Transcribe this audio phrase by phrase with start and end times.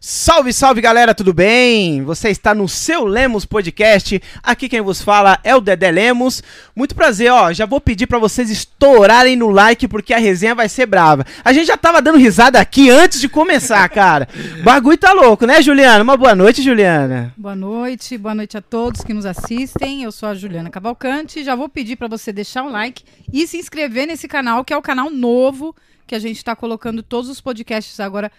[0.00, 2.04] Salve, salve galera, tudo bem?
[2.04, 4.22] Você está no seu Lemos Podcast.
[4.44, 6.40] Aqui quem vos fala é o Dedé Lemos.
[6.74, 7.52] Muito prazer, ó.
[7.52, 11.26] Já vou pedir para vocês estourarem no like porque a resenha vai ser brava.
[11.44, 14.28] A gente já tava dando risada aqui antes de começar, cara.
[14.62, 16.04] Bagulho tá louco, né, Juliana?
[16.04, 17.34] Uma boa noite, Juliana.
[17.36, 20.04] Boa noite, boa noite a todos que nos assistem.
[20.04, 21.42] Eu sou a Juliana Cavalcante.
[21.42, 23.02] Já vou pedir para você deixar um like
[23.32, 25.74] e se inscrever nesse canal, que é o canal novo
[26.06, 28.30] que a gente está colocando todos os podcasts agora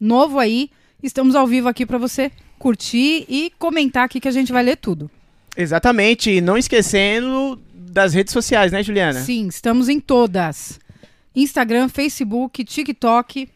[0.00, 0.70] novo aí.
[1.04, 4.78] Estamos ao vivo aqui para você curtir e comentar aqui que a gente vai ler
[4.78, 5.10] tudo.
[5.54, 9.20] Exatamente, e não esquecendo das redes sociais, né, Juliana?
[9.20, 10.80] Sim, estamos em todas.
[11.36, 13.46] Instagram, Facebook, TikTok,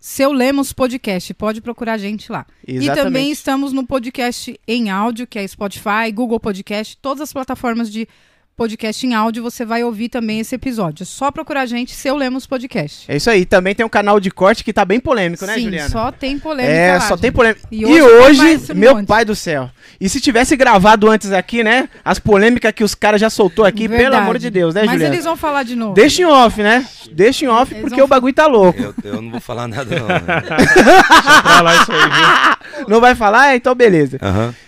[0.00, 1.34] Seu Lemos Podcast.
[1.34, 2.46] Pode procurar a gente lá.
[2.66, 2.98] Exatamente.
[2.98, 7.92] E também estamos no podcast em áudio, que é Spotify, Google Podcast, todas as plataformas
[7.92, 8.08] de
[8.58, 11.04] podcast em áudio, você vai ouvir também esse episódio.
[11.04, 13.04] É só procurar a gente, Seu Lemos Podcast.
[13.10, 15.62] É isso aí, também tem um canal de corte que tá bem polêmico, né, Sim,
[15.62, 15.88] Juliana?
[15.88, 17.20] só tem polêmica É, lá, só gente.
[17.20, 17.60] tem polêmica.
[17.70, 19.06] E E hoje, hoje mais um meu monte.
[19.06, 19.70] pai do céu.
[20.00, 21.88] E se tivesse gravado antes aqui, né?
[22.04, 24.22] As polêmicas que os caras já soltou aqui, pelo Verdade.
[24.22, 25.14] amor de Deus, né, Mas Juliana?
[25.14, 25.94] eles vão falar de novo.
[25.94, 26.84] Deixa em off, né?
[27.12, 28.80] Deixa em off Eles porque vão o bagulho tá louco.
[28.82, 30.06] Eu, eu não vou falar nada, não.
[30.08, 30.20] né?
[31.42, 32.88] Pra lá isso aí, viu?
[32.88, 33.54] Não vai falar?
[33.56, 34.18] Então beleza.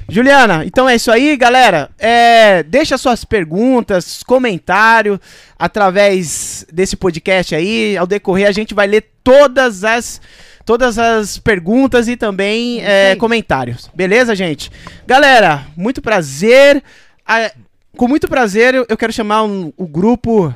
[0.08, 1.88] Juliana, então é isso aí, galera.
[1.98, 3.79] É, deixa suas perguntas,
[4.26, 5.20] comentário
[5.58, 7.96] através desse podcast aí.
[7.96, 10.20] Ao decorrer, a gente vai ler todas as
[10.64, 13.90] todas as perguntas e também é, comentários.
[13.94, 14.70] Beleza, gente?
[15.06, 16.82] Galera, muito prazer.
[17.26, 17.50] Ah,
[17.96, 20.54] com muito prazer, eu, eu quero chamar um- o grupo.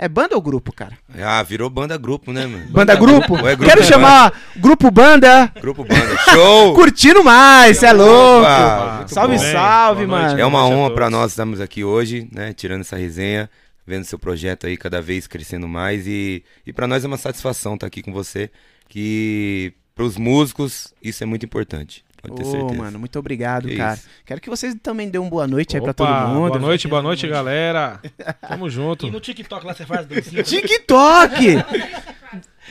[0.00, 0.96] É banda ou grupo, cara?
[1.20, 2.66] Ah, virou banda grupo, né, mano?
[2.70, 3.36] Banda, grupo?
[3.38, 3.82] É grupo quero banda?
[3.82, 5.52] chamar grupo banda.
[5.60, 6.16] Grupo banda.
[6.32, 6.72] Show!
[6.76, 8.42] Curtindo mais, cê é louco.
[8.42, 9.42] Opa, salve, bom.
[9.42, 10.28] salve, Boa noite.
[10.30, 10.40] mano.
[10.40, 11.18] É uma noite honra pra todos.
[11.18, 12.52] nós estarmos aqui hoje, né?
[12.52, 13.50] Tirando essa resenha,
[13.84, 16.06] vendo seu projeto aí cada vez crescendo mais.
[16.06, 18.50] E, e para nós é uma satisfação estar aqui com você.
[18.88, 22.04] Que pros músicos isso é muito importante.
[22.20, 22.74] Pode ter Ô, certeza.
[22.82, 23.94] mano, muito obrigado, Que cara.
[23.94, 24.04] isso.
[24.26, 26.48] Quero que vocês também dêem uma boa noite aí pra Opa, todo mundo.
[26.48, 28.00] Boa noite, boa noite, galera.
[28.48, 29.06] Tamo junto.
[29.06, 30.42] E no TikTok lá você faz dancinha?
[30.44, 31.64] TikTok!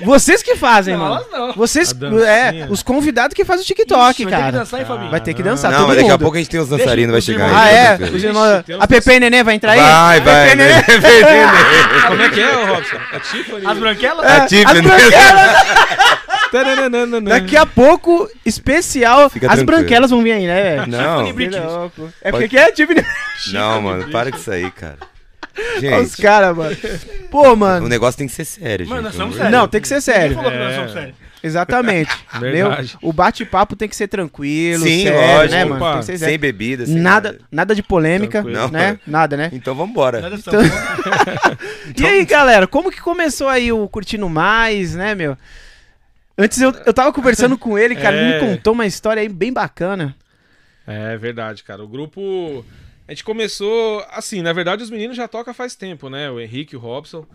[0.04, 1.26] Vocês que fazem, Não, mano.
[1.32, 1.54] não.
[1.54, 1.92] Vocês,
[2.28, 4.58] é, os convidados que fazem o TikTok, Ixi, vai ter que cara.
[4.60, 5.10] dançar, hein, Fabinho?
[5.10, 7.12] Vai ter que dançar, Não, todo mas daqui a pouco a gente tem os dançarinos,
[7.14, 7.50] vai chegar.
[7.52, 7.98] Ah, é?
[8.80, 9.80] A Pepe e Nenê vai entrar aí?
[9.80, 10.84] Vai, vai, Pepe Nenê.
[12.10, 12.98] Como é que é, Robson?
[13.12, 13.66] A Tiffany.
[13.66, 14.26] As branquelas?
[14.26, 14.80] É, A Tiffany.
[14.80, 15.58] as branquelas.
[17.24, 19.78] Daqui a pouco, especial, Fica as tranquilo.
[19.80, 20.88] branquelas vão vir aí, né, velho?
[20.92, 21.28] Não.
[22.22, 22.94] É porque que é, tipo,
[23.54, 24.98] não, mano, para com isso aí, cara.
[25.76, 26.76] os Gente, caras, mano.
[27.32, 27.88] Pô, o mano.
[27.90, 29.06] negócio tem que ser sério, Mano, gente.
[29.10, 29.52] nós somos sérios.
[29.52, 30.36] Não, tem que ser Quem sério.
[30.36, 30.76] falou que nós É.
[30.76, 31.16] somos sérios?
[31.44, 32.12] Exatamente.
[32.40, 32.70] Meu,
[33.02, 35.86] o bate-papo tem que ser tranquilo, Sim, sério, lógico, né, mano?
[35.92, 36.32] Tem que ser sério.
[36.34, 38.70] Sem bebida, sem Nada, nada de polêmica, Tranquilo.
[38.72, 39.00] né?
[39.06, 39.12] Não.
[39.20, 39.50] Nada, né?
[39.54, 40.22] Então vambora.
[40.22, 40.68] Nós estamos.
[41.98, 45.38] E aí, galera, como que começou aí o Curtindo Mais, né, meu?
[46.38, 48.42] Antes eu, eu tava conversando com ele, cara, ele É.
[48.42, 50.16] me contou uma história aí bem bacana.
[50.86, 51.84] É verdade, cara.
[51.84, 52.64] O grupo.
[53.08, 54.06] A gente começou.
[54.12, 56.30] Assim, na verdade, os meninos já tocam faz tempo, né?
[56.30, 57.26] O Henrique e o Robson.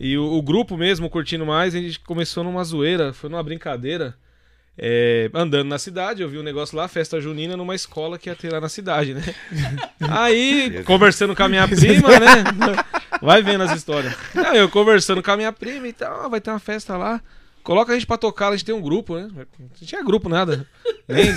[0.00, 4.14] E o, o grupo mesmo, curtindo mais, a gente começou numa zoeira, foi numa brincadeira.
[4.78, 8.34] é, andando na cidade, eu vi um negócio lá, festa junina, numa escola que ia
[8.34, 9.22] ter lá na cidade, né?
[10.00, 12.76] Aí, conversando com a minha prima, né?
[13.20, 14.14] Vai vendo as histórias.
[14.34, 17.20] Não, eu conversando com a minha prima e tal, ah, vai ter uma festa lá.
[17.62, 19.28] Coloca a gente pra tocar, a gente tem um grupo, né?
[19.58, 20.66] Não tinha grupo, nada.
[21.08, 21.32] Nem...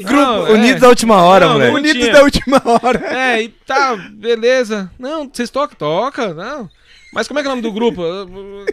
[0.00, 0.80] Não, Unidos é.
[0.80, 1.92] da última hora, Não, moleque.
[1.92, 2.12] tinha.
[2.12, 3.16] da última hora.
[3.16, 4.90] É, e tá, beleza.
[4.98, 5.76] Não, vocês tocam?
[5.76, 6.68] Toca, não.
[7.12, 8.02] Mas como é que é o nome do grupo?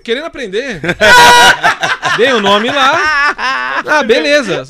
[0.04, 0.82] Querendo aprender.
[2.18, 3.34] Dei o nome lá.
[3.86, 4.64] Ah, beleza.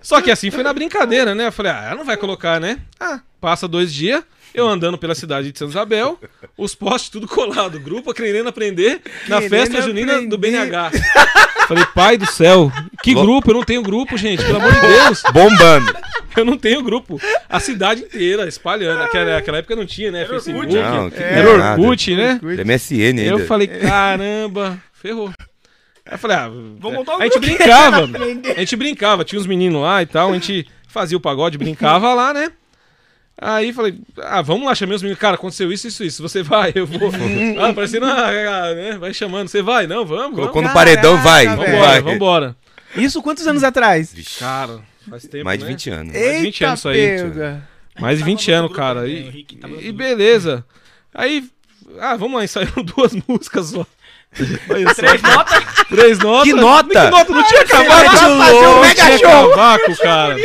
[0.00, 1.48] Só que assim foi na brincadeira, né?
[1.48, 2.78] Eu falei, ah, ela não vai colocar, né?
[2.98, 4.22] Ah, passa dois dias,
[4.54, 6.18] eu andando pela cidade de Santa Isabel,
[6.56, 10.66] os postes tudo colado, grupo querendo aprender na Querendo festa junina do aprender.
[10.66, 10.90] BNH.
[11.68, 12.72] Falei, pai do céu,
[13.02, 13.50] que Lo- grupo?
[13.50, 15.22] Eu não tenho grupo, gente, pelo amor de Deus.
[15.32, 15.94] Bombando.
[16.36, 17.20] Eu não tenho grupo.
[17.48, 18.98] A cidade inteira espalhando.
[18.98, 20.24] Naquela, naquela época não tinha, né?
[20.26, 20.72] Facebook.
[20.72, 21.76] Não, que Era.
[21.76, 22.40] Orkut, né?
[22.42, 23.22] MSN ainda.
[23.22, 25.30] Eu falei, caramba, ferrou.
[26.06, 28.08] Aí eu falei, ah, Vamos montar um a gente brincava.
[28.56, 32.12] A gente brincava, tinha uns meninos lá e tal, a gente fazia o pagode, brincava
[32.14, 32.50] lá, né?
[33.42, 35.18] Aí falei, ah, vamos lá, chamei os meninos.
[35.18, 36.22] Cara, aconteceu isso, isso, isso.
[36.22, 37.10] Você vai, eu vou.
[37.58, 38.98] ah, parecendo, ah, ah, né?
[38.98, 39.48] Vai chamando.
[39.48, 39.86] Você vai?
[39.86, 40.34] Não, vamos.
[40.34, 40.68] Colocou vamos.
[40.68, 41.46] no paredão, vai.
[41.46, 42.00] Vambora, vai.
[42.02, 42.56] vambora.
[42.94, 44.12] Isso quantos anos atrás?
[44.12, 45.70] Vixe, Cara, faz tempo, mais de né?
[45.70, 46.12] 20 anos.
[46.12, 47.68] de 20 anos isso aí, pega.
[47.98, 49.02] Mais de 20 anos, cara.
[49.02, 49.46] né, E,
[49.80, 50.62] e beleza.
[51.14, 51.48] Aí,
[51.98, 53.86] ah, vamos lá, ensaiaram duas músicas só.
[54.70, 54.94] Olha só.
[54.94, 55.64] Três notas.
[55.88, 56.44] Três notas.
[56.44, 56.88] Que nota?
[56.88, 57.32] Que nota?
[57.32, 58.16] Não tinha cavaco.
[58.16, 59.50] fazer um Não mega tinha show.
[59.50, 60.36] cavaco, cara.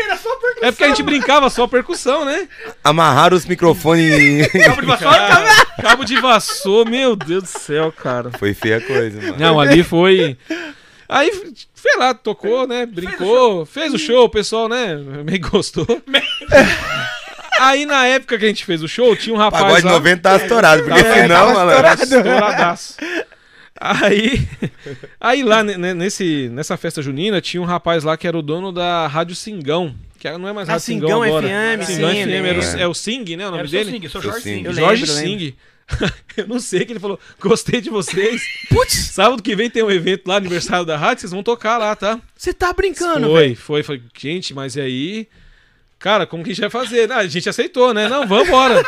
[0.62, 2.48] É porque a gente brincava só percussão, né?
[2.84, 4.48] Amarraram os microfones.
[4.52, 8.32] Cabo de vassoura, Cara, cabo de vassoura, meu Deus do céu, cara.
[8.40, 9.36] Foi feia a coisa, mano.
[9.38, 10.38] Não, ali foi.
[11.08, 11.32] Aí,
[11.76, 12.86] sei lá, tocou, né?
[12.88, 14.96] Brincou, fez o show, o pessoal, né?
[15.24, 15.86] Meio gostou.
[17.60, 19.64] Aí na época que a gente fez o show, tinha um rapaz.
[19.64, 22.04] Pagode lá, 90 tá estourado, porque É, senão, tava malandro.
[22.04, 22.96] Estouradaço.
[23.80, 24.48] Aí,
[25.20, 28.72] aí lá ne- nesse, nessa festa junina tinha um rapaz lá que era o dono
[28.72, 29.94] da Rádio Singão.
[30.18, 31.48] Que não é mais Ah, Rádio Singão, Singão agora.
[31.48, 33.48] FM, Singão sim, FM, era o, é o Sing, né?
[33.48, 33.92] O nome Era dele?
[33.92, 34.56] Sing, sou Jorge Sing.
[34.60, 34.66] Sing.
[34.66, 35.56] Eu Jorge lembro, Sing.
[36.38, 38.42] eu não sei que ele falou, gostei de vocês.
[38.70, 41.96] Putz, Sábado que vem tem um evento lá, aniversário da rádio, vocês vão tocar lá,
[41.96, 42.20] tá?
[42.36, 44.02] você tá brincando, foi, foi, foi.
[44.18, 45.28] Gente, mas e aí?
[46.00, 47.12] Cara, como que a gente vai fazer?
[47.12, 48.08] Ah, a gente aceitou, né?
[48.08, 48.84] Não, vamos embora.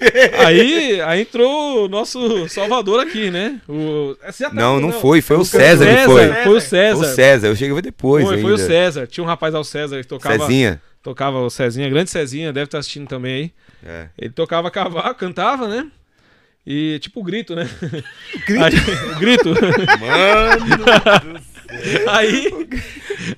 [0.44, 3.60] aí, aí entrou o nosso Salvador aqui, né?
[3.68, 4.16] O...
[4.16, 6.32] Tá- Não, não foi, foi o César que César, foi.
[6.44, 7.00] Foi o César.
[7.00, 8.48] O César, eu cheguei depois Foi, ainda.
[8.48, 9.06] foi o César.
[9.06, 10.80] Tinha um rapaz ao César que tocava, Cezinha.
[11.02, 13.52] tocava o Cezinha, grande Cezinha, deve estar assistindo também aí.
[13.86, 14.08] É.
[14.18, 15.86] Ele tocava cavaco, cantava, né?
[16.66, 17.68] E tipo o grito, né?
[18.46, 18.76] Grito?
[19.12, 19.48] o grito.
[20.00, 21.40] Mano,
[22.08, 22.48] aí,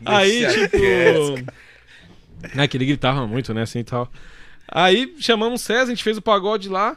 [0.04, 0.76] aí tipo...
[0.76, 4.10] É ele gritava muito, né, assim e tal.
[4.70, 6.96] Aí chamamos o César, a gente fez o pagode lá,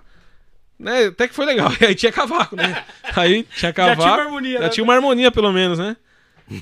[0.80, 1.06] né?
[1.08, 1.72] Até que foi legal.
[1.82, 2.84] Aí tinha cavaco, né?
[3.16, 4.02] Aí tinha cavaco.
[4.02, 4.70] tinha uma harmonia, Já né?
[4.70, 5.96] tinha uma harmonia, pelo menos, né?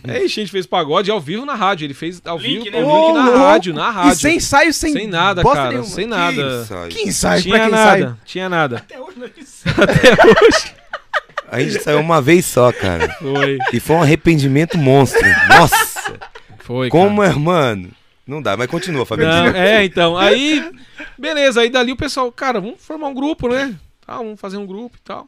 [0.05, 1.85] Aí a gente fez pagode ao vivo na rádio.
[1.85, 2.81] Ele fez ao Link, vivo né?
[2.81, 3.37] link na louco.
[3.37, 4.11] rádio, na rádio.
[4.11, 5.69] E sem ensaio, sem, Sem nada, cara.
[5.69, 5.85] nenhuma.
[5.87, 6.67] Sem nada.
[6.89, 8.19] Que ensaio, Tinha pra quem nada, ensaio?
[8.25, 8.77] tinha nada.
[8.79, 9.63] Até hoje não é isso.
[9.81, 10.11] Até
[10.45, 10.73] hoje.
[11.49, 13.07] A gente saiu uma vez só, cara.
[13.17, 13.57] Foi.
[13.71, 15.25] E foi um arrependimento monstro.
[15.47, 16.15] Nossa!
[16.59, 16.89] Foi.
[16.89, 17.33] Como cara.
[17.33, 17.89] é, mano?
[18.27, 19.29] Não dá, mas continua, Fabinho.
[19.29, 20.17] Não, é, então.
[20.17, 20.63] Aí,
[21.17, 21.61] beleza.
[21.61, 23.73] Aí dali o pessoal, cara, vamos formar um grupo, né?
[24.05, 25.27] Tá, vamos fazer um grupo e tal.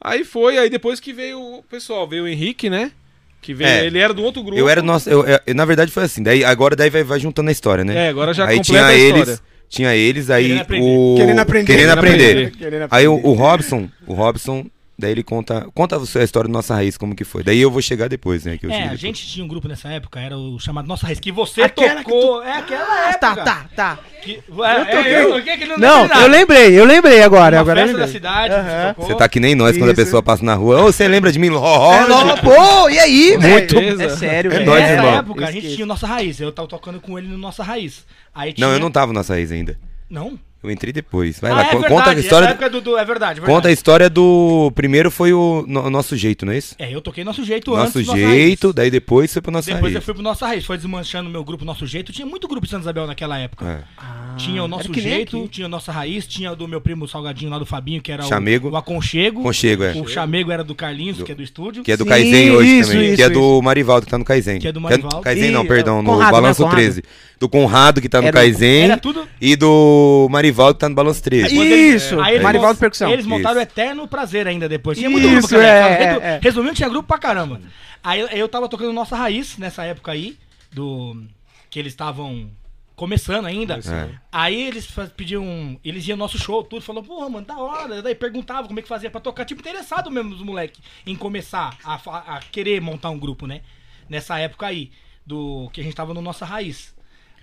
[0.00, 2.92] Aí foi, aí depois que veio o pessoal, veio o Henrique, né?
[3.40, 3.86] Que veio, É.
[3.86, 4.58] ele era do outro grupo.
[4.58, 5.08] Eu era nosso.
[5.08, 6.22] Eu, eu- na verdade foi assim.
[6.22, 8.06] Daí, agora daí vai, vai juntando a história, né?
[8.06, 9.20] É, agora já aí completa tinha a eles.
[9.28, 9.40] história.
[9.68, 10.86] Tinha eles, aí Querendo aprender.
[10.86, 11.14] o.
[11.16, 11.66] Querendo aprender.
[11.66, 12.46] Querendo Querendo aprender.
[12.56, 12.88] aprender.
[12.90, 14.66] Aí o, o Robson, o Robson,
[14.98, 15.66] daí ele conta.
[15.74, 17.42] Conta você a história do Nossa Raiz, como que foi.
[17.42, 18.56] Daí eu vou chegar depois, né?
[18.58, 19.00] Que eu É, a depois.
[19.00, 22.10] gente tinha um grupo nessa época, era o chamado Nossa Raiz, que você Aquela que
[22.10, 22.42] tocou.
[22.42, 23.18] É aquela época.
[23.18, 23.98] Tá, tá, tá.
[24.22, 25.12] Que, é, toquei.
[25.12, 27.56] é, eu toquei que não Não, eu lembrei, eu lembrei agora.
[27.56, 28.20] Uma agora eu festa da lembrei.
[28.20, 28.64] cidade, Aham.
[28.86, 29.06] você tocou.
[29.06, 30.02] Você tá que nem nós quando a Isso.
[30.02, 30.80] pessoa passa na rua.
[30.80, 31.50] Ô, você lembra de mim?
[31.50, 33.78] Ó, É, não, pô, e aí, Muito.
[33.78, 34.66] É sério, É velho.
[34.66, 35.14] nóis, Nessa irmão.
[35.18, 36.40] época, a gente tinha o Nossa Raiz.
[36.40, 38.04] Eu tava tocando com ele no Nossa Raiz.
[38.34, 38.66] Aí tinha...
[38.66, 39.78] Não, eu não tava na Nossa Raiz ainda.
[40.08, 40.38] Não?
[40.64, 41.38] Eu entrei depois.
[41.38, 41.88] Vai ah, lá, é verdade.
[41.94, 42.46] conta a história.
[42.46, 43.74] Época do, do- É verdade, Conta a verdade.
[43.74, 44.72] história do.
[44.74, 46.74] Primeiro foi o no- nosso jeito, não é isso?
[46.78, 48.74] É, eu toquei Nosso Jeito Nosso antes do Nossa jeito, Raiz.
[48.74, 50.04] daí depois foi pro nosso Depois eu raiz.
[50.04, 50.64] fui pro Nossa Raiz.
[50.64, 52.12] Foi desmanchando meu grupo Nosso Jeito.
[52.12, 53.64] Tinha muito grupo em Santa Isabel naquela época.
[54.00, 54.36] É.
[54.38, 57.58] Tinha o Nosso Jeito, tinha o Nossa Raiz, tinha o do meu primo Salgadinho lá
[57.58, 58.70] do Fabinho, que era o- Chamego.
[58.70, 59.42] o, Aconchego.
[59.42, 59.92] Conchego, é.
[59.92, 61.82] O Chamego era do Carlinhos, que é do estúdio.
[61.84, 63.06] Que é do Kaizen hoje isso, também.
[63.08, 64.58] isso, que é do Marivaldo, que tá no Kaizen.
[64.58, 65.20] Que é do Marivaldo.
[65.20, 66.76] Kaizen não, perdão, no né, Balanço Conrado?
[66.76, 67.02] 13.
[67.38, 68.84] Do Conrado, que tá no Kaizen.
[68.84, 69.26] Era tudo.
[69.40, 71.54] E do Marivaldo, que tá no Balanço 13.
[71.54, 73.10] Quando eles- Isso, aí eles Marivaldo Percussão.
[73.10, 73.70] Eles montaram o Isso.
[73.72, 74.96] Eterno Prazer ainda depois.
[74.98, 75.66] Tinha muito Isso, grupo, cara.
[75.66, 76.40] é, Resu- é, é.
[76.42, 77.60] Resumindo, tinha grupo pra caramba.
[78.02, 80.36] Aí eu- tava tocando Nossa Raiz nessa época aí,
[80.72, 81.22] do
[81.70, 82.50] que eles estavam
[82.96, 83.74] começando ainda.
[83.74, 84.08] É.
[84.30, 88.00] Aí eles fa- pediam, eles iam no nosso show, tudo, falou, porra, mano, da hora.
[88.02, 91.76] Daí perguntavam como é que fazia pra tocar, tipo, interessado mesmo dos moleques em começar
[91.84, 93.62] a, fa- a querer montar um grupo, né?
[94.08, 94.90] Nessa época aí,
[95.26, 96.94] do que a gente tava no Nossa Raiz.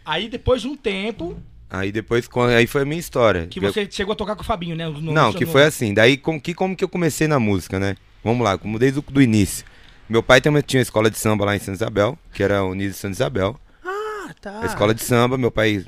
[0.06, 1.36] Aí depois de um tempo,
[1.74, 2.28] Aí depois,
[2.58, 3.48] aí foi a minha história.
[3.48, 4.90] que você chegou a tocar com o Fabinho, né?
[4.90, 5.94] No- Não, no- que foi assim.
[5.94, 7.96] Daí, como que, como que eu comecei na música, né?
[8.24, 9.66] Vamos lá, como desde o do início.
[10.10, 12.66] Meu pai também tinha uma escola de samba lá em Santa Isabel, que era a
[12.66, 13.58] Unido Santa Isabel.
[13.86, 14.60] Ah, tá.
[14.62, 15.86] A escola de samba, meu pai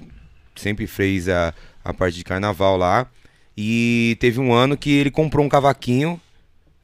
[0.55, 1.53] sempre fez a,
[1.84, 3.05] a parte de carnaval lá.
[3.57, 6.19] E teve um ano que ele comprou um cavaquinho,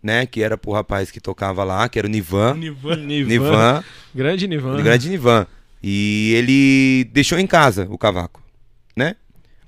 [0.03, 0.25] né?
[0.25, 2.55] Que era pro rapaz que tocava lá, que era o Nivan.
[2.55, 2.95] Nivan.
[2.97, 3.27] Nivan.
[3.29, 3.83] Nivan,
[4.13, 4.77] Grande Nivan.
[4.77, 5.47] o grande Nivan.
[5.81, 8.43] E ele deixou em casa o cavaco?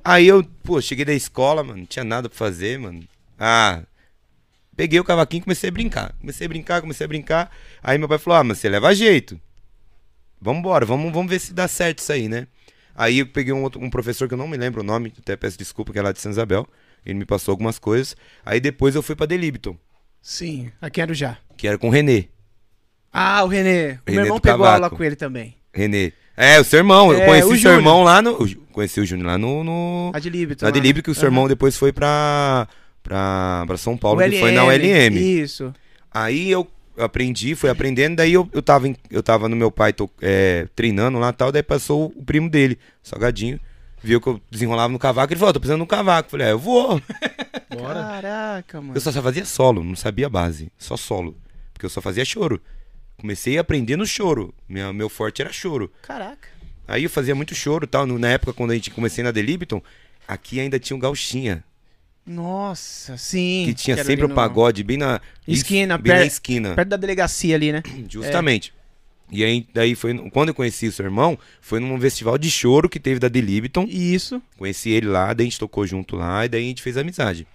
[0.03, 3.03] Aí eu, pô, cheguei da escola, mano, não tinha nada pra fazer, mano.
[3.39, 3.81] Ah,
[4.75, 6.13] peguei o cavaquinho e comecei a brincar.
[6.19, 7.51] Comecei a brincar, comecei a brincar.
[7.83, 9.39] Aí meu pai falou: Ah, mas você leva jeito.
[10.39, 12.47] Vambora, vamos, vamos ver se dá certo isso aí, né?
[12.95, 15.35] Aí eu peguei um, outro, um professor que eu não me lembro o nome, até
[15.35, 16.67] peço desculpa, que é lá de São Isabel.
[17.05, 18.15] Ele me passou algumas coisas.
[18.45, 19.77] Aí depois eu fui pra Delibton,
[20.21, 21.37] Sim, aqui era já.
[21.57, 22.27] que era com o Renê.
[23.13, 23.69] Ah, o Renê.
[23.69, 24.73] O Renê meu irmão pegou cavaco.
[24.83, 25.55] aula com ele também.
[25.73, 26.13] Renê.
[26.35, 27.13] É, o seu irmão.
[27.13, 28.37] É, eu conheci o seu irmão lá no.
[28.71, 29.63] Conheci o Júnior lá no.
[29.63, 30.63] no A de Líbito.
[30.65, 30.71] na.
[30.71, 31.33] Delibro, que o seu Aham.
[31.33, 32.67] irmão depois foi pra,
[33.03, 35.15] pra, pra São Paulo, O que foi na ULM.
[35.17, 35.73] Isso.
[36.11, 39.93] Aí eu aprendi, fui aprendendo, daí eu, eu, tava, em- eu tava no meu pai
[39.93, 43.59] to- é, treinando lá e tal, daí passou o primo dele, Salgadinho,
[44.03, 46.27] viu que eu desenrolava no cavaco, ele falou, "Ó, tô precisando de um cavaco.
[46.27, 47.01] Eu falei, é, eu vou.
[47.71, 47.93] Bora.
[48.03, 48.93] Caraca, mano.
[48.95, 51.37] Eu só, só fazia solo, não sabia base, só solo,
[51.73, 52.61] porque eu só fazia choro.
[53.17, 55.91] Comecei a aprender no choro, Minha, meu forte era choro.
[56.01, 56.49] Caraca.
[56.91, 58.05] Aí eu fazia muito choro tal.
[58.05, 59.81] Na época, quando a gente comecei na Delibton,
[60.27, 61.63] aqui ainda tinha um gauchinha.
[62.25, 63.63] Nossa, sim.
[63.65, 66.75] que tinha sempre o no- pagode bem na Esquina, bem na per- esquina.
[66.75, 67.81] Perto da delegacia ali, né?
[68.07, 68.73] Justamente.
[69.31, 70.15] E aí, daí foi.
[70.29, 73.41] Quando eu conheci o seu irmão, foi num festival de choro que teve da The
[73.41, 73.85] Libiton.
[73.89, 74.41] Isso.
[74.57, 77.47] Conheci ele lá, daí a gente tocou junto lá, e daí a gente fez amizade.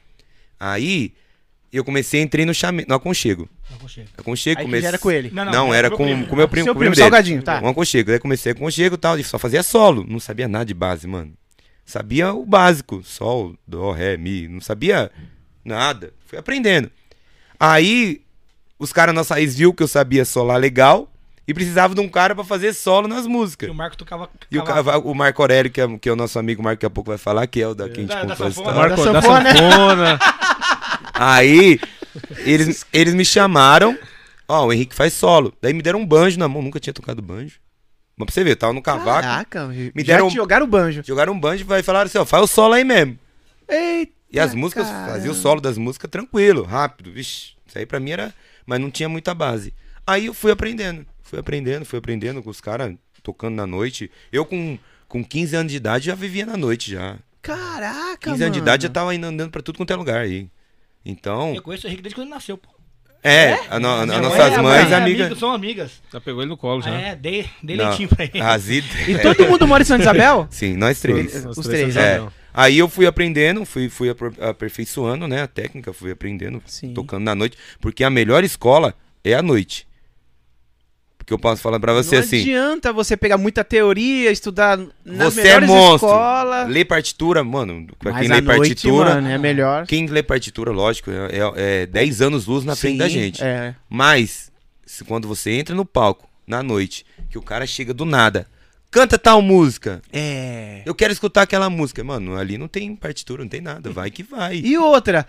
[0.59, 1.13] Aí,
[1.73, 2.85] eu comecei, entrei no, chame...
[2.89, 3.49] no aconchego.
[3.71, 4.07] Não consigo.
[4.17, 4.89] Aconchego, Aí que comecei...
[4.89, 5.31] era com ele.
[5.33, 6.27] Não, era meu com, primo.
[6.27, 7.05] com meu primo, Seu com o primo primo, dele.
[7.05, 7.61] Salgadinho, tá.
[7.63, 8.11] Um aconchego.
[8.11, 10.05] Daí comecei aconchego e tal, e só fazia solo.
[10.09, 11.33] Não sabia nada de base, mano.
[11.85, 13.03] Sabia o básico.
[13.05, 14.49] Sol, dó, ré, mi.
[14.49, 15.11] Não sabia
[15.65, 16.13] nada.
[16.27, 16.91] Fui aprendendo.
[17.59, 18.23] Aí,
[18.79, 21.11] os caras na raiz viu que eu sabia solar legal
[21.49, 23.71] e precisava de um cara pra fazer solo nas E músicas.
[23.71, 24.29] o Marco tocava.
[24.51, 24.63] E o,
[25.05, 27.19] o Marco Aurélio, que é, que é o nosso amigo Marco, daqui a pouco vai
[27.19, 28.89] falar, que é o da que a gente Da- da sanfona.
[28.89, 30.19] da sanfona.
[31.19, 31.79] Aí,
[32.45, 33.99] eles, eles me chamaram.
[34.49, 35.53] Ó, o Henrique faz solo.
[35.61, 36.63] Daí me deram um banjo na mão.
[36.63, 37.59] Nunca tinha tocado banjo.
[38.17, 39.23] Mas pra você ver, eu tava no cavaco.
[39.23, 41.03] Caraca, me deram- já jogaram o banjo.
[41.05, 43.19] Jogaram um banjo e vai falar assim, ó, faz o solo aí mesmo.
[43.69, 45.13] Eita, E as músicas, caramba.
[45.13, 47.13] fazia o solo das músicas tranquilo, rápido.
[47.13, 48.33] Vixe, isso aí pra mim era.
[48.65, 49.75] Mas não tinha muita base.
[50.07, 51.05] Aí eu fui aprendendo.
[51.23, 54.11] Fui aprendendo, fui aprendendo com os caras tocando na noite.
[54.33, 57.17] Eu com, com 15 anos de idade já vivia na noite já.
[57.43, 58.45] Caraca, 15 mano.
[58.45, 60.49] anos de idade já tava indo andando pra tudo quanto é lugar aí.
[61.09, 62.69] Então, Eu conheço o Henrique desde quando ele nasceu, pô.
[63.23, 65.39] é, a, no- a nossas mãe é mães, mãe, amigas.
[65.39, 66.03] São amigas.
[66.13, 66.91] Já pegou ele no colo já.
[66.91, 68.41] É, dei, dei Não, leitinho pra ele.
[68.41, 68.87] Razida.
[69.09, 70.47] E todo mundo mora em Santa Isabel?
[70.51, 71.45] Sim, nós três.
[71.47, 72.27] Os Os três, são É.
[72.53, 74.09] Aí eu fui aprendendo, fui, fui
[74.41, 76.95] aperfeiçoando, né, a técnica, fui aprendendo, Sim.
[76.95, 79.86] tocando na noite, porque a melhor escola é a noite.
[81.27, 85.35] Porque eu posso falar pra você não assim, adianta você pegar muita teoria, estudar nas
[85.35, 86.09] você é melhores monstro.
[86.09, 86.69] escolas.
[86.69, 89.87] Lê partitura, mano, pra Mas quem à lê noite, partitura, mano, é melhor.
[89.89, 91.17] quem lê partitura, lógico, é,
[91.57, 93.43] é, é 10 anos luz na frente da Sim, gente.
[93.43, 93.75] É.
[93.91, 94.53] Mas,
[94.87, 98.47] se, quando você entra no palco, na noite, que o cara chega do nada,
[98.89, 100.83] canta tal música, É.
[100.87, 102.05] eu quero escutar aquela música.
[102.05, 104.59] Mano, ali não tem partitura, não tem nada, vai que vai.
[104.65, 105.27] E outra,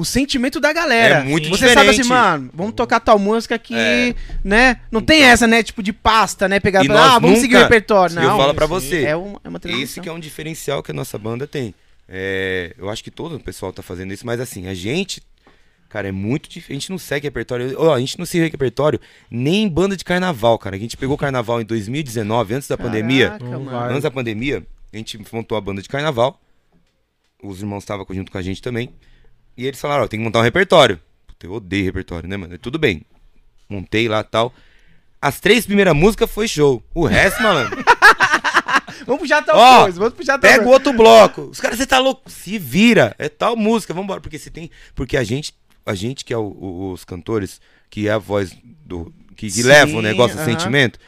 [0.00, 1.16] o sentimento da galera.
[1.16, 2.00] É muito Você sabe diferente.
[2.02, 4.14] assim, mano, vamos tocar tal música aqui, É.
[4.44, 4.80] né?
[4.92, 6.60] Não tem essa, né, tipo de pasta, né?
[6.60, 8.16] Pegar, E pra- ah, vamos seguir o repertório.
[8.16, 9.60] eu Não, falo pra você, É uma, é uma.
[9.64, 11.74] Esse que é um diferencial que a nossa banda tem.
[12.08, 15.20] É, eu acho que todo o pessoal tá fazendo isso, mas assim, a gente,
[15.88, 16.72] cara, é muito difícil.
[16.76, 17.74] A gente não segue repertório.
[17.76, 19.00] Ó, a gente não segue repertório
[19.30, 20.76] nem em banda de carnaval, cara.
[20.76, 23.30] A gente pegou o carnaval em 2019, antes da pandemia.
[23.30, 23.90] Caraca, Não mano.
[23.90, 26.40] Antes da pandemia, a gente montou a banda de carnaval.
[27.42, 28.90] Os irmãos estavam junto com a gente também.
[29.58, 30.98] E eles falaram, ó, tem que montar um repertório.
[31.26, 32.56] Puta, eu odeio repertório, né, mano?
[32.58, 33.02] Tudo bem.
[33.68, 34.54] Montei lá tal.
[35.20, 36.82] As três primeiras músicas foi show.
[36.94, 37.76] O resto, malandro.
[39.06, 40.70] Vamos puxar tal Ó, coisa, vamos puxar tal Pega o coisa.
[40.74, 41.42] outro bloco.
[41.42, 42.30] Os caras, você tá louco?
[42.30, 43.14] Se vira.
[43.18, 44.20] É tal música, vambora.
[44.20, 44.70] Porque você tem.
[44.94, 45.54] Porque a gente,
[45.86, 49.12] a gente que é o- o- os cantores, que é a voz do.
[49.34, 50.50] que, que Sim, leva o negócio do aham.
[50.50, 50.98] sentimento,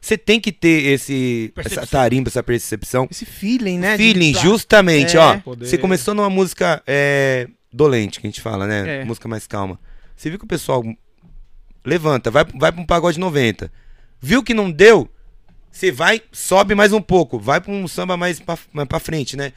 [0.00, 1.52] você tem que ter esse.
[1.54, 1.82] Percepção.
[1.82, 3.06] essa tarimba, essa percepção.
[3.10, 3.96] Esse feeling, né?
[3.96, 5.20] Feeling, pra- justamente, É.
[5.20, 5.38] ó.
[5.40, 9.00] Poder- Você começou numa música é, dolente, que a gente fala, né?
[9.00, 9.04] É.
[9.04, 9.78] Música mais calma.
[10.16, 10.82] Você viu que o pessoal
[11.84, 13.70] levanta, vai, vai pra um pagode 90.
[14.20, 15.08] Viu que não deu?
[15.70, 17.38] Você vai, sobe mais um pouco.
[17.38, 19.52] Vai pra um samba mais pra, mais pra frente, né?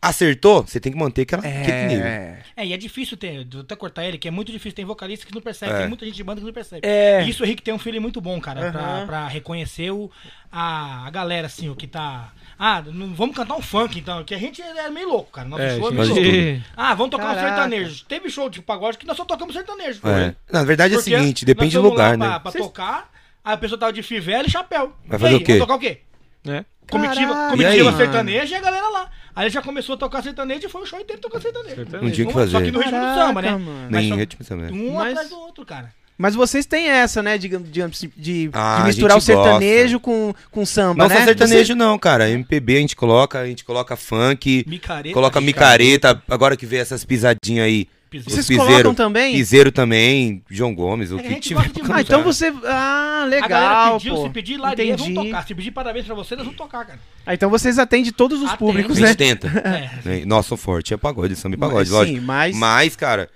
[0.00, 0.62] Acertou?
[0.64, 2.06] Você tem que manter aquela, aquele nível.
[2.06, 2.42] É.
[2.56, 5.26] É, e é difícil ter, vou até cortar ele, que é muito difícil, tem vocalista
[5.26, 5.78] que não percebe, É.
[5.80, 6.86] tem muita gente de banda que não percebe.
[6.86, 7.24] É.
[7.24, 9.06] E isso o Henrique tem um feeling muito bom, cara, pra, Aham.
[9.06, 10.08] pra reconhecer o,
[10.52, 12.32] a, a galera, assim, o que tá.
[12.58, 15.46] Ah, não, vamos cantar um funk, então, que a gente é meio louco, cara.
[15.48, 16.64] Nosso É, show é meio louco.
[16.76, 17.40] Ah, vamos tocar Caraca.
[17.46, 18.04] um sertanejo.
[18.06, 20.00] Teve show de pagode que nós só tocamos sertanejo.
[20.08, 20.34] É.
[20.52, 22.38] Na verdade é o seguinte, depende do lugar, lá né?
[22.40, 23.10] Pra, pra tocar,
[23.44, 24.92] aí a pessoa tava de fivela e chapéu.
[25.06, 25.52] Vai E fazer aí, o quê?
[25.52, 26.00] Vamos tocar o quê?
[26.44, 26.64] Né?
[26.90, 27.50] Comitiva, Caraca.
[27.50, 29.10] comitiva E sertaneja e a galera lá.
[29.36, 31.76] Aí ele já começou a tocar sertanejo e foi o show inteiro tocando sertanejo.
[31.76, 32.04] Sertanejo.
[32.04, 32.64] Não tinha o que Um- Só fazer.
[32.64, 33.50] que no ritmo do Caraca, samba, né?
[33.52, 33.66] mano.
[33.82, 34.72] Mas Nem só- ritmo também.
[34.72, 35.92] Um Mas- atrás do outro, cara.
[36.18, 37.38] Mas vocês têm essa, né?
[37.38, 39.32] Digamos, de, de Ah, misturar a o gosta.
[39.32, 41.16] sertanejo com, com samba, Não né?
[41.20, 42.28] só sertanejo não, cara.
[42.28, 45.14] MPB a gente coloca, a gente coloca funk, Micareta.
[45.14, 47.86] coloca micareta, agora que vê essas pisadinhas aí.
[48.10, 48.30] Piseiro.
[48.30, 49.34] Vocês piseiro, colocam também?
[49.34, 51.68] Piseiro também, João Gomes, o É que a tiver.
[51.68, 52.50] de Ah, então você.
[52.64, 53.48] Ah, A legal.
[53.50, 54.22] galera pediu, pô.
[54.24, 55.46] se pedir lá, eles vão tocar.
[55.46, 56.98] Se pedir parabéns pra você, nós vamos tocar, cara.
[57.26, 58.58] Ah, então vocês atendem todos os Atende.
[58.58, 59.06] públicos, A né?
[59.08, 59.46] gente tenta.
[59.48, 59.90] É.
[60.20, 60.22] Né?
[60.24, 62.22] Nossa, o forte é pagode, samba e pagode, Sim, lógico.
[62.22, 63.28] mas Mas, cara.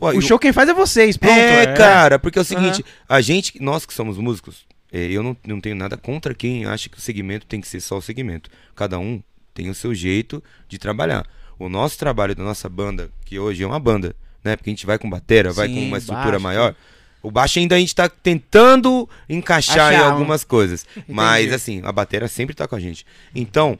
[0.00, 1.32] O eu- show quem faz é vocês, pronto.
[1.34, 1.74] é, é.
[1.74, 5.60] cara, porque é o seguinte, a gente, nós que somos músicos, é, eu não, não
[5.60, 8.50] tenho nada contra quem acha que o segmento tem que ser só o segmento.
[8.74, 9.22] Cada um
[9.54, 11.24] tem o seu jeito de trabalhar.
[11.58, 14.56] O nosso trabalho da nossa banda, que hoje é uma banda, né?
[14.56, 16.74] Porque a gente vai com batera, vai Sim, com uma estrutura baixo, maior.
[17.22, 20.86] O baixo ainda a gente tá tentando encaixar em Achar um- algumas coisas.
[21.06, 23.04] Mas assim, a batera sempre tá com a gente.
[23.34, 23.78] Então,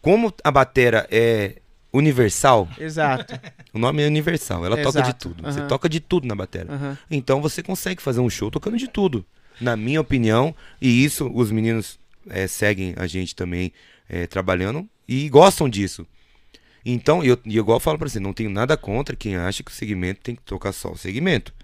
[0.00, 1.56] como a batera é
[1.92, 3.38] universal, Exato.
[3.72, 5.42] o nome é universal, ela toca de Exato, tudo.
[5.42, 6.72] Você toca de tudo na batera.
[6.72, 6.98] Aham.
[7.10, 9.24] Então você consegue fazer um show tocando de tudo.
[9.60, 13.72] Na minha opinião, e isso os meninos eh, seguem a gente também
[14.08, 16.06] eh, trabalhando e gostam disso.
[16.84, 19.74] Então, eu, igual eu falo pra você, não tenho nada contra quem acha que o
[19.74, 21.54] segmento tem que tocar só o segmento.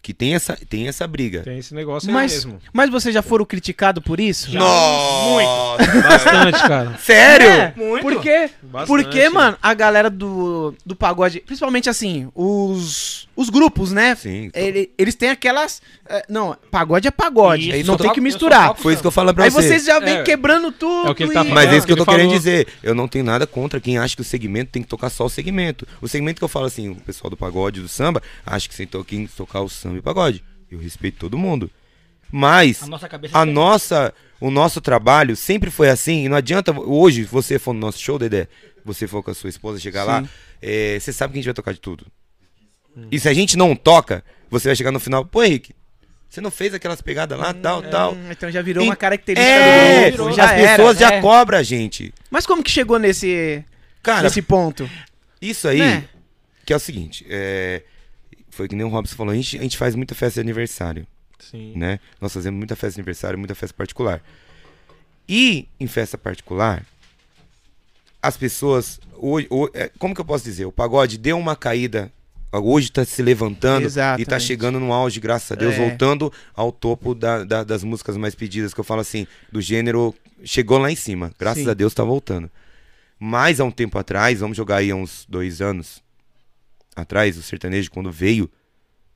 [0.00, 1.42] Que tem essa, tem essa briga.
[1.42, 2.58] Tem esse negócio aí Mas, mesmo.
[2.72, 4.50] mas vocês já foram criticados por isso?
[4.54, 5.84] Nossa!
[6.02, 6.98] Bastante, cara.
[6.98, 7.46] Sério?
[7.48, 8.02] É, Muito.
[8.02, 8.86] Porque, Bastante.
[9.04, 14.14] porque, mano, a galera do, do pagode, principalmente assim, os, os grupos, né?
[14.14, 14.50] Sim.
[14.54, 15.82] Ele- eles têm aquelas.
[16.08, 17.64] é, não, pagode é pagode.
[17.68, 18.74] Isso, aí não tem que misturar.
[18.76, 19.68] Foi isso que eu falo pra Aí você.
[19.68, 20.22] vocês já vêm É.
[20.22, 21.08] quebrando tudo.
[21.08, 22.66] É o que ele tá e- Mas é isso que eu tô querendo falou- dizer.
[22.82, 25.28] Eu não tenho nada contra quem acha que o segmento tem que tocar só o
[25.28, 25.86] segmento.
[26.00, 28.86] O segmento que eu falo assim, o pessoal do pagode, do samba, acha que tem
[29.26, 30.42] que tocar o samba e o pagode.
[30.70, 31.70] Eu respeito todo mundo.
[32.30, 36.24] Mas A nossa cabeça a é nossa, o nosso trabalho sempre foi assim.
[36.24, 38.48] E não adianta hoje você for no nosso show, Dedé,
[38.84, 40.22] você for com a sua esposa chegar lá,
[40.60, 42.06] é, você sabe que a gente vai tocar de tudo.
[43.10, 45.72] E se a gente não toca, você vai chegar no final, pô, Henrique,
[46.28, 48.12] você não fez aquelas pegadas lá, tal, tal.
[48.12, 50.30] Hum, Então já virou E- uma característica É, do grupo.
[50.30, 51.20] as Já era, pessoas já é.
[51.22, 52.12] cobram a gente.
[52.30, 53.64] Mas como que chegou nesse,
[54.02, 54.88] Cara, nesse ponto?
[55.40, 56.04] Isso aí, Né?
[56.66, 57.82] que é o seguinte, é,
[58.50, 61.06] foi que nem o Robson falou, a gente, a gente faz muita festa de aniversário,
[61.38, 61.72] Sim.
[61.76, 62.00] né?
[62.20, 64.22] Nós fazemos muita festa de aniversário, muita festa particular.
[65.28, 66.84] E em festa particular,
[68.22, 70.64] as pessoas, hoje, ho- é, como que eu posso dizer?
[70.64, 72.10] O pagode deu uma caída,
[72.52, 73.86] hoje tá se levantando e tá
[74.16, 74.40] Exatamente.
[74.44, 75.76] chegando no auge, graças a Deus, É.
[75.88, 80.14] voltando ao topo da- da- das músicas mais pedidas, que eu falo assim, do gênero,
[80.44, 81.70] chegou lá em cima, graças Sim.
[81.70, 82.50] a Deus tá voltando.
[83.20, 86.02] Mas há um tempo atrás, vamos jogar aí uns dois anos
[87.02, 88.50] atrás, o sertanejo quando veio,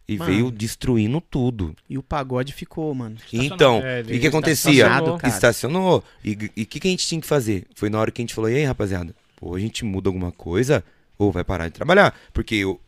[0.08, 0.30] e Mano.
[0.30, 1.74] veio destruindo tudo.
[1.88, 3.16] E o pagode ficou, mano.
[3.32, 4.72] Então, É, e o que acontecia?
[4.72, 5.32] estacionado, cara.
[5.32, 6.04] Estacionou.
[6.24, 7.66] E o que, que a gente tinha que fazer?
[7.74, 9.14] Foi na hora que a gente falou, e aí, rapaziada?
[9.40, 10.84] Ou a gente muda alguma coisa,
[11.16, 12.18] ou vai parar de trabalhar.
[12.32, 12.80] Porque eu,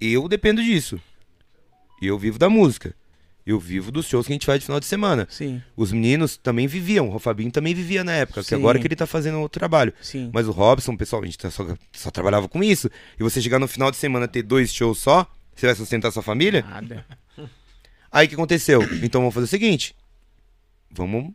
[0.00, 1.00] eu dependo disso.
[2.00, 2.94] E eu vivo da música.
[3.46, 5.26] Eu vivo dos shows que a gente faz de final de semana.
[5.30, 8.56] Sim, Os meninos também viviam, o Fabinho também vivia na época, que Sim.
[8.56, 9.92] agora que ele tá fazendo outro trabalho.
[10.02, 10.30] sim.
[10.32, 12.90] Mas o Robson, pessoal, a gente tá só, só trabalhava com isso.
[13.18, 16.22] E você chegar no final de semana ter dois shows só, você vai sustentar sua
[16.24, 16.62] família?
[16.68, 17.06] Nada.
[18.10, 18.82] Aí o que aconteceu?
[19.02, 19.94] Então vamos fazer o seguinte:
[20.90, 21.32] vamos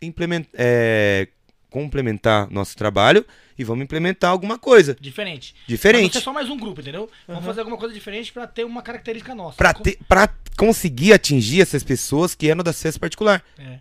[0.00, 1.28] implementar, é,
[1.72, 3.24] complementar nosso trabalho
[3.58, 5.52] e vamos implementar alguma coisa Diferente.
[5.52, 6.12] Pra não diferente.
[6.12, 7.10] ser só mais um grupo, entendeu?
[7.26, 9.56] Vamos fazer alguma coisa diferente pra ter uma característica nossa.
[9.56, 13.42] Pra, Com- ter, pra conseguir atingir essas pessoas que eram das festas particulares.
[13.58, 13.80] É.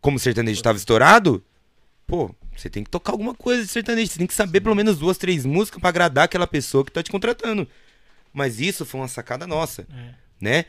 [0.00, 1.42] Como o sertanejo estava estourado,
[2.06, 4.10] pô, você tem que tocar alguma coisa de sertanejo.
[4.12, 7.02] Você tem que saber pelo menos duas, três músicas pra agradar aquela pessoa que tá
[7.02, 7.66] te contratando.
[8.32, 10.14] Mas isso foi uma sacada nossa, É.
[10.40, 10.64] né?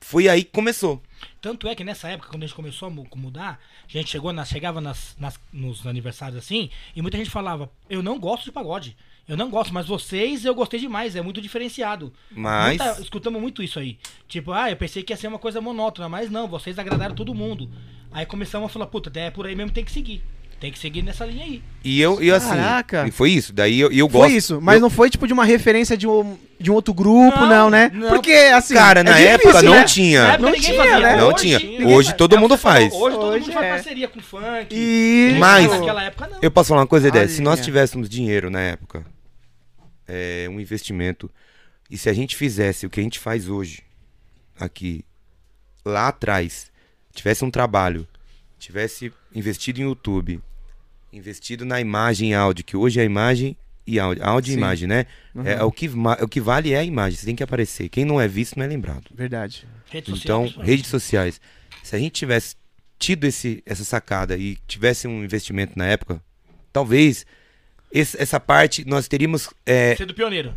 [0.00, 1.02] Foi aí que começou.
[1.40, 4.32] Tanto é que nessa época, quando a gente começou a mu- mudar, a gente chegou
[4.32, 8.52] na, chegava nas, nas- nos aniversários assim, e muita gente falava, eu não gosto de
[8.52, 8.96] pagode.
[9.28, 12.12] Eu não gosto, mas vocês eu gostei demais, é muito diferenciado.
[12.32, 12.78] Mas.
[12.78, 13.96] Muita- escutamos muito isso aí.
[14.26, 17.32] Tipo, ah, eu pensei que ia ser uma coisa monótona, mas não, vocês agradaram todo
[17.34, 17.70] mundo.
[18.10, 20.20] Aí começamos a falar, puta, é por aí mesmo tem que seguir.
[20.60, 21.62] Tem que seguir nessa linha aí.
[21.82, 22.50] E eu, e assim.
[22.50, 23.08] Caraca.
[23.08, 23.50] E foi isso.
[23.50, 24.36] Daí eu, eu Foi gosto.
[24.36, 27.38] isso, mas eu- não foi tipo de uma referência de um, de um outro grupo,
[27.40, 27.90] não, Não, né?
[27.94, 28.10] não.
[28.10, 28.74] Porque, assim.
[28.74, 29.84] Cara, é na difícil, época não né?
[29.84, 30.22] tinha.
[30.22, 30.98] Na época Não tinha, fazia.
[31.00, 31.16] né?
[31.16, 31.88] Não Hoje, tinha.
[31.88, 32.92] Hoje todo mundo faz.
[32.92, 34.66] Hoje todo mundo faz parceria com funk.
[34.70, 35.34] E...
[35.38, 36.38] Mas- naquela época não.
[36.42, 37.26] Eu posso falar uma coisa, Dedé?
[37.26, 39.02] Se nós tivéssemos dinheiro na época,
[40.06, 41.30] é, um investimento,
[41.90, 43.82] e se a gente fizesse o que a gente faz hoje,
[44.58, 45.06] aqui,
[45.86, 46.70] lá atrás,
[47.14, 48.06] tivesse um trabalho,
[48.58, 50.38] tivesse investido em YouTube,
[51.12, 55.06] investido na imagem e áudio, que hoje é imagem e áudio, áudio e imagem, né?
[55.34, 55.46] Uhum.
[55.46, 55.88] É, o, que,
[56.22, 57.88] o que vale é a imagem, você tem que aparecer.
[57.88, 59.04] Quem não é visto não é lembrado.
[59.14, 59.66] Verdade.
[59.90, 60.70] Rede social, Então, principalmente.
[60.70, 61.40] redes sociais.
[61.82, 62.54] Se a gente tivesse
[62.98, 66.22] tido esse, essa sacada e tivesse um investimento na época,
[66.72, 67.26] talvez
[67.90, 69.48] esse- essa parte nós teríamos.
[69.66, 70.54] é, Ser do pioneiro.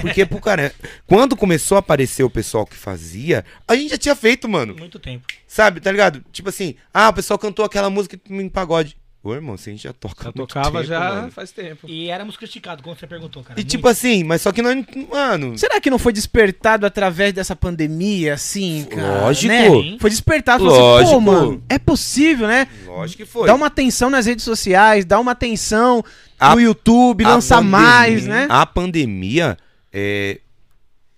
[0.00, 0.72] porque, pô, cara,
[1.06, 4.74] quando começou a aparecer o pessoal que fazia, a gente já tinha feito, mano.
[4.76, 5.26] Muito tempo.
[5.46, 6.24] Sabe, tá ligado?
[6.32, 8.96] Tipo assim, ah, o pessoal cantou aquela música em pagode.
[9.22, 10.24] Ô, irmão, se a gente já toca.
[10.26, 11.30] Já tocava tempo, já mano.
[11.32, 11.88] faz tempo.
[11.88, 13.58] E éramos criticados, como você perguntou, cara.
[13.58, 13.70] E Muito.
[13.70, 14.84] tipo assim, mas só que nós.
[15.10, 15.58] Mano.
[15.58, 19.22] Será que não foi despertado através dessa pandemia, assim, cara?
[19.22, 19.48] Lógico.
[19.52, 19.96] né?
[19.98, 21.20] Foi despertado, falou assim, pô, Lógico.
[21.20, 22.68] mano, é possível, né?
[22.86, 23.46] Lógico que foi.
[23.48, 26.02] Dá uma atenção nas redes sociais, dá uma atenção
[26.38, 28.46] A- no YouTube, lança pandemia- mais, né?
[28.48, 29.58] A pandemia,
[29.92, 30.38] é,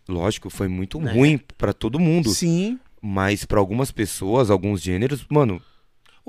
[0.08, 1.12] lógico, foi muito Né?
[1.12, 2.30] ruim pra todo mundo.
[2.30, 2.78] Sim.
[3.02, 5.60] Mas pra algumas pessoas, alguns gêneros, mano,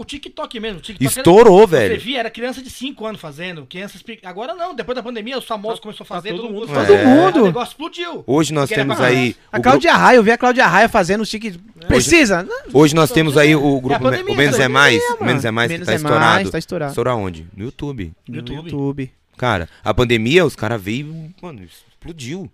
[0.02, 0.80] O TikTok mesmo.
[0.80, 2.02] O TikTok estourou, era, Você velho.
[2.02, 3.66] via, era criança de 5 anos fazendo.
[3.68, 4.04] Crianças.
[4.24, 6.30] Agora não, depois da pandemia, os famosos Tá- começaram a tá fazer.
[6.32, 6.98] todo mundo começou a fazendo.
[6.98, 7.10] fazer.
[7.16, 7.42] Todo mundo.
[7.42, 8.24] O negócio explodiu.
[8.26, 9.36] Hoje nós temos aí.
[9.52, 11.58] A o Cláudia Raia, eu vi a Cláudia Raia fazendo os tiques.
[11.88, 12.42] Precisa?
[12.42, 14.00] Não, grupo- Hoje nós temos aí o grupo.
[14.00, 14.66] pandemia, o Menos né?
[14.66, 15.02] é Mais.
[15.20, 16.26] O Menos é Mais Menos que tá é estourado.
[16.26, 16.92] mais, tá estourado.
[16.92, 17.46] Estourar onde?
[17.56, 18.12] No YouTube.
[18.28, 18.56] No YouTube.
[18.72, 19.12] YouTube.
[19.38, 22.50] Cara, a pandemia, os caras veio, mano, explodiu.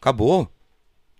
[0.00, 0.50] Acabou.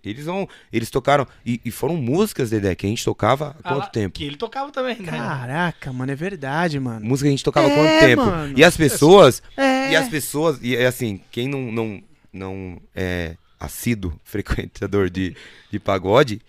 [0.08, 0.48] Eles vão.
[0.72, 1.26] Eles tocaram.
[1.44, 4.18] E, e foram músicas, Dedé, que a gente tocava há Ah, quanto lá, tempo?
[4.18, 5.10] Que ele tocava também, né?
[5.10, 7.04] Caraca, mano, é verdade, mano.
[7.04, 8.26] Música que a gente tocava há É, quanto tempo?
[8.26, 8.54] mano.
[8.58, 9.42] E as pessoas.
[9.56, 9.62] É.
[9.62, 9.92] É.
[9.92, 15.36] E as pessoas, e é assim, quem não, não, não é assíduo, frequentador de,
[15.70, 16.40] de pagode,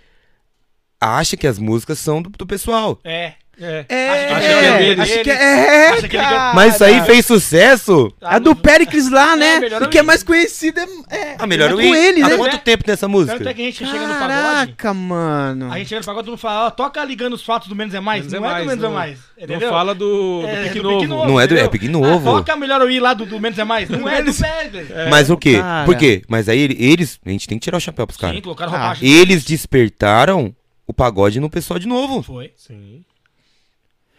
[0.99, 2.99] acha que as músicas são do, do pessoal.
[3.03, 3.33] É.
[3.59, 3.85] É.
[3.87, 4.99] É, Acho que é deles.
[4.99, 6.17] acho que é, Acha que.
[6.55, 8.11] Mas isso aí fez sucesso.
[8.21, 9.59] A do Péricles lá, né?
[9.59, 12.29] melhor o eu que é mais conhecido é, é, Ah, melhor é com ele, Há
[12.29, 12.37] né?
[12.37, 13.37] quanto tempo tem essa música?
[13.37, 14.27] Tanto é que a gente chega no pagode.
[14.73, 15.71] Caraca, mano.
[15.71, 17.93] A gente chega no pagode e não fala, ó, toca ligando os fatos do Menos
[17.93, 18.25] é Mais.
[18.25, 19.19] Menos não é é, mais, do Menos não- é Mais.
[19.37, 19.69] Não Entendeu?
[19.69, 20.97] fala do, do É, Pique do Novo.
[20.99, 21.27] Pique Novo.
[21.27, 21.67] Não é do é?
[21.67, 22.29] Pique Novo.
[22.29, 23.89] Ah, toca melhor ir lá do, do Menos é Mais.
[23.89, 24.87] Não é do Wesley.
[25.09, 25.59] Mas o quê?
[25.59, 25.85] Cara.
[25.85, 26.21] Por quê?
[26.27, 28.35] Mas aí ele- eles, a gente tem que tirar o chapéu pros caras.
[28.35, 29.09] Sim, colocaram Ah, roupagem.
[29.09, 30.53] Eles despertaram
[30.87, 32.21] o pagode no pessoal de novo.
[32.21, 32.51] Foi.
[32.55, 33.03] Sim.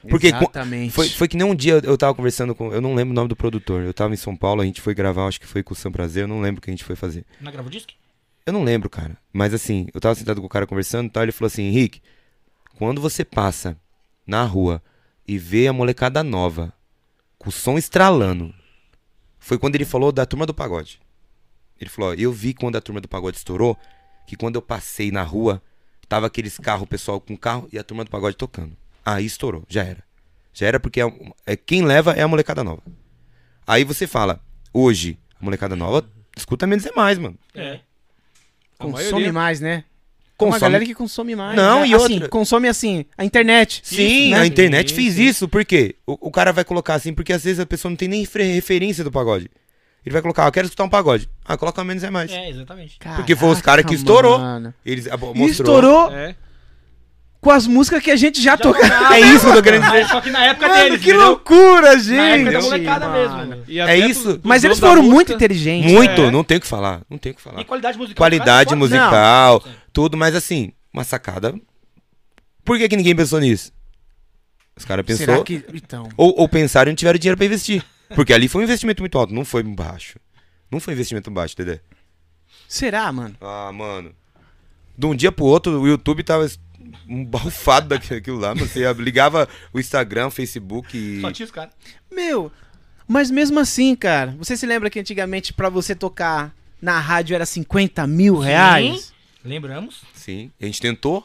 [0.09, 0.93] Porque Exatamente.
[0.93, 2.73] Foi, foi que nem um dia eu tava conversando com.
[2.73, 3.83] Eu não lembro o nome do produtor.
[3.83, 5.93] Eu tava em São Paulo, a gente foi gravar, acho que foi com o Sam
[5.93, 7.25] Prazer, eu não lembro o que a gente foi fazer.
[7.41, 7.91] Na Gravo Disc?
[8.45, 9.17] Eu não lembro, cara.
[9.33, 12.01] Mas assim, eu tava sentado com o cara conversando e tal, ele falou assim, Henrique,
[12.79, 13.77] quando você passa
[14.27, 14.83] na rua
[15.27, 16.73] e vê a molecada nova,
[17.39, 18.55] com o som estralando,
[19.39, 21.01] foi quando ele falou da turma do pagode.
[21.81, 23.77] Ele falou, ó, eu vi quando a turma do pagode estourou,
[24.27, 25.63] que quando eu passei na rua,
[26.09, 28.77] tava aqueles carros, o pessoal com carro e a turma do pagode tocando.
[29.07, 30.03] Aí estourou, já era.
[30.53, 31.13] Já era porque é,
[31.47, 32.83] é- quem leva é a molecada nova.
[33.67, 34.41] Aí você fala,
[34.75, 36.05] hoje, a molecada nova,
[36.37, 37.39] escuta menos é mais, mano.
[37.55, 37.79] É.
[38.79, 39.33] A Consome maioria.
[39.33, 39.85] mais, né?
[40.39, 41.57] Tem uma Consome- galera que consome mais.
[41.57, 41.89] Não, né?
[41.89, 43.81] e assim, outra- consome assim, a internet.
[43.85, 44.41] Sim, né?
[44.41, 45.23] a internet Sim, fez sim.
[45.23, 45.49] isso.
[45.49, 45.95] Por quê?
[46.07, 49.03] O, o cara vai colocar assim, porque às vezes a pessoa não tem nem referência
[49.03, 49.51] do pagode.
[50.05, 51.29] Ele vai colocar, ah, eu quero escutar um pagode.
[51.45, 52.31] Ah, coloca menos é mais.
[52.31, 52.99] É, exatamente.
[53.17, 54.39] Porque foi os caras que Caraca, estourou.
[54.39, 54.75] mano.
[54.85, 55.47] Eles mostrou.
[55.49, 56.37] estourou É.
[57.47, 58.85] com as músicas que a gente já, tocou.
[58.85, 60.09] É isso que eu tô querendo dizer.
[60.09, 61.27] Só que na época Mano, deles, que entendeu?
[61.29, 62.17] loucura, gente.
[62.17, 63.47] Na época da molecada mano.
[63.57, 63.65] mesmo.
[63.69, 64.41] E É isso.
[64.43, 65.93] Mas eles foram muito inteligentes.
[65.93, 66.31] Muito, É.
[66.33, 67.03] não tem o que falar.
[67.09, 67.61] Não tem o que falar.
[67.61, 68.17] E qualidade musical.
[68.17, 69.73] Qualidade Quase- musical, Não.
[69.93, 71.55] tudo, mas assim, uma sacada.
[72.65, 73.71] Por que, que ninguém pensou nisso?
[74.77, 75.45] Os caras Será pensou.
[75.45, 75.65] que.
[75.73, 76.09] Então.
[76.17, 77.85] Ou, ou pensaram e não tiveram dinheiro pra investir.
[78.15, 80.19] Porque ali foi um investimento muito alto, não foi baixo.
[80.71, 81.81] Não foi investimento baixo, Dedé.
[82.69, 83.37] Será, mano?
[83.41, 84.11] Ah, mano.
[84.99, 86.47] De um dia pro outro, o YouTube tava
[87.09, 88.67] um balfado daquilo lá, mano.
[88.67, 91.21] Você ligava o Instagram, o Facebook e.
[91.21, 91.73] Só tinha os caras.
[92.11, 92.51] Meu,
[93.09, 97.47] mas mesmo assim, cara, você se lembra que antigamente pra você tocar na rádio era
[97.47, 99.13] 50 mil reais?
[99.45, 100.03] Lembramos.
[100.13, 100.51] Sim.
[100.61, 101.25] A gente tentou.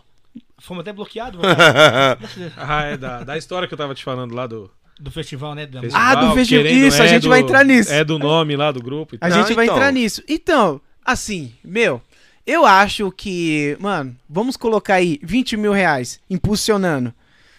[0.59, 1.41] Fomos até bloqueados
[2.55, 5.65] Ah, é da, da história que eu tava te falando lá do do festival, né?
[5.65, 6.63] Da Ah, do festival.
[6.67, 7.91] Isso, a gente vai entrar nisso.
[7.91, 9.29] É do nome lá do grupo e A tal.
[9.31, 9.75] Não, gente vai então.
[9.75, 10.21] entrar nisso.
[10.29, 11.99] Então, assim, meu,
[12.45, 17.13] eu acho que, mano, vamos colocar aí 20 mil reais impulsionando.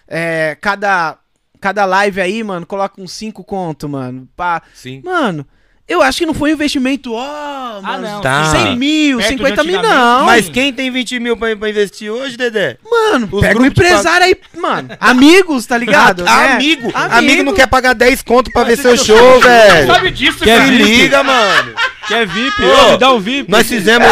[0.06, 1.18] É, cada,
[1.60, 4.28] cada live aí, mano, coloca uns 5 conto, mano.
[4.36, 4.62] Pá.
[4.74, 5.00] Sim.
[5.04, 5.46] Mano,
[5.88, 8.44] eu acho que não foi um investimento, ó, mano, não, Tá.
[8.46, 10.24] 100 mil, Perto de 50 mil, não.
[10.24, 12.78] Mas quem tem 20 mil pra, pra investir hoje, Dedé?
[12.88, 14.88] Mano, Os pega um de empresário aí, mano.
[15.00, 16.24] Amigos, tá ligado?
[16.32, 16.52] Ah, né?
[16.54, 16.90] amigo.
[16.94, 17.42] amigo!
[17.42, 19.86] não quer pagar 10 conto pra ver seu Você show, velho.
[19.86, 20.64] Sabe disso, Se cara?
[20.66, 21.74] liga, mano.
[22.08, 22.62] Quer VIP?
[22.62, 23.50] Ô, dá um VIP.
[23.50, 24.06] Nós fizemos.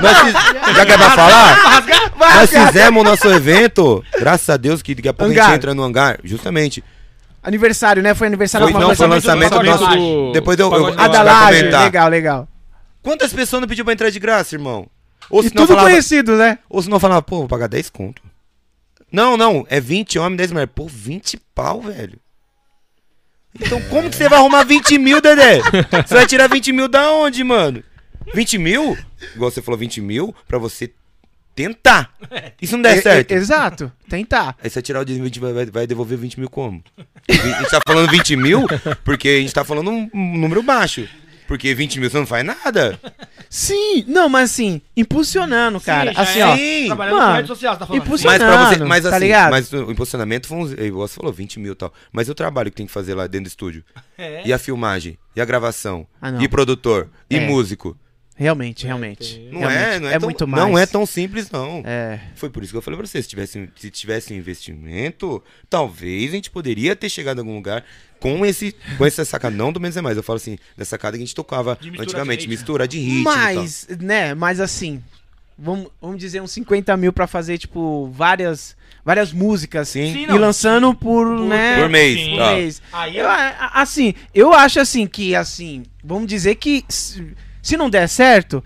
[0.00, 1.84] nós fiz- Já que é pra falar?
[2.18, 4.04] Nós fizemos o nosso evento.
[4.18, 6.18] Graças a Deus que daqui a pouco a gente entra no hangar.
[6.24, 6.82] Justamente.
[7.42, 8.14] Aniversário, né?
[8.14, 9.84] Foi aniversário Foi, da não, foi Pagode lançamento do nosso.
[9.84, 10.32] Laje.
[10.32, 11.84] Depois eu, eu, Pagode A eu da Laje, comentar.
[11.84, 12.48] legal, legal.
[13.02, 14.86] Quantas pessoas não pediu pra entrar de graça, irmão?
[15.30, 16.58] Ou E tudo falava, conhecido, né?
[16.68, 18.20] ou se não falava, pô, vou pagar 10 conto.
[19.10, 20.72] Não, não, é 20 homem, 10 mulheres.
[20.74, 22.18] Pô, 20 pau, velho.
[23.58, 25.60] Então como que você vai arrumar 20 mil, Dedé?
[26.06, 27.82] Você vai tirar 20 mil da onde, mano?
[28.34, 28.96] 20 mil?
[29.34, 30.92] Igual você falou, 20 mil pra você
[31.62, 32.14] tentar.
[32.60, 33.30] E se não der E- certo?
[33.30, 34.56] e- exato, tentar.
[34.62, 36.82] Aí você vai tirar o de 20 vai, vai- devolver 20 mil como?
[37.28, 38.66] A gente tá falando 20 mil
[39.04, 41.06] porque a gente tá falando um, um número baixo.
[41.46, 42.96] Porque 20 mil você não faz nada.
[43.48, 46.12] Sim, não, mas assim, impulsionando, cara.
[46.12, 46.46] já assim, é.
[46.46, 46.56] ó.
[46.56, 46.86] Sim.
[46.86, 48.02] Trabalhando Mano, com redes sociais, tá falando.
[48.04, 49.50] impulsiona- Mas pra você, mas tá assim, ligado?
[49.50, 51.92] mas o impulsionamento foi uns, você falou, 20 mil e tal.
[52.12, 53.82] Mas e o trabalho que tem que fazer lá dentro do estúdio?
[54.16, 54.42] É.
[54.46, 55.18] E a filmagem?
[55.34, 56.06] E a gravação?
[56.22, 56.40] Ah, não.
[56.40, 57.08] e produtor?
[57.28, 57.40] E É.
[57.40, 57.96] músico?
[58.40, 59.38] Realmente, realmente.
[59.52, 60.64] Não é, Realmente, não é, tão, muito mais.
[60.64, 61.82] Não é tão simples, não.
[61.84, 62.18] É.
[62.34, 66.30] Foi por isso que eu falei pra você, se tivesse, se tivesse um investimento, talvez
[66.32, 67.84] a gente poderia ter chegado em algum lugar
[68.18, 70.16] com esse com essa sacada, não do menos é mais.
[70.16, 72.98] Eu falo assim, da sacada que a gente tocava De mistura antigamente, de mistura de
[72.98, 73.34] ritmo e tal.
[73.56, 75.02] Mas, né, mas assim,
[75.58, 78.74] vamos, vamos dizer uns 50 mil pra fazer, tipo, várias,
[79.04, 79.90] várias músicas.
[79.90, 80.14] Sim.
[80.14, 82.30] Sim, E lançando por, né, Por mês, Sim.
[82.30, 82.52] por tá.
[82.54, 82.82] mês.
[82.90, 87.88] Aí Eu, a- assim, eu acho assim que, assim, vamos dizer que se, se não
[87.90, 88.62] der certo,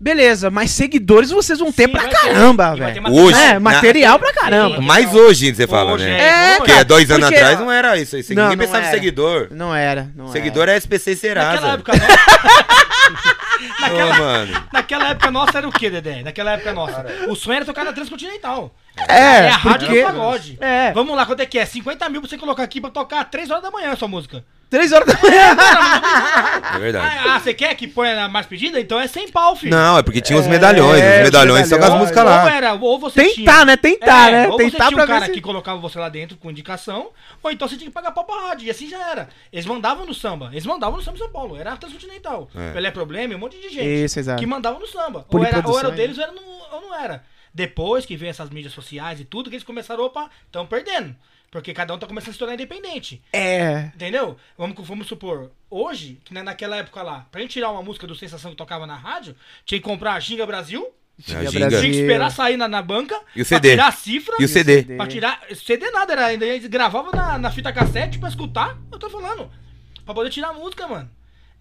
[0.00, 3.02] beleza, mas seguidores vocês vão ter Sim, pra caramba, velho.
[3.12, 4.80] Hoje, É, na- material pra caramba.
[4.80, 6.20] Mas hoje você fala, Hoje né?
[6.52, 8.16] É, Porque cara, dois anos porque- atrás não era isso.
[8.16, 8.96] isso Não, ninguém não pensava em era.
[8.96, 9.48] seguidor.
[9.50, 11.66] Não era, não Seguidor é SPC Naquela Serasa.
[11.68, 12.14] época, nossa,
[13.14, 14.64] Ô, naquela, mano.
[14.72, 16.22] naquela época nossa era o quê, Dedé?
[16.22, 17.06] Naquela época nossa.
[17.28, 18.74] O sonho era tocar na Transcontinental.
[18.96, 19.46] Era.
[19.46, 20.00] É, a rádio porque...
[20.02, 20.58] do pagode.
[20.60, 20.92] É.
[20.92, 21.64] Vamos lá, quanto é que é?
[21.66, 24.08] 50 mil pra você colocar aqui pra tocar às 3 horas da manhã a sua
[24.08, 24.44] música.
[24.70, 25.56] Três horas da manhã.
[26.74, 27.06] É verdade.
[27.18, 28.80] Ah, ah, você quer que ponha na mais pedida?
[28.80, 29.70] Então é sem pau, filho.
[29.70, 31.00] Não, é porque tinha os medalhões.
[31.00, 32.50] é, os medalhões são com as músicas Ou lá.
[32.52, 33.46] era, ou você tinha...
[33.46, 33.76] Tentar, né?
[33.76, 34.48] Tentar, É, né?
[34.48, 35.32] Ou Tentar você tinha um cara se...
[35.32, 37.10] que colocava você lá dentro com indicação,
[37.42, 38.66] ou então você tinha que pagar pau pra rádio.
[38.66, 39.28] E assim já era.
[39.52, 40.48] Eles mandavam no samba.
[40.50, 41.56] Eles mandavam no samba em São Paulo.
[41.56, 42.48] Era a Transcontinental.
[42.56, 42.72] É.
[42.72, 43.86] Pelé Problema e um monte de gente.
[44.04, 44.40] Isso, exato.
[44.40, 45.24] Que mandavam no samba.
[45.28, 46.40] Ou era, ou era o deles ou, era no-
[46.72, 47.22] ou não era.
[47.54, 51.14] Depois que veio essas mídias sociais e tudo, que eles começaram, opa, estão perdendo.
[51.50, 53.22] Porque cada um tá começando a se tornar independente.
[53.32, 53.92] É.
[53.94, 54.36] Entendeu?
[54.58, 58.16] Vamos, vamos supor, hoje, que na- naquela época lá, pra gente tirar uma música do
[58.16, 61.60] Sensação que tocava na rádio, tinha que comprar a Ginga Brasil, A Tinha ginga.
[61.68, 61.80] Brasil.
[61.80, 63.70] tinha que esperar sair na, na banca, E o pra CD?
[63.70, 64.82] tirar a cifra, E o CD?
[64.96, 65.42] pra tirar.
[65.54, 69.48] CD nada, era, ainda eles gravavam na, na fita cassete pra escutar, eu tô falando.
[70.04, 71.08] Pra poder tirar a música, mano.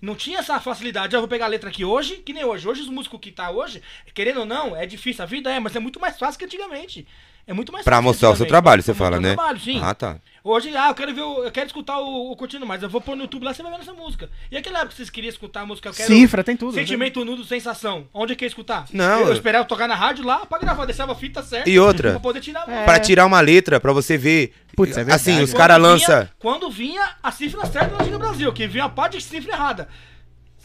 [0.04, 1.16] Não tinha essa facilidade.
[1.16, 2.68] Eu vou pegar a letra aqui hoje, que nem hoje.
[2.68, 3.82] Hoje os músicos que tá hoje,
[4.14, 5.24] querendo ou não, é difícil.
[5.24, 7.08] A vida é, mas é muito mais fácil que antigamente.
[7.48, 9.34] É muito mais Pra fácil que mostrar o seu trabalho, Pra você fala, né?
[9.34, 9.80] trabalho, sim.
[9.82, 10.20] Ah, tá.
[10.46, 13.00] Hoje, ah, eu quero ver, o- eu quero escutar o, o Curtindo Mais, eu vou
[13.00, 14.30] pôr no YouTube lá, você vai ver essa música.
[14.52, 16.08] E aquela época que vocês queriam escutar a música, eu quero...
[16.14, 16.76] Cifra, tem tudo.
[16.76, 16.82] né?
[16.82, 18.10] Sentimento nudo, sensação.
[18.14, 18.86] Onde é que ia escutar?
[18.92, 21.70] Não, Eu, eu- esperava tocar na rádio lá pra gravar, deixava a fita certa.
[21.70, 22.12] E outra?
[22.12, 22.84] Pra poder tirar a música.
[22.84, 24.54] Pra tirar uma letra, pra você ver.
[24.76, 25.16] Putz, é verdade.
[25.16, 26.28] assim, os caras lançam.
[26.40, 29.88] Quando vinha a cifra certa na Giga Brasil, que vinha a parte de cifra errada.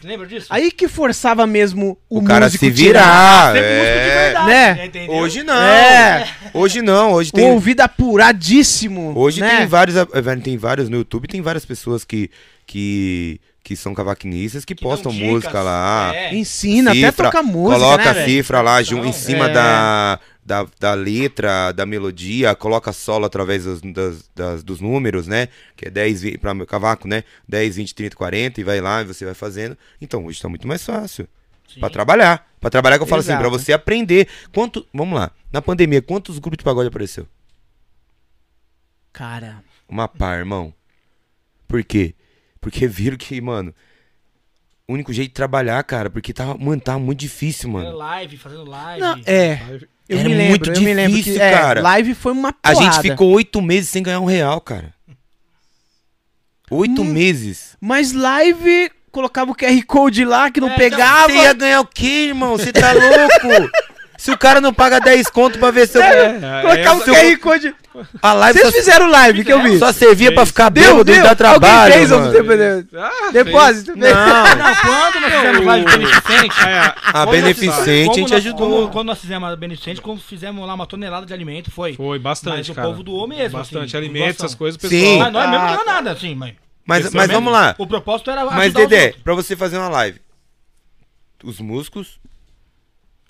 [0.01, 0.47] Você lembra disso?
[0.51, 3.53] Aí que forçava mesmo o, O cara músico se tirar.
[3.53, 3.55] virar.
[3.55, 4.23] Música de É.
[4.25, 4.87] verdade, Né?
[4.87, 5.17] entendeu?
[5.17, 5.61] Hoje não.
[5.63, 6.29] É.
[6.55, 7.13] Hoje não.
[7.15, 7.51] Hoje O tem.
[7.51, 9.13] ouvido apuradíssimo.
[9.19, 9.57] Hoje né?
[9.59, 9.97] tem vários.
[9.97, 10.07] eh,
[10.43, 12.31] Tem vários no YouTube, tem várias pessoas que.
[12.65, 15.29] que que são cavaquinistas que, Que postam dicas.
[15.29, 16.11] música lá.
[16.15, 16.35] É.
[16.35, 19.53] Ensina, até Cifra, tocar música, Coloca né, a cifra lá jun- em cima é.
[19.53, 25.49] da, da, da letra, da melodia, coloca solo através dos, das- das- dos números, né?
[25.77, 27.25] Que é 10, vi- pra meu cavaco, né?
[27.47, 29.77] 10, 20, 30, 40, e vai lá e você vai fazendo.
[30.01, 31.29] Então hoje tá muito mais fácil.
[31.79, 32.49] Pra trabalhar.
[32.59, 33.43] Pra trabalhar que eu falo assim, Exato.
[33.43, 34.27] pra você aprender.
[34.55, 34.87] Quanto.
[34.95, 35.31] Vamos lá.
[35.53, 37.27] Na pandemia, quantos grupos de pagode apareceu?
[39.13, 40.73] Cara, Uma par, irmão.
[41.67, 42.15] Por quê?
[42.61, 43.75] Porque viram que, mano,
[44.87, 47.97] o único jeito de trabalhar, cara, porque tava, mano, tava muito difícil, Fazendo mano.
[47.99, 49.01] live, fazendo live.
[49.01, 49.61] não, é.
[50.09, 51.83] Eu Era me lembro, muito eu me lembro difícil, que, é, cara.
[51.83, 52.81] live foi uma A porrada.
[52.97, 54.95] gente ficou oito meses sem ganhar um real, cara.
[56.71, 57.05] Oito Hum.
[57.05, 57.77] meses.
[57.81, 61.29] Mas live colocava o QR Code lá que não É, pegava.
[61.33, 62.57] Você ia ganhar o quê, irmão?
[62.57, 63.71] Você tá louco?
[64.19, 66.03] Se o cara não paga 10 conto pra ver seu.
[66.03, 67.75] colocava o essa- QR Code.
[68.21, 69.79] A live Vocês só, fizeram live que eu vi.
[69.79, 71.23] só servia pra ficar Deu, bêbado e deu.
[71.23, 71.95] dar trabalho.
[71.95, 72.33] Alguém fez mano.
[72.33, 73.97] tempo Ah, Depósito.
[73.97, 78.59] Não, Não, quando nós fizemos live beneficente, É, a nós beneficente a gente nós- ajudou.
[78.81, 81.95] como- quando nós fizemos a beneficente, quando fizemos lá uma tonelada de alimento, foi.
[81.95, 82.89] Foi bastante, Mas o cara.
[82.89, 84.47] povo doou mesmo, Bastante assim, alimentos, doação.
[84.47, 85.01] essas coisas, o Sim.
[85.01, 85.19] pessoal.
[85.19, 86.55] Mas nós mesmo Ah, não ganhamos nada, assim, mas.
[86.85, 87.75] Mas, mas é vamos lá.
[87.79, 90.21] O propósito era Mas, Dedé, pra você fazer uma live,
[91.45, 92.19] os músicos,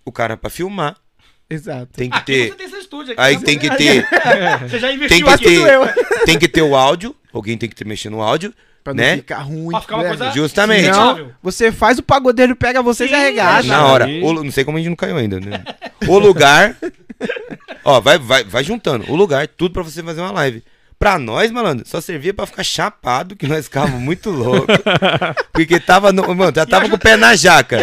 [0.09, 0.97] o cara pra filmar,
[1.51, 1.89] Exato.
[1.95, 2.49] tem que Aqui ter.
[2.49, 3.13] você tem estúdio.
[3.13, 4.07] Aqui Aí você- tem que ter.
[4.63, 5.45] Você já Tem investiu que aqui.
[5.65, 6.25] ter.
[6.27, 7.15] Tem que ter o áudio.
[7.33, 8.53] Alguém tem que ter mexer no áudio.
[8.85, 9.17] Pra não né?
[9.17, 9.71] ficar ruim.
[9.71, 10.89] Pra ficar uma coisa- Justamente.
[10.89, 11.31] Não.
[11.43, 13.67] Você faz o pagodeiro, pega vocês e arregaça.
[13.69, 14.07] Na hora.
[14.23, 15.63] O não sei como a gente não caiu ainda, né?
[16.07, 16.77] O lugar.
[17.85, 19.11] Ó, vai, vai, vai juntando.
[19.11, 20.63] O lugar, tudo pra você fazer uma live.
[20.99, 24.77] Pra nós, malandro, só servia pra ficar chapado, que nós ficávamos muito loucos.
[25.53, 26.13] Porque tava.
[26.13, 27.79] No, mano, já tava com o pé na jaca.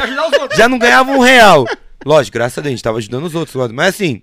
[0.55, 1.65] Já não ganhava um real.
[2.05, 3.71] Lógico, graças a Deus, a gente tava ajudando os outros.
[3.71, 4.21] Mas assim,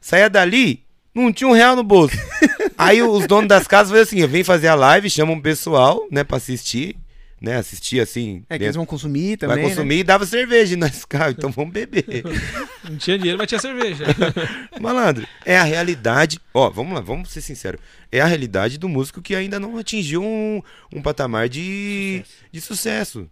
[0.00, 0.82] saía dali,
[1.14, 2.16] não tinha um real no bolso.
[2.78, 6.24] Aí os donos das casas faziam assim: vem fazer a live, chamam um pessoal, né,
[6.24, 6.96] pra assistir.
[7.38, 8.44] Né, assistir assim.
[8.50, 8.64] É que dentro.
[8.64, 9.56] eles vão consumir também.
[9.56, 10.76] Vai consumir e dava cerveja.
[10.76, 12.04] Nós ficava, então vamos beber.
[12.84, 14.04] Não tinha dinheiro, mas tinha cerveja.
[14.78, 16.38] Malandro, é a realidade.
[16.52, 17.80] Ó, vamos lá, vamos ser sinceros.
[18.12, 22.50] É a realidade do músico que ainda não atingiu um, um patamar de sucesso.
[22.52, 23.30] de sucesso.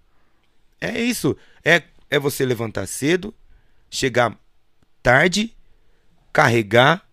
[0.81, 1.37] É isso.
[1.63, 3.35] É, é você levantar cedo,
[3.91, 4.39] chegar
[5.03, 5.55] tarde,
[6.33, 7.07] carregar,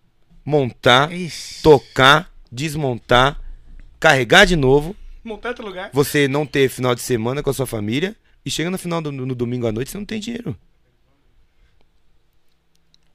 [0.44, 1.12] montar?
[1.12, 1.62] Ixi.
[1.62, 3.40] tocar, desmontar,
[3.98, 4.94] carregar de novo.
[5.24, 5.90] Montar outro lugar.
[5.92, 8.14] Você não ter final de semana com a sua família.
[8.44, 10.56] E chega no final do no domingo à noite, você não tem dinheiro.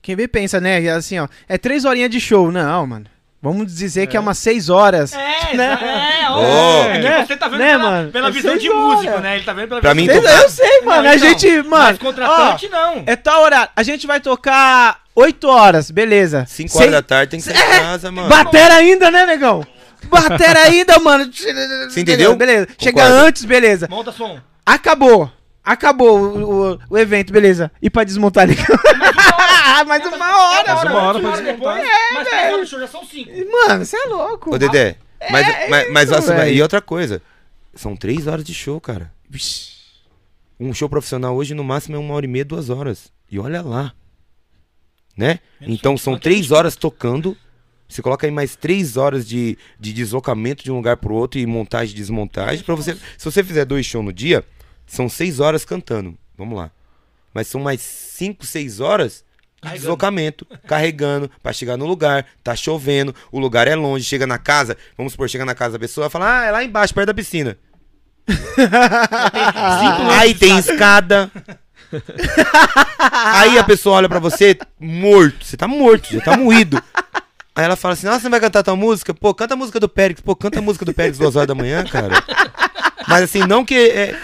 [0.01, 0.89] Quem vê pensa, né?
[0.89, 1.27] Assim, ó.
[1.47, 2.51] É três horinhas de show.
[2.51, 3.05] Não, mano.
[3.41, 5.13] Vamos dizer que é umas seis horas.
[5.13, 5.79] É, Né?
[6.23, 6.83] é, ó.
[6.85, 7.25] É que Né?
[7.25, 8.11] você tá vendo Né, pela, mano?
[8.11, 8.95] pela É visão de horas.
[8.97, 9.35] músico, né?
[9.37, 11.01] Ele tá vendo pela Pra visão mim, de tô- Eu sei, mano.
[11.03, 11.69] Não, a então, gente, mano.
[11.69, 13.03] Mas contratante, não.
[13.07, 13.69] É tal horário.
[13.75, 16.45] A gente vai tocar 8 horas, beleza.
[16.47, 18.29] 5 horas da tarde tem que sair de casa, mano.
[18.29, 19.65] Batera ainda, né, negão?
[20.03, 21.31] Batera ainda, mano.
[21.33, 22.35] Você entendeu?
[22.35, 22.67] Beleza.
[22.77, 23.25] Chega Concordo.
[23.25, 23.87] antes, beleza.
[23.89, 24.39] Monta som.
[24.63, 25.31] Acabou.
[25.63, 27.71] Acabou o, o- o evento, beleza.
[27.81, 28.47] E pra desmontar
[29.81, 29.89] ali?
[29.89, 31.83] Mais uma hora, Mais uma hora pra desmontar.
[32.13, 33.31] Mas três horas de show já são cinco.
[33.51, 34.53] Mano, você é louco.
[34.55, 34.95] Ô, Dedé,
[35.29, 36.55] mas, É mas, mas isso, nossa, velho.
[36.55, 37.21] e outra coisa,
[37.73, 39.11] são três horas de show, cara.
[40.59, 43.11] Um show profissional hoje no máximo é uma hora e meia, duas horas.
[43.29, 43.93] E olha lá.
[45.17, 45.39] Né?
[45.59, 47.35] Menos Então são três horas tocando,
[47.87, 51.45] Você coloca aí mais três horas de, de deslocamento de um lugar pro outro e
[51.45, 52.63] montagem e desmontagem.
[52.63, 54.45] Pra você, se você fizer dois shows no dia,
[54.85, 56.17] são seis horas cantando.
[56.37, 56.71] Vamos lá.
[57.33, 59.25] Mas são mais cinco, seis horas
[59.61, 59.79] Carregando.
[59.79, 64.75] deslocamento, carregando, pra chegar no lugar, tá chovendo, o lugar é longe, chega na casa,
[64.97, 67.55] vamos supor, chega na casa da pessoa, fala, ah, é lá embaixo, perto da piscina.
[70.19, 71.31] Aí tem escada.
[72.97, 75.45] Aí a pessoa olha pra você morto.
[75.45, 76.81] Você tá morto, já tá moído.
[77.55, 79.13] Aí ela fala assim: Nossa, você vai cantar tua música?
[79.13, 80.21] Pô, canta a música do Périx.
[80.21, 82.23] Pô, canta a música do Périx duas horas da manhã, cara.
[83.07, 83.75] Mas assim, não que.
[83.75, 84.15] é,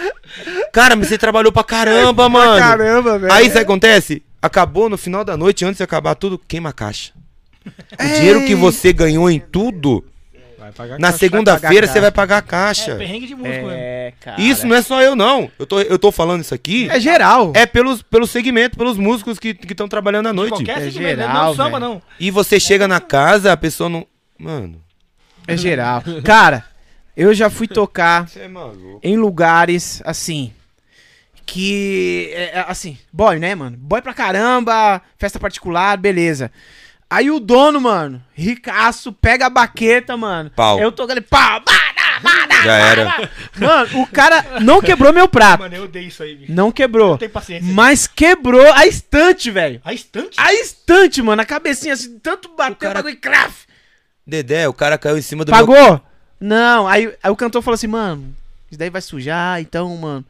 [0.71, 2.60] Cara, mas você trabalhou pra caramba, mano.
[2.60, 3.34] Caramba, velho.
[3.34, 4.23] Aí sabe o que acontece?
[4.41, 7.12] Acabou no final da noite, antes de acabar tudo, queima a caixa.
[7.65, 10.06] O dinheiro que você ganhou em tudo,
[10.58, 12.91] Vai pagar na segunda-feira você vai pagar a caixa.
[12.91, 13.76] É, perrengue de músico, né?
[13.78, 14.41] É, cara.
[14.41, 15.50] Isso não é só eu, não.
[15.58, 16.89] Eu tô, eu tô falando isso aqui.
[16.89, 17.54] É geral.
[17.56, 20.56] É pelos, pelo segmento, pelos músicos que estão trabalhando à noite.
[20.56, 21.28] Qualquer É segmento, né?
[21.28, 22.02] geral, não samba, não.
[22.19, 24.06] E você chega na casa, a pessoa não.
[24.38, 24.82] Mano.
[25.47, 26.04] É geral.
[26.23, 26.65] Cara,
[27.15, 28.50] eu já fui tocar é
[29.02, 30.52] em lugares assim.
[31.47, 32.29] Que.
[32.33, 33.77] é, é, assim, boy, né, mano?
[33.77, 36.51] Boy pra caramba, festa particular, beleza.
[37.10, 40.51] Aí o dono, mano, ricaço, pega a baqueta, mano.
[40.53, 40.77] Pau.
[40.77, 43.31] Eu tô ali, pau, bada, bada, Já era.
[43.57, 45.62] Mano, o cara não quebrou meu prato.
[45.62, 46.51] Mano, eu odeio isso aí, bicho.
[46.51, 47.12] Não quebrou.
[47.12, 47.73] Não tem paciência.
[47.73, 49.79] Mas quebrou a estante, velho.
[49.86, 50.36] A estante?
[50.38, 51.41] A estante, mano.
[51.41, 53.65] A cabecinha assim, tanto bateu, cara- bagulho e craf.
[54.25, 55.60] Dedé, o cara caiu em cima do meu.
[55.65, 56.01] Pagou?
[56.41, 56.89] Não.
[56.89, 58.36] Aí, aí o cantor falou assim, mano,
[58.69, 60.25] isso daí vai sujar, então, mano,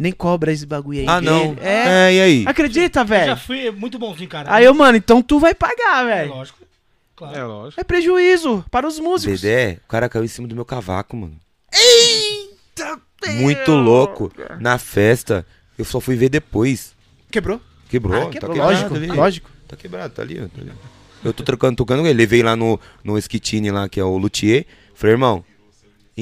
[0.00, 1.06] nem cobra esse bagulho aí.
[1.06, 1.54] Ah, não.
[1.60, 2.08] É.
[2.08, 2.44] É, e aí?
[2.46, 3.36] Acredita, Eu já velho?
[3.36, 4.52] fui muito bonzinho, cara.
[4.52, 6.30] Aí eu, mano, então tu vai pagar, É velho.
[6.30, 6.58] lógico.
[7.14, 7.36] Claro.
[7.38, 7.80] É lógico.
[7.80, 9.42] É prejuízo para os músicos.
[9.42, 11.36] Dedé, o cara caiu em cima do meu cavaco, mano.
[11.72, 12.98] Eita,
[13.34, 14.32] Muito louco.
[14.58, 15.46] Na festa,
[15.78, 16.94] eu só fui ver depois.
[17.30, 17.60] Quebrou?
[17.88, 18.52] Quebrou, Ah, tá quebrou.
[18.54, 19.06] quebrado lógico, ali.
[19.08, 19.50] lógico.
[19.68, 20.48] Tá quebrado, tá ali, ó.
[20.48, 20.72] Tá ali.
[21.22, 22.16] Eu tô trocando, tocando com ele.
[22.16, 24.64] Levei lá no, no Esquitine lá, que é o Luthier.
[24.94, 25.44] Falei, irmão,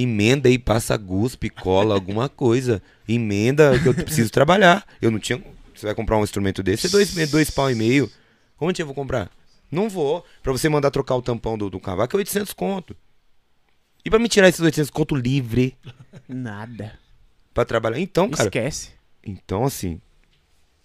[0.03, 2.83] emenda aí, passa guspe, cola, alguma coisa.
[3.09, 4.87] Emenda que eu preciso trabalhar.
[5.01, 5.43] Eu não tinha.
[5.75, 8.11] Você vai comprar um instrumento desse, é dois, é dois pau e meio.
[8.61, 9.31] Onde eu vou comprar?
[9.71, 10.25] Não vou.
[10.43, 12.97] Pra você mandar trocar o tampão do, do cavaco é 800 conto.
[14.05, 15.77] E pra me tirar esses 800 conto livre
[16.29, 16.99] Nada.
[17.53, 18.01] pra trabalhar?
[18.01, 18.49] Então, cara.
[18.49, 18.91] Esquece.
[19.23, 20.01] Então, assim,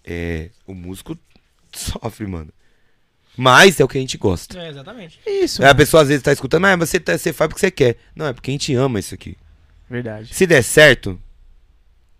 [0.04, 1.18] é, o músico
[1.72, 2.52] sofre, mano.
[3.36, 4.58] Mas é o que a gente gosta.
[4.58, 5.18] É, exatamente.
[5.26, 5.62] Isso.
[5.62, 7.96] Aí a pessoa às vezes tá escutando, mas você, tá- você faz porque você quer.
[8.14, 9.36] Não, é porque a gente ama isso aqui.
[9.90, 10.32] Verdade.
[10.34, 11.20] Se der certo,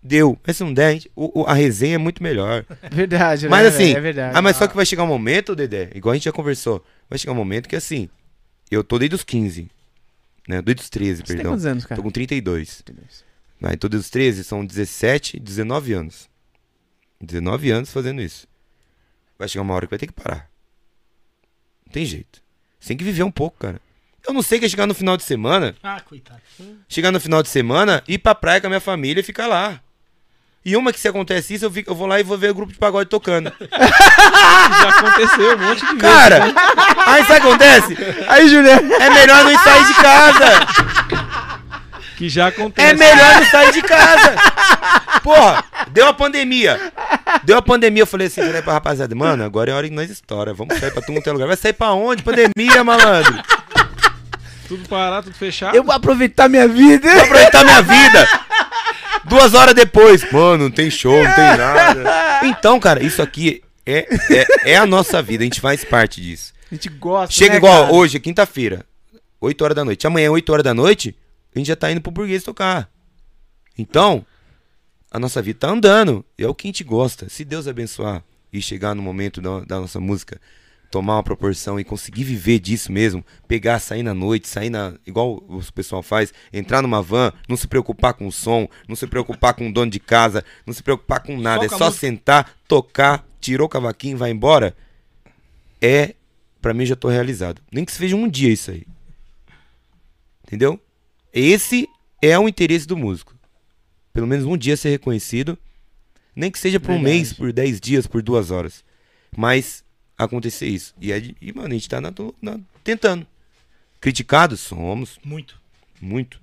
[0.03, 0.37] deu.
[0.45, 2.65] Mas se não der, a, gente- o- o- a resenha é muito melhor.
[2.91, 3.95] Verdade, Mas né, assim?
[3.95, 4.37] É verdade.
[4.37, 7.17] ah, mas só que vai chegar um momento, Dedé, igual a gente já conversou, vai
[7.17, 8.09] chegar um momento que assim,
[8.69, 9.69] eu tô desde os 15,
[10.47, 11.53] né, desde os 13, Você tem perdão.
[11.53, 11.95] quantos anos, cara?
[11.97, 12.83] Tô com 32.
[13.59, 16.29] Vai, tô desde os 13, são 17, 19 anos.
[17.21, 18.47] 19 anos fazendo isso.
[19.39, 20.49] Vai chegar uma hora que vai ter que parar.
[21.85, 22.41] Não tem jeito.
[22.79, 23.79] Você tem que viver um pouco, cara.
[24.27, 26.41] Eu não sei que é chegar no final de semana, Ah, coitado.
[26.89, 29.79] chegar no final de semana, ir pra praia com a minha família e ficar lá.
[30.63, 32.55] E uma que se acontece isso, eu, fico- eu vou lá e vou ver o
[32.55, 33.53] grupo de pagode tocando.
[33.69, 36.01] Já aconteceu um monte de vezes.
[36.01, 36.43] Cara,
[37.05, 37.97] aí sabe o que acontece?
[38.27, 38.93] Aí, Juliano.
[38.95, 40.67] É melhor não sair de casa.
[42.17, 42.89] Que já acontece.
[42.89, 44.35] É melhor não sair de casa.
[45.21, 46.91] Porra, deu a pandemia.
[47.43, 50.09] Deu a pandemia, eu falei assim, falei pra rapaziada, mano, agora é hora que nós
[50.09, 50.53] estoura.
[50.53, 51.47] Vamos sair pra tudo quanto é lugar.
[51.47, 52.23] Vai sair pra onde?
[52.23, 53.35] Pandemia, malandro.
[54.67, 55.75] Tudo parado, tudo fechado.
[55.75, 57.11] Eu vou aproveitar minha vida.
[57.13, 58.29] Vou aproveitar minha vida.
[59.25, 62.39] Duas horas depois, mano, não tem show, não tem nada.
[62.43, 66.53] Então, cara, isso aqui é, é, é a nossa vida, a gente faz parte disso.
[66.71, 67.93] A gente gosta, Chega né, igual cara?
[67.93, 68.85] hoje, é quinta-feira,
[69.39, 70.05] 8 horas da noite.
[70.07, 71.15] Amanhã, 8 horas da noite,
[71.55, 72.89] a gente já tá indo pro burguês tocar.
[73.77, 74.25] Então,
[75.15, 76.25] a nossa vida tá andando.
[76.37, 77.29] É o que a gente gosta.
[77.29, 80.41] Se Deus abençoar e chegar no momento da, da nossa música
[80.91, 84.93] tomar uma proporção e conseguir viver disso mesmo, pegar, sair na noite, sair na.
[85.07, 89.07] igual o pessoal faz, entrar numa van, não se preocupar com o som, não se
[89.07, 92.07] preocupar com o dono de casa, não se preocupar com nada, com é só música.
[92.07, 94.75] sentar, tocar, tirou o cavaquinho e vai embora.
[95.81, 96.13] É,
[96.61, 97.61] pra mim já tô realizado.
[97.71, 98.85] Nem que seja um dia isso aí.
[100.45, 100.79] Entendeu?
[101.33, 101.87] Esse
[102.21, 103.34] é o interesse do músico.
[104.15, 105.57] Pelo menos um dia ser reconhecido.
[106.33, 107.15] Nem que seja por um Verdade.
[107.17, 108.81] mês, por 10 dias, por duas horas.
[109.35, 109.83] Mas
[110.17, 110.95] acontecer isso.
[111.01, 113.27] E, é e mano, a gente tá na- na- tentando.
[113.99, 114.61] Criticados?
[114.61, 115.19] Somos.
[115.23, 115.59] Muito.
[116.01, 116.41] Muito.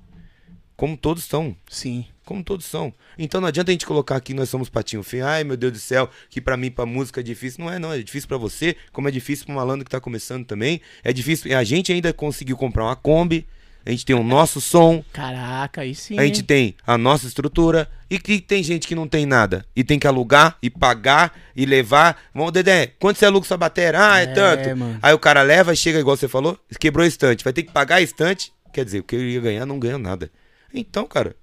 [0.77, 1.57] Como todos são.
[1.67, 2.05] Sim.
[2.27, 2.93] Como todos são.
[3.19, 5.27] Então não adianta a gente colocar aqui nós somos patinho feio.
[5.27, 7.65] Ai, meu Deus do céu, que pra mim, pra música é difícil.
[7.65, 7.91] Não é, não.
[7.93, 10.81] É difícil pra você, como é difícil pro malandro que tá começando também.
[11.03, 11.57] É difícil.
[11.57, 13.47] A gente ainda conseguiu comprar uma Kombi.
[13.85, 16.19] A gente tem o nosso som, Caraca, aí sim.
[16.19, 19.83] a gente tem a nossa estrutura e que tem gente que não tem nada e
[19.83, 22.17] tem que alugar e pagar e levar.
[22.35, 24.01] Vamos, Dedé, quanto você aluga sua bateria?
[24.01, 24.77] Ah, é, É, tanto.
[24.77, 24.99] mano.
[25.03, 27.97] Aí o cara leva, chega igual você falou, quebrou a estante, vai ter que pagar
[27.97, 28.53] a estante.
[28.73, 30.31] Quer dizer, o que eu ia ganhar não ganha nada.
[30.73, 31.37] Então, cara,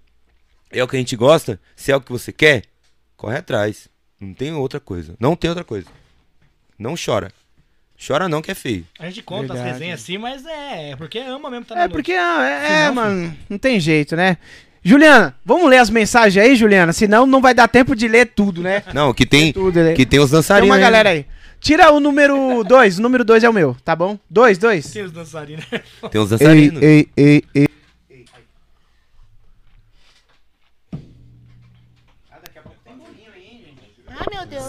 [0.71, 2.63] é o que a gente gosta, se é o que você quer,
[3.15, 3.87] corre atrás.
[4.19, 5.15] Não tem outra coisa.
[5.19, 5.87] Não tem outra coisa.
[6.77, 7.31] Não chora.
[8.05, 8.85] Chora não que é feio.
[8.99, 9.59] A gente conta Verdade.
[9.69, 11.91] as resenhas assim, mas é, é porque ama mesmo tá na É noite.
[11.93, 14.37] porque, ah, é, é, mano, não tem jeito, né?
[14.81, 16.93] Juliana, vamos ler as mensagens aí, Juliana?
[16.93, 18.81] Senão não vai dar tempo de ler tudo, né?
[18.93, 19.93] Não, que tem, Tudo, né?
[19.93, 20.69] que tem os Tem dançarinos.
[20.69, 20.81] uma aí.
[20.81, 21.25] galera aí.
[21.59, 24.17] Tira o número 2, o número 2 é o meu, tá bom?
[24.29, 24.91] 2, 2.
[24.93, 25.65] Tem os dançarinos.
[26.09, 26.81] Tem os dançarinos.
[26.81, 27.65] ei, ei, ei.
[27.65, 27.68] Ah,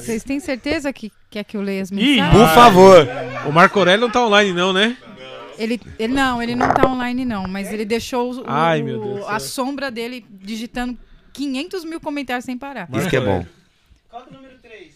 [0.05, 2.33] Vocês têm certeza que quer que eu leia as Ih, mensagens?
[2.35, 3.09] Por favor.
[3.49, 4.97] O Marco Aurélio não tá online, não, né?
[5.59, 9.29] Ele, ele não, ele não tá online não, mas ele deixou o- Ai, meu Deus
[9.29, 10.97] a sombra dele digitando
[11.35, 12.89] 500 mil comentários sem parar.
[12.95, 13.45] Isso que é bom.
[14.09, 14.93] Qual é o número 3?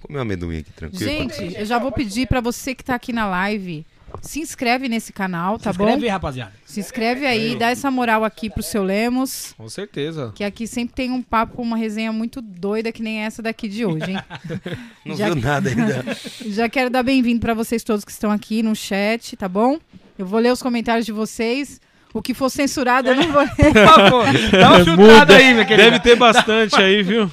[0.00, 1.04] Comer um amendoim aqui, tranquilo.
[1.04, 3.84] Gente, eu já vou pedir pra você que tá aqui na live,
[4.22, 5.84] se inscreve nesse canal, tá Se bom?
[5.84, 6.52] inscreve aí, rapaziada.
[6.64, 10.32] Se inscreve aí, dá essa moral aqui pro seu Lemos, Com certeza.
[10.34, 13.84] que aqui sempre tem um papo, uma resenha muito doida que nem essa daqui de
[13.84, 14.18] hoje, hein?
[15.04, 16.04] Não Já- viu nada ainda.
[16.46, 19.78] Já quero dar bem-vindo pra vocês todos que estão aqui no chat, tá bom?
[20.18, 21.80] Eu vou ler os comentários de vocês.
[22.16, 23.50] O que for censurado, eu não vou ler.
[23.72, 25.36] Por favor, dá uma filtrada Muda.
[25.36, 25.90] aí, minha querida.
[25.90, 27.30] Deve ter bastante aí, viu?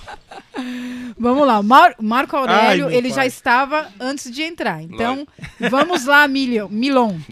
[1.17, 3.27] Vamos lá, Mar- Marco Aurélio, Ai, ele já pai.
[3.27, 4.81] estava antes de entrar.
[4.84, 5.25] Então,
[5.69, 7.15] vamos lá, Milion, Milon.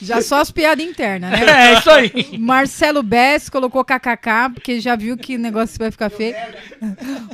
[0.00, 1.70] já só as piadas internas, né?
[1.74, 2.38] É, isso aí.
[2.38, 6.34] Marcelo Bess colocou kkk, porque já viu que o negócio vai ficar feio.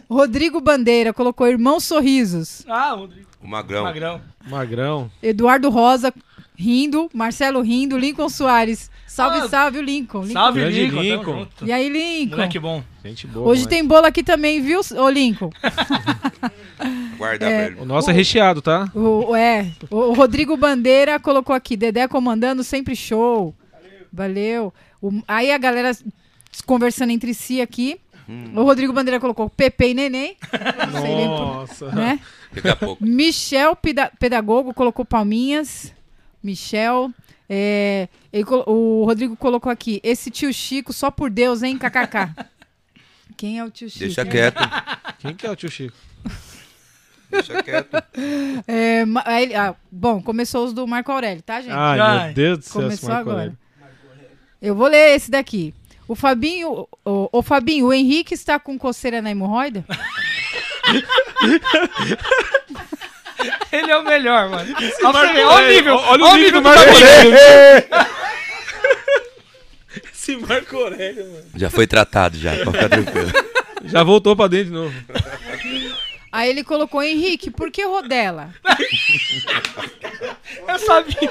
[0.08, 2.64] Rodrigo Bandeira colocou Irmão Sorrisos.
[2.68, 3.26] Ah, Rodrigo.
[3.42, 3.82] O magrão.
[3.84, 4.20] Magrão.
[4.48, 5.10] Magrão.
[5.22, 6.12] Eduardo Rosa
[6.62, 8.90] rindo, Marcelo rindo, Lincoln Soares.
[9.06, 10.20] Salve, Ah, salve, o Lincoln.
[10.22, 10.32] Lincoln.
[10.32, 11.02] Salve, Grande Lincoln.
[11.02, 11.46] Lincoln.
[11.62, 12.36] E aí, Lincoln?
[12.36, 12.82] Moleque bom.
[13.04, 13.48] Gente boa.
[13.48, 15.50] Hoje tem bolo aqui também, viu, ô Lincoln?
[17.18, 17.64] Guarda, É.
[17.68, 17.82] velho.
[17.82, 18.90] O nosso é recheado, tá?
[18.94, 23.54] O, o- é, o, o Rodrigo Bandeira colocou aqui, Dedé comandando sempre show.
[24.12, 24.72] Valeu.
[25.00, 25.92] O- aí a galera
[26.66, 27.98] conversando entre si aqui.
[28.54, 30.36] O Rodrigo Bandeira colocou Pepe e Neném.
[31.28, 31.90] Nossa.
[31.92, 32.18] né?
[32.52, 33.04] Daqui a pouco.
[33.04, 35.92] Michel Peda- Pedagogo colocou palminhas.
[36.42, 37.10] Michel.
[37.48, 42.32] É, ele o Rodrigo colocou aqui, esse tio Chico, só por Deus, hein, kkk.
[43.36, 44.04] Quem é o tio Chico?
[44.06, 44.58] Deixa quieto.
[45.18, 45.96] Quem que é o tio Chico?
[47.30, 47.96] Deixa quieto.
[48.66, 49.02] É,
[49.42, 51.72] ele- ah, bom, começou os do Marco Aurélio, tá, gente?
[51.72, 52.24] Ai, Ai.
[52.26, 53.42] meu Deus do céu, Começou Marco agora.
[53.42, 53.58] Aurélio.
[54.60, 55.74] Eu vou ler esse daqui.
[56.06, 59.84] O Fabinho, o, o Fabinho, o Henrique está com coceira na hemorroida?
[63.72, 64.74] Ele é o melhor, mano.
[65.04, 65.96] Olha o nível.
[65.96, 66.84] Olha o Olha o nível do Marco.
[70.12, 71.44] Esse Marco Aurélio, mano.
[71.56, 73.32] Já foi tratado já, pode ficar tranquilo.
[73.84, 74.94] Já voltou pra dentro de novo.
[76.30, 78.54] Aí ele colocou, Henrique, por que rodela?
[80.68, 81.30] Eu sabia.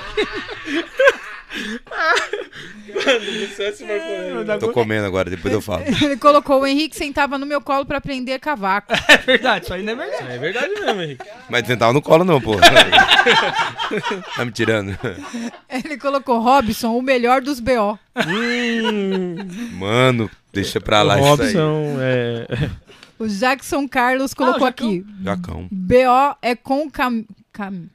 [4.59, 5.83] Tô comendo agora, depois eu falo.
[6.01, 8.93] Ele colocou, o Henrique sentava no meu colo para aprender cavaco.
[9.07, 10.31] É verdade, isso aí não é verdade.
[10.31, 11.25] É verdade mesmo, Henrique.
[11.49, 12.61] Mas não tava no colo não, porra.
[14.35, 14.97] tá me tirando.
[15.69, 17.97] Ele colocou, Robson, o melhor dos BO.
[19.73, 21.53] Mano, deixa pra O lá isso aí.
[21.53, 22.69] Robson é.
[23.19, 24.87] O Jackson Carlos colocou Ah, o Jacão.
[24.87, 25.67] aqui, Jacão.
[25.71, 26.89] BO é com
[27.51, 27.85] cam,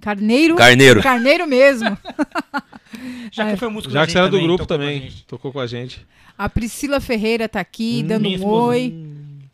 [0.00, 0.56] carneiro?
[0.56, 1.02] Carneiro.
[1.02, 1.96] Carneiro mesmo.
[3.32, 3.52] Já É.
[3.52, 5.02] que foi músico Já que você era do grupo com a também.
[5.02, 5.24] gente.
[5.26, 6.06] Tocou com a gente.
[6.36, 8.94] A Priscila Ferreira tá aqui, dando minha um oi.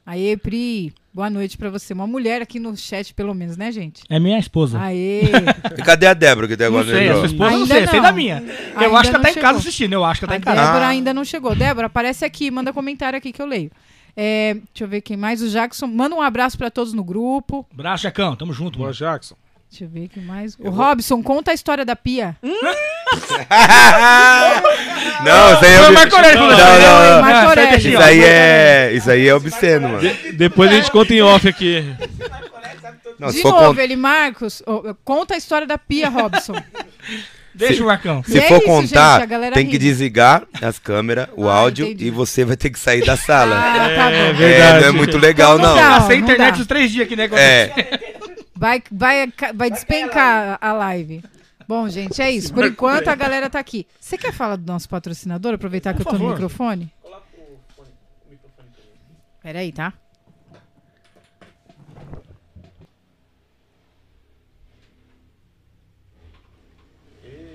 [0.07, 1.95] Aê, Pri, boa noite pra você.
[1.95, 4.03] Uma mulher aqui no chat, pelo menos, né, gente?
[4.11, 4.79] É minha esposa.
[4.81, 5.23] Aê.
[5.79, 8.01] E cadê a Débora que Não agora sei, a sua esposa não Ainda sei, sei
[8.01, 8.03] não.
[8.07, 8.37] da minha.
[8.45, 9.59] Eu Ainda acho que ela tá não em casa chegou.
[9.61, 10.67] assistindo, eu acho que ela A tá em casa.
[10.67, 10.89] Débora Ah.
[10.89, 11.55] ainda não chegou.
[11.57, 13.71] Débora, aparece aqui, manda comentário aqui que eu leio.
[14.17, 15.41] É, deixa eu ver quem mais.
[15.41, 17.67] O Jackson, manda um abraço pra todos no grupo.
[17.73, 18.95] Abraço, Jacão, tamo junto, Boa, mano.
[18.97, 19.35] Jackson.
[19.75, 20.55] Deixa eu ver quem mais.
[20.61, 22.37] O Robson, conta a história da pia.
[25.25, 27.23] Não, isso aí é Marco Aurélio, Não, não, não.
[27.23, 27.81] Marco Aurélio.
[27.81, 30.11] sai Isso aí é, isso aí é obsceno, mano.
[30.35, 31.85] Depois a gente conta em off aqui.
[33.19, 36.55] Não, De novo, con- ele, Marcos, ó, conta a história da pia, Robson.
[37.55, 38.23] Deixa o Marcão.
[38.25, 42.07] se é for isso, contar, gente, tem que desligar as câmeras, o Ah, áudio entendi.
[42.07, 43.55] e você vai ter que sair da sala.
[43.57, 44.39] Ah, tá É bom.
[44.39, 44.77] verdade.
[44.77, 45.77] É, não é muito legal, Então não.
[45.81, 46.01] não dá.
[46.01, 46.61] Passei a não internet dá.
[46.61, 47.29] os três dias aqui, né?
[47.33, 48.15] É,
[48.57, 51.23] Vai, vai, vai despencar a live.
[51.67, 52.53] Bom, gente, é isso.
[52.53, 53.87] Por enquanto, a galera tá aqui.
[53.99, 55.55] Você quer falar do nosso patrocinador?
[55.55, 56.33] Aproveitar que eu tô no favor.
[56.33, 56.93] microfone?
[59.43, 59.93] Peraí, tá?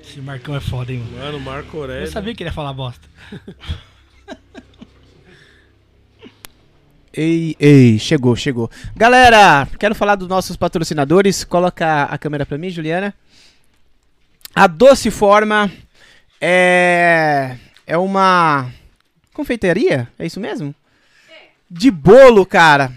[0.01, 1.17] Esse Marcão é foda, hein, mano.
[1.17, 2.03] Mano, Marco Aurélio.
[2.03, 3.07] Eu sabia que ele ia falar bosta.
[7.13, 8.69] Ei, ei, chegou, chegou.
[8.95, 11.43] Galera, quero falar dos nossos patrocinadores.
[11.43, 13.13] Coloca a câmera pra mim, Juliana.
[14.53, 15.71] A Doce Forma
[16.39, 17.55] é
[17.85, 18.71] é uma
[19.33, 20.73] confeitaria, é isso mesmo?
[21.69, 22.91] De bolo, cara.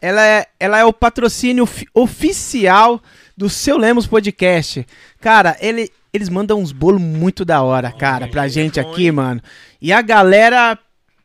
[0.00, 3.02] Ela é, ela é o patrocínio fi- oficial
[3.36, 4.86] do Seu Lemos Podcast.
[5.20, 9.42] Cara, ele, eles mandam uns bolos muito da hora, cara, pra gente aqui, mano.
[9.80, 10.78] E a galera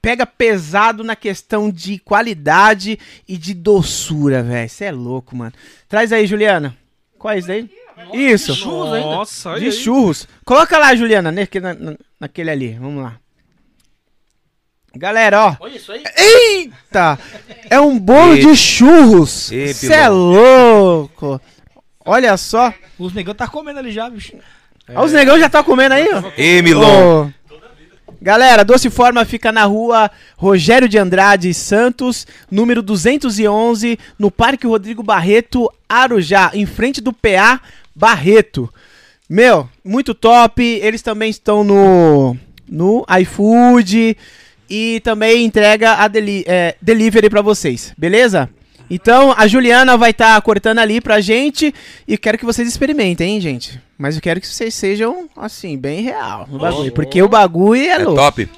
[0.05, 4.69] pega pesado na questão de qualidade e de doçura, velho.
[4.69, 5.51] Você é louco, mano.
[5.89, 6.77] Traz aí, Juliana.
[7.17, 7.67] Qual é isso daí?
[8.13, 8.53] Isso.
[8.53, 9.07] Churros ainda.
[9.07, 9.71] Nossa, olha De aí.
[9.71, 10.27] churros.
[10.45, 12.73] Coloca lá, Juliana, naquele, na- naquele ali.
[12.73, 13.17] Vamos lá.
[14.95, 15.55] Galera, ó.
[15.59, 16.03] Olha isso aí.
[16.15, 17.17] Eita!
[17.69, 19.49] É um bolo E- de churros.
[19.49, 21.41] Você é louco.
[22.05, 22.71] Olha só.
[22.99, 24.33] Os negão tá comendo ali já, bicho.
[24.93, 26.31] Ó, os negão já tá comendo aí, ó.
[26.37, 27.25] Ê, Milon.
[27.25, 27.31] Ô.
[28.25, 35.03] Galera, Doce Forma fica na rua Rogério de Andrade Santos, número 211, no Parque Rodrigo
[35.03, 37.61] Barreto, Arujá, em frente do PA
[37.95, 38.67] Barreto.
[39.29, 40.63] Meu, muito top.
[40.63, 42.35] Eles também estão no,
[42.67, 44.17] no iFood
[44.67, 48.49] e também entrega a deli é, delivery pra vocês, beleza?
[48.89, 51.73] Então, a Juliana vai estar cortando ali pra gente
[52.07, 53.81] e quero que vocês experimentem, hein, gente?
[53.97, 57.87] Mas eu quero que vocês sejam, assim, bem real no bagulho, porque o bagulho é
[57.87, 58.15] É louco.
[58.21, 58.49] top.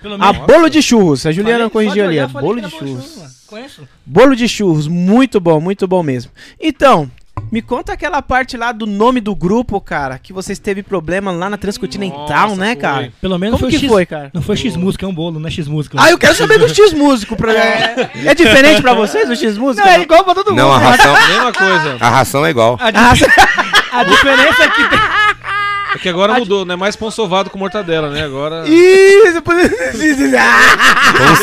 [0.00, 3.44] Pelo A bolo de churros, a Juliana Falei- corrigiu ali, olhar, bolo de churros.
[3.46, 3.88] Conheço.
[4.04, 6.30] Bolo de churros, muito bom, muito bom mesmo.
[6.60, 7.10] Então,
[7.54, 11.48] me conta aquela parte lá do nome do grupo, cara, que vocês teve problema lá
[11.48, 12.76] na Transcontinental, Nossa, né, foi.
[12.82, 13.12] cara?
[13.20, 13.88] Pelo menos Como foi que X...
[13.92, 14.28] foi, cara?
[14.34, 15.96] Não foi X música, é um bolo, não é X música.
[16.00, 17.36] Ah, eu quero saber do X músico.
[17.36, 17.52] Pra...
[17.52, 19.86] É, é diferente pra vocês o X músico?
[19.86, 20.58] Não, é igual pra todo mundo.
[20.58, 21.96] Não, a ração, Mesma coisa.
[22.00, 22.76] a ração é igual.
[22.80, 22.98] A, di-
[23.92, 24.98] a diferença é que tem...
[25.94, 28.24] É que agora mudou, não é mais pão sovado com mortadela, né?
[28.24, 28.64] Agora.
[28.68, 29.54] Isso, Pão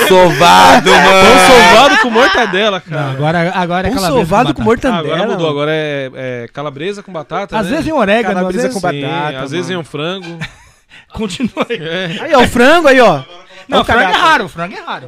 [0.07, 1.39] sovado, Pão mano.
[1.47, 3.11] sovado com mortadela, Não, cara.
[3.11, 4.87] agora, agora é Pão calabresa sovado com batata.
[4.87, 5.15] Ah, mortadela.
[5.15, 7.57] agora mudou, agora é, é calabresa com batata.
[7.57, 7.71] Às né?
[7.71, 8.81] vezes em orégano, às Calabresa vezes...
[8.81, 10.37] com Sim, batata, às vezes em um frango.
[11.13, 11.77] Continua aí.
[11.77, 13.21] É, Aí, ó, o frango aí, ó.
[13.67, 15.07] Não, o frango é raro, frango é raro.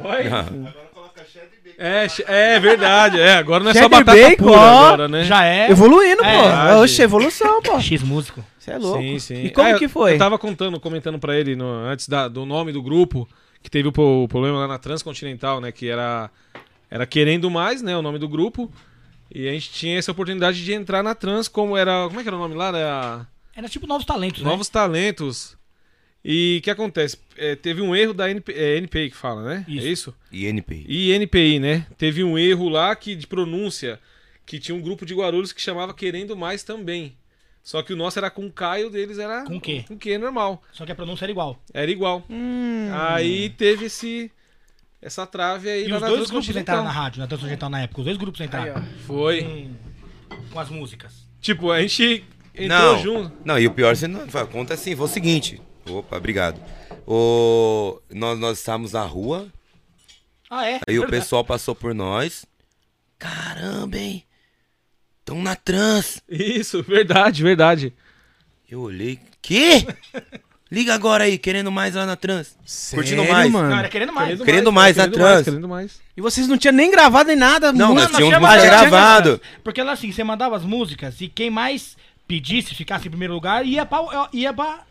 [1.78, 3.34] é, che- é verdade, é.
[3.36, 4.86] Agora não é só batata bacon, pura ó.
[4.86, 5.24] agora, né?
[5.24, 5.70] Já é.
[5.70, 6.42] Evoluindo, É, pô.
[6.42, 6.78] verdade.
[6.80, 7.80] Oxe, evolução, pô.
[7.80, 8.44] X músico.
[8.64, 9.02] Você é louco.
[9.02, 9.44] Sim, sim.
[9.44, 10.14] E como Ah, que foi?
[10.14, 13.28] Eu tava contando, comentando pra ele no- antes da- do nome do grupo,
[13.62, 15.70] que teve o, o problema lá na Transcontinental, né?
[15.70, 16.30] Que era,
[16.90, 17.94] era Querendo Mais, né?
[17.94, 18.72] O nome do grupo.
[19.30, 22.06] E a gente tinha essa oportunidade de entrar na Trans, como era.
[22.08, 22.68] Como é que era o nome lá?
[22.68, 24.48] Era Era tipo novos talentos, né?
[24.48, 25.56] Novos Talentos.
[26.24, 27.18] E o que acontece?
[27.36, 29.64] É, teve um erro da NP, é, NPI que fala, né?
[29.68, 29.86] Isso.
[29.86, 30.14] É isso?
[30.32, 30.86] INPI.
[30.88, 31.86] E NPI, né?
[31.98, 34.00] Teve um erro lá que de pronúncia,
[34.46, 37.14] que tinha um grupo de Guarulhos que chamava Querendo Mais também.
[37.64, 39.84] Só que o nosso era com K e o deles era Com Q.
[39.88, 40.62] com Q normal.
[40.70, 41.58] Só que a pronúncia era igual.
[41.72, 42.22] Era igual.
[42.28, 42.90] Hum.
[42.92, 44.30] Aí teve esse
[45.00, 48.00] essa trave aí E os dois grupos entraram na rádio, na Transcontinental na época.
[48.00, 48.74] Os dois grupos Aí, entraram.
[48.76, 49.06] ó.
[49.06, 49.42] Foi.
[50.28, 51.26] com, com as músicas.
[51.40, 52.22] Tipo, a gente
[52.54, 53.32] entrou Não, junto.
[53.44, 55.60] não, e o pior, você não conta assim, foi o seguinte.
[55.88, 56.60] Opa, obrigado.
[57.06, 59.48] O, nós, nós estávamos na rua,
[60.50, 60.80] Ah, é?
[60.86, 61.10] aí o Verdade.
[61.22, 62.46] pessoal passou por nós.
[63.18, 64.24] Caramba, hein?
[65.24, 66.20] Tão na trans.
[66.28, 67.92] Isso, verdade, verdade.
[68.70, 69.86] Eu olhei, quê?
[70.70, 72.56] Liga agora aí, querendo mais lá na trans.
[72.92, 73.50] Curtindo Sério, mais.
[73.52, 73.70] mano?
[73.70, 74.40] Não, era querendo mais.
[74.42, 75.32] Querendo mais na querendo trans.
[75.34, 76.00] mais, querendo mais.
[76.16, 77.72] E vocês não tinham nem gravado em nada.
[77.72, 79.40] Não, nós tínhamos tinha mais- gravado.
[79.62, 81.96] Porque ela assim, você mandava as músicas e quem mais
[82.26, 84.82] pedisse, ficasse em primeiro lugar, ia pra, ia pra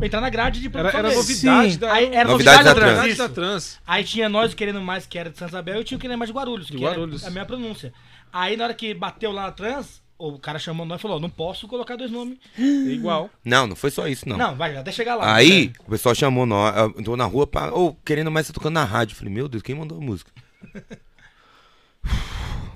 [0.00, 1.16] entrar na grade de Era, produção era deles.
[1.26, 1.78] novidade Sim.
[1.78, 3.16] da Aí era Novidade da trans.
[3.18, 3.78] da trans.
[3.86, 6.30] Aí tinha nós querendo mais que era de Santa Isabel e tinha o querendo mais
[6.30, 7.20] de Guarulhos, De que Guarulhos.
[7.22, 7.92] era a minha pronúncia.
[8.32, 11.28] Aí na hora que bateu lá na trans, o cara chamou nós e falou: não
[11.28, 12.38] posso colocar dois nomes.
[12.56, 13.28] Igual.
[13.44, 14.36] Não, não foi só isso, não.
[14.36, 15.34] Não, vai, até chegar lá.
[15.34, 18.84] Aí, o pessoal chamou nós, eu tô na rua, ô, querendo mais, tá tocando na
[18.84, 19.14] rádio.
[19.14, 20.30] Eu Falei, meu Deus, quem mandou a música?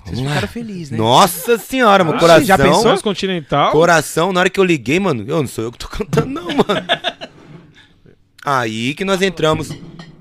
[0.05, 0.97] Vocês ficaram felizes, né?
[0.97, 2.45] Nossa senhora, meu coração.
[2.45, 2.83] já pensou?
[2.83, 3.71] Transcontinental.
[3.73, 6.45] Coração, na hora que eu liguei, mano, eu não sou eu que tô cantando, não,
[6.45, 6.87] mano.
[8.45, 9.69] Aí que nós entramos.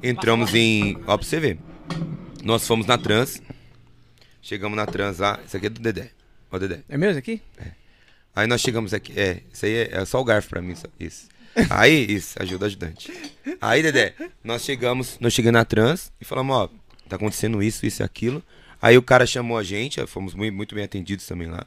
[0.03, 0.97] Entramos em.
[1.07, 1.59] Ó, pra você ver.
[2.43, 3.41] Nós fomos na trans.
[4.47, 5.41] Chegamos na trans lá.
[5.45, 6.13] Isso aqui é do Dedé.
[6.53, 6.85] Ó, Dedé.
[6.89, 7.43] É mesmo aqui?
[8.33, 9.13] Aí nós chegamos aqui.
[9.19, 10.73] É, isso aí é, é só o garfo pra mim.
[10.77, 11.27] Só, isso.
[11.69, 13.13] Aí, isso, ajuda ajudante.
[13.61, 16.71] Aí, Dedé, nós chegamos, nós chegamos na trans e falamos, ó,
[17.09, 18.41] tá acontecendo isso, isso e aquilo.
[18.81, 21.67] Aí o cara chamou a gente, fomos muito, muito bem atendidos também lá.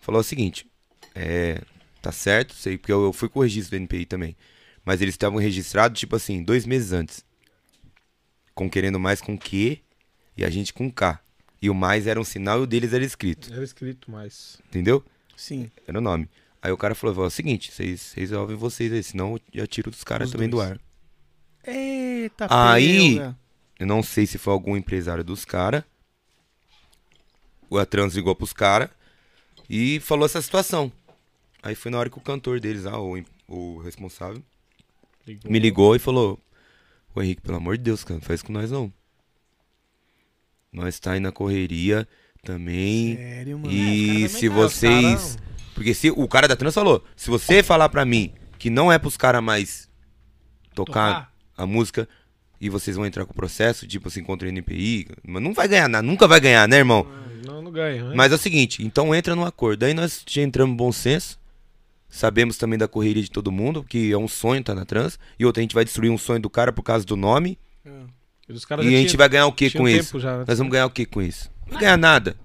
[0.00, 0.66] Falou o seguinte,
[1.14, 1.60] é,
[2.00, 4.34] tá certo, sei, porque eu, eu fui com o registro do NPI também.
[4.82, 7.22] Mas eles estavam registrados, tipo assim, dois meses antes.
[8.54, 9.78] Com querendo mais com Q
[10.38, 11.20] e a gente com K.
[11.60, 14.58] E o mais era um sinal e o deles era escrito, Era escrito mais.
[14.68, 15.02] entendeu?
[15.36, 15.70] Sim.
[15.86, 16.28] Era o nome.
[16.62, 19.40] Aí o cara falou, falou, "É o seguinte, vocês vocês resolvem vocês aí, senão eu
[19.60, 20.66] já tiro dos caras Os também dois.
[20.68, 20.80] do ar.
[21.66, 23.38] Eita, Aí- pega.
[23.78, 25.84] Eu não sei se foi algum empresário dos caras.
[27.68, 28.88] O Atrans ligou pros caras
[29.68, 30.90] e falou essa situação.
[31.62, 34.42] Aí foi na hora que o cantor deles, lá, o, o responsável,
[35.44, 36.38] me ligou e falou:
[37.14, 38.92] Ô Henrique, pelo amor de Deus, cara, não faz isso com nós não.
[40.76, 42.06] Nós tá aí na correria
[42.44, 43.16] também.
[43.16, 43.72] Sério, mano.
[43.72, 45.38] E É, se tá, vocês.
[45.74, 48.98] Porque se o cara da trans falou, se você falar pra mim que não é
[48.98, 49.88] pros caras mais
[50.74, 51.32] tocar, Tocar.
[51.56, 52.06] a música
[52.60, 55.66] e vocês vão entrar com o processo, tipo assim, contra o NPI, mas não vai
[55.66, 57.06] ganhar nada, nunca vai ganhar, né, irmão?
[57.44, 58.04] Não, não ganha.
[58.04, 58.14] né?
[58.14, 59.84] Mas é o seguinte, então entra no acordo.
[59.84, 61.38] Aí nós já entramos no bom senso.
[62.08, 65.18] Sabemos também da correria de todo mundo, que é um sonho tá na trans.
[65.38, 67.58] E outra, a gente vai destruir um sonho do cara por causa do nome.
[68.48, 70.18] E os caras E a gente tinham- vai ganhar o que com isso?
[70.20, 70.44] já, né?
[70.46, 71.50] Nós vamos ganhar o que com isso?
[71.66, 72.36] Não vai ganhar nada.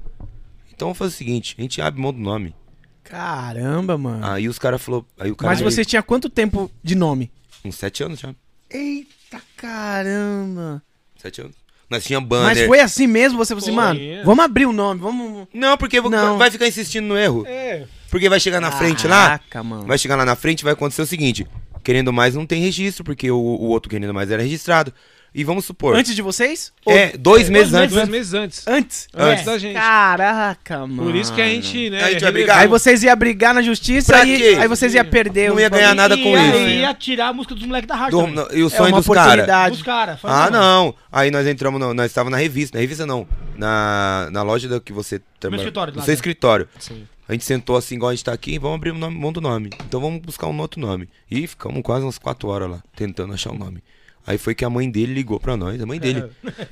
[0.73, 2.55] Então vamos fazer o seguinte, a gente abre mão do nome.
[3.03, 4.25] Caramba, mano.
[4.25, 7.31] Aí os caras falou, aí o cara Mas você tinha quanto tempo de nome?
[7.63, 8.33] uns sete anos já.
[8.69, 10.81] Eita caramba.
[11.17, 11.55] Sete anos.
[11.89, 12.55] Nós tinha banner.
[12.55, 13.37] Mas foi assim mesmo?
[13.37, 14.23] Você falou assim, mano, é.
[14.23, 15.45] vamos abrir o nome, vamos...
[15.53, 16.37] Não, porque Não.
[16.37, 17.43] vai ficar insistindo no erro.
[17.45, 19.85] É, Porque vai chegar na frente lá, Caraca, mano.
[19.85, 21.45] vai chegar lá na frente vai acontecer o seguinte:
[21.83, 24.93] querendo mais não tem registro, porque o, o outro querendo mais era registrado.
[25.33, 25.95] E vamos supor.
[25.95, 26.73] Antes de vocês?
[26.85, 27.95] é, dois meses dois antes.
[27.95, 28.67] dois meses antes.
[28.67, 29.07] Antes?
[29.13, 29.45] Antes É.
[29.45, 29.73] da gente.
[29.75, 31.03] Caraca, mano.
[31.03, 31.97] Por isso que a gente, né?
[32.03, 32.33] A gente vai relevou.
[32.33, 32.57] brigar.
[32.59, 34.57] Aí vocês iam brigar na justiça Pra e quê?
[34.59, 35.49] aí vocês iam perder.
[35.49, 36.57] Não ia ganhar nada e com ia, isso.
[36.79, 38.19] ia tirar a música dos moleques da rádio.
[38.19, 39.23] Do- no- e o É sonho uma dos caras.
[39.25, 39.75] oportunidade.
[39.75, 40.19] Dos caras.
[40.23, 40.93] Ah, não.
[41.09, 42.77] Aí nós entramos, no- nós estávamos na revista.
[42.77, 43.25] Na revista não.
[43.57, 45.59] Na, na loja da que você trabalha.
[45.61, 46.19] escritório, No lá seu dentro.
[46.29, 46.67] escritório.
[46.77, 47.07] Sim.
[47.29, 49.39] A gente sentou assim, igual a gente tá aqui, vamos abrir o nome, mão do
[49.39, 49.69] nome.
[49.87, 51.07] Então vamos buscar um outro nome.
[51.29, 53.81] E ficamos quase umas quatro horas lá, tentando achar o nome.
[54.25, 56.25] Aí foi que a mãe dele ligou pra nós, a mãe dele.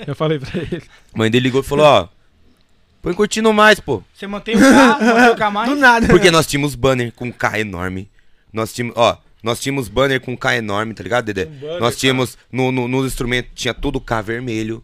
[0.05, 0.83] Eu falei pra ele.
[1.13, 2.07] A mãe dele ligou e falou, ó,
[3.01, 4.03] põe curtindo mais, pô.
[4.13, 5.69] Você mantém o K, mantém o K mais.
[5.69, 6.07] Do nada.
[6.07, 8.09] Porque nós tínhamos banner com K enorme.
[8.53, 11.45] Nós tínhamos, ó, nós tínhamos banner com K enorme, tá ligado, Dedé?
[11.45, 14.83] banner, nós tínhamos, no, no, nos instrumentos, tinha tudo K vermelho.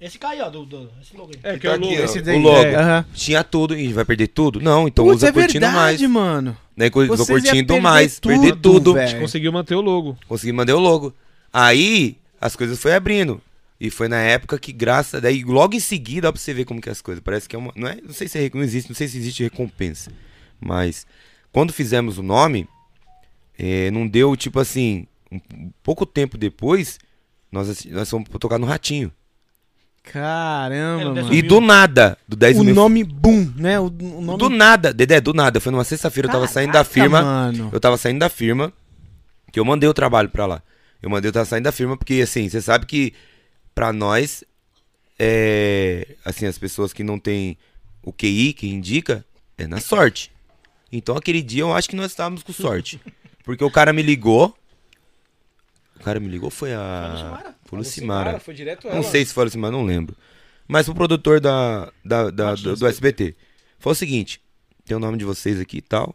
[0.00, 1.40] Esse K aí, ó, do, do, esse logo aí.
[1.42, 1.92] É, Que que é tá o logo.
[1.92, 2.04] aqui, ó.
[2.04, 2.56] Esse o daí, logo.
[2.58, 3.04] é, aham.
[3.14, 4.60] Tinha tudo, e vai perder tudo?
[4.60, 5.98] Não, então Putz, usa é curtindo mais.
[6.00, 6.56] verdade, mano.
[6.76, 8.94] Usou Vocês iam curtindo mais, tudo, perder tudo.
[8.94, 9.20] velho.
[9.20, 10.16] Conseguiu manter o logo.
[10.28, 11.12] Consegui mandar o logo.
[11.54, 13.40] Aí as coisas foi abrindo.
[13.80, 15.22] E foi na época que, graças.
[15.22, 17.22] Daí logo em seguida dá pra você ver como que é as coisas.
[17.22, 17.72] Parece que é uma.
[17.76, 20.10] Não, é, não sei se é, não existe, não sei se existe recompensa.
[20.60, 21.06] Mas
[21.52, 22.68] quando fizemos o nome,
[23.56, 25.06] é, não deu tipo assim.
[25.30, 26.98] Um, pouco tempo depois,
[27.52, 29.12] nós, nós fomos tocar no Ratinho.
[30.02, 31.34] Caramba, mano.
[31.34, 32.74] E do nada, do 10 O mil.
[32.74, 33.80] nome Boom, né?
[33.80, 34.38] O, o nome...
[34.38, 35.60] Do nada, Dedé, do nada.
[35.60, 37.22] Foi numa sexta-feira, eu tava saindo da firma.
[37.22, 37.70] Mano.
[37.72, 38.72] Eu tava saindo da firma,
[39.50, 40.62] que eu mandei o trabalho pra lá.
[41.04, 43.12] Eu mandei, eu tava saindo da firma, porque assim, você sabe que
[43.74, 44.42] pra nós,
[45.18, 47.58] é, assim, as pessoas que não tem
[48.02, 49.22] o QI, que indica,
[49.58, 50.32] é na sorte.
[50.90, 52.98] Então aquele dia eu acho que nós estávamos com sorte.
[53.42, 54.56] Porque o cara me ligou.
[56.00, 57.54] O cara me ligou, foi a.
[57.66, 58.40] Foi Lucimara.
[58.40, 60.16] Foi direto Não sei se foi o Lucimara, não lembro.
[60.66, 63.36] Mas o produtor da, da, da- do, do SBT.
[63.78, 64.40] Foi o seguinte:
[64.86, 66.14] tem o nome de vocês aqui e tal.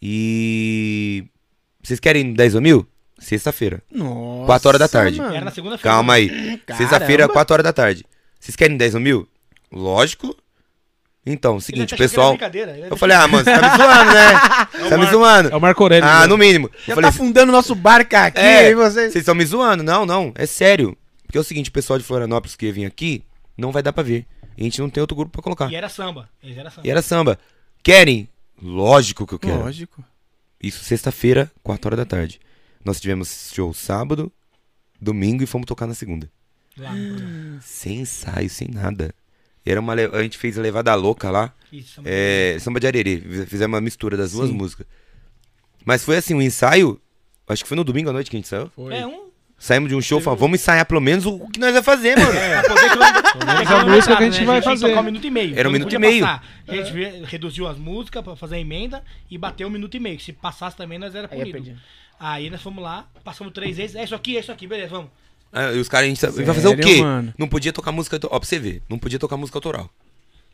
[0.00, 1.24] E.
[1.82, 2.86] Vocês querem 10 mil?
[3.18, 3.82] Sexta-feira.
[3.90, 5.18] Nossa, 4 horas da tarde.
[5.18, 5.34] mano.
[5.34, 5.94] Era na segunda-feira.
[5.96, 6.60] Calma aí.
[6.76, 8.04] Sexta-feira, 4 horas da tarde.
[8.38, 9.28] Vocês querem 10 mil?
[9.72, 10.36] Lógico.
[11.28, 12.38] Então, seguinte, que era pessoal.
[12.40, 14.68] ele Eu falei, ah, mano, você tá me zoando, né?
[14.86, 15.48] Você tá me zoando.
[15.48, 16.08] É o Marco Aurélio.
[16.08, 16.26] Ah, né?
[16.28, 16.70] no mínimo.
[16.86, 19.12] Já Eu falei, tá afundando nosso barco aqui, É, e vocês...
[19.12, 19.82] vocês estão me zoando?
[19.82, 20.96] Não, não, é sério.
[21.24, 23.24] Porque é o seguinte, o pessoal de Florianópolis que ia vir aqui,
[23.58, 24.24] não vai dar pra vir.
[24.56, 25.68] A gente não tem outro grupo pra colocar.
[25.70, 26.28] E era samba.
[26.40, 26.86] Eles era samba.
[26.86, 27.38] E era samba.
[27.82, 28.28] Querem?
[28.62, 29.58] Lógico que eu quero.
[29.64, 30.04] Lógico.
[30.62, 32.40] Isso sexta-feira, 4 horas da tarde.
[32.86, 34.32] Nós tivemos show sábado,
[35.00, 36.30] domingo e fomos tocar na segunda.
[36.78, 36.92] Lá.
[37.60, 39.12] Sem ensaio, sem nada.
[39.66, 41.52] Era uma, a gente fez a levada louca lá.
[41.72, 42.08] Isso, samba.
[42.08, 43.20] É, samba de arerê.
[43.48, 44.54] Fizemos uma mistura das duas Sim.
[44.54, 44.86] músicas.
[45.84, 47.00] Mas foi assim, um ensaio.
[47.48, 48.70] Acho que foi no domingo à noite que a gente saiu.
[48.70, 48.94] Foi.
[48.94, 49.26] É um.
[49.58, 52.14] Saímos de um show, falamos, vamos ensaiar pelo menos o o que nós vamos fazer,
[52.16, 52.30] mano.
[52.30, 54.88] Pra poder menos a música que a gente vai tinha que fazer.
[54.88, 55.58] tocar um minuto e meio.
[55.58, 56.20] Era um Não minuto e meio.
[56.24, 56.44] passar.
[56.68, 60.00] A gente ve- reduziu as músicas pra fazer a emenda e bateu um minuto e
[60.00, 60.20] meio.
[60.20, 61.74] Se passasse também, nós era é punido.
[62.18, 63.96] Aí nós fomos lá, passamos três vezes.
[63.96, 65.10] É isso aqui, é isso aqui, beleza, vamos.
[65.52, 67.00] Ah, E os caras, a gente vai fazer o quê?
[67.02, 67.32] mano?
[67.38, 68.18] Não podia tocar música.
[68.24, 69.88] Ó, pra você ver, não podia tocar música autoral.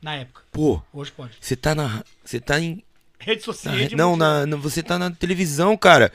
[0.00, 0.42] Na época.
[0.50, 1.32] Pô, Hoje pode.
[1.40, 2.04] você tá na.
[2.24, 2.82] Você tá em.
[3.18, 3.74] Rede social.
[3.74, 6.12] na- não, na, na- você tá na televisão, cara.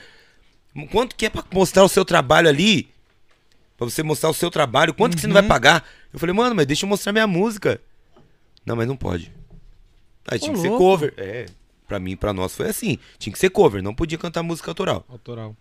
[0.90, 2.88] Quanto que é pra mostrar o seu trabalho ali?
[3.78, 5.40] Pra você mostrar o seu trabalho, quanto que você não Uhum.
[5.42, 5.84] vai pagar?
[6.12, 7.80] Eu falei, mano, mas deixa eu mostrar minha música.
[8.66, 9.32] Não, mas não pode.
[10.30, 10.84] Aí tinha Ô, que ser louco.
[10.84, 11.14] cover.
[11.16, 11.46] É,
[11.88, 12.98] pra mim, pra nós foi assim.
[13.18, 15.04] Tinha que ser cover, não podia cantar música autoral.
[15.08, 15.56] Autoral.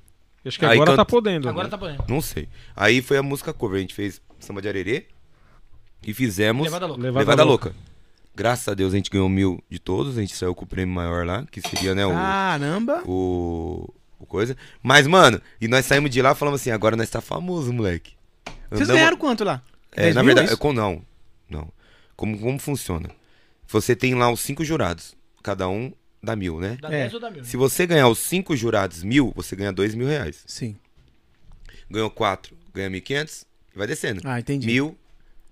[0.46, 1.50] Acho que Aí agora canta- tá podendo.
[1.50, 1.72] Agora né?
[1.72, 2.04] tá podendo.
[2.08, 2.48] Não sei.
[2.76, 3.78] Aí foi a música cover.
[3.78, 5.08] A gente fez samba de arerê
[6.06, 7.02] e fizemos Levada louca.
[7.02, 7.66] Levada, Levada, louca.
[7.70, 7.80] louca.
[8.36, 10.94] Graças a Deus a gente ganhou mil de todos, a gente saiu com o prêmio
[10.94, 13.02] maior lá, que seria, né, o, Caramba.
[13.04, 14.56] o, o coisa.
[14.84, 18.14] Mas, mano, e nós saímos de lá e falamos assim, agora nós tá famoso, moleque.
[18.70, 19.62] Vocês Andamos- ganharam quanto lá?
[19.92, 20.58] É, 10 na mil, verdade, isso?
[20.60, 21.02] com, não,
[21.50, 21.68] não.
[22.16, 23.10] Como, como funciona?
[23.68, 25.92] Você tem lá os cinco jurados, cada um
[26.22, 26.78] dá mil, né?
[26.82, 27.02] Da É.
[27.04, 27.44] 10 ou da mil?
[27.46, 30.44] Se você ganhar os cinco jurados mil, você ganha dois mil reais.
[30.46, 30.76] Sim.
[31.90, 34.22] Ganhou quatro, ganha mil e quinhentos e vai descendo.
[34.26, 34.66] Ah, entendi.
[34.68, 34.98] Mil,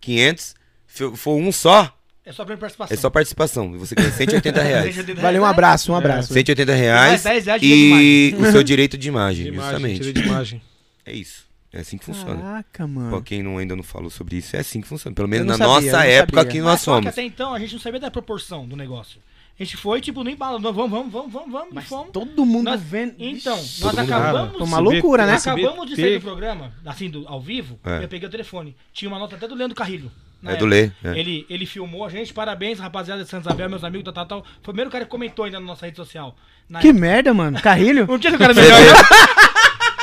[0.01, 0.55] quinhentos,
[0.88, 2.93] se for um só, É só pra participação.
[2.93, 3.76] é só participação.
[3.76, 4.95] e Você ganha 180 reais.
[5.22, 6.34] Valeu, um abraço, um abraço.
[6.34, 10.13] 180 reais Mais 10 reais de e o seu direito de imagem, De imagem, justamente.
[10.13, 10.61] de imagem.
[11.05, 11.45] É isso.
[11.72, 12.36] É assim que funciona.
[12.41, 13.22] Caraca, Pra mano.
[13.22, 15.13] quem não, ainda não falou sobre isso, é assim que funciona.
[15.13, 16.51] Pelo menos na sabia, nossa época sabia.
[16.51, 17.07] que Mas nós só que somos.
[17.07, 19.20] até então a gente não sabia da proporção do negócio.
[19.58, 20.60] A gente foi, tipo, no embalo.
[20.60, 21.70] Nós vamos, vamos, vamos, vamos, vamos.
[21.74, 22.12] Mas fomos.
[22.12, 23.16] todo mundo Nós- vendo.
[23.18, 24.60] Então, nós acabamos.
[24.62, 25.36] Uma loucura, né?
[25.36, 28.03] Acabamos de sair do programa, assim, do, ao vivo, É.
[28.03, 28.76] eu peguei o telefone.
[28.91, 30.12] Tinha uma nota até do Leandro Carrilho.
[30.41, 30.99] na É do época.
[31.03, 31.12] Lê.
[31.16, 31.20] é.
[31.20, 34.41] Ele, ele filmou a gente, parabéns, rapaziada de Santa Isabel, meus amigos, tal, tal, tal.
[34.43, 36.36] Foi o primeiro cara que comentou ainda na nossa rede social.
[36.70, 37.01] Na Que época.
[37.01, 37.62] merda, mano.
[37.62, 38.06] Carrilho?
[38.12, 38.78] Não tinha o cara melhor.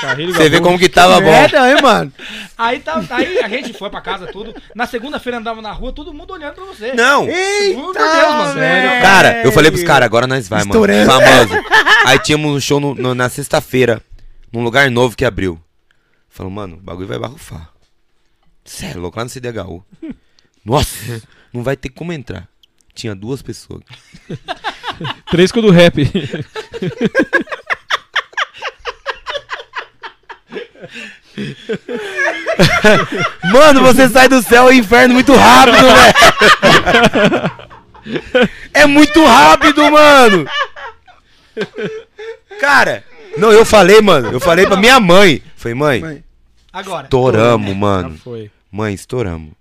[0.03, 1.31] Carrilho você vê como que tava bom.
[1.31, 2.13] merda, hein, mano.
[2.59, 4.55] Aí, tá, aí a gente foi pra casa, tudo.
[4.75, 6.93] Na segunda-feira andava na rua, todo mundo olhando pra você.
[6.93, 7.27] Não!
[7.29, 8.55] Eita, Por Deus, mano.
[8.55, 9.03] velho.
[9.03, 10.71] Cara, eu falei pros caras, agora nós vai, mano.
[10.71, 11.11] Estourando.
[11.11, 11.55] Famoso.
[12.05, 14.03] Aí tínhamos um show no- no- na sexta-feira,
[14.53, 15.59] num lugar novo que abriu.
[16.29, 17.71] Falou, mano, o bagulho vai barrufar.
[18.65, 19.85] Sério, louco, lá no CDHU.
[20.65, 21.23] Nossa,
[21.53, 22.49] não vai ter como entrar.
[22.95, 23.81] Tinha duas pessoas.
[25.31, 25.97] Três com o do rap.
[33.53, 36.15] Mano, você sai do céu ao inferno muito rápido, velho.
[38.75, 40.47] É muito rápido, mano.
[42.61, 43.05] Cara,
[43.37, 44.31] não, eu falei, mano.
[44.33, 45.43] Eu falei pra minha mãe.
[45.57, 46.25] Falei, mãe, Mãe.
[46.73, 47.05] Agora.
[47.05, 48.19] estouramos, mano.
[48.23, 48.51] foi.
[48.71, 49.53] Mãe, estouramos.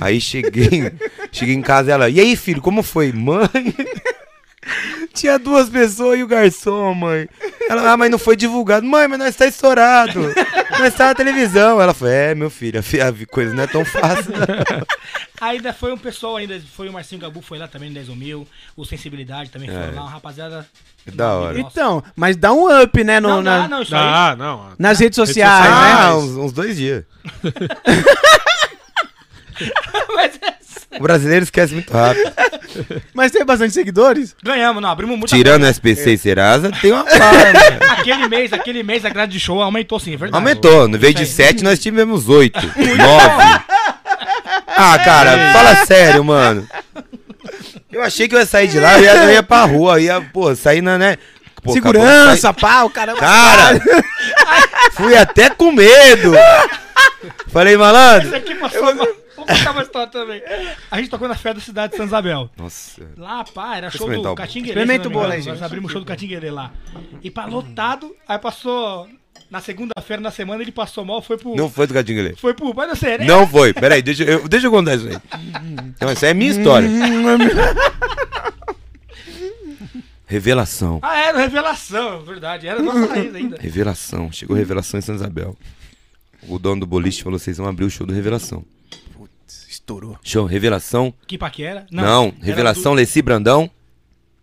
[0.00, 0.92] Aí cheguei,
[1.32, 3.10] cheguei em casa ela, e aí, filho, como foi?
[3.12, 3.48] Mãe,
[5.14, 7.28] tinha duas pessoas e o garçom, mãe.
[7.68, 8.86] Ela, ah, mas não foi divulgado.
[8.86, 10.20] Mãe, mas nós tá estourado.
[10.78, 11.80] Nós tá na televisão.
[11.80, 14.32] Ela falou, é, meu filho, a, coisa não é tão fácil.
[14.32, 14.86] não."
[15.40, 18.46] Ainda foi um pessoal, ainda foi o Marcinho Gabu, foi lá também no 10 mil.
[18.76, 19.90] O Sensibilidade também foi É.
[19.94, 20.66] lá, uma rapaziada.
[21.06, 21.58] É da hora.
[21.58, 21.70] Nossa.
[21.70, 23.20] Então, mas dá um up, né?
[23.20, 24.02] No, não, na- não, não, isso aí.
[24.02, 24.70] Ah, não.
[24.78, 25.98] nas redes Redes sociais, sociais.
[25.98, 26.02] né?
[26.02, 27.04] Ah, uns, uns dois dias.
[30.14, 30.57] Mas é-
[30.98, 32.32] O brasileiro esquece muito rápido.
[33.14, 34.36] Mas tem bastante seguidores?
[34.42, 37.78] ganhamos, não, abrimos muita Tirando o SPC e Serasa, tem uma par, né?
[37.90, 40.42] Aquele mês, aquele mês a grade de show aumentou sim, é verdade.
[40.42, 40.86] Aumentou.
[40.88, 41.48] No vez de Isso aí.
[41.48, 42.58] sete, nós tivemos oito.
[42.76, 43.64] Nove.
[44.66, 46.66] Ah, cara, fala sério, mano.
[47.90, 50.20] Eu achei que eu ia sair de lá, eu ia, eu ia pra rua, ia,
[50.20, 51.16] pô, sair na, né?
[51.62, 53.18] Pô, acabou Segurança, pá, o caramba.
[53.18, 53.80] Cara,
[54.92, 56.32] fui até com medo.
[57.48, 58.36] Falei, Esse malandro.
[58.36, 58.94] aqui passou uma...
[58.94, 60.42] Vou contar uma história também.
[60.90, 62.50] A gente tocou na festa da cidade de Santa Isabel.
[62.56, 63.08] Nossa.
[63.16, 64.70] Lá, pá, era show do Catinguele.
[64.70, 65.54] Experimenta o bolo aí, gente.
[65.54, 66.72] Nós abrimos o show do Catinguele lá.
[67.22, 68.14] E pá, lotado.
[68.26, 69.08] Aí passou...
[69.50, 71.56] Na segunda-feira, na semana, ele passou mal, foi pro...
[71.56, 72.38] Não foi do Gatinho Guilherme.
[72.38, 72.74] Foi pro...
[72.74, 73.24] Mas não sei, né?
[73.24, 73.72] Não foi.
[73.72, 75.16] Peraí, deixa eu, deixa eu contar isso aí.
[75.98, 76.86] Não, isso aí é minha história.
[80.28, 80.98] Revelação.
[81.00, 82.68] Ah, era revelação, verdade.
[82.68, 83.56] Era nossa raiz ainda.
[83.58, 84.30] Revelação.
[84.30, 85.56] Chegou Revelação em Santa Isabel.
[86.46, 88.62] O dono do boliche falou: vocês vão abrir o show do Revelação.
[89.88, 90.18] Estourou.
[90.22, 91.14] Show, Revelação.
[91.26, 91.86] Que paquera?
[91.90, 93.70] Não, era Revelação do- Leci Brandão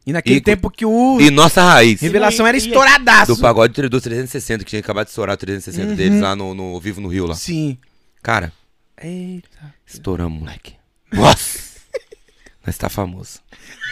[0.07, 2.01] E naquele E- tempo que o e Nossa Raiz.
[2.01, 3.35] Revelação era E- e- estouradaço.
[3.35, 6.79] Do pagode do 360, que tinha acabado de estourar o 360 deles lá no, no
[6.79, 7.35] Vivo no Rio lá.
[7.35, 7.77] Sim.
[8.23, 8.51] Cara,
[9.01, 9.73] Eita.
[9.85, 10.73] estouramos, moleque.
[11.13, 11.59] Nossa!
[12.65, 13.39] Nós tá famoso.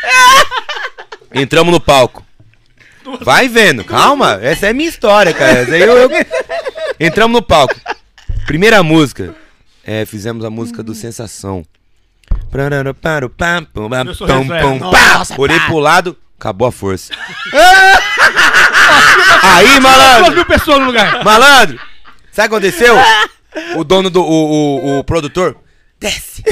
[1.34, 2.26] Entramos no palco.
[3.22, 4.39] Vai vendo, calma.
[4.41, 5.62] Essa é minha história, cara.
[5.78, 6.10] Eu- eu-
[6.99, 7.76] Entramos no palco.
[8.47, 9.36] Primeira música.
[9.86, 11.66] É, fizemos a música do Sensação.
[12.50, 14.68] Prarara, paro, pam, pam, Eu sou pum, reserva.
[14.70, 15.24] pum, pá.
[15.38, 17.14] Olhei pro lado, acabou a força.
[19.44, 21.24] Aí, malandro, mil pessoas no lugar.
[21.24, 21.80] malandro,
[22.32, 22.96] sabe o que aconteceu?
[23.76, 24.22] O dono do.
[24.24, 25.58] O, o, o produtor.
[26.00, 26.44] Desce,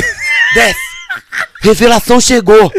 [0.53, 0.79] desce.
[1.61, 2.71] Revelação chegou.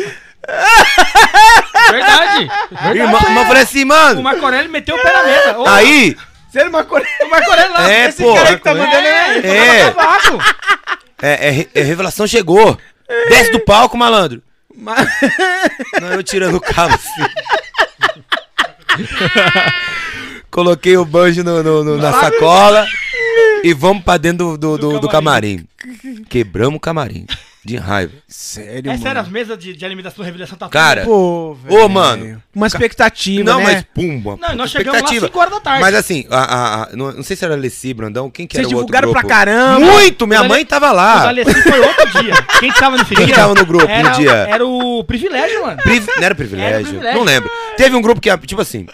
[1.91, 2.49] Verdade.
[2.95, 4.23] Irmão, mas eu falei assim, O mano.
[4.23, 5.59] Marco Aurélio meteu o pé na mesa.
[5.59, 6.17] Ô, Aí,
[6.53, 7.09] Você não acordou.
[7.23, 7.91] O Marco Aurélio lá.
[7.91, 8.35] É, esse pô.
[8.35, 9.39] cara que tá Marco mandando é.
[9.39, 9.79] É.
[9.81, 9.91] é.
[9.91, 10.39] Tabaco.
[11.23, 12.79] é, é, é, revelação chegou.
[13.29, 14.43] Desce do palco, malandro.
[16.01, 17.23] Não, eu tirando o cabo assim.
[20.51, 22.87] Coloquei o banjo no- no- no- na sacola
[23.63, 25.67] e vamos pra dentro do, do, do- do camarim.
[26.29, 27.27] Quebramos o camarim.
[27.65, 28.13] De raiva.
[28.27, 29.03] Sério, É mano.
[29.03, 32.43] sério, as mesas de, de alimentação revelação tá Cara, Pô, Ô, mano.
[32.53, 33.65] Uma expectativa, Não, né?
[33.65, 34.37] mas pumba.
[34.41, 35.27] Não, nós chegamos lá expectativa.
[35.27, 35.81] 5 horas da tarde.
[35.81, 38.67] Mas assim, a, a- a- não, não sei se era Alessi, Brandão, quem que Vocês
[38.67, 39.33] era o outro divulgaram pra grupo?
[39.35, 39.79] caramba.
[39.79, 40.27] Muito!
[40.27, 41.29] Minha O mãe Ale- tava lá.
[41.29, 42.35] Alessi foi outro dia.
[42.59, 44.33] Quem que tava nesse Quem tava no grupo era, no dia?
[44.33, 45.81] Era o privilégio, mano.
[45.85, 46.75] Priv- Não era privilégio.
[46.75, 47.17] Era privilégio.
[47.19, 47.49] Não lembro.
[47.77, 48.87] Teve um grupo que, tipo assim,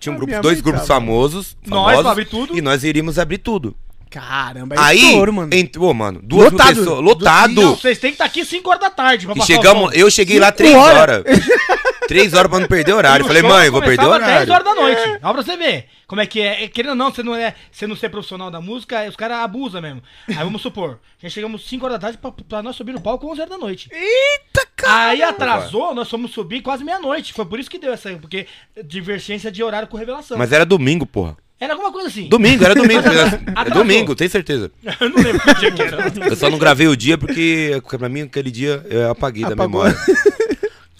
[0.00, 1.00] tinha um grupo, dois grupos tava.
[1.00, 2.56] famosos, Nós famosos, pra abrir tudo.
[2.56, 3.76] E nós iríamos abrir tudo.
[4.10, 5.50] Caramba, é Aí, estouro, mano.
[5.52, 6.74] entrou, mano, duas Lotado.
[6.74, 7.52] mil pessoas, lotado.
[7.54, 9.26] Não, vocês têm que estar aqui 5 horas da tarde.
[9.26, 11.18] pra E chegamos, eu cheguei lá Cinco três horas.
[11.26, 11.40] horas.
[12.06, 13.26] três horas pra não perder horário.
[13.26, 14.52] Falei, mãe, vou perder às 10 horário.
[14.52, 15.18] horas da noite.
[15.22, 15.86] Ó pra você ver.
[16.06, 16.64] Como é que é.
[16.64, 19.38] É, Querendo ou não, você não, é, você não ser profissional da música, os caras
[19.38, 20.00] abusam mesmo.
[20.28, 23.26] Aí vamos supor, já chegamos 5 horas da tarde pra, pra nós subir no palco
[23.30, 23.88] 11 horas da noite.
[23.92, 25.10] Eita, cara.
[25.10, 27.32] Aí atrasou, nós fomos subir quase meia-noite.
[27.32, 28.10] Foi por isso que deu essa.
[28.12, 28.46] Porque
[28.84, 30.38] divergência de horário com revelação.
[30.38, 31.36] Mas era domingo, porra.
[31.58, 32.28] Era alguma coisa assim.
[32.28, 33.00] Domingo, era domingo.
[33.08, 33.82] é Atrasou.
[33.82, 34.70] domingo, tenho certeza.
[35.00, 36.12] Eu não lembro que dia que era.
[36.28, 39.84] Eu só não gravei o dia porque, pra mim, aquele dia eu apaguei da Apagou.
[39.84, 39.98] memória.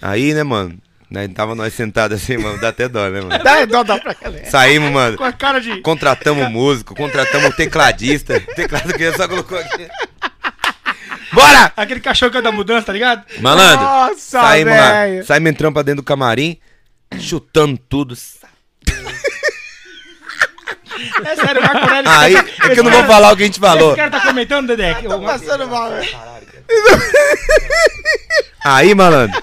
[0.00, 0.78] Aí, né, mano?
[1.08, 3.42] Né, tava nós sentados assim, mano, dá até dó, né, mano?
[3.44, 4.44] Dá, dá, dá pra galera.
[4.50, 5.16] Saímos, mano.
[5.16, 5.80] Com a cara de.
[5.80, 8.40] Contratamos músico, contratamos tecladista.
[8.56, 9.86] Teclado que só colocou aqui.
[11.32, 11.72] Bora!
[11.76, 13.24] Aquele cachorro que é da mudança, tá ligado?
[13.40, 14.90] Malandro, Nossa, saímos lá.
[15.04, 15.24] velho.
[15.24, 16.58] Saímos entrando pra dentro do camarim,
[17.20, 18.16] chutando tudo.
[21.24, 22.10] É sério, o Marco Aurélio.
[22.10, 23.88] Aí, é que eu não vou falar o que a gente falou.
[23.88, 24.94] Esse cara tá comentando, Dedé.
[24.94, 26.08] que o- Passando mal, velho.
[28.64, 29.40] Aí, malandro,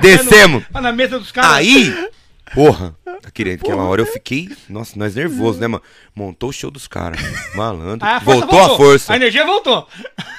[0.00, 0.64] Descemos.
[0.72, 1.50] na mesa dos caras.
[1.52, 2.08] aí,
[2.54, 2.94] porra.
[3.32, 5.82] Querendo que uma hora eu fiquei, nossa, nós nervosos, né, mano?
[6.14, 7.18] Montou o show dos caras,
[7.54, 8.06] malandro.
[8.06, 9.12] Aí a força Voltou a força.
[9.12, 9.88] A energia voltou.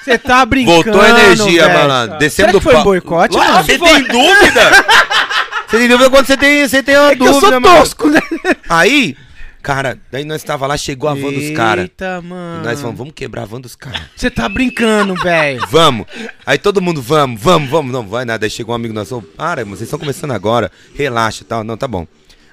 [0.04, 1.78] Você tá brincando, Voltou a energia, velho.
[1.78, 2.18] malandro.
[2.18, 2.88] Descemos Será do que foi palco.
[2.90, 3.64] boicote, mano?
[3.64, 4.70] Você tem dúvida?
[5.68, 7.76] Você tem dúvida quando você tem, você tem uma É que eu dúvida, sou mano.
[7.80, 8.20] tosco, né?
[8.68, 9.16] Aí,
[9.66, 11.86] cara, daí nós tava lá, chegou a van dos caras.
[11.86, 12.62] Eita, mano.
[12.62, 14.00] Nós falamos, vamos quebrar a van dos caras.
[14.14, 15.60] Você tá brincando, velho.
[15.66, 16.06] Vamos.
[16.46, 17.90] Aí todo mundo, vamos, vamos, vamos.
[17.92, 18.46] Não, vai nada.
[18.46, 20.70] Aí chegou um amigo nosso, falou, para, vocês estão começando agora.
[20.94, 21.64] Relaxa e tal.
[21.64, 22.06] Não, tá bom.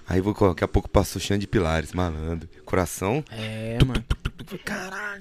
[0.09, 2.49] Aí vou- daqui a pouco passou o Xande de Pilares, malandro.
[2.65, 3.23] Coração.
[3.31, 4.03] É, mano.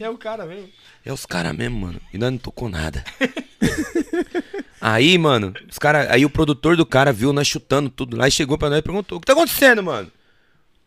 [0.00, 0.70] É o cara mesmo.
[1.04, 2.00] É os caras mesmo, mano.
[2.10, 3.04] E nós não tocou nada.
[4.80, 8.30] aí, mano, os cara, aí o produtor do cara viu nós chutando tudo lá e
[8.30, 10.10] chegou pra nós e perguntou: O que tá acontecendo, mano?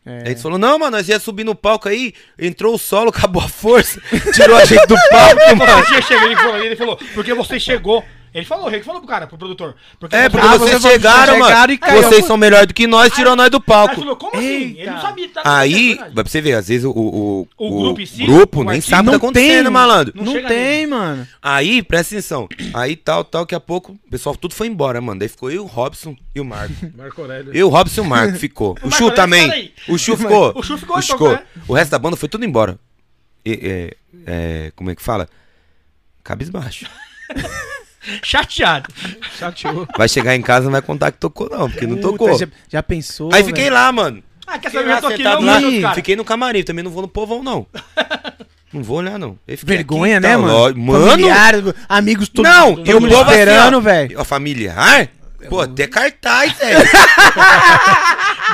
[0.06, 0.18] É.
[0.18, 3.42] Aí ele falou: Não, mano, nós ia subir no palco aí, entrou o solo, acabou
[3.42, 4.00] a força,
[4.32, 6.02] tirou a gente do palco, mano.
[6.02, 8.04] Chegou, ele falou, ele falou, porque você chegou.
[8.34, 9.74] Ele falou, ele falou pro cara, pro produtor.
[9.98, 11.72] Porque É, você- porque Ah, vocês vocês chegaram, chegaram mano.
[11.72, 12.02] e caiu.
[12.02, 13.94] Vocês são melhores do que nós, tirou nós do Aí ele palco.
[13.96, 14.44] falou, como assim?
[14.46, 14.90] Ele Eita.
[14.92, 15.28] não sabia.
[15.28, 18.26] Tá, Aí, é vai pra você ver, às vezes o, o, O grupo em si,
[18.26, 20.12] grupo o nem sabe o que tá não tem, acontecendo, malandro.
[20.16, 21.26] Não Não, tem, mano.
[21.40, 22.48] Aí, presta atenção.
[22.74, 25.18] Aí tal, tal, daqui a pouco, o pessoal tudo foi embora, mano.
[25.18, 26.74] Daí ficou eu, o Robson e o Marco.
[26.96, 27.52] Marco Aurélio.
[27.56, 28.76] Eu, o Robson e o Marco ficou.
[28.84, 29.50] O, Chu também.
[29.50, 29.72] aí.
[29.88, 30.52] O Chu ficou.
[30.56, 31.32] O Chu ficou, O, então, ficou.
[31.32, 31.42] né?
[31.66, 32.78] o resto da banda foi tudo embora.
[33.44, 33.96] E, é,
[34.26, 35.28] é, como é que fala?
[36.22, 36.86] Cabisbaixo.
[38.22, 38.88] Chateado.
[39.38, 39.86] Chateou.
[39.96, 42.38] Vai chegar em casa não vai contar que tocou, não, porque não Puta, tocou.
[42.38, 43.30] Já, já pensou?
[43.32, 43.74] Aí fiquei velho?
[43.74, 44.22] lá, mano.
[44.46, 44.90] Ah, quer Fiquei saber?
[44.90, 45.94] lá Eu tô aqui não, lá, caras.
[45.96, 47.66] Fiquei no camarim, também não vou no povão, não.
[48.72, 49.38] Não vou olhar, não.
[49.46, 50.76] Vergonha, aqui, né, tal, mano?
[50.76, 52.42] Mano, Familiares, amigos, tudo.
[52.42, 54.24] Não, todo eu mundo povo assim, esperando, ó, velho.
[54.24, 55.08] familiar?
[55.48, 56.78] Pô, até cartaz, velho.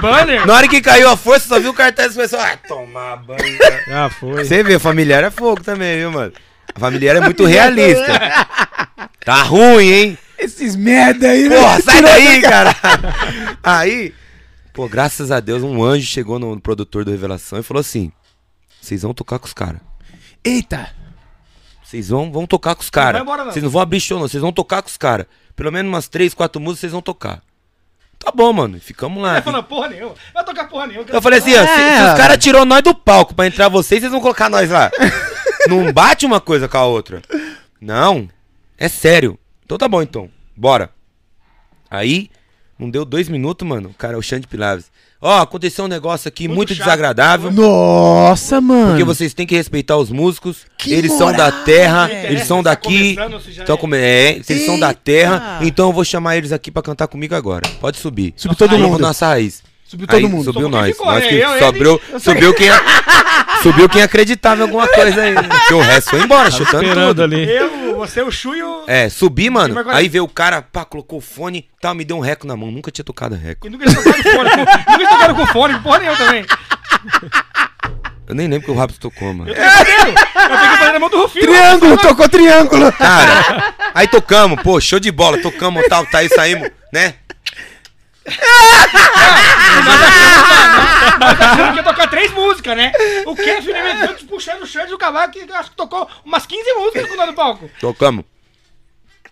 [0.01, 0.47] Banner.
[0.47, 3.59] Na hora que caiu a força, só viu o cartaz e começou, ah, tomar banho.
[3.91, 4.45] Ah, foi.
[4.45, 6.33] Você vê, familiar é fogo também, viu, mano?
[6.75, 8.07] A familiar é muito realista.
[9.25, 10.19] Tá ruim, hein?
[10.39, 11.57] Esses merda aí, né?
[11.57, 12.75] Porra, sai daí, cara.
[13.63, 14.13] Aí,
[14.73, 18.11] pô, graças a Deus, um anjo chegou no produtor do Revelação e falou assim:
[18.81, 19.81] vocês vão tocar com os caras.
[20.45, 20.91] Eita.
[21.85, 23.25] Vocês vão, vão tocar com os caras.
[23.25, 23.45] não.
[23.45, 24.27] Vocês não vão abrir show, não.
[24.27, 25.27] Vocês vão tocar com os caras.
[25.55, 27.43] Pelo menos umas três, quatro músicas vocês vão tocar.
[28.19, 28.81] Tá bom, mano.
[28.81, 29.35] Ficamos lá.
[29.35, 30.15] Vai falar porra nenhuma.
[30.33, 31.07] Vai tocar porra nenhuma.
[31.09, 32.17] Eu falei assim, ó, se, É, se os é.
[32.17, 34.91] caras tirou nós do palco pra entrar vocês, vocês vão colocar nós lá.
[35.69, 37.23] não bate uma coisa com a outra.
[37.81, 38.29] Não.
[38.79, 39.39] É sério.
[39.65, 40.29] Então tá bom, então.
[40.57, 40.91] Bora.
[41.91, 42.31] Aí,
[42.79, 43.91] não deu dois minutos, mano.
[43.91, 44.91] O cara, o Xande Pilares.
[45.21, 47.51] Ó, aconteceu um negócio aqui muito, Muito desagradável.
[47.53, 48.89] Nossa, mano.
[48.89, 50.67] Porque vocês têm que respeitar os músicos.
[50.77, 52.27] Que eles são da moral, terra, velho.
[52.33, 53.15] eles são Tá daqui.
[53.15, 53.79] já Então, é.
[53.79, 55.01] como é, eles são da Eita.
[55.05, 57.63] terra, então eu vou chamar eles aqui pra cantar comigo agora.
[57.81, 58.35] Pode subir.
[58.37, 59.01] Subiu todo Vamos mundo.
[59.01, 59.63] nossa raiz.
[59.93, 60.45] Subiu todo Aí, mundo.
[60.45, 60.87] Subiu nós.
[60.93, 61.29] ficou, nós né?
[61.29, 62.69] que Eu, ele- subiu, quem
[63.63, 65.35] subiu quem acreditava em alguma coisa aí.
[65.35, 67.23] Porque o resto foi embora, chutando Esperando tudo.
[67.25, 67.47] ali.
[67.47, 68.85] Eu, você, o Chu e o.
[68.87, 69.75] É, subi, mano.
[69.91, 72.71] Aí veio o cara, pá, colocou o fone, tal, me deu um reco na mão.
[72.71, 73.67] Nunca tinha tocado reco.
[73.67, 74.51] E nunca tocaram com fone.
[74.57, 76.47] Nunca tocaram com fone, porra nenhuma também.
[78.27, 79.51] Eu nem lembro que o Raps tocou, mano.
[79.51, 81.47] Eu peguei que fazer na mão do Rufino.
[81.47, 82.91] Triângulo, tocou triângulo.
[82.93, 87.15] Cara, aí tocamos, pô, show de bola, tocamos tal, tá aí saímos, né?
[91.19, 92.93] Nós achamos que ia tocar três músicas, né?
[93.27, 97.09] O Kevin Mendes puxando o Xande do cavalo que acho que tocou umas 15 músicas
[97.09, 97.71] com nós no palco.
[97.81, 98.25] Tocamos.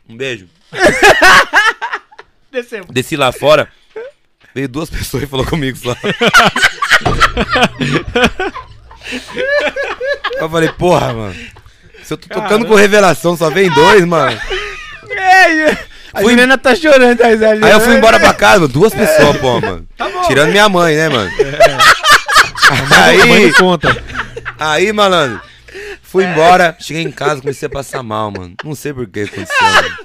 [0.08, 0.48] Um beijo.
[2.50, 2.88] Descemos.
[2.90, 3.70] Desci lá fora.
[4.52, 5.94] Veio duas pessoas e falou comigo só.
[10.40, 11.36] eu falei, porra, mano.
[12.02, 14.36] Se eu tô tocando com revelação, só vem dois, mano.
[15.10, 17.20] É, a Fui- Juliana tá chorando.
[17.22, 17.34] Aí,
[17.64, 18.72] Aí eu fui embora pra casa, mano.
[18.72, 19.86] Duas pessoas, pô, mano.
[19.96, 20.22] Tá bom.
[20.22, 21.30] Tirando minha mãe, né, mano?
[23.04, 24.04] Aí, não conta.
[24.58, 25.40] aí, malandro.
[26.02, 28.54] Fui embora, cheguei em casa, comecei a passar mal, mano.
[28.64, 29.96] Não sei por que aconteceu, mano.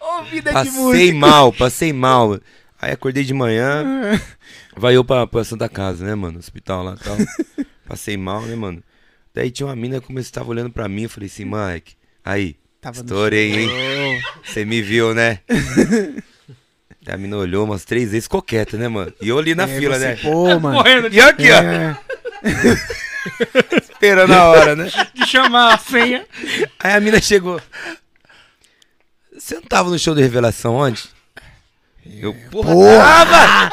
[0.00, 1.14] Ô, vida de Passei música.
[1.18, 2.38] mal, passei mal.
[2.80, 4.20] Aí acordei de manhã,
[4.76, 6.38] vai eu pra, pra Santa Casa, né, mano?
[6.38, 7.16] Hospital lá e tal.
[7.88, 8.82] Passei mal, né, mano?
[9.34, 12.56] Daí tinha uma mina que começou, tava olhando pra mim, eu falei assim, Mike, aí,
[12.82, 14.20] Tava no estourei, hein?
[14.44, 15.38] Você me viu, né?
[17.06, 19.12] A mina olhou umas três vezes coqueta, né, mano?
[19.20, 20.16] E eu ali na É, fila, você, né?
[20.22, 20.72] Pô, mano.
[20.76, 21.96] Morrendo E aqui, ó, É.
[23.80, 24.90] esperando a hora, né?
[25.14, 26.26] de chamar a senha.
[26.80, 27.60] Aí a mina chegou.
[29.36, 31.02] Você não tava no show de revelação ontem?
[32.20, 33.70] Eu, porra, tava!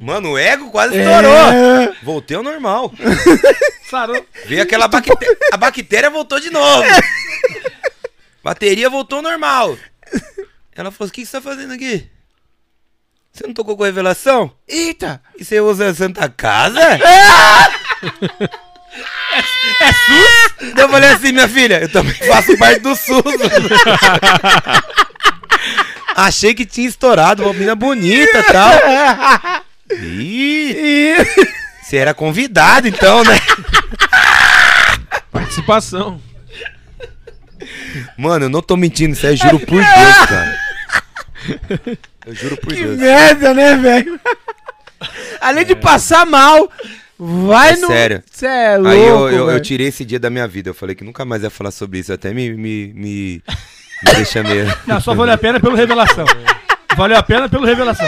[0.00, 1.32] Mano, o ego quase estourou.
[1.36, 1.94] É.
[2.02, 2.92] Voltei ao normal.
[3.90, 4.24] Sarou.
[4.46, 5.36] Veio aquela bactéria.
[5.52, 6.84] A bactéria voltou de novo.
[8.48, 9.76] Bateria voltou ao normal.
[10.74, 12.08] Ela falou: O que que você tá fazendo aqui?
[13.30, 14.50] Você não tocou com revelação?
[14.66, 15.20] Eita!
[15.38, 16.80] E você usa a Santa Casa?
[19.80, 20.72] É SUS?
[20.74, 23.22] Daí eu falei assim, minha filha, eu também faço parte do SUS.
[26.16, 28.72] Achei que tinha estourado, uma menina bonita e tal.
[29.92, 31.16] Ih, E...
[31.82, 33.38] você era convidado então, né?
[35.30, 36.20] Participação.
[38.16, 40.58] Mano, eu não tô mentindo, isso aí eu juro por Deus, cara.
[42.26, 42.98] Eu juro por Que Deus.
[42.98, 44.20] merda, né, velho?
[45.40, 46.70] Além de passar mal,
[47.18, 47.86] vai É no.
[47.86, 48.22] sério.
[48.30, 50.70] Cê é louco, Aí eu, eu, eu tirei esse dia da minha vida.
[50.70, 52.12] Eu falei que nunca mais ia falar sobre isso.
[52.12, 53.42] Até me, me, me,
[54.04, 54.66] me deixa meio.
[54.86, 56.24] Não, só valeu a pena pelo revelação.
[56.96, 58.06] Valeu a pena pelo revelação.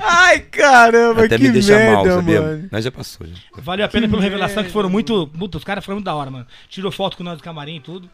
[0.00, 2.40] Ai, caramba, Até que me deixa merda, mal, sabia?
[2.40, 2.68] mano.
[2.70, 3.26] Mas já passou.
[3.26, 3.34] Já.
[3.62, 5.26] Valeu a pena pelo revelação, que foram muito.
[5.28, 6.46] Puta, os caras foram muito da hora, mano.
[6.68, 8.08] Tirou foto com nós do camarim e tudo.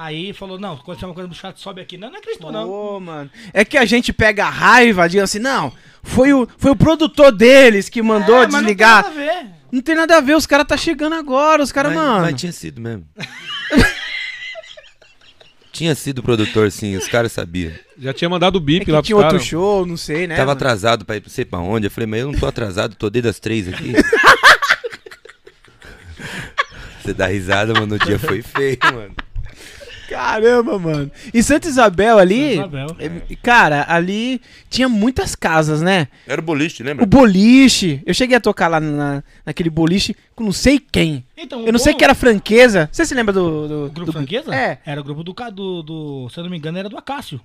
[0.00, 1.98] Aí falou, não, quando tiver uma coisa do chat, sobe aqui.
[1.98, 2.68] Não, não acreditou, não.
[2.68, 3.28] Pô, mano.
[3.52, 5.72] É que a gente pega a raiva, diz assim, não,
[6.04, 9.02] foi o, foi o produtor deles que mandou É, mas desligar.
[9.02, 9.46] Não tem nada a ver.
[9.72, 12.20] Não tem nada a ver, os caras tá chegando agora, os caras, mano.
[12.20, 13.04] mas tinha sido mesmo.
[15.72, 16.96] tinha sido produtor, sim.
[16.96, 17.72] Os caras sabiam.
[17.98, 19.46] Já tinha mandado o É bip que lá pros tinha outro caras.
[19.46, 20.36] show, não sei, né?
[20.36, 20.58] Tava mano?
[20.58, 21.88] atrasado pra ir não sei pra onde.
[21.88, 23.94] Eu falei, mas eu não tô atrasado, tô desde as três aqui.
[27.02, 27.96] Você dá risada, mano.
[27.96, 29.14] O dia foi feio, mano.
[30.08, 31.10] Caramba, mano.
[31.34, 32.56] E Santa Isabel ali.
[32.56, 32.96] Santa Isabel.
[32.98, 34.40] é, Cara, ali
[34.70, 36.08] tinha muitas casas, né?
[36.26, 37.04] Era o boliche, O lembra?
[37.06, 38.02] boliche.
[38.06, 41.24] Eu cheguei a tocar lá na, naquele boliche com não sei quem.
[41.36, 42.88] Então, Eu não sei bom- que era franqueza.
[42.90, 43.68] Você se lembra do.
[43.68, 44.54] do, O grupo do- franqueza?
[44.54, 44.78] É.
[44.86, 46.28] Era o grupo do, do, do.
[46.30, 47.40] Se eu não me engano, era do Acácio.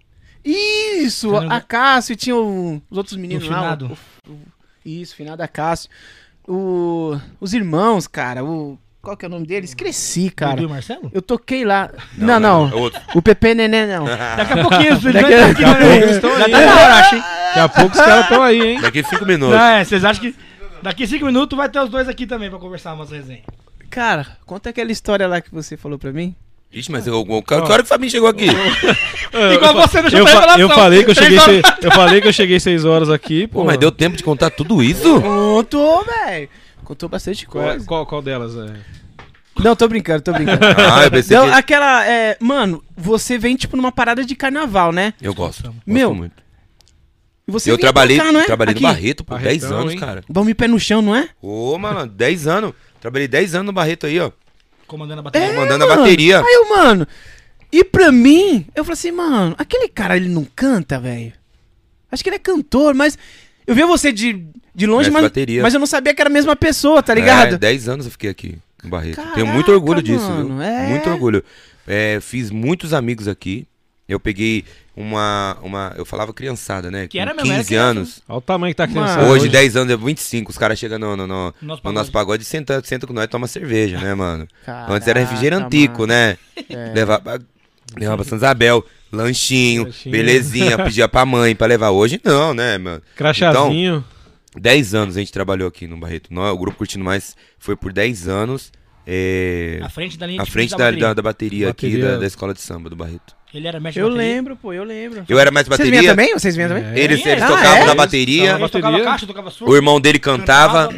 [0.46, 1.30] Isso!
[1.30, 1.58] Você lembra?
[1.58, 3.56] A Cássio tinha o- os outros meninos lá.
[3.58, 3.98] finado.
[4.28, 4.38] o- o-
[4.86, 5.90] isso, finado a Cássio.
[6.48, 8.44] O, os irmãos, cara.
[8.44, 9.74] O, qual que é o nome deles?
[9.74, 10.56] Cresci, cara.
[10.56, 11.12] Dudu e Marcelo?
[11.14, 11.90] Eu toquei lá.
[12.18, 12.70] Não, não.
[12.72, 13.02] É outro.
[13.14, 14.06] O Pepe Nenê, não.
[14.38, 16.52] Daqui a pouquinho, eles Daqui a- Daqui a pouco Já aí.
[16.52, 17.22] tá na hora, acho, hein?
[17.48, 18.82] Daqui a pouco os caras estão aí, hein?
[18.82, 19.56] Daqui cinco minutos.
[19.58, 20.36] Não, é, vocês acham que
[20.82, 23.44] daqui cinco minutos vai ter os dois aqui também pra conversar umas resenhas.
[23.90, 26.34] Cara, conta aquela história lá que você falou pra mim.
[26.72, 28.48] Ixi, mas eu, o, cara, que hora que o Fabinho chegou aqui?
[29.54, 32.34] Igual você no Eu, fa- eu falei que eu cheguei seis, eu falei que eu
[32.34, 33.60] cheguei seis horas aqui, pô.
[33.60, 35.22] Pô, mas deu tempo de contar tudo isso?
[35.22, 36.50] Contou, velho.
[36.84, 37.86] Contou bastante Qual, coisa.
[37.86, 38.76] qual, qual delas é?
[39.60, 40.60] Não, tô brincando, tô brincando.
[40.78, 41.52] Ah, eu pensei Não, que...
[41.54, 42.06] aquela.
[42.08, 45.14] É, mano, você vem tipo numa parada de carnaval, né?
[45.22, 45.64] Eu gosto.
[45.64, 46.42] gosto Meu, muito.
[47.46, 48.46] Você eu trabalhei, tocar, não é?
[48.46, 48.82] trabalhei Aqui.
[48.84, 50.00] no Barreto por 10 Barretão, anos, hein?
[50.00, 50.24] cara.
[50.30, 51.30] Dorme pé no chão, não é?
[51.42, 52.74] Ô, mano, 10 anos.
[53.02, 54.32] Trabalhei 10 anos no Barreto aí, ó.
[54.88, 55.50] Comandando a bateria.
[55.54, 56.02] Comandando a mano.
[56.02, 56.40] bateria.
[56.40, 57.08] Aí eu, mano.
[57.72, 61.34] E pra mim, eu falei assim, mano, aquele cara ele não canta, velho.
[62.12, 63.18] Acho que ele é cantor, mas.
[63.66, 64.46] Eu vi você de,
[64.76, 65.62] de longe, mas, bateria.
[65.62, 67.56] mas eu não sabia que era a mesma pessoa, tá ligado?
[67.56, 69.16] É, 10 anos eu fiquei aqui no Barreto.
[69.16, 70.62] Tenho Caraca, muito orgulho disso, mano, viu?
[70.62, 70.88] é.
[70.88, 71.44] Muito orgulho.
[71.88, 73.66] É, fiz muitos amigos aqui.
[74.08, 75.94] Eu peguei uma, uma.
[75.98, 77.08] Eu falava criançada, né?
[77.08, 77.90] Que Com era mesmo, era 15 criança.
[77.90, 78.22] anos.
[78.28, 79.18] Olha o tamanho que tá a criança.
[79.18, 80.52] Mano, Hoje, 10 anos, é 25.
[80.52, 81.94] Os caras chegam no, no, no, Nosso no pagode.
[81.96, 84.46] nosso pagode e senta, senta com nós e toma cerveja, né, mano?
[84.66, 86.08] Caraca, Antes era refrigerantico, mano.
[86.14, 86.38] né?
[86.70, 86.92] É.
[86.94, 87.42] Levava,
[87.98, 90.12] levava pra Santa Isabel, lanchinho, Lanchinho.
[90.12, 91.92] belezinha, pedia pra mãe pra levar.
[91.92, 93.02] Hoje não, né, mano?
[93.16, 94.04] Crachazinho.
[94.60, 96.30] 10 anos a gente trabalhou aqui no Barreto.
[96.32, 98.72] O grupo Curtindo Mais foi por 10 anos.
[99.06, 101.08] É, À frente da linha de frente frente da, bateria.
[101.08, 102.12] da, da bateria, aqui Bateria.
[102.14, 103.36] da, da escola de samba do Barreto.
[103.54, 104.34] Ele era mestre Eu bateria.
[104.34, 105.26] lembro, pô, eu lembro.
[105.28, 106.00] Eu era mais Vocês bateria.
[106.00, 106.34] vinham também?
[106.34, 106.86] Vocês vinham também?
[106.86, 107.00] É.
[107.00, 107.86] Eles, eles ah, tocavam é?
[107.86, 108.52] na bateria.
[108.52, 109.04] Ele tocava bateria.
[109.04, 109.72] caixa, tocava surdo.
[109.74, 110.90] O irmão dele cantava.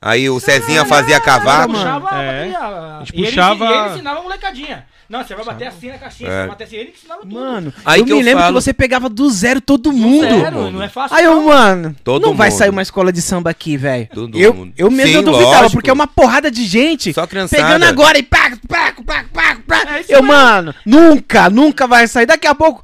[0.00, 1.72] Aí o Cezinha fazia Ele cavaco.
[1.72, 2.26] puxava a É.
[2.50, 2.58] bateria.
[2.58, 4.86] A gente E ele puxava- E ele ensinava a molecadinha.
[5.08, 6.32] Não, você vai bater assim na caixinha, É.
[6.32, 7.34] você vai bater assim, ele que ensinava tudo.
[7.34, 10.28] Mano, Aí eu que me eu lembro falo- que você pegava do zero todo mundo.
[10.40, 11.16] Zero, não é fácil.
[11.16, 12.58] Aí eu, mano, Todo não vai mundo.
[12.58, 14.08] sair uma escola de samba aqui, velho.
[14.14, 14.72] Todo Eu, mundo.
[14.76, 15.72] eu mesmo Sim, eu duvidava, lógico.
[15.72, 17.62] porque é uma porrada de gente Só criançada.
[17.62, 19.82] pegando agora e pá, pá, pá, pá, pá.
[19.94, 20.26] É Eu, mesmo.
[20.28, 22.26] mano, nunca, nunca vai sair.
[22.26, 22.82] Daqui a pouco.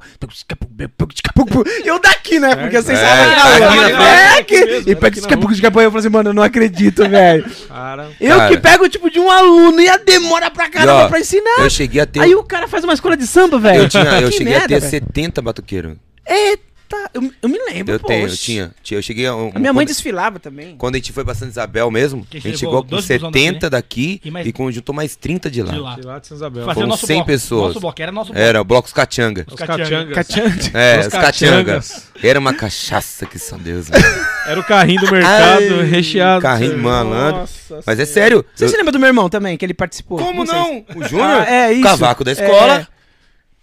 [1.85, 2.55] Eu daqui, né?
[2.55, 4.07] Porque vocês É, sabem tá na aqui rua.
[4.07, 4.55] É, aqui.
[4.55, 5.19] E era pega
[5.85, 7.45] eu falei assim, mano, eu não acredito, velho.
[8.19, 8.49] Eu Cara.
[8.49, 11.59] que pego, tipo, de um aluno e a demora pra caramba E, ó, pra ensinar.
[11.59, 12.21] Eu cheguei a ter.
[12.21, 13.83] Aí o cara faz uma escola de samba, velho.
[13.83, 14.89] eu, tinha, eu Que cheguei merda, a ter velho.
[14.91, 15.95] 70 batuqueiros.
[16.27, 16.60] Eita,
[17.21, 18.41] eu, eu me lembro, Eu tenho, eu poxa.
[18.41, 18.71] tinha.
[18.83, 19.35] tinha- Eu cheguei a.
[19.35, 20.75] um- A minha mãe quando, desfilava também.
[20.77, 23.31] quando a gente foi pra Santa Isabel mesmo, Que a gente chegou com dois busão
[23.31, 25.71] daqui, 70 daqui E mais- e conjuntou mais 30 de lá.
[25.71, 25.95] De lá.
[25.95, 26.63] de lá de São Isabel.
[26.67, 27.27] O nosso 100 bloco.
[27.31, 27.67] pessoas.
[27.69, 28.41] Nosso bloco, era nosso bloco.
[28.47, 29.45] Era, o Blocos Catianga.
[29.47, 30.13] Os Os catingas.
[30.15, 30.71] Cachante.
[30.73, 32.07] É, Os os Catiangas.
[32.23, 33.89] Era uma cachaça que são Deus.
[33.89, 34.03] velho.
[34.47, 36.41] Era o carrinho do mercado Ai, recheado.
[36.41, 37.41] carrinho malandro.
[37.41, 38.43] Nossa Mas é sério.
[38.55, 40.17] Você se lembra do meu irmão também, que ele participou?
[40.17, 40.83] Como não?
[40.95, 41.45] O Júnior?
[41.47, 41.83] Ah, é, isso.
[41.83, 42.87] Cavaco da escola.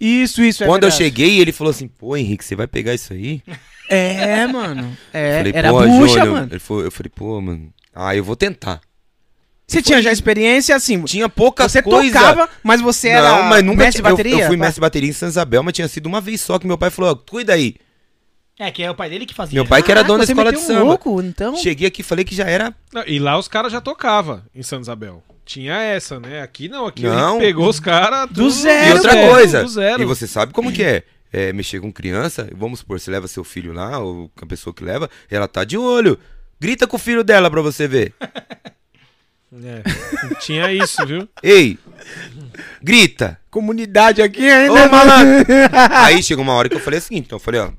[0.01, 0.63] Isso, isso.
[0.63, 1.05] é Quando eu verdade.
[1.05, 3.43] cheguei, ele falou assim: pô, Henrique, você vai pegar isso aí?
[3.91, 4.97] É, mano.
[5.13, 6.27] É, falei, era bucha, Júnior.
[6.33, 6.49] mano.
[6.53, 7.73] Ele falou, eu falei, pô, mano.
[7.95, 8.81] Ah, eu vou tentar.
[9.67, 11.03] Você tinha já experiência assim.
[11.05, 12.13] Tinha pouca Você coisa.
[12.19, 14.43] tocava, mas você era não, mas nunca mestre de tinha- eu- bateria?
[14.45, 14.61] Eu, fui Tá.
[14.61, 16.91] mestre de bateria em Santa Isabel, mas tinha sido uma vez só que meu pai
[16.91, 17.75] falou: ó, cuida aí.
[18.59, 19.55] É, que é o pai dele que fazia.
[19.55, 20.83] Meu pai que era Caraca, dono da escola de um samba.
[20.83, 21.57] louco, então.
[21.57, 22.75] Cheguei aqui e falei que já era.
[22.93, 25.23] Não, E lá os caras já tocavam em Santa Isabel.
[25.45, 26.43] Tinha essa, né?
[26.43, 27.37] Aqui não, aqui Não.
[27.37, 29.63] ele pegou os caras Do zero, e outra velho, coisa.
[29.63, 30.03] Do zero.
[30.03, 31.05] E você sabe como que é?
[31.33, 34.83] É, mexer com criança, vamos supor, você leva seu filho lá, ou a pessoa que
[34.83, 36.19] leva, ela tá de olho.
[36.61, 38.13] Grita com o filho dela pra você ver.
[39.65, 39.83] É,
[40.41, 41.27] tinha isso, viu?
[41.43, 41.79] Ei!
[42.83, 43.41] Grita!
[43.51, 44.75] Comunidade aqui ainda.
[44.75, 45.47] Ô, malandro!
[45.91, 47.71] Aí chegou uma hora que eu falei o seguinte, então eu falei, ó,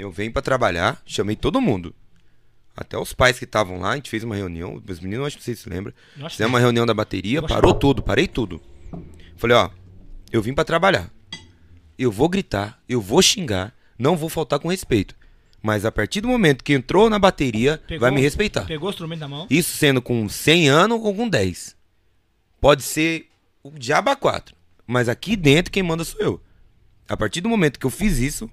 [0.00, 1.94] eu venho pra trabalhar, chamei todo mundo.
[2.76, 5.44] Até os pais que estavam lá, a gente fez uma reunião, os meninos, acho que
[5.44, 5.92] vocês se lembram.
[6.30, 8.60] Fizemos uma reunião da bateria, parou tudo, parei tudo.
[9.36, 9.70] Falei, ó,
[10.32, 11.10] eu vim pra trabalhar.
[11.98, 15.14] Eu vou gritar, eu vou xingar, não vou faltar com respeito.
[15.62, 18.64] Mas a partir do momento que entrou na bateria, Pegou- vai me respeitar.
[18.64, 19.46] Pegou o instrumento na mão.
[19.50, 21.76] Isso sendo com 100 anos ou com 10.
[22.58, 23.28] Pode ser
[23.62, 24.56] o diabo a 4.
[24.86, 26.40] Mas aqui dentro quem manda sou eu.
[27.06, 28.50] A partir do momento que eu fiz isso,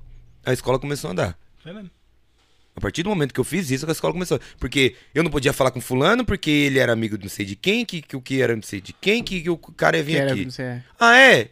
[0.50, 1.40] a escola começou a andar.
[1.62, 1.92] Foi mesmo.
[2.76, 4.40] A partir do momento que eu fiz isso, a escola começou.
[4.60, 7.56] Porque eu não podia falar com fulano, porque ele era amigo de não sei de
[7.56, 10.04] quem, que, que o que era não sei de quem, que, que o cara ia
[10.04, 10.46] vir Que era- aqui.
[10.46, 10.84] você é.
[11.00, 11.50] Ah, é?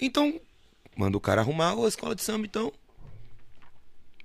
[0.00, 0.38] Então,
[0.96, 2.70] manda o cara arrumar a escola de samba, então.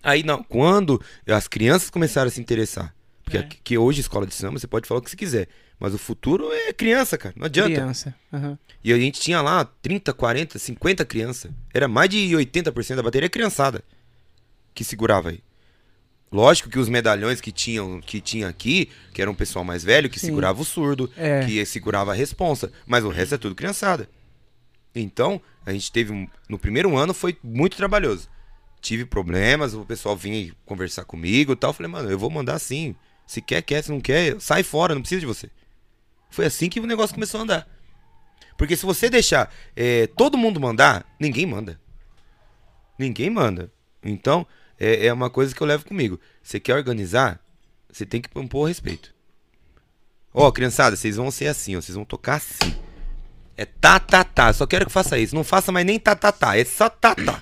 [0.04, 2.94] Aí, não, quando as crianças começaram a se interessar,
[3.24, 3.40] porque É.
[3.40, 5.48] aqui- que hoje escola de samba você pode falar o que você quiser,
[5.80, 7.72] mas o futuro é criança, cara, não adianta.
[7.72, 8.14] Criança.
[8.32, 8.58] aham.
[8.84, 11.50] E a gente tinha lá 30, 40, 50 crianças.
[11.74, 13.84] Era mais de 80% da bateria criançada
[14.76, 15.40] que segurava aí.
[16.32, 20.10] Lógico que os medalhões que tinham que tinha aqui, que era um pessoal mais velho,
[20.10, 20.28] que Sim.
[20.28, 21.46] segurava o surdo, É.
[21.46, 24.10] que segurava a responsa, mas o resto é tudo criançada.
[24.94, 28.28] Então, a gente teve um, no primeiro ano foi muito trabalhoso.
[28.82, 31.74] Tive problemas, o pessoal vinha conversar comigo e tal.
[31.74, 32.96] Falei, mano, eu vou mandar sim.
[33.26, 35.50] Se quer, quer, se não quer, sai fora, não precisa de você.
[36.30, 37.68] Foi assim que o negócio começou a andar.
[38.58, 41.80] Porque se você deixar é, todo mundo mandar, ninguém manda.
[43.00, 43.72] Ninguém manda.
[44.04, 44.46] Então,
[44.80, 46.20] é, é uma coisa que eu levo comigo.
[46.44, 47.40] Você quer organizar,
[47.92, 49.14] você tem que impor respeito.
[50.34, 52.76] Ó, criançada, vocês vão ser assim, ó, vocês vão tocar assim.
[53.58, 54.52] É tá, tá, tá.
[54.52, 55.34] Só quero que faça isso.
[55.34, 56.58] Não faça mais nem tá, tá, tá.
[56.58, 57.42] É só tá, tá.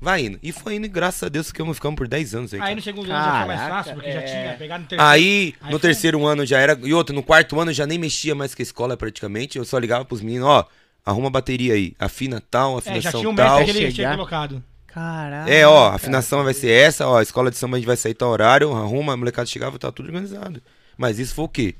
[0.00, 0.38] Vai indo.
[0.42, 2.60] E foi indo, e graças a Deus, ficamos, ficamos por 10 anos aí.
[2.60, 4.24] Aí no segundo ano já foi mais fácil, porque já é.
[4.24, 5.10] tinha pegado no terceiro.
[5.10, 6.78] Aí, Aí no foi- terceiro ano já era.
[6.82, 9.56] E outro, no quarto ano eu já nem mexia mais com a escola praticamente.
[9.58, 10.68] Eu só ligava pros meninos, ó,
[11.04, 11.94] arruma a bateria aí.
[11.98, 13.56] Afina tal, É, já afinação tinha um tal.
[13.58, 14.62] mestre que ele tinha colocado.
[14.98, 15.48] Caraca.
[15.48, 17.96] É, ó, a afinação vai ser essa, ó, a escola de samba a gente vai
[17.96, 20.60] sair tal horário, arruma, a molecada chegava, tá tudo organizado.
[20.96, 21.76] Mas isso foi o quê?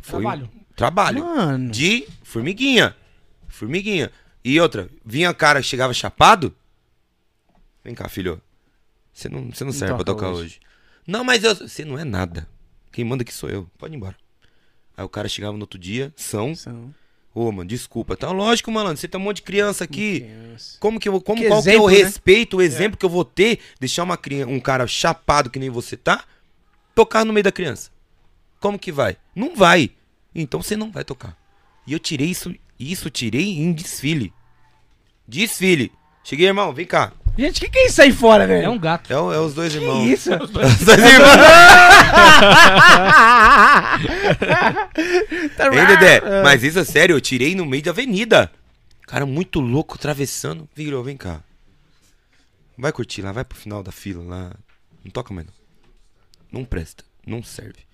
[0.00, 0.50] Foi Trabalho.
[0.74, 1.24] Trabalho.
[1.24, 1.70] Mano.
[1.70, 2.96] De formiguinha.
[3.46, 4.10] Formiguinha.
[4.44, 6.52] E outra, vinha cara que chegava chapado.
[7.84, 8.42] Vem cá, filho.
[9.12, 10.42] Você não, você não serve pra toca tocar hoje.
[10.42, 10.60] hoje.
[11.06, 12.48] Não, mas eu, você não é nada.
[12.90, 13.70] Quem manda aqui sou eu.
[13.78, 14.16] Pode ir embora.
[14.96, 16.52] Aí o cara chegava no outro dia, são.
[16.54, 16.92] São
[17.38, 18.16] Ô, mano, desculpa.
[18.16, 18.96] Tá lógico, malandro.
[18.96, 20.20] Você tem um monte de criança aqui.
[20.20, 20.78] crianças.
[20.80, 21.20] Como que eu vou.
[21.20, 21.96] Como, Que qual que é o exemplo, né?
[21.98, 23.58] respeito, o exemplo que eu vou ter?
[23.78, 26.24] Deixar uma criança, um cara chapado que nem você tá,
[26.94, 27.90] tocar no meio da criança.
[28.58, 29.18] Como que vai?
[29.34, 29.90] Não vai.
[30.34, 31.36] Então você não vai tocar.
[31.86, 32.54] E eu tirei isso.
[32.80, 34.32] Isso eu tirei em desfile.
[35.28, 35.92] Desfile.
[36.24, 37.12] Cheguei, irmão, vem cá.
[37.38, 38.64] Gente, o que, que é isso aí fora, velho?
[38.64, 39.12] É um gato.
[39.12, 40.08] É, o- é os dois Que irmãos.
[40.08, 40.30] isso?
[40.34, 41.36] Os dois irmãos.
[45.56, 46.42] Tá Hein, Dedé?
[46.42, 48.50] Mas isso é sério, eu tirei no meio da avenida.
[49.06, 50.68] Cara, muito louco, atravessando.
[50.74, 51.40] Virou, vem cá.
[52.76, 54.52] Vai curtir lá, vai pro final da fila lá.
[55.04, 55.54] Não toca mais não.
[56.60, 57.85] Não presta, não serve.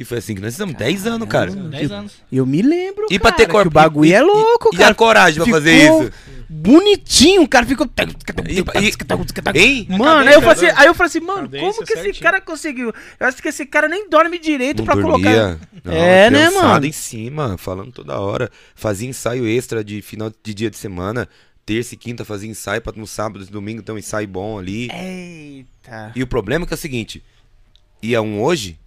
[0.00, 1.50] E foi assim que nós fizemos 10 anos, cara.
[1.50, 2.12] 10 anos.
[2.32, 3.64] Eu me lembro, E pra cara, ter corpo.
[3.64, 4.88] que o bagulho e- é louco, e, cara.
[4.88, 6.10] E a coragem pra fazer isso.
[6.48, 7.86] Bonitinho, o cara ficou...
[9.54, 9.86] Hein?
[9.90, 12.22] Mano, aí eu, falei assim, aí eu falei assim, mano, como que esse certinho.
[12.22, 12.92] cara conseguiu?
[13.20, 15.30] Eu acho que esse cara nem dorme direito Não pra colocar.
[15.32, 15.60] dormia.
[15.84, 16.86] Não, É, né, criançada mano?
[16.86, 18.50] em cima, falando toda hora.
[18.74, 21.28] Fazia ensaio extra de final de dia de semana.
[21.66, 24.90] Terça e quinta fazia ensaio pra no sábado e domingo ter um ensaio bom ali.
[24.92, 26.10] Eita.
[26.16, 27.22] E o problema é que é o seguinte:
[28.02, 28.78] ia um hoje,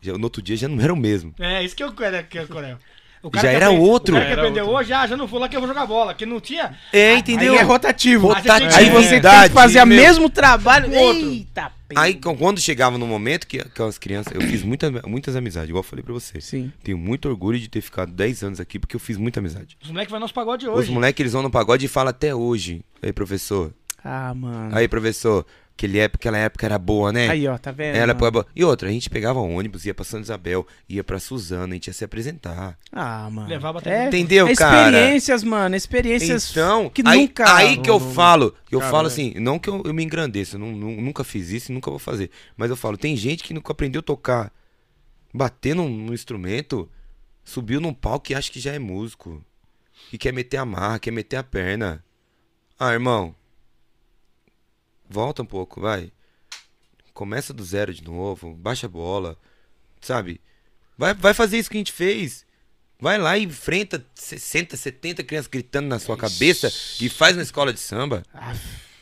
[0.00, 1.34] já, no outro dia já não era o mesmo.
[1.38, 2.24] É, isso que eu quero.
[2.26, 2.78] Que eu quero.
[3.20, 4.14] O Já que era aprende- outro.
[4.14, 4.78] O cara que Era aprendeu outro.
[4.80, 6.14] hoje, ah, já não vou lá que eu vou jogar bola.
[6.14, 6.76] Que não tinha.
[6.92, 7.52] É, Ah, entendeu?
[7.54, 8.28] Aí é rotativo.
[8.28, 8.76] Rotatividade.
[8.76, 10.88] Aí você tem que fazer o mesmo trabalho.
[10.94, 11.28] Outro.
[11.28, 11.72] Eita.
[11.96, 15.88] Aí quando chegava no momento que aquelas crianças, eu fiz muita, muitas amizades, igual eu
[15.88, 16.40] falei pra você.
[16.40, 16.70] Sim.
[16.84, 19.76] Tenho muito orgulho de ter ficado 10 anos aqui porque eu fiz muita amizade.
[19.82, 20.92] Os moleques vão no nosso pagode Os hoje.
[20.92, 22.82] moleques eles vão no pagode e falam até hoje.
[23.02, 23.72] Aí, professor.
[24.04, 24.76] Ah, mano.
[24.76, 25.44] Aí, professor.
[25.78, 27.28] Aquele época, aquela época era boa, né?
[27.28, 27.94] Aí, ó, tá vendo?
[27.94, 28.46] Época boa.
[28.56, 31.86] E outra, a gente pegava ônibus, ia pra Santa Isabel, ia pra Suzana, a gente
[31.86, 32.76] ia se apresentar.
[32.90, 33.48] Ah, mano.
[33.48, 34.88] Levava até- é, Entendeu, é cara?
[34.90, 35.76] experiências, mano.
[35.76, 37.54] Experiências Então, que aí, nunca.
[37.54, 39.10] aí que eu não- falo, que eu Cara, falo é.
[39.12, 41.88] assim, não que eu, eu me engrandeça, eu não- nu- nunca fiz isso e nunca
[41.90, 42.28] vou fazer.
[42.56, 44.52] Mas eu falo, tem gente que nunca aprendeu a tocar,
[45.32, 46.90] bater num, num instrumento,
[47.44, 49.40] subiu num palco e acha que já é músico.
[50.12, 52.04] E quer meter a marra, quer meter a perna.
[52.76, 53.32] Ah, irmão.
[55.18, 56.12] Volta um pouco, vai.
[57.12, 59.36] Começa do zero de novo, baixa a bola,
[60.00, 60.40] sabe?
[60.96, 62.46] Vai, vai fazer isso que a gente fez.
[63.00, 66.68] Vai lá e enfrenta 60, 70 crianças gritando na sua cabeça
[67.00, 68.22] e faz uma escola de samba.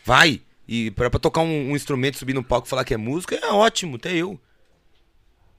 [0.06, 0.40] Vai.
[0.66, 3.36] E pra, pra tocar um, um instrumento, subir no palco e falar que é música,
[3.36, 4.40] é ótimo, até eu.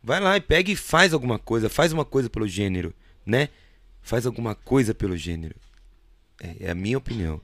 [0.01, 3.49] Vai lá e pega e faz alguma coisa, faz uma coisa pelo gênero, né?
[4.01, 5.55] Faz alguma coisa pelo gênero.
[6.41, 7.39] É, é a minha opinião.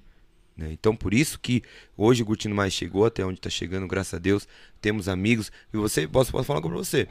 [0.58, 0.70] Né?
[0.72, 1.64] Então, por isso que
[1.98, 4.48] hoje o Curtindo Mais chegou até onde tá chegando, graças a Deus.
[4.82, 5.52] Temos amigos.
[5.74, 7.08] E você, posso, posso falar com você.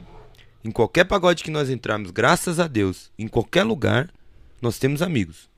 [0.63, 4.09] Em qualquer pagode que nós entrarmos, graças a Deus, em qualquer lugar,
[4.61, 5.49] nós temos amigos.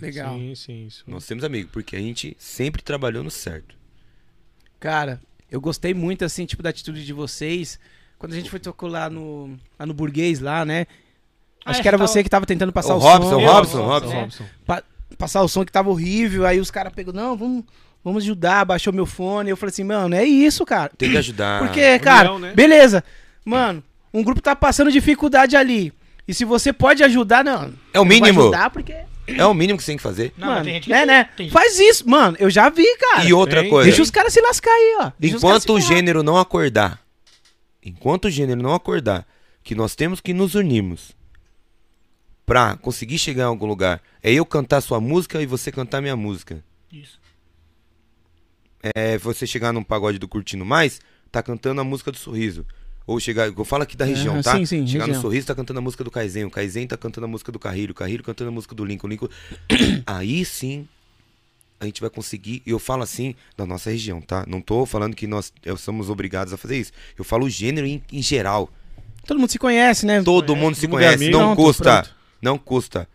[0.00, 0.36] Legal.
[0.36, 1.04] Sim, sim, isso.
[1.06, 3.74] Nós temos amigos, porque a gente sempre trabalhou no certo.
[4.78, 5.20] Cara,
[5.50, 7.78] eu gostei muito, assim, tipo, da atitude de vocês.
[8.18, 10.86] Quando a gente foi tocar lá no, lá no burguês, lá, né?
[11.64, 13.46] Ah, Acho é, que era você que tava tentando passar O o, Robson, som.
[13.46, 14.20] Robson, o Robson.
[14.20, 14.44] Robson.
[14.66, 14.82] pa-
[15.20, 16.46] passar o som que tava horrível.
[16.46, 17.64] Aí os caras pegou, não, vamos,
[18.02, 19.50] vamos ajudar, baixou meu fone.
[19.50, 20.90] Eu falei assim, mano, é isso, cara.
[20.96, 21.60] Tem que ajudar.
[21.60, 22.54] Porque, cara, união, né?
[22.54, 23.04] beleza.
[23.44, 25.92] Mano, um grupo tá passando dificuldade ali.
[26.26, 27.72] E se você pode ajudar, não.
[27.92, 28.40] É o mínimo.
[28.40, 28.94] ajudar porque.
[29.26, 30.32] É o mínimo que você tem que fazer.
[30.36, 31.28] Não, mano, tem gente que né, né?
[31.36, 32.36] tem- Faz isso, mano.
[32.40, 33.24] Eu já vi, cara.
[33.24, 33.70] E outra Tem.
[33.70, 33.88] coisa.
[33.88, 35.12] Deixa os caras se lascar aí, ó.
[35.18, 36.98] Deixa Enquanto o gênero não acordar,
[37.84, 39.24] enquanto o gênero não acordar,
[39.62, 41.12] que nós temos que nos unirmos
[42.50, 44.02] pra conseguir chegar em algum lugar.
[44.20, 46.64] É eu cantar sua música e você cantar minha música.
[46.92, 47.20] Isso.
[48.82, 51.00] É você chegar num pagode do Curtindo Mais,
[51.30, 52.66] tá cantando a música do Sorriso.
[53.06, 54.56] Ou chegar, eu falo aqui da região, tá?
[54.56, 55.22] sim, sim, chegar região.
[55.22, 57.58] no Sorriso tá cantando a música do Kaizen, o Kaizen tá cantando a música do
[57.60, 59.28] Carrilho, o Carrilho cantando a música do Lincoln, o Lincoln.
[60.04, 60.88] Aí sim
[61.78, 64.44] a gente vai conseguir, e eu falo assim da nossa região, tá?
[64.48, 66.90] Não tô falando que nós eh, somos obrigados a fazer isso.
[67.16, 68.68] Eu falo o gênero em, em geral.
[69.24, 70.20] Todo mundo se conhece, né?
[70.20, 71.38] Todo mundo se todo mundo é conhece, amigo.
[71.38, 72.19] não Pronto, custa.
[72.40, 73.08] Não custa.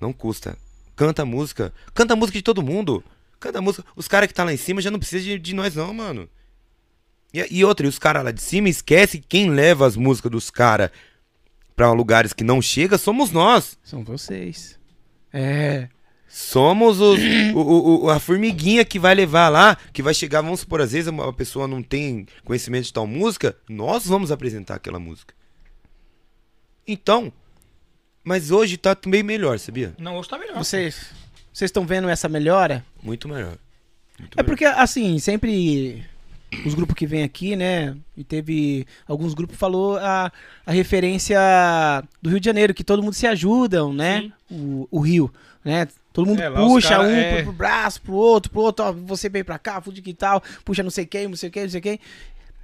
[0.00, 0.56] Não custa.
[0.94, 1.72] Canta a música.
[1.94, 3.02] Canta a música de todo mundo.
[3.38, 3.84] Canta a música.
[3.94, 6.28] Os caras que tá lá em cima já não precisam de, de nós, não, mano.
[7.32, 10.30] E, e outra, e os caras lá de cima esquece que quem leva as músicas
[10.32, 10.90] dos caras
[11.74, 13.78] pra lugares que não chega somos nós.
[13.84, 14.78] São vocês.
[15.32, 15.88] É.
[16.28, 17.18] Somos os,
[17.54, 20.92] o, o- o- a formiguinha que vai levar lá, que vai chegar, vamos supor, às
[20.92, 25.34] vezes uma pessoa não tem conhecimento de tal música, nós vamos apresentar aquela música.
[26.86, 27.32] Então,
[28.26, 29.94] mas hoje tá bem melhor, sabia?
[29.98, 30.58] Não, hoje tá melhor.
[30.58, 31.10] Vocês
[31.52, 32.84] vocês estão vendo essa melhora?
[33.02, 33.56] Muito melhor.
[34.18, 34.44] Muito É melhor.
[34.46, 36.04] porque, assim, sempre
[36.66, 37.96] os grupos que vêm aqui, né?
[38.16, 38.86] E teve.
[39.08, 40.30] Alguns grupos falou a,
[40.66, 41.38] a referência
[42.20, 44.30] do Rio de Janeiro, que todo mundo se ajudam, né?
[44.50, 45.32] O, o Rio,
[45.64, 45.88] né?
[46.12, 48.92] Todo mundo É, puxa cara um é- pro, pro braço, pro outro, pro outro, ó,
[48.92, 51.70] você vem pra cá, fude que tal, puxa não sei quem, não sei quem, não
[51.70, 52.00] sei quem.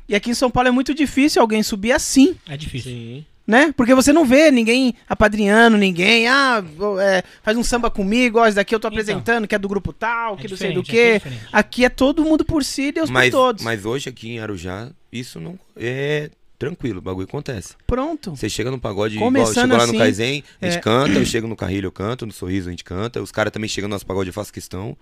[0.08, 2.90] E aqui em São Paulo é muito difícil alguém subir assim, É difícil.
[2.92, 3.26] Sim.
[3.52, 3.72] Né?
[3.76, 6.64] Porque você não vê ninguém apadrinhando, ninguém, ah,
[7.00, 8.98] é, faz um samba comigo, ó, esse daqui eu tô Então.
[8.98, 11.16] apresentando, que é do grupo tal, que É não sei do que.
[11.16, 11.38] aqui é.
[11.52, 13.62] Aqui é todo mundo por si, Deus mas, por todos.
[13.64, 17.74] mas hoje aqui em Arujá, isso não é tranquilo, o bagulho acontece.
[17.86, 18.30] Pronto.
[18.34, 20.80] Você chega no pagode, Começando igual, chegou lá assim, no Kaizen, a gente é.
[20.80, 23.68] canta, eu chego no Carrilho, eu canto, no Sorriso a gente canta, os caras também
[23.68, 24.96] chegam no nosso pagode, eu faço questão.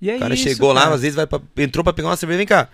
[0.00, 0.94] E é O cara isso, chegou lá, cara.
[0.94, 2.68] às vezes vai pra, entrou pra pegar uma cerveja, vem cá.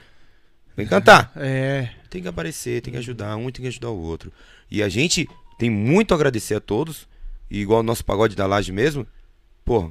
[0.77, 1.33] Vem cantar.
[1.37, 1.89] É.
[2.09, 4.33] Tem que aparecer, tem que ajudar, um tem que ajudar o outro.
[4.71, 5.29] E a gente
[5.59, 7.09] tem muito a agradecer a todos,
[7.51, 9.07] e igual o nosso pagode da laje mesmo,
[9.65, 9.91] pô,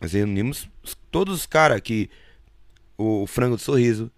[0.00, 2.08] nós reunimos os- todos os caras que.
[2.96, 4.10] O, o Frango do Sorriso,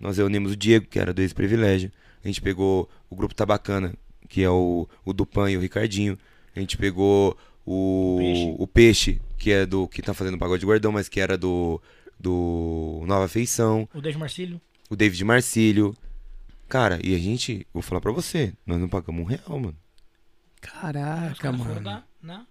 [0.00, 1.90] nós reunimos o Diego, que era do ex-privilégio,
[2.22, 3.94] a gente pegou o grupo Tabacana,
[4.28, 6.18] que é o, o Dupan e o Ricardinho.
[6.54, 8.54] A gente pegou o Peixe.
[8.58, 11.80] o Peixe, que é do que tá fazendo pagode gordão, mas que era do
[12.18, 14.60] do Nova Feição, O Dave Marcílio.
[14.90, 15.94] o David Marcílio.
[16.68, 19.76] Cara, e a gente, vou falar pra você, nós não pagamos um real, mano.
[20.60, 21.80] Caraca, mano.
[22.22, 22.44] na-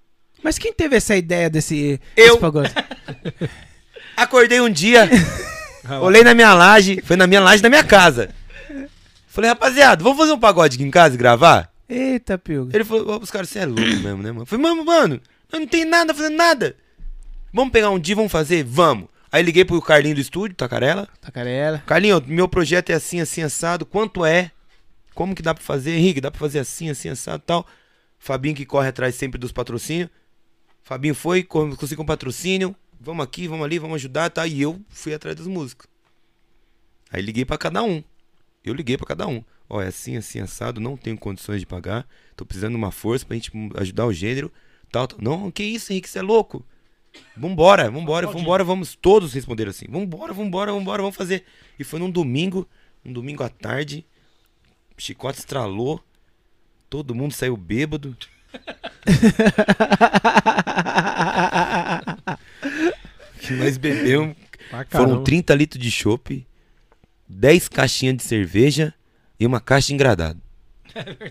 [0.43, 2.27] Mas quem teve essa ideia desse, Eu.
[2.27, 2.73] desse pagode?
[4.15, 5.09] Acordei um dia,
[6.01, 8.29] olhei na minha laje, foi na minha laje da minha casa.
[9.27, 11.69] Falei, rapaziada, vamos fazer um pagode aqui em casa e gravar?
[11.89, 12.75] Eita, Pilga.
[12.75, 14.41] Ele falou, "Ô, os caras, você é louco mesmo, né, mano?
[14.43, 15.21] Eu falei, mano, mano,
[15.51, 16.75] eu não tenho nada fazendo nada.
[17.53, 18.63] Vamos pegar um dia, vamos fazer?
[18.63, 19.09] Vamos.
[19.35, 21.09] Aí liguei pro Carlinho do estúdio, Tacarela.
[21.19, 21.79] Tacarela.
[21.85, 23.85] Carlinho, meu projeto é assim, assim, assado.
[23.85, 24.49] Quanto é?
[25.13, 25.91] Como que dá pra fazer?
[25.91, 27.67] Henrique, dá pra fazer assim, assim, assado tal.
[28.17, 30.09] Fabinho que corre atrás sempre dos patrocínios.
[30.83, 32.73] Fabinho foi, co- conseguiu um patrocínio.
[32.97, 34.47] Vamos aqui, vamos ali, vamos ajudar, tá?
[34.47, 35.85] E eu fui atrás dos músicos.
[37.11, 38.01] Aí liguei pra cada um.
[38.63, 39.43] Eu liguei pra cada um.
[39.69, 42.07] Ó, é assim, assim, assado, não tenho condições de pagar.
[42.37, 44.49] Tô precisando de uma força pra gente ajudar o gênero.
[44.89, 45.19] Tal, tal.
[45.21, 46.65] Não, que isso, Henrique, você é louco.
[47.37, 49.85] Vambora, vambora, vambora, vamos todos responder assim.
[49.89, 51.43] Vambora, vambora, vambora, vamos fazer.
[51.77, 52.67] E foi num domingo,
[53.03, 54.05] um domingo à tarde.
[54.97, 56.01] Chicote estralou.
[56.89, 58.15] Todo mundo saiu bêbado.
[63.41, 64.35] Que nós bebemos.
[64.69, 65.23] Foram caramba.
[65.23, 66.45] 30 litros de chopp,
[67.27, 68.93] 10 caixinhas de cerveja
[69.39, 70.41] e uma caixa de engradado.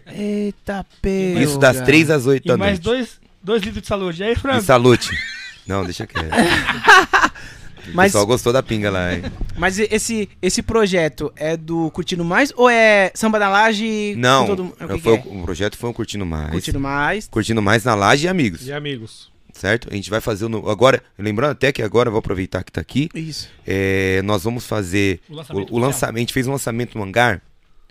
[0.07, 1.41] Eita, Pilga.
[1.43, 2.85] Isso das 3 às 8 E da mais noite.
[2.85, 4.23] dois, dois litros de saúde.
[4.23, 4.63] E aí, E Franco?
[4.63, 5.11] salute.
[5.67, 6.29] Não, deixa quieto.
[7.87, 9.23] O Mas, pessoal gostou da pinga lá, hein?
[9.59, 14.15] mas esse, esse projeto é do Curtindo Mais ou é Samba na Laje?
[14.17, 15.33] Não, todo- o que foi, que é?
[15.33, 16.51] o projeto foi um Curtindo Mais.
[16.51, 17.29] Curtindo Mais.
[17.29, 19.31] Curtindo Mais na Laje e Amigos, E amigos.
[19.53, 19.89] certo?
[19.91, 20.49] A gente vai fazer o...
[20.49, 23.51] no- Agora, lembrando até que agora, vou aproveitar que tá aqui, Isso.
[23.67, 25.81] é, nós vamos fazer O o, lançamento o oficial.
[25.83, 26.17] lançamento.
[26.17, 27.43] A gente fez um lançamento no hangar,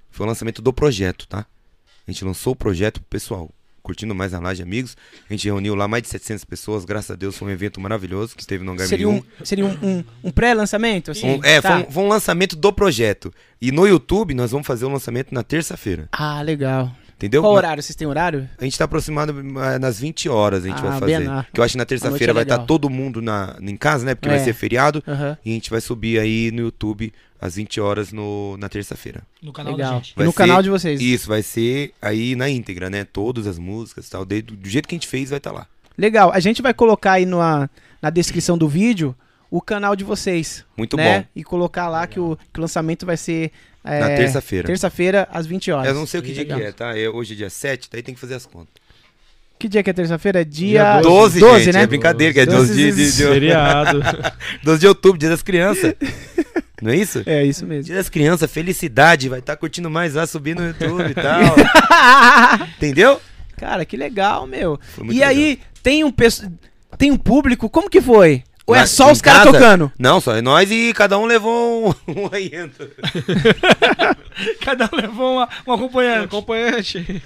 [0.10, 1.46] foi o lançamento do projeto, tá?
[2.08, 3.52] A gente lançou o projeto pro pessoal.
[3.84, 4.96] Curtindo mais na Laje Amigos.
[5.30, 6.86] A gente reuniu lá mais de 700 pessoas.
[6.86, 9.20] Graças a Deus foi um evento maravilhoso que esteve no Hangar Seria 1001.
[9.42, 11.12] um, seria um, um, um pré-lançamento?
[11.12, 11.30] Assim?
[11.30, 11.74] Um- é, Tá.
[11.80, 13.32] foi, um, foi um lançamento do projeto.
[13.62, 16.08] E no YouTube nós vamos fazer o lançamento na terça-feira.
[16.14, 16.90] Ah, legal.
[17.16, 17.42] Entendeu?
[17.42, 17.82] Qual horário?
[17.82, 18.50] Vocês têm horário?
[18.58, 21.20] A gente tá aproximado eh, nas 20 horas, a gente Ah, vai fazer.
[21.20, 22.68] na- Que eu acho que na noite é terça-feira vai estar legal.
[22.68, 24.16] todo mundo na, em casa, né?
[24.16, 24.44] Porque vai É.
[24.44, 25.04] ser feriado.
[25.08, 25.38] Aham.
[25.46, 29.22] E a gente vai subir aí no YouTube às 20 horas no, na terça-feira.
[29.42, 29.94] No canal da Legal.
[29.96, 30.12] gente.
[30.12, 31.00] E Vai no ser- canal de vocês.
[31.02, 33.04] Isso, vai ser aí na íntegra, né?
[33.06, 34.26] Todas as músicas e tal.
[34.26, 35.68] De- do jeito que a gente fez, vai estar lá.
[35.98, 36.32] Legal.
[36.34, 37.70] A gente vai colocar aí na,
[38.02, 39.16] na descrição do vídeo
[39.52, 40.66] o canal de vocês.
[40.76, 41.20] Muito né?
[41.20, 41.26] bom.
[41.36, 43.52] E colocar lá que o, que o lançamento vai ser.
[43.84, 44.68] É, Na terça-feira.
[44.68, 45.88] Terça-feira, às 20 horas.
[45.88, 46.98] Eu não sei o que dia que é, tá?
[46.98, 48.82] É, hoje é dia 7, daí tem que fazer as contas.
[49.60, 50.42] Que dia que é terça-feira?
[50.42, 51.84] É dia, Dia 12, 12, gente, né?
[51.84, 54.02] é brincadeira, que é 12 12 de, de, de, Feriado.
[54.64, 55.94] 12 de outubro, dia das crianças.
[56.82, 57.24] Não é isso?
[57.26, 57.84] É isso mesmo.
[57.84, 61.42] Dia das crianças, felicidade, vai estar curtindo mais lá, subir no YouTube e tal.
[62.76, 63.22] Entendeu?
[63.56, 64.78] Cara, que legal, meu.
[64.98, 65.30] E legal.
[65.30, 66.14] aí, tem um,
[66.98, 68.44] tem um público, como que foi?
[68.66, 69.92] Ou é só os caras tocando?
[70.00, 72.30] Não, só é nós e cada um levou um, um.
[74.62, 76.26] Cada um levou uma, um acompanhante.
[76.26, 77.22] Acompanhante.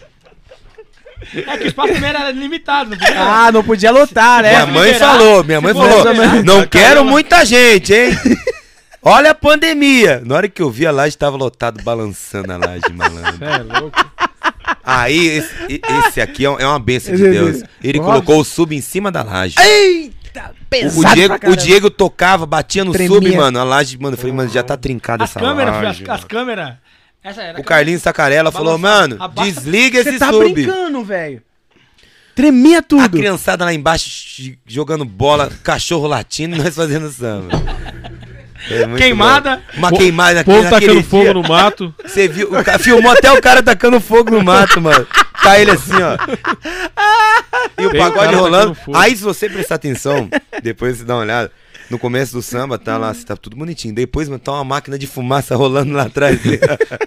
[1.34, 3.22] É que o espaço também era limitado, não podia?
[3.22, 4.50] Ah, não podia lotar, né?
[4.52, 8.12] Minha mãe liberar, falou, minha mãe se falou, liberar, não quero caramba." muita gente, hein?
[9.02, 10.22] Olha a pandemia.
[10.26, 13.46] Na hora que eu vi a laje, tava lotado, balançando a laje, malandro.
[13.46, 14.12] É louco.
[14.84, 17.64] Aí, esse, esse aqui é um- é uma benção de Esse- Deus.
[17.84, 19.56] Ele colocou o sub em cima da laje.
[19.60, 20.17] Eita,
[20.70, 21.56] pesado O Diego, pra o.
[21.56, 23.10] Diego tocava, batia no Tremia.
[23.16, 23.60] sub, mano.
[23.60, 26.04] A laje, mano, eu falei, mano, já tá trincada As essa câmeras, laje.
[26.04, 26.74] as, as câmeras.
[27.24, 27.60] Essa era.
[27.60, 30.54] O Carlinhos Sacarella falou, mano, Abaixa- desliga Você esse tá sub.
[30.54, 31.42] brincando, velho.
[32.36, 33.18] Tremia A tudo.
[33.18, 37.50] criançada lá embaixo jogando bola, cachorro latindo e nós fazendo samba.
[38.70, 39.58] É Queimada.
[39.74, 39.78] bom.
[39.80, 41.10] Uma queimada O povo naquele tacando dia.
[41.10, 41.96] fogo no mato.
[42.06, 42.50] Você viu?
[42.52, 45.08] O filmou até o cara tacando fogo no mato, mano.
[45.42, 46.18] Tá ele assim, ó.
[47.78, 48.76] E o pagode rolando.
[48.96, 50.30] Aí, se você prestar atenção,
[50.64, 51.52] depois você dá uma olhada.
[51.90, 53.96] No começo do samba, tá lá, tá tudo bonitinho.
[53.96, 56.38] Depois, mano, tá uma máquina de fumaça rolando lá atrás.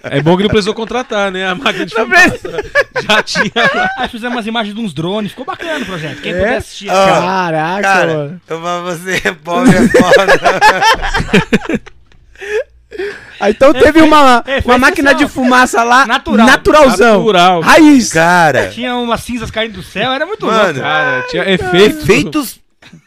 [0.05, 1.47] É bom que não precisou contratar, né?
[1.47, 2.65] A máquina de fumaça.
[3.07, 3.91] Já tinha lá.
[3.99, 5.33] Aí fizemos umas imagens de uns drones.
[5.33, 6.23] Ficou bacana o projeto.
[6.23, 6.35] Quem É?
[6.39, 6.89] puder assistir.
[6.89, 8.41] Ah, Caraca, Cara, mano.
[8.49, 11.81] eu falo, você é pobre, é foda.
[13.41, 16.47] Ah, Então teve uma, é, uma máquina de fumaça lá, Natural.
[16.47, 17.19] naturalzão.
[17.21, 17.61] Natural.
[17.61, 18.13] Raiz.
[18.13, 20.13] Cara, Tinha umas cinzas caindo do céu.
[20.13, 20.81] Era muito Mano, louco.
[20.81, 22.03] Cara, tinha efeito.
[22.03, 22.61] efeitos.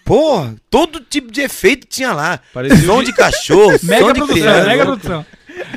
[0.06, 2.40] Porra, todo tipo de efeito tinha lá.
[2.54, 4.68] Parecia som de cachorro, som Mega de produção, criança.
[4.68, 5.26] mega produção.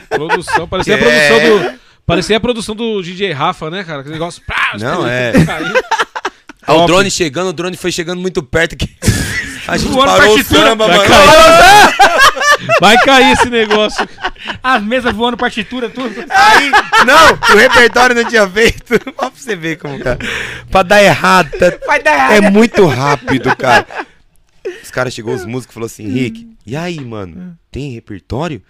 [0.09, 0.69] Produção.
[0.69, 1.01] Parecia a É.
[1.01, 1.78] produção do.
[2.07, 4.01] Parecia a produção do DJ Rafa, né, cara?
[4.01, 4.41] Aquele negócio.
[4.47, 5.33] Pá, Não, é.
[6.66, 8.89] Ah, o drone chegando, o drone foi chegando muito perto que
[9.69, 11.15] a gente Voando parou o samba, Vai mano.
[12.80, 14.06] Vai cair esse negócio.
[14.62, 16.14] As mesas voando, partitura, tudo.
[16.30, 16.70] Aí,
[17.06, 18.94] não, o repertório não tinha feito.
[19.18, 20.18] Ó pra você ver como, cara.
[20.70, 21.51] Pra dar errado.
[21.59, 22.32] tá- Vai dar errado.
[22.32, 23.86] É muito rápido, cara.
[24.82, 28.62] Os caras chegou, os músicos falou assim, Henrique, e aí, mano, tem repertório?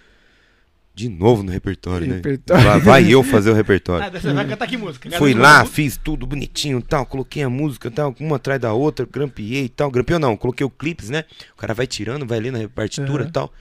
[0.93, 2.15] De novo no repertório, né?
[2.15, 2.63] Repertório.
[2.63, 4.03] Vai, vai eu fazer o repertório.
[4.03, 5.07] Ah, você vai cantar que música?
[5.15, 8.73] Fui Cada lá, música- fiz tudo bonitinho tal, coloquei a música tal, uma atrás da
[8.73, 9.91] outra, grampeei e tal.
[9.91, 11.23] Grampeou não, coloquei o clipes, né?
[11.53, 13.53] O cara vai tirando, vai lendo a partitura e tal.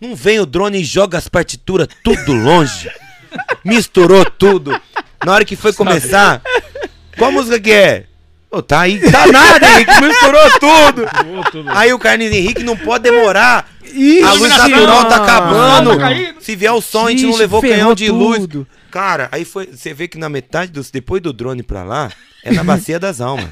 [0.00, 2.90] Não vem o drone e joga as partituras tudo longe.
[3.64, 4.78] Misturou tudo.
[5.24, 6.42] Na hora que foi começar,
[7.16, 8.06] qual música que é?
[8.50, 11.70] Ô, tá aí, tá nada, Henrique, misturou tudo.
[11.70, 13.68] Aí o Carlinhos Henrique não pode demorar.
[13.84, 15.98] Ixi, A luz natural tá acabando.
[15.98, 16.08] Tá.
[16.40, 18.40] Se vier o som, a gente não levou canhão de luz.
[18.40, 18.66] tudo.
[18.90, 19.66] Cara, aí foi.
[19.66, 20.90] Você vê que na metade dos.
[20.90, 22.12] Depois do drone pra lá,
[22.44, 23.48] é na bacia das almas.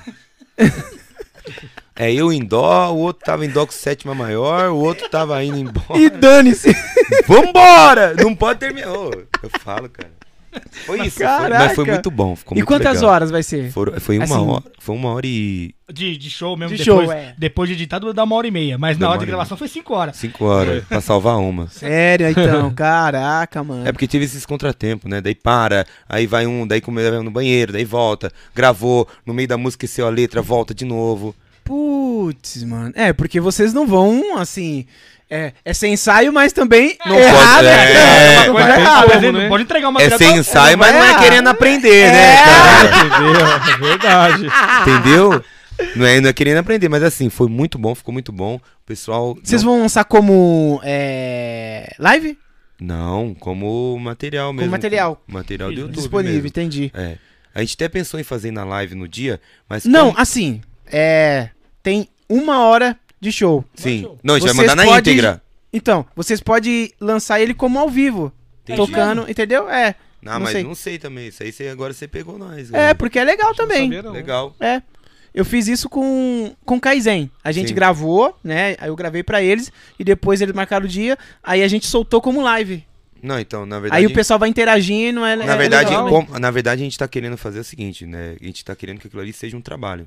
[2.05, 5.43] É eu em dó, o outro tava em dó com sétima maior, o outro tava
[5.45, 5.99] indo embora.
[6.01, 6.75] E dane-se.
[7.29, 8.15] Vambora!
[8.15, 8.91] Não pode terminar.
[8.91, 9.11] Ô,
[9.43, 10.11] eu falo, cara.
[10.85, 11.17] Foi isso.
[11.19, 12.37] foi- mas foi muito bom.
[12.37, 13.11] Ficou E muito quantas legal.
[13.15, 13.71] horas vai ser?
[13.73, 14.65] Foram- foi uma Assim, hora.
[14.79, 15.75] Foi uma hora e.
[15.91, 17.35] De, de show mesmo, De depois, show, é.
[17.39, 18.77] depois de editado dá uma hora e meia.
[18.77, 20.17] Mas na hora de gravação foi cinco horas.
[20.17, 20.85] Cinco horas.
[20.85, 21.69] pra salvar uma.
[21.69, 22.71] Sério, então.
[22.75, 23.87] Caraca, mano.
[23.89, 25.23] É porque tive esses contratempos, né?
[25.23, 29.49] Daí para, aí vai um, daí come- vai no banheiro, daí volta, gravou, no meio
[29.49, 31.35] da música esqueceu a letra, volta de novo.
[31.65, 32.93] Putz, mano.
[32.95, 34.87] É, porque vocês não vão, assim.
[35.31, 37.55] É, é sem ensaio, mas também Não errado.
[37.57, 38.35] pode- é, né?
[38.47, 39.13] é, Uma mas coisa errada.
[39.15, 39.49] como, né?
[39.49, 42.37] Pode entregar uma É sem ensaio, mas não é querendo aprender, né?
[42.37, 42.91] cara?
[43.07, 43.47] Entendeu?
[43.47, 44.47] É verdade.
[44.83, 45.45] Entendeu?
[45.97, 48.57] Não é, não é querendo aprender, mas assim, foi muito bom, ficou muito bom.
[48.57, 49.35] O pessoal.
[49.43, 52.37] Vocês não, vão lançar como é, live?
[52.79, 54.71] Não, como material mesmo.
[54.71, 55.23] material.
[55.27, 55.95] Material do YouTube.
[55.97, 56.49] Disponível, mesmo.
[56.49, 56.91] entendi.
[56.95, 57.17] É.
[57.55, 59.85] A gente até pensou em fazer na live no dia, mas.
[59.87, 60.61] Não, como- assim,
[60.93, 61.49] é.
[61.83, 63.65] Tem uma hora de show.
[63.75, 64.03] Sim.
[64.23, 65.43] Não, a gente vai Vocês mandar na pode- íntegra.
[65.73, 68.33] Então, vocês podem lançar ele como ao vivo.
[68.63, 68.77] Entendi.
[68.79, 69.69] Tocando, entendeu?
[69.69, 69.95] É.
[70.21, 70.63] Não, não mas sei.
[70.63, 71.29] não sei também.
[71.29, 72.69] Isso aí você, agora você pegou nós.
[72.69, 72.95] É, galera.
[72.95, 73.89] porque é legal também.
[73.91, 74.55] Legal.
[74.61, 74.81] É.
[75.35, 77.31] Eu fiz isso com com Kaizen.
[77.43, 77.75] A gente Sim.
[77.75, 78.77] gravou, né?
[78.79, 82.21] Aí eu gravei pra eles e depois eles marcaram o dia, aí a gente soltou
[82.21, 82.85] como live.
[83.23, 84.05] Não, então, na verdade.
[84.05, 86.09] aí o pessoal vai interagindo, é Na é verdade, legal.
[86.09, 88.37] como- na verdade, a gente tá querendo fazer o seguinte, né?
[88.41, 90.07] A gente tá querendo que aquilo ali seja um trabalho.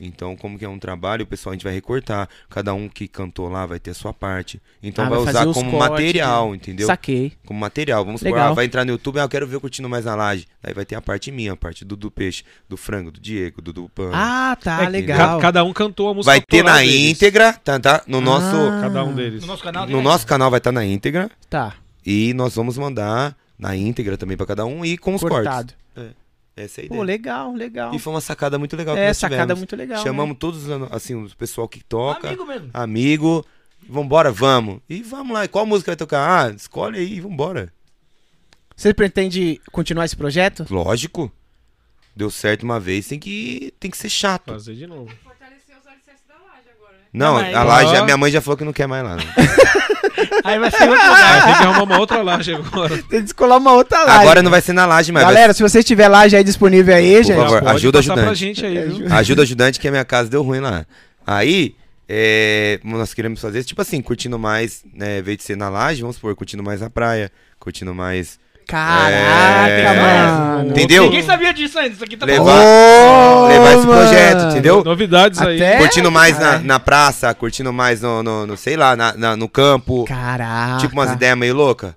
[0.00, 2.26] Então, como que é um trabalho, o pessoal a gente vai recortar.
[2.48, 4.58] Cada um que cantou lá vai ter a sua parte.
[4.82, 6.86] Então Ah, vai, vai usar como cortes, material, entendeu?
[6.86, 7.32] Saquei.
[7.44, 8.02] Como material.
[8.04, 8.50] Vamos supor, Legal.
[8.52, 10.46] ah, vai entrar no YouTube, ah, eu quero ver o curtindo mais na laje.
[10.62, 13.60] Daí vai ter a parte minha, a parte do, do peixe, do frango, do Diego,
[13.60, 14.10] do, do pan.
[14.14, 15.36] Ah, tá, É, legal.
[15.36, 16.94] ca- Cada um cantou a música vai ter na deles.
[17.10, 17.78] íntegra, tá?
[17.78, 18.02] tá?
[18.06, 19.42] No nosso, Ah, Cada um deles.
[19.42, 19.86] No nosso canal.
[19.86, 21.30] no nosso canal vai estar na íntegra.
[21.50, 21.74] Tá,
[22.06, 25.74] E nós vamos mandar na íntegra também pra cada um e com os cortado.
[25.94, 26.14] cortes.
[26.56, 27.04] Essa é a Pô, ideia.
[27.06, 27.94] legal, legal.
[27.94, 29.60] E foi uma sacada muito legal que É, nós sacada tivemos.
[29.60, 30.02] muito legal.
[30.02, 30.38] Chamamos né?
[30.38, 32.70] todos, assim, o pessoal que toca, amigo.
[32.72, 33.44] Amigo mesmo.
[33.88, 34.80] Vambora, vamos.
[34.88, 35.44] E vamos lá.
[35.44, 36.46] E qual música vai tocar?
[36.48, 37.72] Ah, escolhe aí, vambora.
[38.76, 40.66] Você pretende continuar esse projeto?
[40.70, 41.32] Lógico.
[42.14, 44.52] Deu certo uma vez, tem que, tem que ser chato.
[44.52, 45.10] Fazer de novo.
[47.12, 49.16] Não, Não, a laje, a minha mãe já falou que não quer mais lá.
[49.16, 49.22] né?
[50.44, 51.44] Aí vai ser outro Vai lugar.
[51.46, 52.96] ter que arrumar uma outra laje agora.
[53.08, 54.22] Tem que descolar uma outra live.
[54.22, 57.16] Agora não vai ser na laje, mas Galera, se você tiver já é disponível aí,
[57.16, 57.36] Por gente.
[57.36, 57.68] favor.
[57.68, 58.38] Ajuda pra ajudante.
[58.38, 59.08] gente aí, viu?
[59.08, 59.18] vai...
[59.18, 60.84] ajuda ajudante que a minha casa deu ruim lá.
[61.26, 61.74] Aí,
[62.08, 66.00] é, nós queremos fazer, tipo assim, curtindo mais, né, em vez de ser na laje,
[66.02, 68.38] vamos supor, curtindo mais a praia, curtindo mais...
[68.70, 70.00] Caraca, É,
[70.56, 70.70] mano.
[70.70, 71.04] Entendeu?
[71.04, 71.94] Ninguém sabia disso ainda.
[71.94, 74.84] Isso aqui tá Levar- Ô, levar esse projeto, entendeu?
[74.84, 75.56] Novidades aí.
[75.56, 79.36] Até- curtindo mais na, na praça, curtindo mais no, no, no, sei lá, na, na-
[79.36, 80.04] no campo.
[80.04, 80.78] Caraca.
[80.80, 81.94] Tipo umas ideias meio loucas,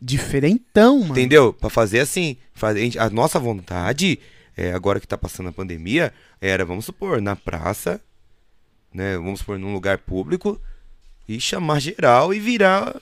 [0.00, 1.12] Diferentão, mano.
[1.12, 1.52] entendeu?
[1.52, 2.36] Pra fazer assim.
[2.54, 4.18] Fazer, a nossa vontade,
[4.56, 8.00] é, agora que tá passando a pandemia, era, vamos supor, na praça,
[8.92, 9.16] né?
[9.16, 10.60] Vamos supor, num lugar público,
[11.28, 12.94] e chamar geral e virar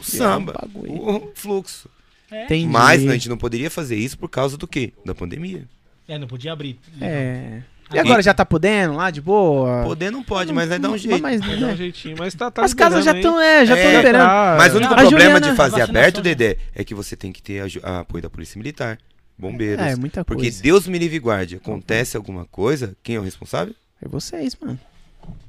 [0.00, 0.92] o samba, um bagulho.
[1.08, 1.88] o fluxo.
[2.30, 2.66] Entendi.
[2.66, 4.92] Mas a gente não poderia fazer isso por causa do quê?
[5.04, 5.68] Da pandemia.
[6.08, 6.78] É, não podia abrir.
[7.00, 7.62] É.
[7.92, 9.82] E agora já tá podendo lá, de boa?
[9.84, 11.20] Poder não pode, mas vai dar um jeito.
[11.20, 11.76] Mas, Vai dar um né?
[11.76, 14.24] jeitinho, mas tá, tá As casas já estão, é, já estão É, liberando.
[14.24, 14.54] tá.
[14.58, 16.22] Mas o único A problema Juliana- de fazer aberto, já.
[16.22, 18.98] Dedé, é que você tem que ter aju- a apoio da Polícia Militar,
[19.36, 19.84] bombeiros.
[19.84, 20.62] É, muita Porque coisa.
[20.62, 21.56] Deus me livre e guarde.
[21.56, 23.74] Acontece alguma coisa, quem é o responsável?
[24.00, 24.80] É vocês, mano.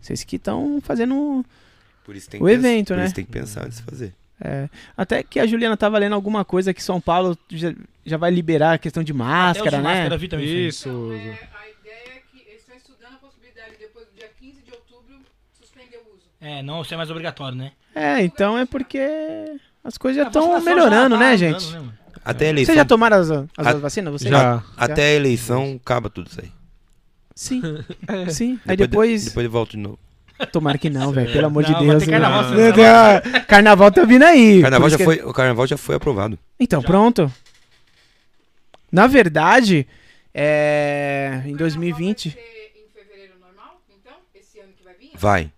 [0.01, 1.45] Vocês que estão fazendo.
[2.03, 3.05] Por isso tem O que evento, por né?
[3.05, 4.13] isso tem que pensar antes de fazer.
[4.41, 4.69] É.
[4.97, 7.73] Até que a Juliana tava lendo alguma coisa que São Paulo já,
[8.05, 9.83] já vai liberar a questão de máscara, de né?
[9.83, 10.89] máscara, vi também Isso.
[10.89, 15.15] A ideia é que eles estão estudando a possibilidade, depois do dia 15 de outubro,
[15.59, 16.25] suspender o uso.
[16.41, 17.71] É, não ser mais obrigatório, né?
[17.95, 18.99] É, então é porque
[19.83, 21.71] as coisas já estão melhorando, já tá né, gente?
[21.71, 21.93] né, mano?
[22.25, 22.73] Até a eleição.
[22.73, 24.13] Vocês já tomaram as, as A- vacinas?
[24.13, 24.31] Vocês?
[24.31, 24.63] Já.
[24.77, 26.51] Até a eleição acaba tudo isso aí.
[27.35, 27.61] Sim,
[28.07, 28.29] É.
[28.31, 28.59] sim.
[28.65, 29.25] Aí depois...
[29.25, 29.99] Depois eu volto de novo.
[30.51, 31.31] Tomara que não, velho.
[31.31, 32.03] Pelo amor Não, de vai Deus.
[32.03, 33.45] ter carnaval, Meu Deus.
[33.47, 34.61] Carnaval tá vindo aí.
[34.61, 36.37] Carnaval já isso foi, que- o carnaval já foi aprovado.
[36.59, 37.31] Então, pronto.
[38.91, 39.87] Na verdade,
[40.33, 41.41] é...
[41.45, 42.27] em 2020...
[42.27, 42.31] em
[42.93, 44.13] fevereiro normal, então?
[44.35, 45.11] Esse ano que vai vir?
[45.15, 45.51] Vai.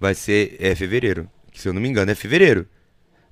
[0.00, 1.28] Vai ser é fevereiro.
[1.50, 2.66] Que, se eu não me engano, é fevereiro.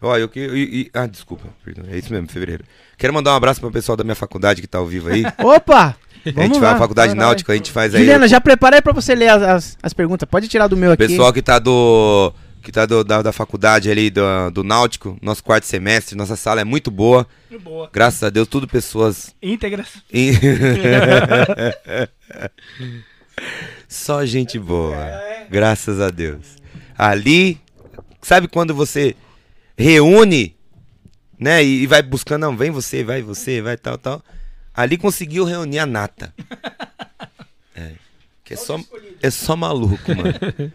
[0.00, 0.40] Ó, eu que.
[0.40, 1.84] e- e- ah, desculpa, perdão.
[1.90, 2.64] É isso mesmo, fevereiro.
[2.98, 5.22] Quero mandar um abraço pro pessoal da minha faculdade que tá ao vivo aí.
[5.42, 5.96] Opa!
[6.24, 6.76] a gente Vamos vai lá.
[6.76, 7.26] à faculdade Vai, vai.
[7.26, 8.00] náutica, a gente faz aí.
[8.00, 10.28] Juliana, já prepara aí pra você ler as, as, as perguntas.
[10.28, 11.06] Pode tirar do meu aqui.
[11.06, 12.32] pessoal que tá do.
[12.62, 16.62] Que tá do, da, da faculdade ali do, do Náutico, nosso quarto semestre, nossa sala
[16.62, 17.26] é muito boa.
[17.62, 17.90] Boa.
[17.92, 19.34] Graças a Deus, tudo pessoas.
[19.42, 19.88] Íntegras.
[20.10, 20.32] in-
[23.88, 24.96] Só gente boa.
[25.50, 26.56] Graças a Deus.
[26.96, 27.60] Ali,
[28.22, 29.14] sabe quando você
[29.76, 30.56] reúne,
[31.38, 31.62] né?
[31.62, 34.22] E, e vai buscando, não, vem você, vai você, vai tal, tal.
[34.74, 36.34] Ali conseguiu reunir a nata.
[37.76, 37.96] É.
[38.44, 38.78] Que é só,
[39.20, 40.72] é só maluco, mano.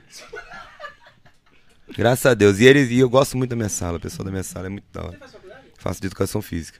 [1.95, 2.59] Graças a Deus.
[2.59, 4.69] E, eles, e eu gosto muito da minha sala, o pessoal da minha sala é
[4.69, 5.17] muito da hora.
[5.77, 6.77] Faço de educação física.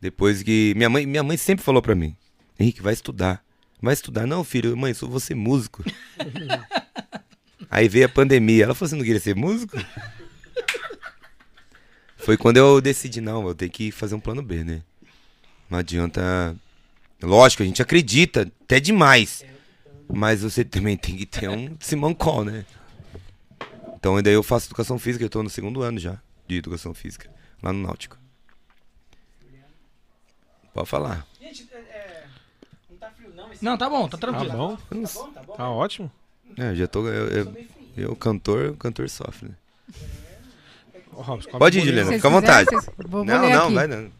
[0.00, 0.72] Depois que.
[0.74, 2.16] Minha mãe, minha mãe sempre falou pra mim:
[2.58, 3.44] Henrique, vai estudar.
[3.80, 4.26] Vai estudar.
[4.26, 5.84] Não, filho, mãe, sou você músico.
[7.70, 8.64] Aí veio a pandemia.
[8.64, 9.76] Ela falou: Você não queria ser músico?
[12.16, 14.82] Foi quando eu decidi: Não, eu tenho que fazer um plano B, né?
[15.70, 16.54] Não adianta.
[17.22, 19.44] Lógico, a gente acredita, até demais.
[20.12, 22.64] Mas você também tem que ter um simancol, né?
[23.94, 27.28] Então, daí eu faço educação física, eu tô no segundo ano já de educação física,
[27.62, 28.16] lá no Náutico.
[30.72, 31.26] Pode falar.
[33.62, 34.52] Não, tá bom, tá Tá tranquilo.
[34.92, 35.32] bom?
[35.56, 36.12] Tá ótimo.
[36.58, 37.08] É, eu já tô.
[37.08, 37.56] Eu, eu,
[37.96, 39.54] eu, cantor, o cantor sofre, né?
[41.12, 41.84] Robson, come Pode ir.
[41.84, 42.68] Juliana, fica à vontade.
[42.70, 43.74] vocês- Vou, Não, não, aqui.
[43.74, 44.10] vai não.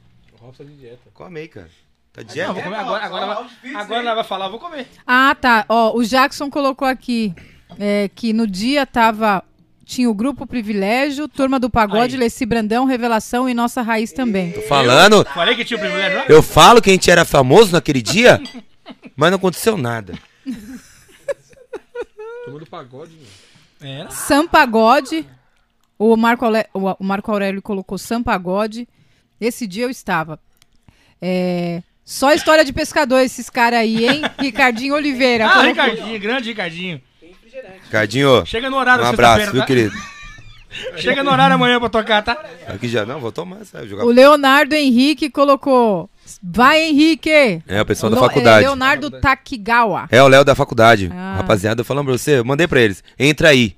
[0.46, 1.00] O Robson tá de dieta.
[1.12, 1.68] Come aí, cara.
[2.12, 2.52] Tá de Não, dieta?
[2.52, 4.86] vou comer agora, agora, agora nós vai falar, eu vou comer.
[5.04, 5.64] Ah, tá.
[5.68, 7.34] Ó, o Jackson colocou aqui
[7.78, 9.42] é, que no dia tava.
[9.84, 12.20] Tinha o grupo Privilégio, Turma do Pagode, Aí.
[12.20, 14.52] Leci Brandão, Revelação e Nossa Raiz também.
[14.52, 15.24] Tô falando.
[15.26, 16.24] Falei que tinha o privilégio?
[16.28, 18.40] Eu falo que a gente era famoso naquele dia,
[19.16, 20.14] mas não aconteceu nada.
[22.44, 23.12] Turma do pagode,
[23.80, 23.88] meu.
[23.88, 24.10] Era.
[24.10, 25.26] Sam Pagode.
[25.98, 28.86] O Marco, Ale- o o Marco Aurélio colocou Sam Pagode.
[29.40, 30.38] Esse dia eu estava.
[31.20, 34.22] É, Só história de pescador esses caras aí, hein?
[34.38, 35.46] Ricardinho Oliveira.
[35.46, 35.62] Ah.
[35.62, 37.00] Ricardinho, grande Ricardinho.
[37.84, 39.66] Ricardinho, Chega no horário um abraço, viu, tá?
[39.66, 39.94] querido?
[40.98, 42.36] Chega no horário amanhã pra tocar, tá?
[42.66, 43.88] Aqui já não, vou tomar, sabe?
[43.88, 44.04] Jogar.
[44.04, 46.10] O Leonardo Henrique colocou.
[46.42, 47.30] Vai, Henrique!
[47.66, 48.66] É, o pessoal da Lo- é, faculdade.
[48.66, 50.06] Leonardo Takigawa.
[50.10, 51.10] É o Léo da faculdade.
[51.14, 51.36] Ah.
[51.38, 53.02] Rapaziada, eu falando pra você, eu mandei pra eles.
[53.18, 53.75] Entra aí.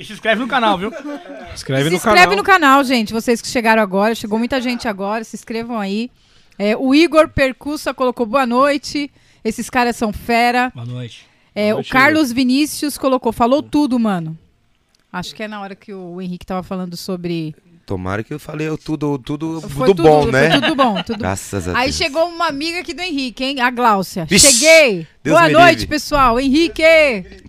[0.00, 0.90] E se inscreve no canal, viu?
[1.54, 2.36] Escreve se no inscreve canal.
[2.36, 3.12] no canal, gente.
[3.12, 4.14] Vocês que chegaram agora.
[4.14, 5.22] Chegou muita gente agora.
[5.24, 6.10] Se inscrevam aí.
[6.58, 9.10] É, o Igor Percussa colocou boa noite.
[9.44, 10.72] Esses caras são fera.
[10.74, 11.26] Boa noite.
[11.54, 14.38] É, Boa o noite, Carlos Vinícius colocou, falou tudo, mano.
[15.12, 17.54] Acho que é na hora que o Henrique tava falando sobre.
[17.90, 20.60] Tomara que eu falei eu tudo, tudo Foi do tudo, bom, foi né?
[20.60, 21.96] tudo bom, tudo Graças a Aí Deus.
[21.96, 23.60] chegou uma amiga aqui do Henrique, hein?
[23.60, 24.24] A Gláucia.
[24.26, 25.08] Vixe, Cheguei!
[25.24, 25.86] Deus Boa noite, livre.
[25.88, 26.38] pessoal.
[26.38, 26.84] Henrique!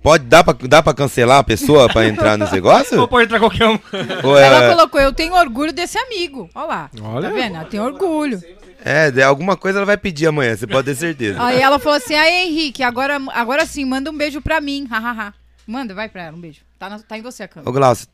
[0.01, 3.07] Pode dar pra, dá pra cancelar a pessoa pra entrar nesse Ou negócio?
[3.07, 3.77] pode entrar qualquer um.
[4.23, 6.49] Ou Ela é, colocou, eu tenho orgulho desse amigo.
[6.55, 6.89] Olha lá.
[7.03, 7.29] Olha.
[7.29, 7.55] Tá vendo?
[7.57, 8.41] Ela tem orgulho.
[8.83, 11.37] é, de alguma coisa ela vai pedir amanhã, você pode ter certeza.
[11.39, 14.87] Aí ela falou assim: aí, Henrique, agora, agora sim, manda um beijo pra mim.
[14.89, 15.35] Hahaha.
[15.67, 16.61] Manda, vai pra ela, um beijo.
[16.79, 17.71] Tá, na- tá em você a Ô, câmera.
[17.71, 18.07] Glaucio,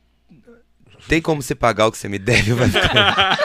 [1.07, 2.53] tem como você pagar o que você me deve?
[2.53, 3.39] Vai ficar-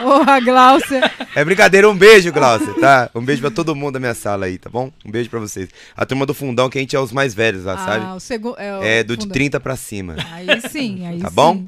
[0.00, 1.10] Ô, a Gláucia.
[1.34, 3.08] É brincadeira, um beijo, Glaucio, tá?
[3.14, 4.92] Um beijo pra todo mundo da minha sala aí, tá bom?
[5.04, 5.68] Um beijo pra vocês.
[5.96, 8.04] A turma do fundão, que a gente é os mais velhos lá, Ah, sabe?
[8.16, 8.56] o segundo.
[8.58, 9.32] É, o É do de fundo.
[9.32, 10.16] 30 pra cima.
[10.32, 11.34] Aí sim, aí Tá sim.
[11.34, 11.64] bom?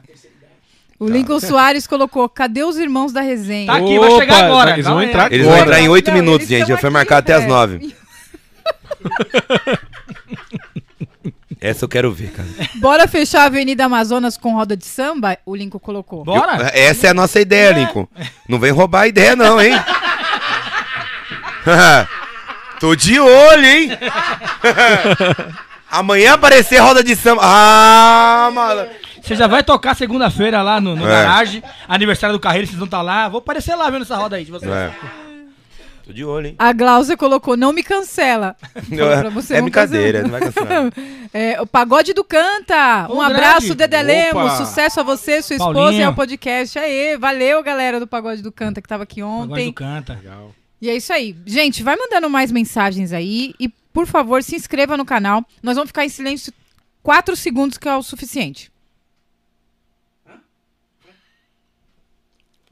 [0.99, 3.67] O Lincoln Soares colocou: cadê os irmãos da resenha?
[3.67, 4.73] Tá aqui, vai chegar agora.
[4.73, 5.09] eles vão aí.
[5.09, 5.59] entrar Eles agora.
[5.65, 6.69] vão entrar em 8 Não, minutos, eles gente.
[6.69, 7.47] Já foi marcar até as é.
[7.47, 7.95] 9.
[11.61, 12.49] Essa eu quero ver, cara.
[12.77, 15.37] Bora fechar a Avenida Amazonas com roda de samba?
[15.45, 16.25] O Lincoln colocou.
[16.25, 16.57] Bora?
[16.57, 18.09] Eu- essa é a nossa ideia, Lincoln.
[18.49, 19.73] Não vem roubar a ideia, não, hein?
[22.81, 23.91] Tô de olho, hein?
[25.91, 27.43] Amanhã aparecer roda de samba.
[27.45, 28.89] Ah, mano.
[29.23, 31.11] Você já vai tocar segunda-feira lá no, no É.
[31.11, 31.63] garagem.
[31.87, 33.29] Aniversário do Carreiro, vocês vão estar lá.
[33.29, 34.71] Vou aparecer lá vendo essa roda aí de vocês.
[34.73, 34.91] É.
[36.11, 36.55] Tô de olho, hein?
[36.59, 38.57] A Glaucia colocou: não me cancela.
[38.91, 40.93] Falou pra você é não brincadeira, não vai cancelar.
[41.33, 43.07] É, o Pagode do Canta.
[43.09, 43.77] Um Ô, abraço, grande.
[43.77, 44.53] Dedé Lemos.
[44.55, 46.01] Sucesso a você, sua esposa Paulinho.
[46.01, 46.77] e ao podcast.
[46.77, 49.67] Aê, valeu, galera do Pagode do Canta que tava aqui ontem.
[49.69, 50.15] do canta.
[50.15, 50.53] Legal.
[50.83, 51.37] E é isso aí.
[51.47, 55.45] Gente, vai mandando mais mensagens aí e, por favor, se inscreva no canal.
[55.63, 56.53] Nós vamos ficar em silêncio
[57.01, 58.73] 4 segundos, que é o suficiente.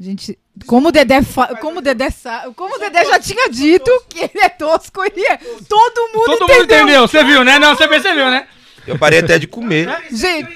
[0.00, 0.36] Gente,
[0.66, 4.20] como o Dedé, fa- como o Dedé, sa- como o Dedé já tinha dito que
[4.20, 5.36] ele é tosco, ele é.
[5.68, 6.56] Todo mundo Todo entendeu.
[6.56, 7.58] mundo entendeu, você viu, né?
[7.58, 8.46] Não, você percebeu, né?
[8.86, 9.88] Eu parei até de comer.
[10.10, 10.48] Gente,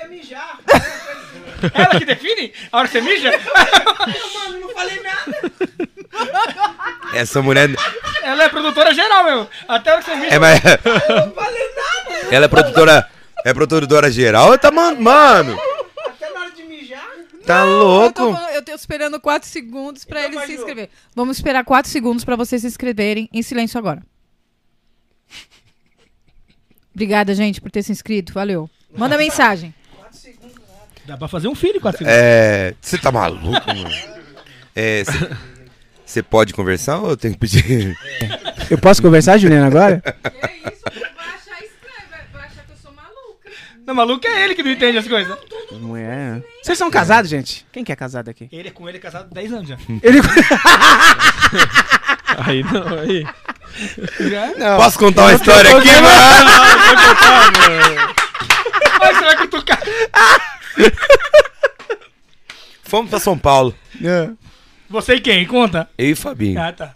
[1.74, 2.52] Ela que define?
[2.72, 3.30] A hora que você mija?
[7.14, 7.70] Essa mulher.
[8.22, 9.48] Ela é produtora geral, meu.
[9.68, 10.34] Até a hora que você mija.
[10.34, 10.60] É, mas...
[12.30, 13.08] Ela é produtora.
[13.44, 14.56] É produtora geral?
[14.56, 15.58] Tá, man- mano.
[17.46, 17.82] Tá eu tô,
[18.24, 18.32] louco?
[18.36, 20.88] falando- eu tô esperando 4 segundos pra eles se inscrever.
[21.14, 24.02] Vamos esperar 4 segundos pra vocês se inscreverem em silêncio agora.
[26.94, 28.32] Obrigada, gente, por ter se inscrito.
[28.32, 28.68] Valeu.
[28.96, 29.74] Manda mensagem.
[31.04, 32.08] Dá pra fazer um filho com a filha.
[32.10, 32.74] É.
[32.80, 33.90] Você tá maluco, mano?
[34.76, 35.02] É.
[36.06, 37.96] Você pode conversar ou eu tenho que pedir?
[38.70, 40.00] Eu posso conversar, Juliana, agora?
[40.00, 40.10] Que
[40.70, 40.82] isso?
[40.84, 42.92] Vai achar estranho, vai, achar que eu sou
[43.92, 45.36] Não, maluco é ele que não entende as coisas.
[45.70, 46.42] Não é.
[46.62, 47.66] Vocês são casados, gente?
[47.70, 48.48] Quem que é casado aqui?
[48.50, 49.76] Ele é com ele é casado há 10 anos já.
[50.02, 50.18] Ele.
[52.38, 53.26] Aí não, aí.
[54.58, 54.76] Não.
[54.78, 56.06] Posso contar uma história aqui, mano?
[59.02, 59.82] Ai, você vai cutucar.
[62.84, 63.74] Fomos pra São Paulo.
[64.02, 64.30] É.
[64.88, 65.46] Você e quem?
[65.46, 65.90] Conta.
[65.98, 66.58] Eu e Fabinho.
[66.58, 66.94] Ah, tá.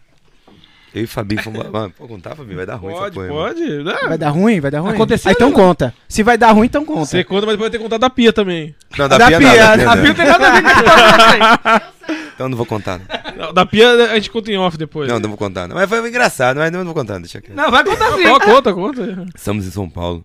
[0.97, 1.70] Eu e Fabinho fomos lá.
[1.70, 2.56] Mano, pode contar, Fabinho?
[2.56, 3.60] Vai dar ruim Pode, essa pode.
[3.82, 4.60] Não, Vai dar ruim?
[4.60, 4.93] Vai dar ruim?
[4.94, 5.55] Aconteceu, Ah, então né?
[5.55, 5.94] conta.
[6.09, 7.05] Se vai dar ruim, então conta.
[7.05, 8.74] Você conta, mas depois vai ter que contar da pia também.
[8.97, 10.02] Não, da, Da pia, pia, não, da a pia, A não.
[10.02, 12.12] Bill tem nada a ver com.
[12.35, 12.98] Então não vou contar.
[13.36, 15.09] Não, Não, Da pia a gente conta em off depois.
[15.09, 15.68] não, não vou contar.
[15.68, 15.77] Não.
[15.77, 17.51] Mas foi engraçado, mas não vou contar, deixa aqui.
[17.52, 18.27] Não, vai contar sim.
[18.27, 19.27] Ó, conta, conta.
[19.35, 20.24] Estamos em São Paulo.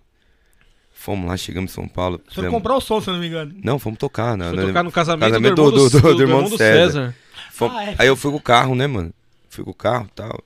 [0.94, 2.18] Fomos lá, chegamos em São Paulo.
[2.26, 3.52] Foi fizemos- comprar o som, se eu não me engano.
[3.62, 4.36] Não, fomos tocar.
[4.38, 6.42] Não, Foi não, tocar no casamento, casamento do, irmão do- do, do- do do irmão
[6.44, 6.86] irmão César.
[6.92, 7.14] César.
[7.52, 7.94] Fomos- Ah, é.
[7.98, 9.12] Aí eu fui com o carro, né, mano?
[9.50, 10.40] Fui com o carro e tal.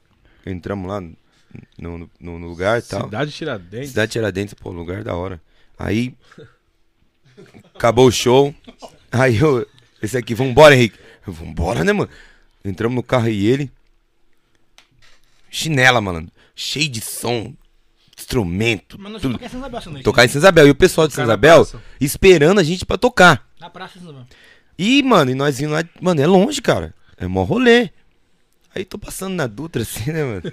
[0.47, 1.17] Entramos lá no,
[1.99, 3.05] no, no- lugar e tal.
[3.05, 3.89] Cidade Tiradentes.
[3.91, 5.41] Cidade Tiradentes, pô, lugar da hora.
[5.79, 6.15] Aí.
[7.75, 8.55] Acabou o show.
[9.11, 9.67] Aí eu.
[10.03, 10.99] Esse aqui, vambora, Henrique.
[11.27, 12.11] Eu, vambora, né, mano?
[12.65, 13.71] Entramos no carro e ele.
[15.51, 16.29] Chinela, mano.
[16.55, 17.55] Cheio de som.
[18.19, 18.99] Instrumento.
[18.99, 19.33] Mas nós tudo.
[19.35, 20.05] tocar em São Isabel essa noite.
[20.05, 20.67] Tocar em São Isabel.
[20.67, 21.67] E o pessoal de São Isabel
[22.01, 23.47] esperando a gente pra tocar.
[23.61, 24.27] Na praça São Isabel.
[24.79, 25.85] E, mano, e nós indo lá.
[26.01, 26.95] Mano, é longe, cara.
[27.17, 27.91] É mó rolê.
[28.77, 30.43] Aí tô passando na Dutra assim, né, mano?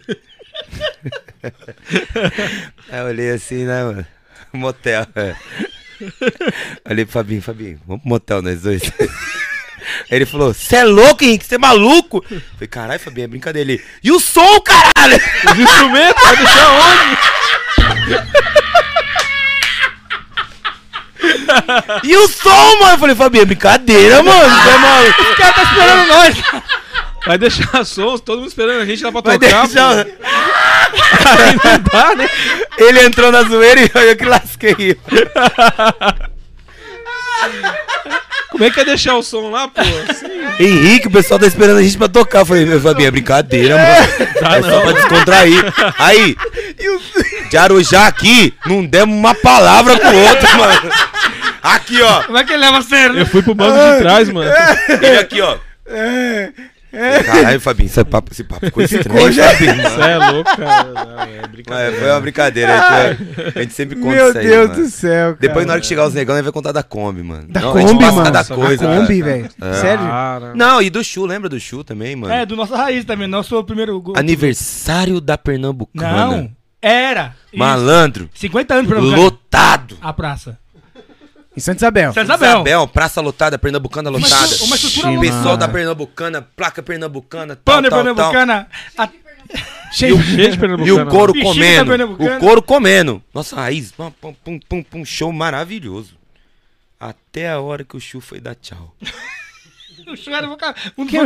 [2.90, 4.08] Aí eu olhei assim, né, mano?
[4.54, 5.06] Motel.
[5.14, 5.36] É.
[6.90, 8.82] Olhei pro Fabinho, Fabinho, vamos pro motel nós dois.
[10.10, 11.46] Aí ele falou, você é louco, Henrique?
[11.46, 12.24] Você é maluco?
[12.32, 13.70] Eu falei, caralho, Fabinho, é brincadeira.
[13.70, 15.18] Ele, e o som, caralho?
[15.52, 17.18] Os instrumentos, vai deixar onde?
[22.04, 22.94] E o som, mano?
[22.94, 24.50] Eu falei, Fabinho, é brincadeira, mano.
[24.50, 25.22] Você é maluco?
[25.24, 26.83] O cara tá esperando nós.
[27.26, 29.68] Vai deixar sons, todo mundo esperando a gente lá pra Vai tocar.
[29.68, 30.06] deixar...
[30.06, 30.12] pô.
[31.44, 32.30] Aí não dá, né?
[32.78, 34.98] Ele entrou na zoeira e eu que lasquei.
[38.50, 39.82] Como é que é deixar o som lá, pô?
[39.82, 40.28] Assim,
[40.60, 42.40] Henrique, o pessoal tá esperando a gente pra tocar.
[42.40, 44.56] Eu falei, meu Fabinho, é brincadeira, mano.
[44.56, 45.64] é só pra descontrair.
[45.98, 46.36] Aí,
[47.50, 50.92] de Arujá aqui, não demos uma palavra pro outro, mano.
[51.64, 52.24] Aqui, ó.
[52.24, 53.18] Como é que ele leva a sério?
[53.18, 54.52] eu fui pro banco de trás, mano.
[55.02, 55.58] Ele aqui, ó.
[57.26, 59.82] Caralho, Fabinho, esse papo, esse papo ficou estranho, Fabinho.
[59.82, 60.84] Você é louco, cara.
[60.94, 61.92] Não, é brincadeira.
[61.92, 62.82] Mas foi uma brincadeira.
[62.82, 64.84] A gente, a gente sempre conta Meu isso aí, Deus mano.
[64.84, 65.38] do céu, cara.
[65.40, 67.48] Depois, na hora que chegar os negão, a gente vai contar da Kombi, mano.
[67.50, 68.32] Da Não, Kombi, mano.
[68.32, 69.50] Da coisa, Da Kombi, velho.
[69.82, 70.06] Sério?
[70.06, 70.54] Cara.
[70.56, 72.34] Não, e do Chu, lembra do Chu também, mano?
[72.34, 73.28] É, do nosso raiz também.
[73.28, 74.14] Nosso primeiro gol.
[74.16, 76.28] Aniversário da Pernambucana.
[76.28, 76.52] Não.
[76.82, 77.34] Era.
[77.52, 77.58] Isso.
[77.58, 78.30] Malandro.
[78.34, 79.24] 50 anos Pernambucana.
[79.24, 79.98] Lotado.
[80.02, 80.60] A praça.
[81.56, 82.14] Em Santa Isabel.
[82.14, 82.50] Santa Isabel.
[82.56, 84.56] Isabel, praça lotada, Pernambucana lotada.
[84.64, 85.22] uma estrutura louca.
[85.22, 85.68] Pessoal da.
[85.68, 88.14] Pernambucana, placa pernambucana, tal, Banner tal, tal.
[88.32, 88.68] Pernambucana.
[88.98, 89.10] A-
[89.94, 90.20] Cheio.
[90.24, 91.02] Cheio de E pernambucano.
[91.08, 91.90] o couro comendo.
[91.92, 92.38] pernambucana.
[92.38, 93.24] O couro comendo.
[93.34, 93.92] Nossa, raiz.
[93.92, 96.18] Pum, pum, pum, pum, show maravilhoso.
[97.00, 98.96] Até a hora que o Chu foi dar tchau.
[100.06, 101.22] O Chu era voca- um dos é?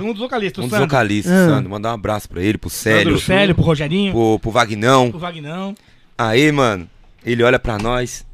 [0.00, 0.64] Um dos vocalistas.
[0.64, 1.46] Um dos vocalistas, Ah.
[1.48, 1.68] Sandro.
[1.70, 5.10] Mandar um abraço pra ele, pro Célio, Pro Célio, pro Rogerinho, pro, pro Vagnão.
[5.10, 5.74] pro Vagnão.
[6.16, 6.88] Aí, mano,
[7.26, 8.24] ele olha pra nós.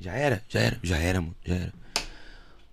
[0.00, 0.42] Já era?
[0.48, 0.78] Já era?
[0.82, 1.36] Já era, mano.
[1.44, 1.72] Já era.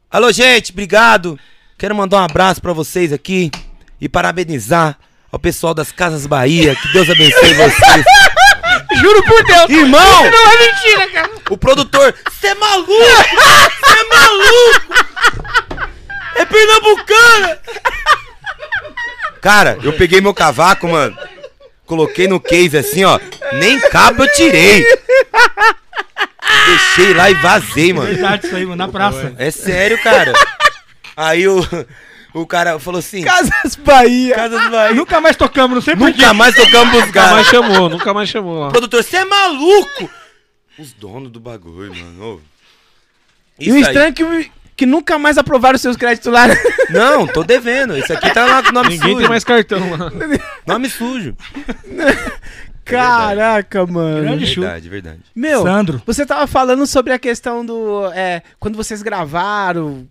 [0.10, 1.38] Alô, gente, obrigado.
[1.78, 3.52] Quero mandar um abraço pra vocês aqui
[4.00, 4.98] e parabenizar
[5.30, 6.74] ao pessoal das Casas Bahia.
[6.74, 8.06] Que Deus abençoe vocês.
[9.02, 9.70] Juro por Deus.
[9.70, 10.32] Irmão!
[10.32, 11.32] Não é mentira, cara.
[11.50, 12.94] O produtor, você é maluco!
[12.94, 14.94] Você é maluco!
[16.36, 17.60] É pernambucana!
[19.42, 21.18] Cara, eu peguei meu cavaco, mano.
[21.86, 23.20] Coloquei no case assim, ó.
[23.54, 24.86] Nem cabo eu tirei.
[26.68, 28.08] Deixei lá e vazei, mano.
[28.08, 28.76] Verdade isso aí, mano.
[28.76, 29.34] Na praça.
[29.38, 30.34] É sério, cara.
[31.16, 31.66] Aí o,
[32.34, 34.36] o cara falou assim: Casas Bahia.
[34.36, 34.94] Casas Bahia.
[34.94, 36.18] Nunca mais tocamos, não sei por quê.
[36.22, 37.48] Nunca mais tocamos pros Nunca mais caras.
[37.48, 38.68] chamou, nunca mais chamou lá.
[38.68, 40.10] O produtor, você é maluco!
[40.78, 42.36] Os donos do bagulho, mano.
[42.36, 42.42] Ô.
[43.60, 46.46] E o aí- estranho é que, que nunca mais aprovaram seus créditos lá.
[46.92, 47.98] Não, tô devendo.
[47.98, 49.20] Isso aqui tá lá com nome Ninguém sujo.
[49.22, 50.12] tem mais cartão lá.
[50.68, 51.36] Nome sujo.
[52.90, 54.22] Caraca, mano.
[54.22, 54.64] Grande show.
[54.64, 55.20] Verdade, verdade.
[55.36, 56.02] Meu, Sandro.
[56.06, 58.08] você tava falando sobre a questão do.
[58.14, 60.08] É, quando vocês gravaram.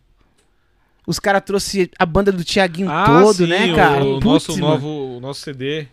[1.07, 4.05] Os caras trouxeram a banda do Tiaguinho todo, sim, né, cara?
[4.05, 4.67] O Putz, nosso mano.
[4.75, 5.87] novo o nosso CD.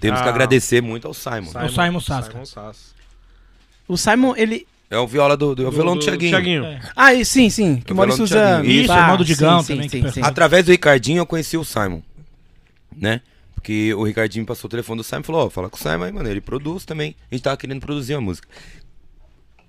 [0.00, 0.30] Temos que Ah.
[0.30, 1.50] agradecer muito ao Simon.
[1.50, 2.32] O Simon Sasca.
[2.32, 2.94] Simon Sasca.
[3.86, 4.66] O Simon, ele.
[4.90, 6.64] É o viola do, do, é o violão do, Thiaguinho.
[6.64, 6.80] É.
[6.96, 7.76] Ah, e- sim, sim.
[7.76, 8.64] Que O mora em do Suzano.
[8.64, 11.56] Isso, Tá, irmão do Digão sim, também, sim, que sim, Através do Ricardinho eu conheci
[11.58, 12.00] o Simon.
[12.96, 13.20] Né?
[13.62, 16.02] Porque o Ricardinho passou o telefone do Simon e falou, ó, fala com o Simon
[16.02, 16.28] aí, mano.
[16.28, 17.14] Ele produz também.
[17.30, 18.48] A gente tava querendo produzir uma música.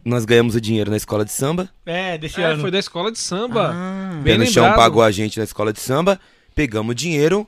[0.03, 1.69] Nós ganhamos o dinheiro na escola de samba.
[1.85, 2.61] É, desse É, ano.
[2.61, 3.69] foi da escola de samba.
[3.71, 6.19] Ah, Bem no chão pagou a gente na escola de samba.
[6.55, 7.47] Pegamos o dinheiro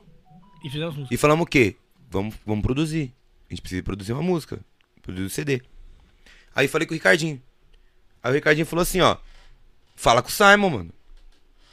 [0.64, 1.12] E fizemos música.
[1.14, 1.74] e falamos o quê?
[2.08, 3.12] Vamos, vamos produzir.
[3.50, 4.60] A gente precisa produzir uma música.
[5.02, 5.60] Produzir um CD.
[6.54, 7.42] Aí falei com o Ricardinho.
[8.22, 9.16] Aí o Ricardinho falou assim, ó.
[9.96, 10.90] Fala com o Simon, mano.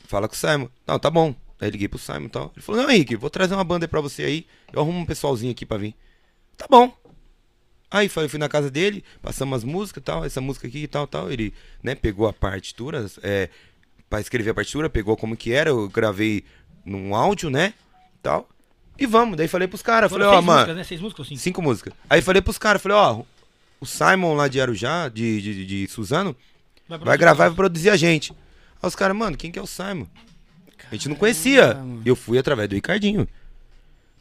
[0.07, 0.67] Fala com o Simon.
[0.87, 1.35] Não, tá bom.
[1.63, 2.51] Aí liguei pro Simon e tal.
[2.55, 4.45] Ele falou, não, Henrique, vou trazer uma banda aí pra você aí.
[4.71, 5.95] Eu arrumo um pessoalzinho aqui pra vir.
[6.57, 6.93] Tá bom.
[7.89, 10.87] Aí falei, fui na casa dele, passamos as músicas e tal, essa música aqui e
[10.87, 11.31] tal, tal.
[11.31, 13.49] Ele, né, pegou a partitura, é,
[14.09, 16.43] pra escrever a partitura, pegou como que era, eu gravei
[16.83, 17.73] num áudio, né,
[18.21, 18.49] tal.
[18.99, 20.83] E vamos, daí falei pros caras, falei, ó, seis mano, músicas, né?
[20.83, 21.41] Seis músicas ou cinco?
[21.41, 21.93] Cinco músicas.
[22.09, 23.21] Aí falei pros caras, falei, ó,
[23.79, 26.35] o Simon lá de Arujá, de, de, de Suzano,
[26.89, 28.33] vai produzir gravar e vai produzir a gente.
[28.81, 30.07] Aí os caras, mano, quem que é o Simon?
[30.93, 31.73] A gente não conhecia.
[31.73, 32.01] mano.
[32.05, 33.27] Eu fui através do Ricardinho.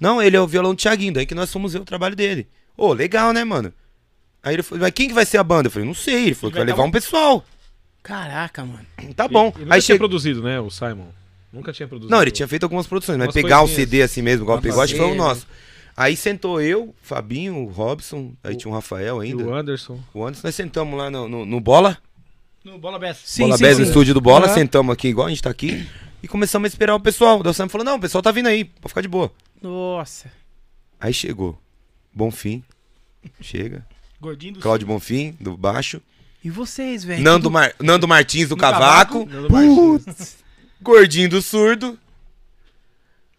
[0.00, 2.48] Não, ele é o violão do Thiaguinho, daí que nós fomos ver o trabalho dele.
[2.76, 3.72] Ô, legal, né, mano?
[4.42, 5.68] Aí ele falou, mas quem que vai ser a banda?
[5.68, 6.26] Eu falei, não sei.
[6.26, 7.44] Ele falou que vai Ele vai levar um pessoal.
[8.02, 8.84] Caraca, mano.
[9.14, 9.52] Tá bom.
[9.54, 9.98] Ele nunca Aí tinha chegou.
[10.08, 11.06] produzido, né, o Simon?
[11.52, 12.10] Nunca tinha produzido.
[12.10, 13.88] Não, ele tinha feito algumas produções, mas pegar um coisinhas.
[13.90, 15.46] CD assim mesmo, igual pegou, acho que foi o fazer, nosso.
[15.94, 19.44] Aí sentou eu, Fabinho, o Robson, aí tinha o Rafael E ainda.
[19.44, 20.00] o Anderson.
[20.14, 21.98] O Anderson, nós sentamos lá no, no, no Bola,
[22.64, 23.20] No Bola Bessa.
[23.24, 23.82] Sim, Bola sim, Bez, sim.
[23.82, 24.54] no estúdio do Bola, Aham.
[24.54, 25.86] sentamos aqui igual a gente tá aqui
[26.22, 27.40] e começamos a esperar o pessoal.
[27.44, 29.32] O Sam falou, não, o pessoal tá vindo aí, pode ficar de boa.
[29.60, 30.30] Nossa.
[31.00, 31.58] Aí chegou,
[32.14, 32.62] Bonfim,
[33.40, 33.84] chega,
[34.20, 36.00] Gordinho do Cláudio Bonfim, do baixo,
[36.44, 37.22] E vocês, velho?
[37.22, 40.36] Nando, Mar- Nando Martins, do Do cavaco, Nando Martins.
[40.80, 41.98] Gordinho do surdo,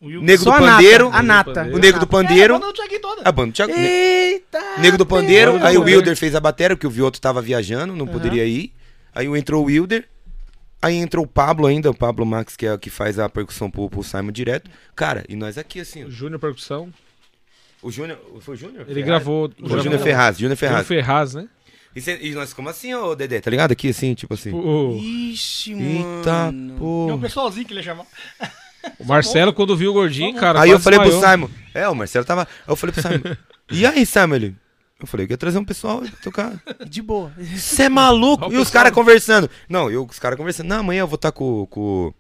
[0.01, 1.64] O Nego do Pandeiro, A nata.
[1.73, 3.22] o Nego do É, Pandeiro, a banda do Thiaguinho toda.
[3.23, 4.60] a banda do Thiago, Eita!
[4.80, 5.84] Nego do Pandeiro, aí o.
[5.84, 8.73] Wilder fez a bateria, porque o Vioto tava viajando, não poderia ir.
[9.15, 10.07] Aí entrou o Wilder,
[10.84, 13.72] aí entrou o Pablo ainda, o Pablo Max, que é o que faz a percussão
[13.72, 14.69] pro, pro Simon direto.
[14.95, 16.10] Cara, e nós aqui assim, ó.
[16.10, 16.93] Júnior Percussão.
[17.81, 18.81] O Júnior, foi o Júnior?
[18.81, 19.05] Ele Ferraz?
[19.05, 19.51] gravou.
[19.60, 20.88] O Júnior Ferraz, Júnior Júnior Ferraz.
[20.88, 21.47] Ferraz, né?
[21.95, 23.72] E, cê- e nós como assim, ô Dedé, tá ligado?
[23.72, 24.51] Aqui assim, tipo assim.
[24.51, 26.76] O, Ixi, Eita, mano.
[26.80, 27.07] pô.
[27.10, 28.05] É um pessoalzinho que ele ia chamar.
[28.97, 30.61] o Marcelo, quando viu o gordinho, cara.
[30.61, 31.31] Aí eu falei pro desmaiou.
[31.31, 32.41] Simon, é, o Marcelo tava.
[32.43, 33.35] Aí eu falei pro Simon,
[33.72, 34.35] e aí, Simon?
[34.35, 34.55] Ele,
[35.03, 36.63] eu falei, eu ia trazer um pessoal pra tocar.
[36.88, 37.31] De boa.
[37.38, 38.51] Você é maluco?
[38.51, 39.49] E os caras conversando.
[39.67, 40.67] Não, eu, os caras conversando.
[40.67, 42.13] Não, amanhã eu vou estar com, com,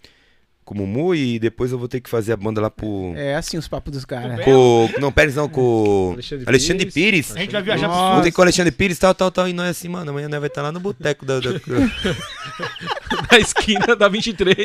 [0.63, 3.13] com o Mumu e depois eu vou ter que fazer a banda lá pro.
[3.15, 4.43] É assim os papos dos caras.
[4.43, 6.93] Com, não, Pérez não, com Alexandre Alexandre, Pires.
[7.27, 7.35] Pires.
[7.35, 8.13] A gente vai viajar pro Nossa.
[8.15, 9.47] Vou ter com o Alexandre Pires, tal, tal, tal.
[9.47, 11.39] E nós assim, mano, amanhã nós vai estar lá no boteco da.
[11.39, 11.51] da-
[13.31, 14.57] Na esquina da 23.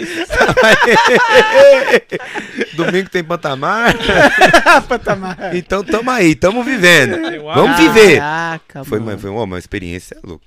[2.74, 3.94] Domingo tem Pantamar.
[4.88, 5.54] Patamar.
[5.54, 7.18] Então tamo aí, tamo vivendo.
[7.42, 8.18] Vamos viver.
[8.18, 9.12] Caraca, Foi, mano.
[9.12, 10.46] uma, foi uma, uma experiência louca.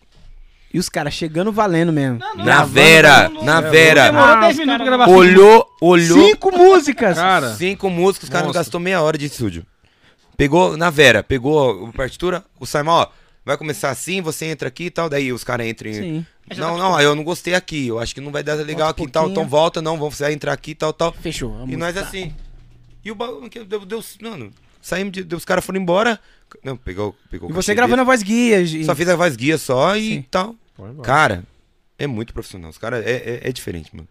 [0.73, 2.17] E os caras chegando valendo mesmo.
[2.19, 4.05] Não, não, Na não, Vera, não, não, na Vera.
[4.05, 6.27] Demorou Ah, 10 os minutos pra gravar Olhou, olhou.
[6.29, 7.17] Cinco músicas!
[7.17, 9.65] Cara, Cinco músicos, o cara não gastou meia hora de estúdio.
[10.37, 13.07] Pegou na Vera, pegou a partitura, o Simon, ó,
[13.45, 15.93] vai começar assim, você entra aqui e tal, daí os caras entram em...
[15.93, 16.25] Sim.
[16.57, 19.01] Não, não, eu não gostei aqui, eu acho que não vai dar legal Volta aqui
[19.03, 21.13] um e tal, então volta, não, vamos você vai entrar aqui e tal, tal.
[21.13, 21.53] Fechou.
[21.61, 22.01] a E nós música.
[22.01, 22.33] assim.
[23.05, 26.19] E o bagulho, que deu, deu, mano, saímos, de, os caras foram embora,
[26.63, 28.05] não, pegou, pegou E você gravando a dele.
[28.05, 28.65] voz guia.
[28.65, 28.85] gente.
[28.85, 30.25] Só fiz a voz guia só e Sim.
[30.29, 30.55] tal.
[31.03, 31.43] Cara,
[31.97, 34.07] é muito profissional, os caras, é, é, é diferente, mano.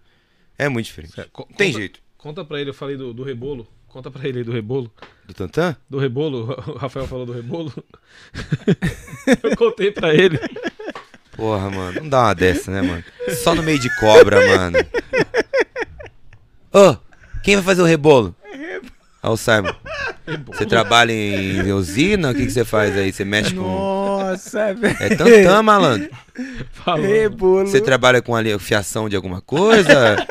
[0.59, 1.15] É muito diferente.
[1.33, 2.01] Co- Tem conta- jeito.
[2.19, 3.67] Conta pra ele, eu falei do, do rebolo.
[3.89, 4.93] Conta pra ele aí do rebolo.
[5.27, 5.75] Do Tantan?
[5.89, 7.73] Do rebolo, o Rafael falou do rebolo.
[9.43, 10.39] eu contei pra ele.
[11.37, 13.03] Porra, mano, não dá uma dessa, né, mano?
[13.43, 14.79] Só no meio de cobra, mano.
[16.73, 16.97] Ô,
[17.43, 18.35] quem vai fazer o rebolo?
[19.23, 19.73] Ó, o Simon.
[20.47, 22.31] Você trabalha em usina?
[22.31, 23.13] O que, que você faz aí?
[23.13, 23.63] Você mexe com.
[23.63, 24.97] Nossa, velho.
[25.01, 26.11] É tantã, malandro.
[26.73, 27.05] Falou.
[27.07, 27.67] Rebolo.
[27.67, 30.17] Você trabalha com ali, fiação de alguma coisa?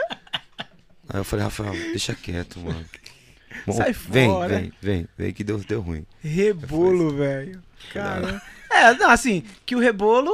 [1.11, 2.85] Aí eu falei, Rafael, deixa quieto, mano.
[3.65, 4.47] Bom, Sai vem, fora.
[4.47, 6.05] vem, vem, vem que deu, deu ruim.
[6.23, 7.59] Rebolo, velho.
[7.91, 8.39] Cara.
[8.69, 10.31] É, não, assim, que o rebolo.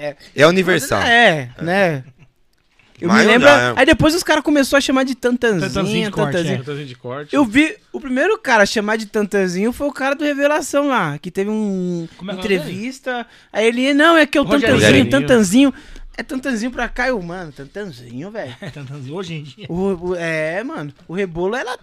[0.00, 1.02] É, É universal.
[1.02, 2.02] é né?
[3.00, 3.46] Eu Mas me não lembro.
[3.48, 3.74] dá, é.
[3.76, 6.54] Aí depois os caras começaram a chamar de tantanzinho, Tantanzinho de corte, tantanzinho.
[6.62, 6.76] é.
[6.76, 7.34] Gente de corte.
[7.36, 11.16] Eu vi o primeiro cara a chamar de tantanzinho foi o cara do Revelação lá,
[11.18, 13.26] que teve um Como é é entrevista.
[13.52, 14.78] Aí ele, não, é que é o Rogerinho.
[14.80, 15.74] tantanzinho, tantanzinho.
[16.16, 18.52] É tantanzinho pra cá, eu, mano, tantanzinho, velho.
[18.60, 19.66] É, Tantanzinho, Hoje em dia.
[19.68, 21.78] O, o- é, mano, o rebolo era.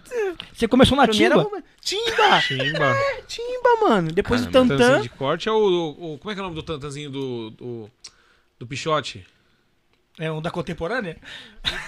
[0.52, 1.62] Você começou na Primeiro timba?
[1.80, 2.40] Timba!
[2.42, 2.96] Chimba.
[3.26, 4.12] Timba, mano.
[4.12, 4.76] Depois o tantan.
[4.76, 7.08] Tantanzinho de corte é o, o- o- Como é que é o nome do tantanzinho
[7.08, 7.48] do.
[7.52, 7.90] do,
[8.58, 9.26] do Pichote?
[10.18, 11.16] É um da contemporânea?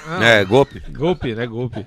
[0.06, 0.80] Ah, É, golpe.
[0.90, 1.46] Golpe, né?
[1.46, 1.86] Golpe.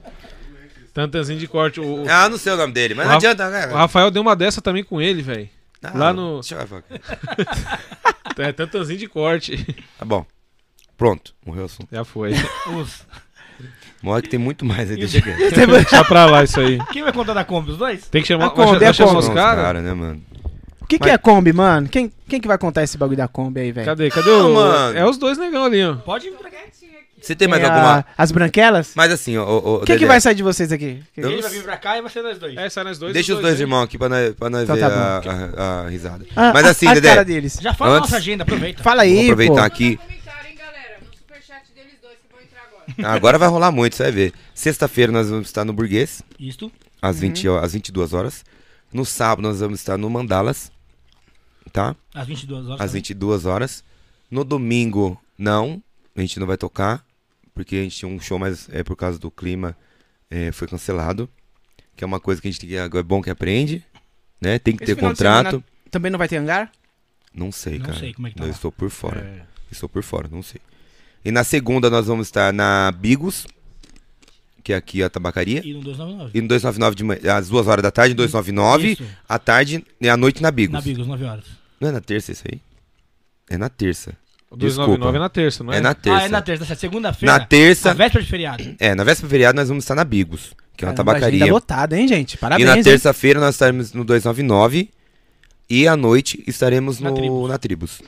[0.93, 1.79] Tantanzinho de corte.
[1.79, 3.71] O, o- Ah, não sei o nome dele, mas O não adianta, o cara.
[3.73, 5.49] Rafael deu uma dessa também com ele, velho.
[5.83, 6.83] Ah, lá no- Deixa eu ver.
[8.37, 9.55] É tantanzinho de corte.
[9.99, 10.25] Tá bom.
[10.97, 11.87] Pronto, morreu o assunto.
[11.91, 12.31] Já foi.
[12.75, 13.05] Os...
[14.01, 15.19] Morre que tem muito mais aí, deixa.
[15.21, 16.79] Deixa pra lá isso aí.
[16.91, 17.71] Quem vai contar da Kombi?
[17.71, 18.07] Os dois?
[18.07, 19.63] Tem que chamar, A Kombi, vai, vai a chamar Os caras?
[19.63, 20.23] cara, né, mano?
[20.91, 21.87] O que, que Mas- é Kombi, mano?
[21.87, 23.85] Quem, quem que vai contar esse bagulho da Kombi aí, velho?
[23.85, 24.09] Cadê?
[24.09, 24.43] Cadê o.
[24.43, 24.97] Não, mano.
[24.97, 25.95] É os dois negão ali, ó.
[25.95, 26.57] Pode vir pra cá.
[27.21, 27.99] Você tem mais É alguma...
[27.99, 28.93] a- As branquelas?
[28.95, 31.03] Mas assim, ó, Quem que vai sair de vocês aqui?
[31.15, 32.57] Eu Ele não vai vir pra cá e vai ser nós dois.
[32.57, 33.13] É, sai nós dois.
[33.13, 33.61] Deixa os dois aí.
[33.61, 36.25] irmãos aqui pra nós, pra nós Então ver tá a, a- a risada.
[36.35, 37.59] Ah, Mas assim, a, a Dedé, cara deles.
[37.61, 38.81] Já fala a Antes- nossa agenda, aproveita.
[38.81, 39.61] Fala aí, vamos aproveitar pô.
[39.61, 39.97] aqui.
[39.97, 40.97] Comentário, hein, galera?
[40.99, 43.15] No superchat deles dois que vão entrar agora.
[43.15, 44.33] Agora vai rolar muito, você vai ver.
[44.55, 46.71] Sexta-feira nós vamos estar no Burguês, Isto.
[46.99, 48.43] às, 20, ho- às 22 horas.
[48.91, 50.71] No sábado nós vamos estar no Mandalas,
[51.71, 51.95] tá?
[52.13, 52.81] Às 22 horas.
[52.81, 52.93] Às também.
[53.01, 53.83] 22 horas.
[54.29, 55.81] No domingo, não.
[56.15, 57.05] A gente não vai tocar.
[57.53, 59.75] Porque a gente tinha um show, mas é por causa do clima,
[60.29, 61.29] é, foi cancelado.
[61.95, 63.83] Que é uma coisa que a gente tem que, é bom que aprende.
[64.39, 64.57] Né?
[64.57, 65.49] Tem que Esse ter contrato.
[65.49, 66.71] semana Também não vai ter hangar?
[67.33, 67.99] Não sei, Não cara.
[67.99, 68.53] sei como é que tá Eu lá.
[68.53, 69.19] estou por fora.
[69.21, 69.43] É.
[69.71, 70.59] Estou por fora, não sei.
[71.23, 73.45] E na segunda nós vamos estar na Bigos,
[74.63, 75.61] que é aqui a tabacaria.
[75.63, 76.37] E no 299.
[76.37, 78.91] E no 299 de manhã, às duas horas da tarde, 299.
[78.93, 79.03] Isso.
[79.29, 80.73] À tarde e à noite na Bigos.
[80.73, 81.45] Na Bigos, 9 horas.
[81.81, 82.61] Não é na terça isso aí?
[83.49, 84.13] É na terça.
[84.49, 85.77] O 299 é na terça, não é?
[85.77, 86.19] É na terça.
[86.19, 86.63] Ah, é na terça.
[86.63, 87.33] essa Segunda-feira.
[87.37, 88.75] Na terça, A véspera de feriado.
[88.79, 91.37] é, na véspera do feriado nós vamos estar na Bigos, que é uma Caramba, tabacaria.
[91.43, 92.33] agenda lotada, hein, gente?
[92.33, 92.83] E Parabéns, na hein?
[92.83, 94.89] terça-feira nós estaremos no 299
[95.69, 97.49] e à noite estaremos Na no, Tribus.
[97.49, 98.01] na Tribus.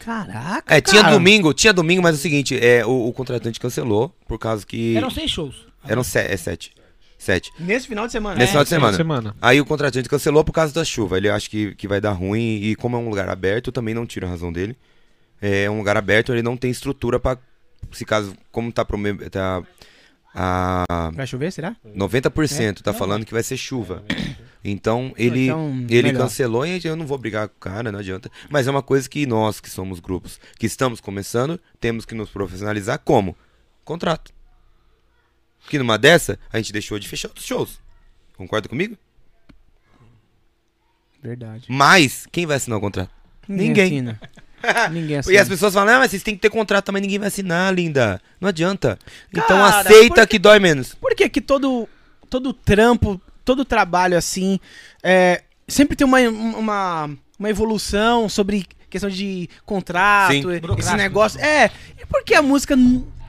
[0.00, 1.14] Caraca, É, tinha cara.
[1.14, 4.96] domingo, tinha domingo, mas é o seguinte, é, o, o contratante cancelou por causa que
[4.96, 5.66] Eram seis shows.
[5.86, 6.72] eram se, é sete.
[7.24, 7.50] Sete.
[7.58, 8.34] Nesse final de semana.
[8.36, 8.96] Nesse É, final de semana.
[8.96, 9.36] semana.
[9.40, 11.16] Aí o contratante cancelou por causa da chuva.
[11.16, 13.94] Ele acha que, que vai dar ruim e como é um lugar aberto, eu também
[13.94, 14.76] não tiro a razão dele.
[15.40, 17.38] É um lugar aberto, ele não tem estrutura pra.
[17.92, 19.62] Se caso, como tá, prome- tá
[20.34, 21.76] a Vai chover, será?
[21.96, 24.02] 90% tá Não, falando que vai ser chuva.
[24.64, 26.24] Então ele Então, ele melhor.
[26.24, 28.30] cancelou e eu não vou brigar com o cara, não adianta.
[28.50, 32.30] Mas é uma coisa que nós que somos grupos, que estamos começando, temos que nos
[32.30, 33.36] profissionalizar como
[33.84, 34.32] contrato.
[35.68, 37.80] Que numa dessa a gente deixou de fechar os shows.
[38.36, 38.96] Concorda comigo?
[41.22, 41.64] Verdade.
[41.68, 43.10] Mas quem vai assinar o contrato?
[43.48, 43.84] Ninguém.
[43.86, 44.20] assina.
[44.90, 45.42] Ninguém E assina.
[45.42, 48.20] as pessoas falam, ah, mas vocês têm que ter contrato também, ninguém vai assinar, linda.
[48.40, 48.98] Não adianta.
[49.30, 50.94] Então Cara, aceita porque- que dói menos.
[50.94, 51.88] Por que que todo,
[52.28, 54.58] todo trampo, todo trabalho assim,
[55.02, 60.44] é, sempre tem uma, uma, uma evolução sobre questão de contrato, Sim.
[60.78, 61.40] esse negócio.
[61.40, 61.70] É,
[62.00, 62.74] e por que a música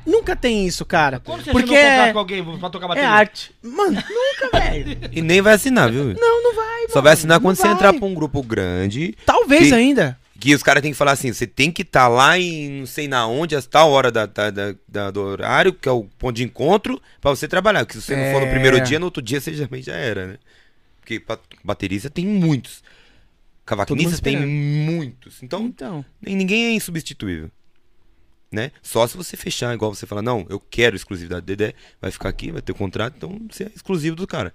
[0.06, 1.20] nunca tem isso, cara?
[1.20, 3.10] Quando você Porque assinou um contrato é, com alguém pra tocar é bateria?
[3.10, 3.52] arte.
[3.64, 4.98] Mano, nunca, velho.
[5.12, 6.14] E nem vai assinar, viu?
[6.14, 7.74] Não, não vai, Só vai assinar não quando você vai.
[7.74, 9.16] entrar pra um grupo grande.
[9.26, 10.18] Talvez Que- ainda.
[10.38, 13.08] Que os caras têm que falar assim: você tem que estar lá em não sei
[13.08, 16.36] na onde, a tal hora da, da- da- da- do horário, que é o ponto
[16.36, 17.86] de encontro, pra você trabalhar.
[17.86, 18.52] Porque se você não for no É.
[18.52, 20.38] primeiro dia, no outro dia você já, já era, né?
[21.00, 21.24] Porque
[21.64, 22.84] baterista tem muitos.
[23.66, 25.42] Cavaquinistas tem muitos.
[25.42, 27.50] Então, Então, nem- ninguém é insubstituível.
[28.52, 28.72] Né?
[28.82, 32.30] Só se você fechar, igual você fala, não, eu quero exclusividade do Dedé, vai ficar
[32.30, 34.54] aqui, vai ter contrato, então você é exclusivo do cara.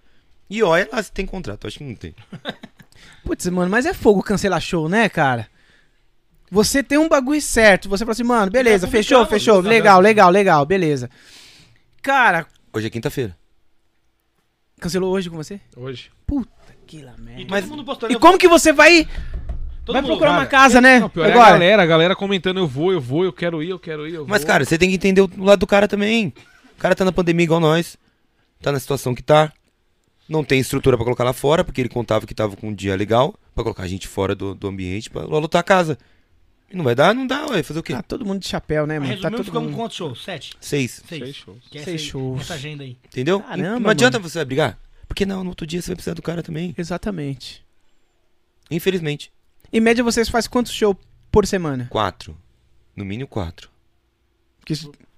[0.49, 2.15] E olha lá se tem contrato, eu acho que não tem.
[3.25, 5.49] putz, mano, mas é fogo cancelar show, né, cara?
[6.51, 10.31] Você tem um bagulho certo, você fala assim, mano, beleza, Já fechou, fechou, legal, legal,
[10.31, 11.09] legal, beleza.
[12.03, 13.37] Cara, Hoje é quinta-feira.
[14.81, 15.61] cancelou hoje com você?
[15.77, 16.11] Hoje.
[16.27, 16.51] Puta
[16.87, 17.69] que lá E merda.
[17.69, 18.11] todo Mas-.
[18.11, 19.07] E como que você vai,
[19.91, 21.01] Todo vai mundo- procurar uma cara, casa, né?
[21.01, 21.51] Não, pior é a Agora.
[21.53, 24.27] galera, a galera comentando, eu vou, eu vou, eu quero ir, eu quero ir, eu
[24.27, 24.47] Mas, vou.
[24.49, 26.33] cara, você tem que entender o lado do cara também.
[26.77, 27.97] O cara tá na pandemia igual nós.
[28.63, 29.53] Tá na situação que tá.
[30.29, 32.95] Não tem estrutura pra colocar lá fora, porque ele contava que tava com um dia
[32.95, 35.99] legal, pra colocar a gente fora do, do ambiente, pra lutar a casa.
[36.73, 37.13] E não vai dar?
[37.13, 37.63] Não dá, ué.
[37.65, 37.93] Fazer o quê?
[37.93, 39.21] Tá todo mundo de chapéu, né, Mas mano?
[39.21, 39.83] Tá resumindo, todo ficamos com mundo...
[39.83, 40.23] quantos shows?
[40.25, 40.57] Sete?
[40.61, 41.03] Seis.
[41.09, 41.23] Seis.
[41.23, 41.59] Seis shows.
[41.69, 42.41] Que é Seis essa- shows.
[42.43, 42.97] Essa agenda aí.
[43.07, 43.41] Entendeu?
[43.41, 44.29] Caramba, não adianta mano.
[44.31, 44.79] você vai brigar.
[45.09, 46.73] Porque não, no outro dia você vai precisar do cara também.
[46.79, 47.65] Exatamente.
[48.71, 49.33] Infelizmente.
[49.73, 50.97] Em média, vocês fazem quantos shows
[51.31, 51.87] por semana?
[51.91, 52.37] Quatro.
[52.97, 53.71] No mínimo quatro.
[54.65, 54.75] Que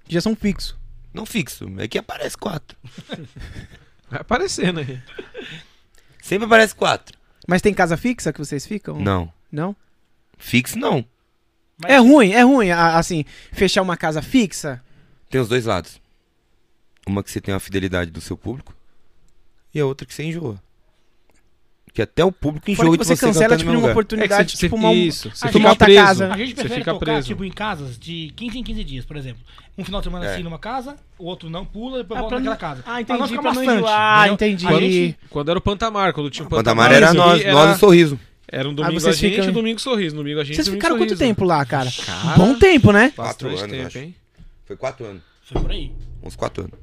[0.09, 0.77] já são fixos.
[1.13, 2.77] Não fixo, é que aparece quatro.
[4.11, 5.01] Vai aparecendo aí.
[6.23, 7.19] Sempre aparece quatro.
[7.47, 8.99] Mas tem casa fixa que vocês ficam?
[9.01, 9.33] Não.
[9.51, 9.75] Não?
[10.39, 11.05] Fixo não.
[11.79, 14.83] Mas- É ruim, é ruim, a- assim, fechar uma casa fixa.
[15.29, 16.01] Tem os dois lados.
[17.07, 18.75] Uma que você tem a fidelidade do seu público
[19.75, 20.63] e a outra que você enjoa.
[21.95, 24.67] Que até o público enjoa que de você você cancela, tipo, uma oportunidade, É você-
[24.67, 26.01] tipo, uma, isso, você fica outra preso.
[26.03, 26.33] casa.
[26.33, 27.27] A gente prefere fica tocar, preso.
[27.29, 29.43] tipo, em casas de 15 em 15 dias, por exemplo.
[29.77, 30.33] Um final de semana É.
[30.35, 32.83] assim numa casa, o outro não pula, depois Ah, volta naquela não- casa.
[32.87, 34.33] Ah, entendi, ficar pra não entendeu?
[34.35, 34.67] entendi.
[34.67, 37.77] A gente, Quando era o Pantamar, quando tinha o Pantamar Pantamar, era nós, aqui nós
[37.77, 38.21] e Sorriso.
[38.49, 40.15] Era um domingo a gente ficam- domingo sorriso.
[40.15, 41.91] Domingo a gente Vocês ficaram quanto tempo lá, cara?
[42.05, 43.11] Cara, Bom tempo, né?
[43.17, 44.15] Quatro anos, tempo, hein?
[44.67, 45.23] Foi quatro anos.
[45.47, 45.91] foi por aí.
[46.23, 46.75] Uns quatro anos.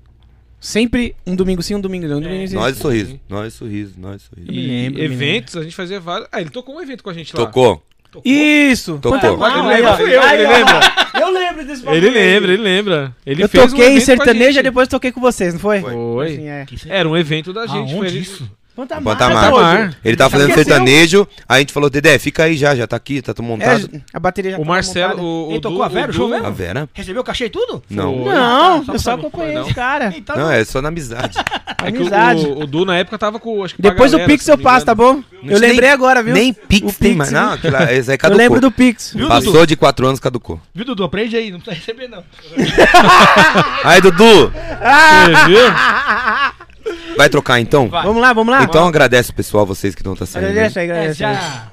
[0.59, 2.17] Sempre um domingo sim, um domingo não.
[2.17, 2.55] Um domingo sim.
[2.55, 3.19] Nós e Sorriso.
[3.29, 3.93] Nós e Sorriso.
[3.97, 4.49] Nós e Sorriso.
[4.49, 6.27] Eu me E lembro, eventos, a gente fazia vários.
[6.31, 7.45] Ah, ele tocou um evento com a gente lá.
[7.45, 7.81] Tocou?
[8.25, 8.97] Isso!
[8.99, 9.19] Tocou.
[9.19, 10.79] Pantanal, Ele lembra, eu, ele lembra.
[11.21, 13.15] Eu lembro desse bagulho Ele lembra, ele lembra.
[13.25, 14.63] Ele Eu fez um toquei em evento com a sertaneja, gente.
[14.63, 15.79] depois toquei com vocês, não foi?
[15.81, 16.33] Foi.
[16.33, 16.65] Assim, é.
[16.87, 17.77] Era um evento da gente.
[17.77, 18.49] Aonde foi ele- isso?
[18.79, 19.17] Pantamar.
[19.17, 19.51] Pantamar.
[19.51, 19.97] Pantamar.
[20.03, 20.71] Ele tá fazendo Esqueceu?
[20.73, 23.89] sertanejo, aí a gente falou, Dedé, fica aí já, já tá aqui, tá tudo montado.
[23.93, 25.21] É, a bateria já O tava Marcelo, montada.
[25.27, 26.47] o, o Ele Du- tocou a Vera, o o show Du- mesmo?
[26.47, 26.89] A Vera?
[26.93, 27.83] Recebeu o cachê e tudo?
[27.89, 28.23] Não.
[28.23, 28.33] Foi.
[28.33, 29.61] Não, Só eu só acompanhei Não.
[29.63, 30.13] esse cara.
[30.15, 31.37] Então, Não, é só na amizade.
[31.81, 32.45] É que o- Amizade.
[32.45, 33.63] o, o Du na época tava com.
[33.63, 35.23] Acho que Depois do galera, Pix se eu passo, tá bom?
[35.41, 36.33] Não Eu lembrei nem- agora, viu?
[36.33, 37.29] Nem O Pix tem mais.
[37.31, 37.39] viu?
[37.39, 38.37] Não, aquilo esse aí Eu caducou.
[38.37, 39.13] lembro do Pix.
[39.15, 39.67] Viu, Passou Dudu?
[39.67, 40.59] de quatro anos, caducou.
[40.75, 41.05] Viu, Dudu?
[41.05, 42.21] Aprende aí, não precisa receber, não.
[43.85, 45.59] Aí, Dudu, Você viu?
[47.17, 47.87] vai trocar então?
[47.89, 48.03] Vai.
[48.03, 48.63] Vamos lá, vamos lá.
[48.63, 50.47] Então agradece o pessoal, vocês que estão tá saindo.
[50.49, 51.23] Agradece aí, É, agradece.
[51.25, 51.33] aí.
[51.35, 51.67] já...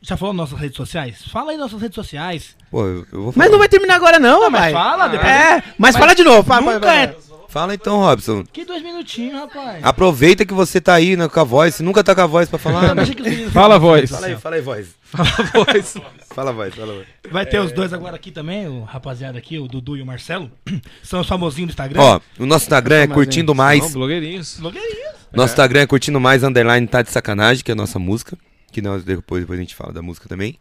[0.00, 1.24] Já falou nas nossas redes sociais?
[1.32, 2.56] Fala aí nas nossas redes sociais.
[2.70, 3.48] Pô, eu, eu vou Mas falar.
[3.50, 4.72] não vai terminar agora não, Mas rapaz.
[4.72, 5.28] fala, depois...
[5.30, 6.42] É, mas, fala de novo.
[6.44, 7.16] Fala, Nunca fala, é...
[7.48, 7.74] fala.
[7.74, 8.44] Então, Robson.
[8.52, 9.82] Que dois minutinhos, rapaz.
[9.82, 11.74] Aproveita que você tá aí né, com a voz.
[11.74, 12.94] Você nunca tá com a voz pra falar.
[12.94, 13.04] Né?
[13.52, 14.10] Fala voz.
[14.10, 14.88] Fala aí, fala aí, voz.
[15.02, 15.94] Fala a voz.
[16.34, 17.06] Fala a voz, fala a voz.
[17.30, 20.50] Vai ter os dois agora aqui também, o rapaziada aqui, o Dudu e o Marcelo.
[21.02, 22.00] São os famosinhos do Instagram.
[22.00, 23.92] Ó, o nosso Instagram é curtindo Não, mais.
[23.92, 24.58] blogueirinhos.
[24.60, 25.18] Blogueirinhos.
[25.32, 28.36] Nosso Instagram é curtindo mais underline tá de sacanagem, que é a nossa música.
[28.70, 30.58] Que nós depois, depois a gente fala da música também.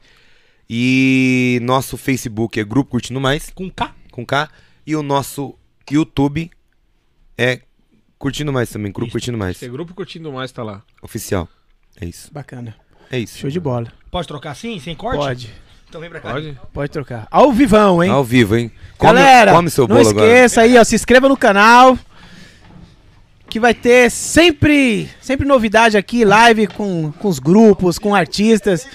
[0.69, 3.93] E nosso Facebook é Grupo Curtindo Mais, Com K.
[4.11, 4.49] com K.
[4.85, 5.55] E o nosso
[5.89, 6.49] YouTube
[7.37, 7.61] é
[8.17, 9.13] Curtindo Mais também, Grupo Isso.
[9.13, 9.57] Curtindo Mais.
[9.57, 10.81] Esse grupo curtindo mais tá lá.
[11.01, 11.47] Oficial.
[12.01, 12.33] É isso.
[12.33, 12.75] Bacana.
[13.11, 13.37] É isso.
[13.37, 13.91] Show de bola.
[14.09, 15.17] Pode trocar assim, sem corte?
[15.19, 15.53] Pode.
[15.87, 16.31] Então vem pra cá.
[16.33, 16.59] Pode?
[16.73, 17.27] Pode trocar.
[17.29, 18.09] Ao vivão, hein?
[18.09, 18.71] Ao vivo, hein?
[18.97, 20.25] Come, Galera, come seu não bolo agora.
[20.25, 21.97] esqueça aí, ó, se inscreva no canal.
[23.49, 28.87] Que vai ter sempre, sempre novidade aqui, live com, com os grupos, com artistas.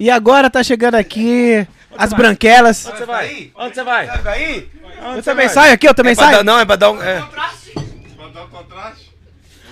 [0.00, 1.66] E agora tá chegando aqui
[1.98, 2.82] as branquelas.
[2.82, 3.50] Você vai?
[3.54, 4.06] Onde você vai?
[4.06, 4.66] Vai
[5.16, 6.36] Eu também saio aqui, eu também É pra saio.
[6.38, 7.02] dar, não, é pra dar um.
[7.02, 7.22] É.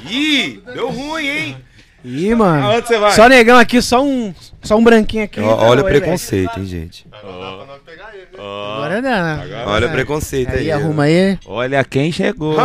[0.08, 1.56] Ih, deu ruim, hein?
[2.04, 2.66] Ih, mano.
[2.66, 3.12] Aonde você vai?
[3.12, 5.40] Só negão aqui, só um, só um branquinho aqui.
[5.40, 7.06] Ó, olha o hein, preconceito, hein, gente.
[7.08, 7.22] velho?
[8.38, 9.36] Agora dá.
[9.36, 9.64] né?
[9.66, 10.58] Olha o preconceito aí.
[10.58, 11.38] Aí, arruma aí.
[11.46, 12.56] Olha quem chegou.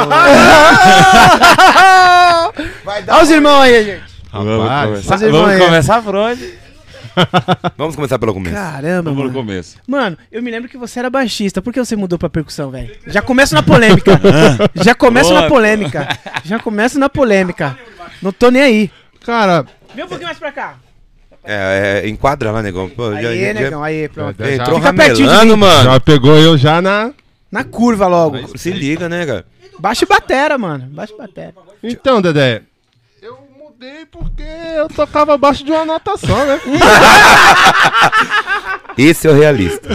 [2.85, 4.03] Olha os irmãos aí, gente.
[4.31, 6.66] Vamos começar, vamos começar por onde?
[7.77, 8.55] Vamos começar pelo começo.
[8.55, 9.33] Caramba, Vamos no mano.
[9.33, 9.77] começo.
[9.87, 11.61] Mano, eu me lembro que você era baixista.
[11.61, 12.95] Por que você mudou pra percussão, velho?
[13.07, 14.19] Já começa na polêmica.
[14.83, 15.49] Já começa na Boa.
[15.49, 16.07] polêmica.
[16.43, 17.77] Já começa na polêmica.
[18.21, 18.91] Não tô nem aí.
[19.25, 19.65] Cara,
[19.95, 20.75] Vem um pouquinho mais pra cá.
[21.43, 22.89] É, é, enquadra lá, negão.
[22.89, 24.35] Pô, já- Aí, já- negão, aí, pronto.
[24.37, 25.59] Já- Entrou Fica pertinho de ramelando, mim.
[25.65, 25.83] mano.
[25.91, 27.11] já pegou eu já na.
[27.49, 28.57] Na curva logo.
[28.57, 29.45] Se liga, né, cara?
[29.79, 30.85] Baixa e batera, mano.
[30.91, 31.53] Baixa e batera.
[31.81, 32.63] Então, Dedé.
[33.79, 34.43] Eu mudei porque
[34.75, 36.59] eu tocava abaixo de uma nota só, né?
[38.97, 39.89] Esse é o realista.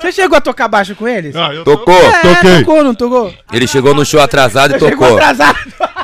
[0.00, 1.36] Você chegou a tocar baixo com eles?
[1.36, 1.94] Ah, eu Tocou.
[1.94, 2.58] É, toquei.
[2.64, 3.32] tocou, não tocou?
[3.52, 5.16] Ele chegou no show atrasado e Chegou tocou.
[5.16, 5.56] atrasado.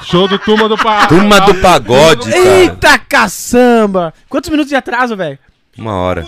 [0.05, 1.09] Show do Turma do Pa...
[1.09, 2.39] Turma do pagode, cara.
[2.47, 4.15] Eita caçamba!
[4.29, 5.39] Quantos minutos de atraso, velho?
[5.77, 6.25] Uma hora.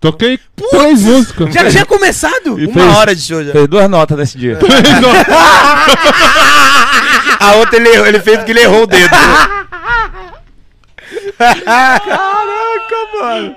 [0.00, 0.38] Toquei
[0.70, 1.52] três músicas.
[1.52, 2.58] Já tinha começado?
[2.60, 3.50] E Uma fez, hora de show já.
[3.52, 4.56] fez duas notas nesse dia.
[7.40, 9.10] A outra ele, errou, ele fez porque ele errou o dedo.
[11.36, 13.56] Caraca, mano.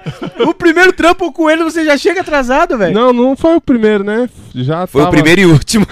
[0.49, 2.93] O primeiro trampo com ele você já chega atrasado, velho.
[2.93, 4.29] Não, não foi o primeiro, né?
[4.55, 5.85] Já Foi o tava- primeiro e último.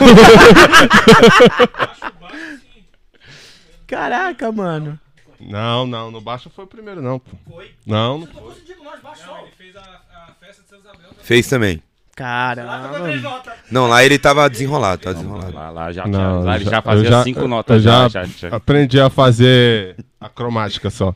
[3.87, 4.99] Caraca, mano.
[5.39, 7.31] Não, não, no baixo foi o primeiro, não, pô.
[7.85, 8.53] Não, não foi.
[9.57, 9.75] Fez
[11.49, 11.81] também.
[12.15, 12.99] Caramba.
[13.71, 15.53] Não, lá ele tava desenrolado, tava desenrolado.
[15.55, 17.81] Lá, lá já, Não, lá ele já- fazia já- cinco eu notas.
[17.81, 18.55] já- Já, já, já.
[18.55, 21.15] aprendi a fazer a cromática só.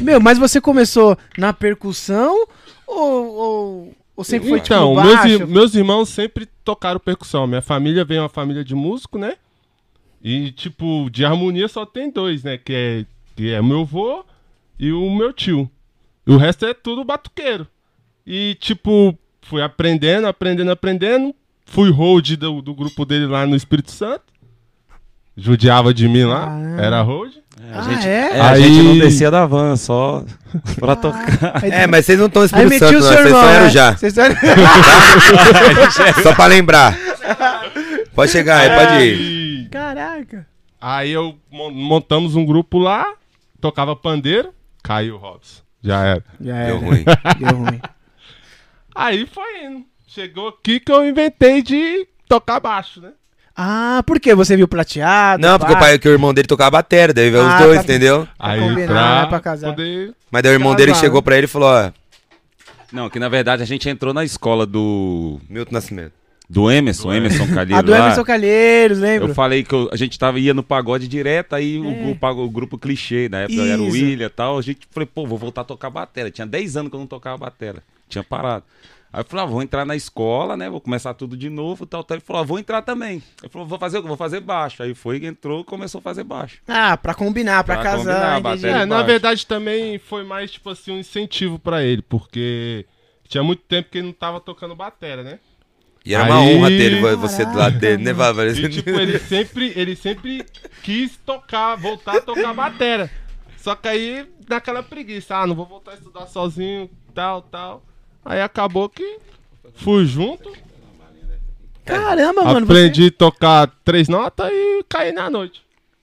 [0.00, 2.46] Meu, mas você começou na percussão
[2.86, 5.28] ou, ou, ou sempre foi tipo então, meus, baixo?
[5.28, 7.46] ir- meus irmãos sempre tocaram percussão.
[7.46, 9.36] Minha família vem uma família de músico, né?
[10.22, 12.56] E, tipo, de harmonia só tem dois, né?
[12.56, 13.06] Que é,
[13.36, 14.24] que é meu avô
[14.78, 15.70] e o meu tio.
[16.26, 17.66] E o resto é tudo batuqueiro.
[18.26, 21.34] E, tipo, fui aprendendo, aprendendo, aprendendo.
[21.66, 24.22] Fui hold do, do grupo dele lá no Espírito Santo.
[25.36, 26.82] Judiava de mim lá, Caramba.
[26.82, 27.32] era hold.
[27.72, 28.36] A Ah, gente, é?
[28.36, 30.24] é, a Aí- gente não descia da van, só
[30.78, 31.60] pra tocar.
[31.62, 33.00] Aí- É, mas vocês não estão Espírito Santo, não.
[33.00, 33.70] Vocês só eram né?
[33.70, 33.96] já.
[33.96, 34.22] Vocês só-
[36.22, 36.96] Só pra lembrar.
[38.14, 39.68] Pode chegar aí, pode ir.
[39.70, 40.46] Caraca.
[40.80, 43.06] aí eu mon- montamos um grupo lá.
[43.60, 44.50] tocava pandeiro,
[44.82, 45.62] caiu o Robson.
[45.82, 46.24] Já era.
[46.40, 46.78] Já Deu era.
[46.86, 47.04] ruim.
[47.38, 47.80] Deu ruim.
[48.94, 49.84] Aí foi indo.
[50.06, 53.10] Chegou aqui que eu inventei de tocar baixo, né?
[53.56, 54.34] Ah, por quê?
[54.34, 55.40] Você viu prateado?
[55.40, 57.76] Não, porque o, pai, que o irmão dele tocava bateria, daí veio Ah, os dois,
[57.78, 58.26] tá- entendeu?
[58.38, 59.70] Aí combinar, pra, né, pra casar.
[59.70, 60.12] poder...
[60.30, 61.92] Mas daí o irmão dele Casar, chegou pra ele e falou, ó,
[62.92, 66.12] Não, que na verdade a gente entrou na escola do, Milton Nascimento.
[66.48, 67.98] Do Emerson, Emerson Calheiro A do lá.
[67.98, 69.28] Emerson Calheiros, lembra?
[69.28, 72.44] Eu falei que eu- a gente tava, ia no pagode direto, aí o, o, pago-
[72.44, 73.92] o grupo clichê, na época era o Isso.
[73.96, 74.58] William e tal.
[74.58, 76.30] A gente falei, pô, vou voltar a tocar batera.
[76.30, 77.82] Tinha 10 anos que eu não tocava batera.
[78.08, 78.64] Tinha parado.
[79.12, 80.68] Aí eu falei, ah, vou entrar na escola, né?
[80.68, 82.16] Vou começar tudo de novo tal, tal.
[82.16, 83.22] Ele falou, ah, vou entrar também.
[83.42, 84.02] Ele falou, vou fazer o?
[84.02, 84.82] Vou fazer baixo.
[84.82, 86.58] Aí foi, entrou e começou a fazer baixo.
[86.66, 88.62] Ah, pra combinar, pra, Pra combinar, casar, entendi.
[88.62, 88.80] bater.
[88.82, 92.84] É, na verdade também foi mais, tipo assim, um incentivo pra ele, porque
[93.28, 95.38] tinha muito tempo que ele não tava tocando batera, né?
[96.04, 98.50] E era uma Aí- honra ter ele, você do lado dele, né, Bárbara?
[98.50, 100.44] E tipo, ele sempre, ele sempre
[100.82, 103.10] quis tocar, voltar a tocar batera.
[103.56, 107.82] Só que aí, naquela preguiça, ah, não vou voltar a estudar sozinho, tal, tal.
[108.22, 109.18] Aí acabou que
[109.76, 110.52] fui junto,
[111.84, 112.64] Caramba, mano.
[112.64, 115.62] aprendi a tocar três notas e caí na noite.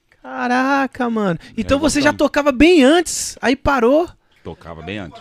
[0.09, 0.17] Você...
[0.21, 1.39] Caraca, mano.
[1.57, 4.07] Então É, você já tocava bem antes, aí parou.
[4.43, 5.19] Tocava bem antes.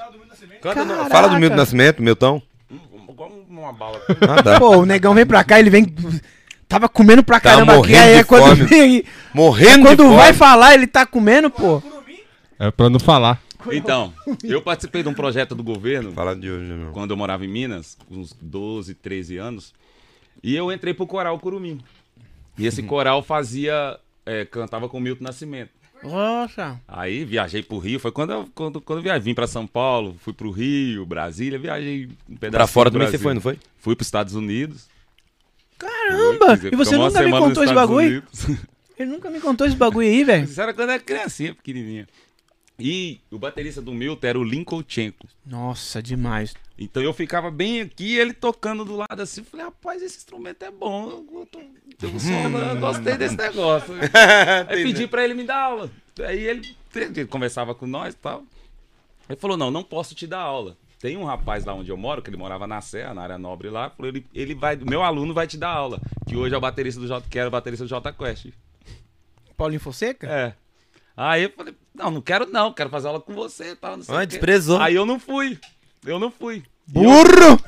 [0.61, 1.09] Canta.
[1.09, 2.43] Fala do Milton Nascimento, Milton.
[3.21, 4.01] Igual uma bala.
[4.43, 4.59] Tá.
[4.59, 5.87] Pô, o negão vem pra cá, ele vem...
[6.67, 8.63] Tava comendo pra Tá caramba aqui, morrendo aí é quando fome.
[8.65, 9.05] vem...
[9.35, 10.39] Morrendo Quando de vai fome.
[10.39, 11.83] falar, ele tá comendo, pô.
[12.59, 13.43] É pra não falar.
[13.73, 16.93] Então, eu participei de um projeto do governo Fala de hoje, meu.
[16.93, 19.75] quando eu morava em Minas, com uns 12, 13 anos,
[20.43, 21.79] e eu entrei pro coral Curumim.
[22.57, 25.71] E esse coral fazia, é, cantava com Milton Nascimento.
[26.03, 26.81] Nossa.
[26.89, 30.17] Aí viajei pro Rio, foi quando eu, quando, quando eu viajei, vim pra São Paulo,
[30.21, 33.59] fui pro Rio, Brasília, viajei um pedaço Pra fora também você foi, não foi?
[33.79, 34.89] Fui pros Estados Unidos.
[35.79, 36.57] Caramba!
[36.57, 38.09] Fui, E você nunca me contou esse bagulho?
[38.09, 38.61] Unidos.
[38.99, 40.45] Ele nunca me contou esse bagulho aí, velho.
[40.45, 42.07] Isso era quando eu era criancinha, pequenininha.
[42.81, 45.27] E o baterista do Milton era o Lincoln Chenko.
[45.47, 46.55] Nossa, demais.
[46.79, 49.43] Então eu ficava bem aqui, ele tocando do lado assim.
[49.45, 51.09] Falei, rapaz, esse instrumento é bom.
[51.33, 53.95] Eu, tô, eu, sou- eu gostei desse negócio.
[54.69, 55.91] Aí pedi pra ele me dar aula.
[56.21, 58.43] Aí ele, ele conversava com nós e tal.
[59.29, 60.77] Ele falou, não, não posso te dar aula.
[60.99, 63.71] Tem um rapaz lá onde eu moro, que ele morava na Serra, na área nobre
[63.71, 63.89] lá.
[63.91, 65.99] Falou, ele, ele vai, meu aluno vai te dar aula.
[66.29, 68.49] Que hoje é o baterista do J, que era o baterista do J Quest.
[69.57, 70.27] Paulinho Fonseca?
[70.29, 70.55] É.
[71.23, 73.97] Aí eu falei, não, não quero não, quero fazer aula com você e tal.
[73.99, 74.79] Não sei Ah, desprezou.
[74.81, 75.59] Aí eu não fui.
[76.07, 76.63] Eu não fui.
[76.87, 77.61] Burro!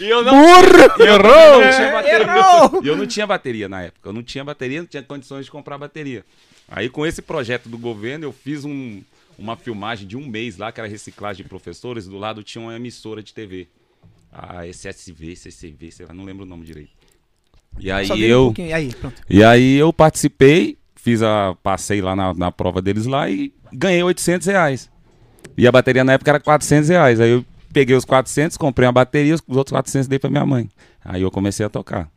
[0.00, 1.02] E eu não, Burro!
[1.02, 2.20] e eu não tinha bateria.
[2.22, 2.84] Errou!
[2.84, 4.08] E eu não tinha bateria na época.
[4.08, 6.24] Eu não tinha bateria, não tinha condições de comprar bateria.
[6.68, 9.02] Aí com esse projeto do governo, eu fiz um-
[9.38, 12.06] uma filmagem de um mês lá, que era reciclagem de professores.
[12.06, 13.68] Do lado tinha uma emissora de TV.
[14.32, 16.90] A SSV, CCV, sei lá, não lembro o nome direito.
[17.78, 18.44] E aí vi um eu...
[18.46, 18.74] pouquinho.
[18.74, 19.22] Aí, pronto.
[19.28, 20.76] E aí eu participei,
[21.06, 21.56] fiz a.
[21.62, 24.90] Passei lá na, na prova deles lá e ganhei 800 reais.
[25.56, 27.20] E a bateria na época era 400 reais.
[27.20, 30.68] Aí eu peguei os 400, comprei uma bateria, os outros 400 dei pra minha mãe.
[31.04, 32.10] Aí eu comecei a tocar.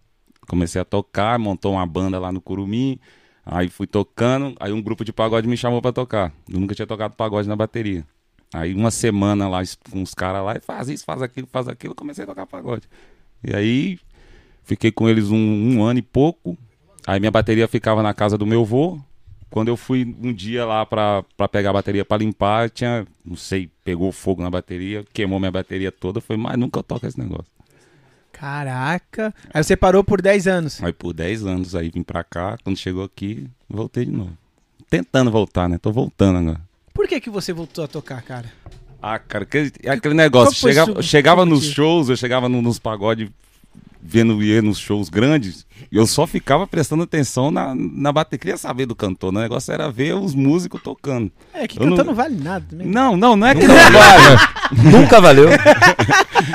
[0.48, 3.00] Comecei a tocar, montou uma banda lá no Curumim.
[3.46, 6.34] Aí fui tocando, aí um grupo de pagode me chamou pra tocar.
[6.52, 8.04] Eu nunca tinha tocado pagode na bateria.
[8.52, 9.62] Aí uma semana lá
[9.92, 12.48] com os caras lá, e faz isso, faz aquilo, faz aquilo, eu comecei a tocar
[12.48, 12.90] pagode.
[13.44, 14.00] E aí
[14.70, 16.56] Fiquei com eles um, um ano e pouco.
[17.10, 19.00] Aí minha bateria ficava na casa do meu avô.
[19.50, 23.36] Quando eu fui um dia lá pra, pra pegar a bateria pra limpar, tinha, não
[23.36, 26.22] sei, pegou fogo na bateria, queimou minha bateria toda.
[26.22, 27.48] Foi, mas nunca eu toco esse negócio.
[28.32, 29.34] Caraca.
[29.52, 30.84] Aí você parou por 10 anos.
[30.84, 34.38] Aí por 10 anos aí vim pra cá, quando chegou aqui, voltei de novo.
[34.88, 35.80] Tentando voltar, né?
[35.80, 36.62] Tô voltando agora.
[36.94, 38.52] Por que que você voltou a tocar, cara?
[39.02, 40.54] Ah, cara, aquele, aquele negócio.
[40.54, 43.30] Chegava, chegava nos shows, eu chegava no- nos pagodes,
[44.00, 48.40] vendo ia nos shows grandes, eu só ficava prestando atenção na, na bateria.
[48.40, 49.40] Queria saber do cantor, né?
[49.40, 51.32] o negócio era ver os músicos tocando.
[51.54, 52.14] É, que Eu não- cantar não...
[52.16, 52.88] vale nada também.
[52.88, 54.40] Não, não, não é que não vale.
[54.92, 55.50] Nunca valeu.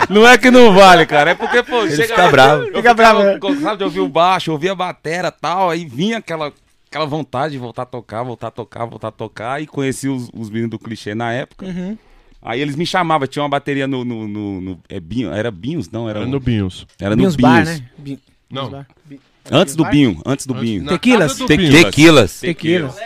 [0.08, 1.30] Não é que não vale, cara.
[1.32, 2.62] É porque, pô, Ele chega fica bravo.
[2.64, 3.38] Eu Fica bravo, né?
[3.60, 6.52] Sabe, de ouvir o baixo, ouvir a batera e tal, aí vinha aquela,
[6.88, 10.30] aquela vontade de voltar a tocar, voltar a tocar, voltar a tocar, e conheci os,
[10.34, 11.66] os meninos do clichê na época.
[11.66, 11.98] Uhum.
[12.40, 14.04] Aí eles me chamavam, tinha uma bateria no.
[14.04, 15.90] no, no, no- é Binho, era Binhos?
[15.90, 16.86] Não, era, Era no Binhos.
[17.00, 17.52] era no Binhos Binhos.
[17.52, 17.80] Bar, né?
[17.98, 18.18] Bin-
[18.50, 18.84] Não.
[19.50, 19.84] Antes do?
[19.84, 20.86] Binho, antes do Binho.
[20.86, 21.32] Tequilas?
[21.32, 21.68] casa do Tequila.
[21.70, 21.84] Binhos.
[21.84, 22.40] Tequilas.
[22.40, 22.96] Tequilas.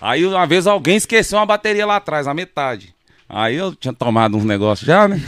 [0.00, 2.94] Aí uma vez alguém esqueceu uma bateria lá atrás, a metade.
[3.28, 5.20] Aí eu tinha tomado uns negócios já, né?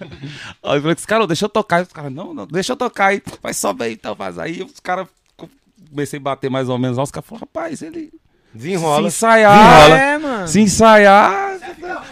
[0.62, 1.82] aí eu falei, cara, deixa eu tocar.
[1.82, 3.22] Os caras, não, não, deixa eu tocar aí.
[3.42, 4.38] Vai, sobe aí, então faz.
[4.38, 5.06] Aí os caras,
[5.90, 7.02] comecei a bater mais ou menos lá.
[7.04, 8.10] Os caras falaram, rapaz, ele
[8.52, 9.06] se Desenrola.
[9.08, 10.48] ensaiar, É, mano.
[10.48, 11.58] se ensaiar.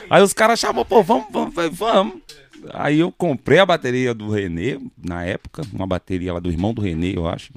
[0.09, 2.14] Aí os caras chamam, pô, vamos, vamos, vai, vamos.
[2.73, 6.83] Aí eu comprei a bateria do Renê, na época, uma bateria lá do irmão do
[6.83, 7.53] Renê, eu acho.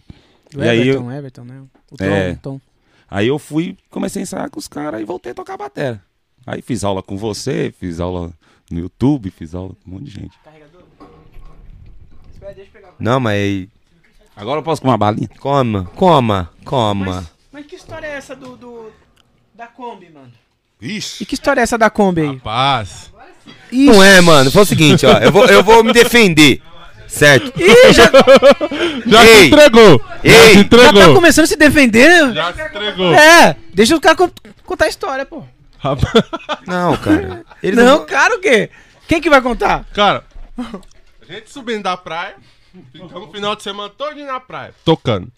[0.52, 1.61] Do E aí Everton, Everton, né?
[1.91, 2.31] O Tom, É.
[2.31, 2.61] o Tom.
[3.10, 6.02] Aí eu fui, comecei a ensaiar com os caras e voltei a tocar bateria.
[6.45, 8.31] Aí fiz aula com você, fiz aula
[8.72, 10.38] no YouTube, fiz aula com um monte de gente.
[12.99, 13.68] Não, mas.
[14.36, 15.27] Agora eu posso comer uma balinha?
[15.40, 17.30] Coma, coma, coma.
[17.52, 18.91] Mas que história é essa do, do-
[19.53, 20.31] da Kombi, mano?
[20.81, 21.23] Ixi.
[21.23, 22.40] E que história é essa da Kombi aí?
[23.49, 23.71] Paz.
[23.71, 24.51] Não é, mano.
[24.51, 25.17] Foi o seguinte, ó.
[25.19, 26.61] Eu vou, eu vou me defender.
[27.07, 27.51] Certo?
[27.59, 28.03] Ih, já,
[29.07, 29.47] Já se Ei!
[29.47, 30.01] entregou.
[30.23, 30.49] Já Ei!
[30.49, 31.15] se já tá entregou.
[31.15, 32.34] começando a se defender.
[32.34, 33.13] Já se entregou.
[33.13, 34.30] É, deixa o cara con-
[34.63, 35.43] contar a história, pô.
[35.80, 36.13] Rapaz.
[36.67, 37.43] Não, cara.
[37.63, 38.69] Ele não, cara, o quê?
[39.07, 39.85] Quem que vai contar?
[39.93, 40.23] Cara,
[40.57, 42.35] a gente subindo da praia,
[42.91, 45.31] ficamos o final de semana todo na praia, tocando.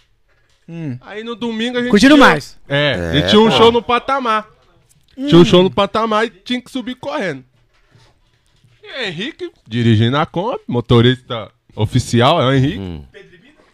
[1.01, 1.89] Aí no domingo a gente.
[1.91, 2.57] Curtindo tinha- mais.
[2.67, 3.57] É, a É, gente tinha um pô.
[3.57, 4.45] show no patamar.
[5.15, 7.43] Tinha um show no patamar e tinha que subir correndo.
[8.97, 12.79] E Henrique, dirigindo a Kombi, motorista oficial, é o Henrique.
[12.79, 13.03] Hum.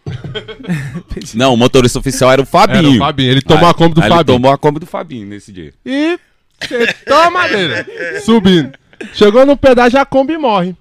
[1.34, 2.78] Não, o motorista oficial era o Fabinho.
[2.78, 4.20] Era o Fabinho, ele tomou a Kombi do Aí Fabinho.
[4.20, 5.72] Ele tomou a Kombi do Fabinho nesse dia.
[5.84, 6.18] E
[6.66, 7.86] sentou a madeira,
[8.24, 8.72] subindo.
[9.12, 10.74] Chegou no pedágio, a Kombi morre.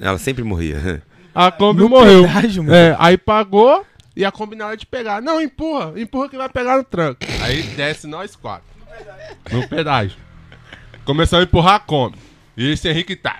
[0.00, 1.02] Ela sempre morria.
[1.34, 2.24] A Kombi No morreu.
[2.24, 2.72] pedágio.
[2.72, 3.86] É, aí pagou
[4.16, 5.22] e a Kombi na hora de pegar.
[5.22, 7.20] Não, empurra, empurra que vai pegar no tranco.
[7.40, 8.66] Aí desce nós quatro.
[9.50, 10.18] No pedágio.
[11.04, 12.18] Começamos a empurrar a Kombi.
[12.56, 13.38] E esse Henrique tá.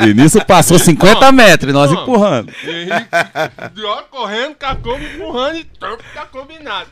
[0.00, 2.02] E nisso passou 50 metros e nós Ó.
[2.02, 2.52] empurrando.
[2.64, 6.90] Henrique ó, correndo com a Kombi empurrando e tranco tá combinado.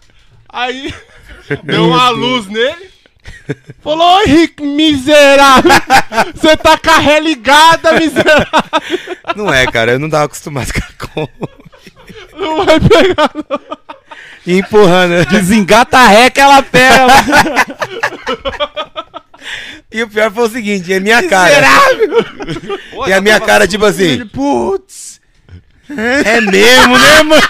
[0.49, 0.95] Aí
[1.63, 2.91] deu uma luz nele.
[3.83, 5.71] Falou, ô Henrique, miserável!
[6.35, 8.47] Você tá com a ré ligada, miserável!
[9.37, 9.93] Não é, cara.
[9.93, 11.51] Eu não tava acostumado com a Kombi.
[12.33, 13.61] Não vai pegar, não.
[14.47, 15.27] E empurrando.
[15.27, 17.07] Desengata a ré que ela pega.
[19.93, 21.67] E o pior foi o seguinte, é a minha cara.
[23.07, 25.21] E a minha cara, tipo assim, Putz.
[25.89, 27.43] é mesmo, né, mano?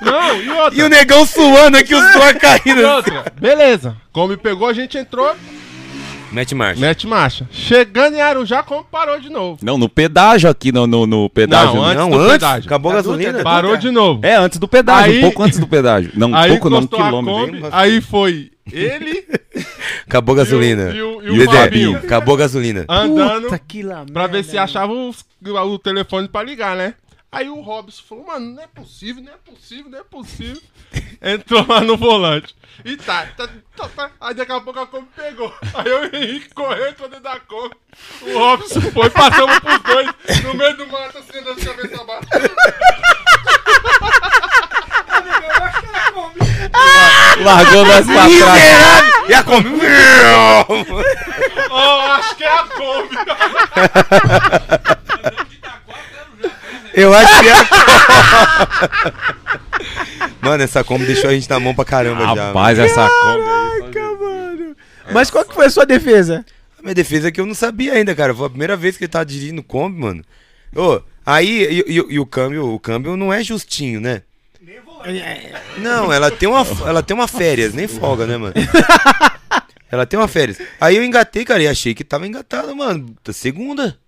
[0.00, 0.78] Não, e outra?
[0.78, 2.86] E o negão suando aqui, os dois E caindo.
[2.86, 3.96] outra, beleza.
[4.12, 5.34] Como pegou, a gente entrou,
[6.32, 6.80] Mete marcha.
[6.80, 7.48] mete marcha.
[7.50, 9.58] Chegando em Arujá, como parou de novo.
[9.62, 11.74] Não, no pedágio aqui, no, no, no pedágio.
[11.76, 12.66] Não, antes Não, do antes, pedágio.
[12.68, 13.42] acabou a Adulto, gasolina.
[13.42, 14.20] Parou de novo.
[14.24, 16.12] É, antes do pedágio, Aí- um pouco antes do pedágio.
[16.14, 17.60] Não, um Aí pouco não, um quilômetro.
[17.60, 19.24] Kombi, aí foi ele
[20.06, 20.90] Acabou a gasolina.
[20.90, 21.96] E o- e o- e o E o Fabinho.
[21.98, 22.84] Acabou a gasolina.
[22.88, 26.94] andando Puta pra ver se achava os- o telefone pra ligar, né?
[27.32, 30.60] Aí o Robson falou, mano, não é possível, não é possível, não é possível.
[31.22, 32.56] Entrou lá no volante.
[32.84, 34.10] E tá, tá, tá, tá.
[34.20, 35.54] Aí daqui a pouco a Kombi pegou.
[35.74, 37.76] Aí eu e o Henrique correu, entrou dentro da Kombi.
[38.22, 40.08] O Robson foi, passamos pros dois,
[40.42, 42.28] no meio do mato, assim, andando de cabeça abaixo.
[47.44, 49.28] Largou nós pra trás.
[49.28, 49.70] E a Kombi.
[51.70, 53.16] Oh, acho que é a Kombi.
[56.94, 59.12] Eu acho que é a Kombi.
[60.42, 62.46] Mano, essa Kombi deixou a gente na mão pra caramba já.
[62.48, 63.92] Rapaz, essa Kombi aí.
[63.92, 64.76] Caraca, mano.
[65.12, 66.44] Mas qual que foi a sua defesa?
[66.78, 68.34] A minha defesa é que eu não sabia ainda, cara.
[68.34, 70.24] Foi a primeira vez que ele tava dirigindo Kombi, mano.
[70.74, 74.22] Ô, aí, e, e- e o câmbio, o câmbio não é justinho, né?
[75.78, 78.54] Não, ela tem uma, ela tem uma férias, nem folga, né, mano?
[79.92, 80.56] Ela tem uma férias.
[80.80, 83.12] Aí eu engatei, cara, e achei que tava engatado, mano.
[83.24, 83.98] Da segunda.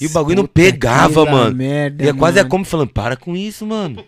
[0.00, 1.56] E o bagulho não pegava, que mano.
[1.56, 2.50] merda, e é quase a mano.
[2.50, 4.04] Kombi falando, para com isso, mano.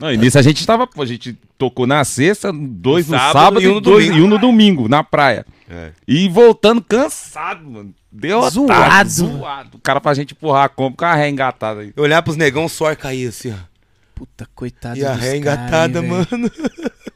[0.00, 3.32] Não, e nisso a gente tava, pô, a gente tocou na sexta, dois no Sábado
[3.32, 4.20] sábado, e um no dois, domingo.
[4.22, 5.46] e um no domingo, na praia.
[5.70, 5.92] É.
[6.06, 7.94] E voltando cansado, mano.
[8.10, 9.08] Deu Zoado.
[9.10, 9.76] zoado.
[9.76, 11.92] O cara pra gente empurrar a Kombi com a ré engatada aí.
[11.96, 13.56] Eu olhar pros negão, o suor caía assim, ó.
[14.14, 16.50] Puta, coitado E a ré cara, engatada, hein, mano.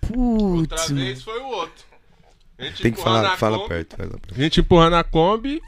[0.01, 1.85] Putz, Outra vez foi o outro.
[2.59, 4.35] A gente Tem que falar, a fala Kombi, perto, fala perto.
[4.35, 5.61] A gente empurrando a Kombi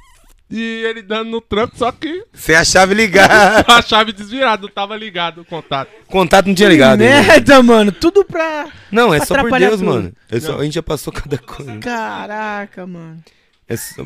[0.50, 3.64] e ele dando no tranco, só que Sem a chave ligar.
[3.70, 5.90] a chave desvirada, não tava ligado o contato.
[6.06, 7.00] Contato não tinha ligado.
[7.02, 7.22] ainda.
[7.22, 7.92] Merda, mano.
[7.92, 8.68] Tudo pra.
[8.90, 9.84] Não, é só por Deus, tudo.
[9.84, 10.12] mano.
[10.30, 11.78] É só- a gente já passou cada coisa.
[11.78, 13.22] Caraca, mano.
[13.68, 14.04] É só-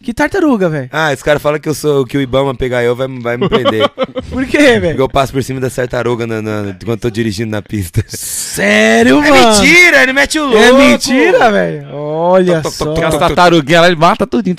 [0.00, 0.88] Que tartaruga, velho.
[0.92, 3.48] Ah, esse cara fala que eu sou que o Ibama pegar eu vai, vai me
[3.48, 3.88] prender.
[4.30, 5.00] Por quê, Porque velho?
[5.00, 8.04] eu passo por cima da tartaruga na, na, enquanto tô dirigindo na pista.
[8.06, 9.48] Sério, É mano?
[9.60, 10.56] mentira, ele mete o louco.
[10.58, 11.88] É mentira, velho.
[11.92, 12.84] Olha só.
[12.86, 14.54] Porque as tartaruguinhas, ela mata tudinho.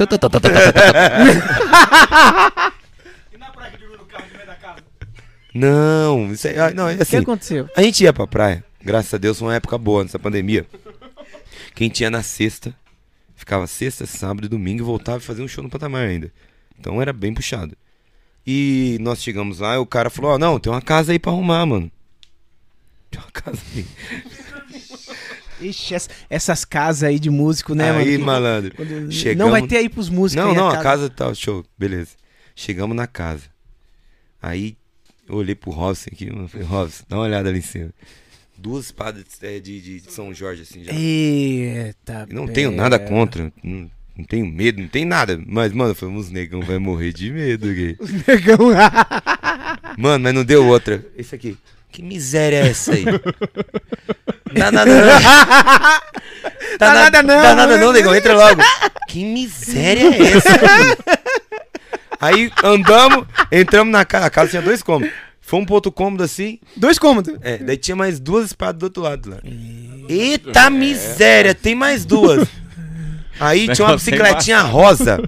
[3.33, 4.77] E na praia que dormiu no carro no meio da casa?
[5.53, 7.17] Não, isso é, ah, não, é O que assim.
[7.17, 7.69] aconteceu?
[7.75, 10.65] A gente ia pra praia, graças a Deus, foi uma época boa nessa pandemia.
[11.75, 12.73] Quem tinha na sexta,
[13.49, 16.31] ficava sexta, sábado e domingo e voltava e fazia um show no patamar ainda.
[16.79, 17.75] Então era bem puxado.
[18.45, 21.31] E nós chegamos lá e o cara falou: Ó, não, tem uma casa aí pra
[21.31, 21.91] arrumar, mano.
[23.09, 23.85] Tem uma casa aí.
[25.67, 28.25] Ixi, ess- essas casas aí de músico, né, aí, mano?
[28.25, 28.75] malandro.
[28.75, 32.11] Quando- chegamos- Não vai ter aí pros músicos Não, não, a casa tá, show, beleza.
[32.55, 33.45] Chegamos na casa.
[34.39, 34.77] Aí
[35.27, 37.89] eu olhei pro Robson aqui, mano, falei, Robson, dá uma olhada ali em cima.
[38.59, 40.91] Duas espadas é, de, de- de São Jorge, assim, já.
[40.93, 42.25] Eita.
[42.29, 42.53] Eu não pé.
[42.53, 43.51] tenho nada contra.
[43.63, 45.41] Não, não tenho medo, não tem nada.
[45.47, 47.97] Mas, mano, uns negão vai morrer de medo, gay.
[48.27, 48.57] Negão.
[49.97, 51.03] Mano, mas não deu outra.
[51.17, 51.57] Esse aqui.
[51.91, 53.03] Que miséria é essa aí?
[54.53, 55.07] Dá nada não.
[56.77, 57.41] Dá nada não.
[57.41, 58.15] Dá nada não, negão.
[58.15, 58.61] Entra logo.
[59.07, 60.49] Que miséria é essa?
[60.49, 60.97] mano?
[62.21, 64.25] Aí andamos, entramos na casa.
[64.25, 65.13] A casa tinha dois cômodos.
[65.49, 66.59] Fomos pro outro cômodo assim.
[66.77, 67.33] Dois cômodos.
[67.41, 69.37] É, daí tinha mais duas espadas do outro lado lá.
[70.07, 72.47] Eita miséria, tem mais duas.
[73.39, 75.19] Aí tinha uma bicicletinha rosa.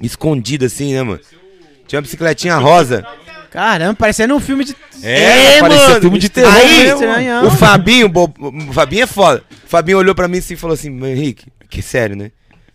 [0.00, 1.20] Escondida assim, né, mano?
[1.86, 3.06] Tinha uma bicicletinha rosa.
[3.50, 4.74] Caramba, parecendo um filme de.
[5.02, 6.00] É, parecia mano.
[6.00, 7.46] filme de terror Aí, mesmo.
[7.46, 9.42] o Fabinho, bo- o Fabinho é foda.
[9.66, 12.30] O Fabinho olhou pra mim assim e falou assim, "Mas, Henrique, que sério, né?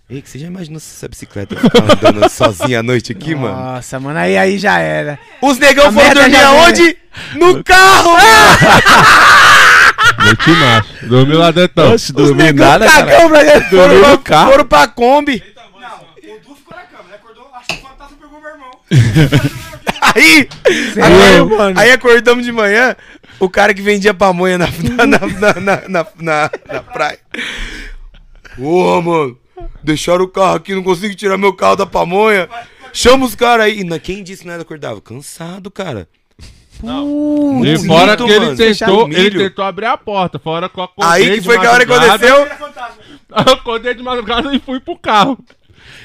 [0.10, 3.56] Henrique, você já imaginou se essa bicicleta ficar andando sozinha à noite aqui, mano?
[3.56, 5.20] Nossa, mano, aí, aí já era.
[5.42, 6.98] Os negão A foram dormir aonde?
[7.36, 8.12] No carro!
[10.24, 11.08] Noite macho.
[11.08, 11.92] Dormiu lá dentro.
[11.94, 13.06] Oxe, dormi negão nada, cara.
[13.06, 13.70] cagão pra dentro.
[13.70, 14.52] Foram Dormiu pra, no carro.
[14.52, 15.44] foram pra Kombi.
[15.56, 18.72] Não, o Du ficou na cama, ele acordou, acho que o fantasma pegou meu irmão.
[20.16, 20.50] Aí,
[20.96, 21.80] aí, mano?
[21.80, 22.96] aí acordamos de manhã,
[23.40, 27.20] o cara que vendia pamonha na, na, na, na, na, na, na- na praia.
[28.58, 29.38] Ô, mano,
[29.84, 32.50] deixaram o carro aqui, não consigo tirar meu carro da pamonha.
[32.94, 33.80] Chama os caras aí.
[33.80, 35.00] E na- quem disse que nós acordava?
[35.02, 36.08] Cansado, cara.
[36.82, 38.58] E Muito fora que ele mano.
[38.58, 40.40] tentou, ele tentou abrir a porta.
[40.40, 42.48] Fora eu acordei Aí que foi que a hora que aconteceu.
[43.32, 45.38] Acordei de madrugada e fui pro carro.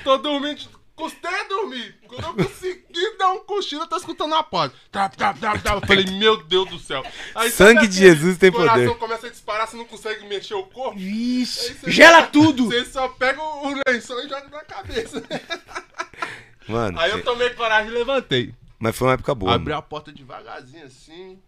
[0.02, 0.60] Tô dormindo,
[0.94, 1.93] custei a dormir.
[2.14, 4.74] Quando eu consegui dar um cochilo, eu tô escutando a porta.
[4.90, 5.64] Trap, trap, trap.
[5.66, 7.02] Eu falei, meu Deus do céu.
[7.34, 8.98] Aí, Sangue sabe de Jesus tem coração poder.
[8.98, 10.98] começa a disparar, você não consegue mexer o corpo.
[10.98, 12.66] Você Gela só- tudo.
[12.66, 15.22] Você só pega o lençol e joga na cabeça.
[16.68, 18.54] Mano, Aí eu tomei coragem e levantei.
[18.78, 19.54] mas foi uma época boa.
[19.54, 19.78] Abri mano.
[19.78, 21.38] a porta devagarzinho assim.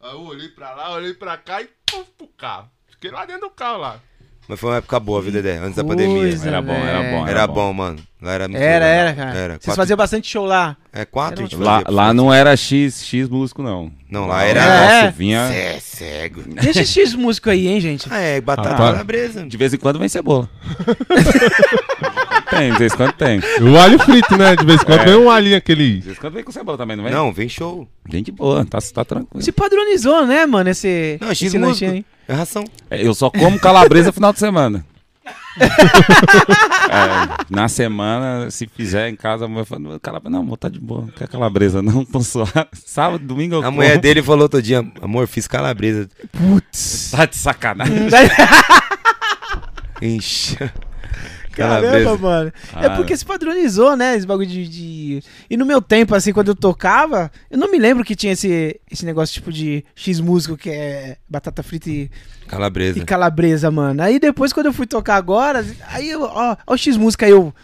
[0.00, 2.68] Aí eu olhei pra lá, olhei pra cá e puf pro carro.
[2.88, 4.00] Fiquei lá dentro do carro lá.
[4.48, 5.56] Mas foi uma época boa, viu, Dedé?
[5.58, 6.16] Antes da pandemia.
[6.18, 7.28] Coisa, Era bom, era bom.
[7.28, 7.98] Era bom, mano.
[8.20, 9.00] Lá era muito Era, legal.
[9.00, 9.38] era, cara.
[9.38, 9.52] Era.
[9.54, 10.76] Vocês Quatro- faziam bastante show lá.
[10.92, 11.90] É, quatro a gente Lá, fazia.
[11.96, 13.90] lá não era X, X músico, não.
[14.10, 15.02] Não, lá era- É.
[15.02, 15.48] Nossa, vinha...
[15.48, 16.42] Cê é cego.
[16.60, 18.06] Deixa esses músicos aí, hein, gente?
[18.10, 18.90] Ah, é, batata Rapaz.
[18.92, 19.44] calabresa.
[19.46, 20.48] De vez em quando vem cebola.
[22.50, 23.40] tem, de vez em quando tem.
[23.40, 24.56] De o alho frito, né?
[24.56, 25.04] De vez em quando É.
[25.04, 26.00] vem um alhinho aquele.
[26.00, 27.12] vez em quando vem com cebola também, não vem?
[27.12, 27.86] Não, vem show.
[28.08, 29.42] Vem de boa, tá, tá tranquilo.
[29.42, 31.68] Se padronizou, né, mano, esse, Não, X esse músico.
[31.86, 32.04] lanchinho aí.
[32.28, 32.64] É ração.
[32.90, 34.84] É, Eu só como calabresa final de semana.
[36.92, 40.78] É, na semana, se fizer em casa, a mulher fala, calabresa, não, vou tá de
[40.78, 42.52] boa, não quer calabresa, não, tô suave.
[42.72, 46.08] Sábado, domingo eu A mulher dele falou outro dia, amor, fiz calabresa.
[46.30, 47.10] Putz.
[47.12, 48.08] Tá de sacanagem.
[50.02, 50.58] Ixi.
[51.52, 52.16] Caramba, Calabresa.
[52.18, 52.52] mano.
[52.80, 52.90] É Ah.
[52.96, 54.16] porque se padronizou, né?
[54.16, 57.78] Esse bagulho de, de- E no meu tempo, assim, quando eu tocava, eu não me
[57.78, 62.10] lembro que tinha esse, esse negócio tipo de X músico que é batata frita e,
[62.48, 62.98] Calabresa.
[62.98, 64.02] e calabresa, mano.
[64.02, 67.32] Aí depois, quando eu fui tocar agora, aí eu, ó, ó o X música aí,
[67.32, 67.54] eu.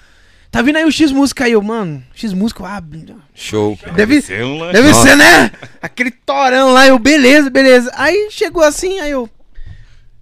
[0.51, 2.03] Tá vindo aí o X música aí, eu, mano.
[2.15, 2.83] X músico, ah,
[3.35, 3.79] Show.
[3.95, 5.51] deve, Ser um deve ser, né?
[5.83, 7.91] Aquele torão lá, eu, beleza, beleza.
[7.95, 9.29] Aí chegou assim, aí eu.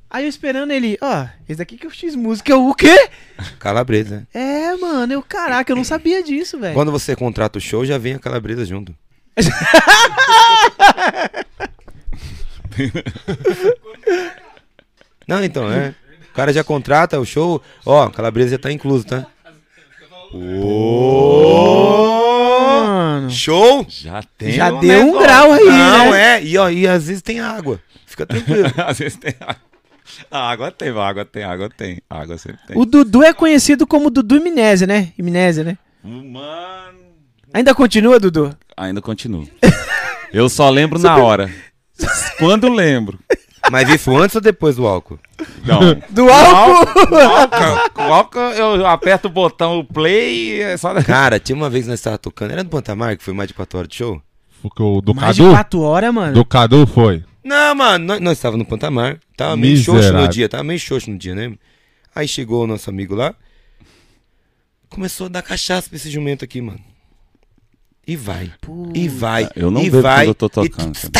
[0.09, 3.09] Aí eu esperando ele, ó, esse daqui que é o X música, eu, o quê?
[3.59, 4.27] Calabresa.
[4.33, 6.74] É, mano, eu, caraca, eu não sabia disso, velho.
[6.74, 8.95] Quando você contrata o show, já vem a calabresa junto.
[15.27, 15.95] Não, então, é.
[16.31, 19.27] O cara já contrata o show, ó, a calabresa já tá incluso, tá?
[23.16, 23.87] Mano, Show!
[23.89, 24.53] Já tem.
[24.53, 26.39] já um deu um grau aí, Não, né?
[26.39, 26.45] é.
[26.45, 27.81] E, ó, e às vezes tem água.
[28.07, 28.70] Fica tranquilo.
[28.78, 29.57] Às vezes tem água.
[30.31, 32.01] A água tem, a água tem, a água tem.
[32.09, 32.78] A água sempre tem.
[32.78, 35.12] O Dudu é conhecido como Dudu Imnésia, né?
[35.19, 35.78] Imnésia, né?
[36.03, 36.99] Mano.
[37.53, 38.57] Ainda continua, Dudu?
[38.77, 39.49] Ainda continuo.
[40.33, 41.51] Eu só lembro na hora.
[42.39, 43.19] Quando lembro.
[43.70, 45.19] Mas isso antes ou depois do álcool?
[45.65, 45.81] Não.
[46.11, 47.15] Do álcool!
[47.15, 50.95] O álcool, o álcool, eu aperto o botão play e é só.
[51.03, 53.55] Cara, tinha uma vez que nós tava tocando, era no Pantamar, que foi mais de
[53.55, 54.23] 4 horas de show?
[54.62, 55.55] Porque o do Mais de Cadu?
[55.55, 56.35] quatro horas, mano.
[56.35, 57.24] Do Cadu foi.
[57.47, 59.20] Não, mano, nós, nós estávamos no Pantamar.
[59.36, 61.52] Tava meio xoxo no dia, tava meio xoxo no dia, né?
[62.12, 63.36] Aí chegou o nosso amigo lá.
[64.89, 66.81] Começou a dar cachaça pra esse jumento aqui, mano.
[68.05, 68.52] E vai.
[68.93, 69.48] E vai.
[69.55, 70.24] Eu não e bebo vai.
[70.24, 71.10] quando eu tô e tocando, tu-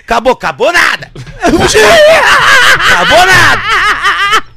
[0.00, 1.12] Acabou, acabou nada!
[1.42, 3.62] acabou nada!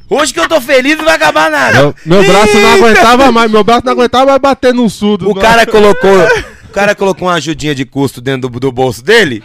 [0.08, 1.78] Hoje que eu tô feliz não vai acabar nada.
[1.78, 5.30] Meu, meu braço não aguentava mais, meu braço não aguentava mais bater no surdo.
[5.30, 5.42] O não.
[5.42, 6.16] cara colocou.
[6.72, 9.44] O cara colocou uma ajudinha de custo dentro do, do bolso dele.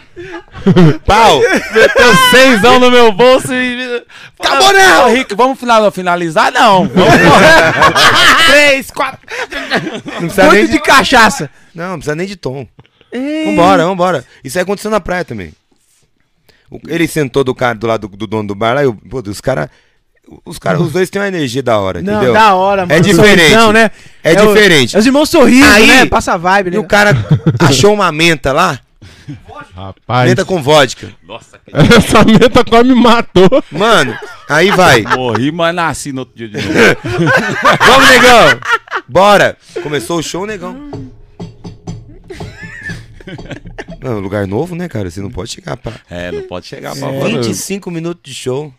[1.04, 1.40] Pau!
[1.74, 4.02] Meteu seisão no meu bolso e.
[4.40, 5.04] Acabou não!
[5.04, 6.50] Ô, Rico, vamos final- finalizar?
[6.50, 6.88] Não.
[6.88, 7.12] Vamos
[8.48, 9.20] Três, quatro.
[10.06, 11.50] Não precisa, nem de, de cachaça?
[11.74, 12.66] não, não precisa nem de tom.
[13.12, 13.44] Ei.
[13.44, 14.24] Vambora, vambora.
[14.42, 15.52] Isso aí aconteceu na praia também.
[16.86, 19.22] Ele sentou do cara do lado do, do dono do bar lá e eu, pô,
[19.26, 19.68] os caras.
[20.44, 22.32] Os caras, os dois têm uma energia da hora, Não, entendeu?
[22.34, 22.92] da hora, mano.
[22.92, 23.40] É diferente.
[23.50, 23.90] Sorrisão, né?
[24.22, 24.94] É o- diferente.
[24.96, 26.06] é os irmãos sorrindo, Aí- né?
[26.06, 26.78] Passa a vibe, E né?
[26.78, 27.12] o cara
[27.60, 28.78] achou uma menta lá,
[29.74, 31.08] Rapaz, menta com vodka.
[31.26, 31.70] Nossa, que...
[31.96, 33.48] essa menta quase me matou.
[33.70, 34.16] Mano,
[34.48, 35.02] aí vai.
[35.02, 36.72] morri, mas nasci no outro dia de novo.
[37.86, 38.60] Vamos, negão!
[39.08, 39.56] Bora!
[39.82, 40.90] Começou o show, negão.
[44.00, 45.10] Não, lugar novo, né, cara?
[45.10, 45.92] Você não pode chegar pra.
[46.10, 47.28] É, não pode chegar pra É.
[47.28, 48.72] 25 minutos de show.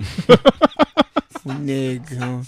[1.59, 2.41] Negão.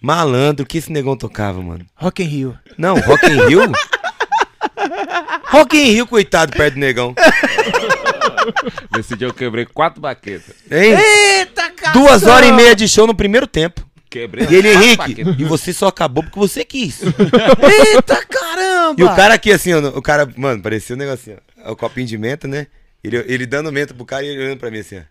[0.00, 1.84] Malandro, que esse negão tocava, mano?
[1.96, 2.58] Rock in Rio.
[2.76, 3.60] Não, Rock in Rio?
[5.44, 7.14] Rock in Rio, coitado, perto do negão.
[8.94, 10.54] Nesse dia eu quebrei quatro baquetas.
[10.70, 10.94] Hein?
[11.40, 11.92] Eita, cara!
[11.92, 13.86] Duas horas e meia de show no primeiro tempo.
[14.08, 15.34] Quebrei E ele, Henrique, baquetas.
[15.38, 17.00] e você só acabou porque você quis.
[17.02, 18.94] Eita, caramba!
[19.00, 21.72] E o cara aqui, assim, ó, o cara, mano, parecia um negocinho, ó.
[21.72, 22.68] O copinho de menta, né?
[23.02, 25.02] Ele, ele dando menta pro cara e ele olhando pra mim assim, ó.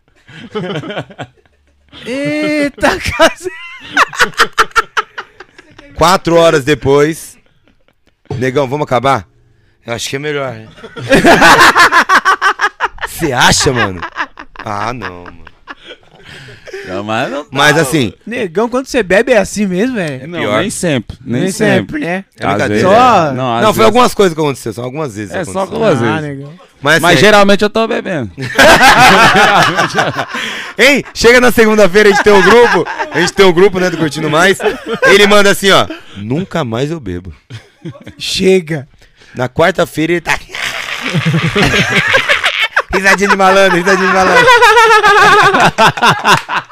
[2.06, 3.34] Eita, cara!
[5.96, 7.38] Quatro horas depois.
[8.36, 9.28] Negão, vamos acabar?
[9.86, 10.68] Eu acho que é melhor, né?
[13.08, 14.02] Você acha, mano?
[14.64, 15.47] Ah, não, mano.
[16.88, 20.28] Não, mas não tá, Mas assim, Negão, quando você bebe é assim mesmo, velho?
[20.28, 20.62] Não, pior.
[20.62, 21.18] nem sempre.
[21.24, 21.76] Nem, Nem sempre.
[21.78, 22.24] sempre, né?
[22.40, 22.68] É Às brincadeira.
[22.70, 23.32] vezes, Só- é.
[23.34, 25.36] Não, não, foi vezes- algumas coisas que aconteceu, são algumas vezes.
[25.36, 26.22] É, só algumas Ah, vezes.
[26.38, 26.54] negão.
[26.82, 28.32] Mas, Mas assim, geralmente eu tô bebendo.
[30.78, 31.04] Hein?
[31.14, 32.86] Chega na segunda-feira, a gente tem um grupo.
[33.12, 34.58] A gente tem um grupo, né, do Curtindo Mais.
[35.08, 35.88] Ele manda assim, ó.
[36.18, 37.34] Nunca mais eu bebo.
[38.18, 38.88] Chega.
[39.36, 40.38] Na quarta-feira ele tá.
[42.94, 44.46] risadinha de malandro, risadinha de malandro.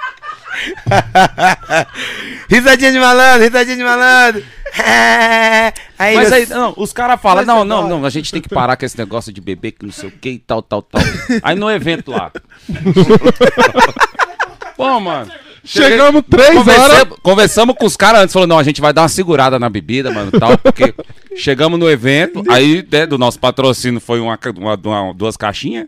[2.50, 4.44] risadinha de malandro, risadinha de malandro.
[5.98, 8.76] Aí Mas aí, não, os caras falam, não, não, não, a gente tem que parar
[8.76, 11.02] com esse negócio de beber, que não sei o que e tal, tal, tal.
[11.42, 12.30] Aí no evento lá.
[14.76, 15.32] Pô, mano.
[15.64, 17.08] Chegamos três horas.
[17.24, 20.12] Conversamos, com os caras antes, falou, não, a gente vai dar uma segurada na bebida,
[20.12, 20.94] mano, tal, porque
[21.38, 25.88] chegamos no evento, aí, né, do nosso patrocínio foi uma, uma- uma- duas caixinhas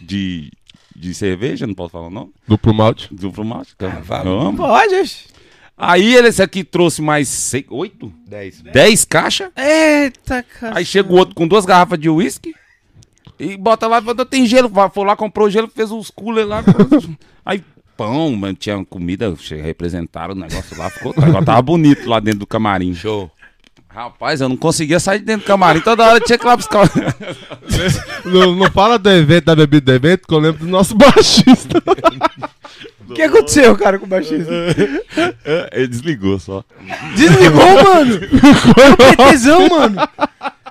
[0.00, 0.50] de,
[0.94, 3.08] de cerveja, não posso falar o nome, Duplo malte.
[3.12, 4.56] duplo malte, então, vamos.
[4.56, 5.34] Pode.
[5.76, 8.62] Aí ele, esse aqui trouxe mais seis, oito, Dez.
[8.62, 10.78] dez caixas, Eita, cara.
[10.78, 12.54] aí chega o outro com duas garrafas de uísque,
[13.40, 16.62] e bota lá, falou, tem gelo, vai- foi lá, comprou gelo, fez uns coolers lá,
[17.44, 17.62] aí
[17.96, 22.40] pão, mano, tinha comida, representaram o negócio lá, ficou, o negócio tava bonito lá dentro
[22.40, 22.94] do camarim.
[22.94, 23.30] Show.
[23.94, 26.56] Rapaz, eu não conseguia sair de dentro do camarim, toda hora tinha que ir lá
[26.56, 26.90] buscar.
[28.24, 31.80] Não, não fala do evento, da bebida do evento, que eu lembro do nosso baixista.
[33.06, 34.50] O que aconteceu, cara, com o baixista?
[35.72, 36.64] Ele desligou só.
[37.14, 38.18] Desligou, mano.
[38.18, 40.08] Que tesão, mano.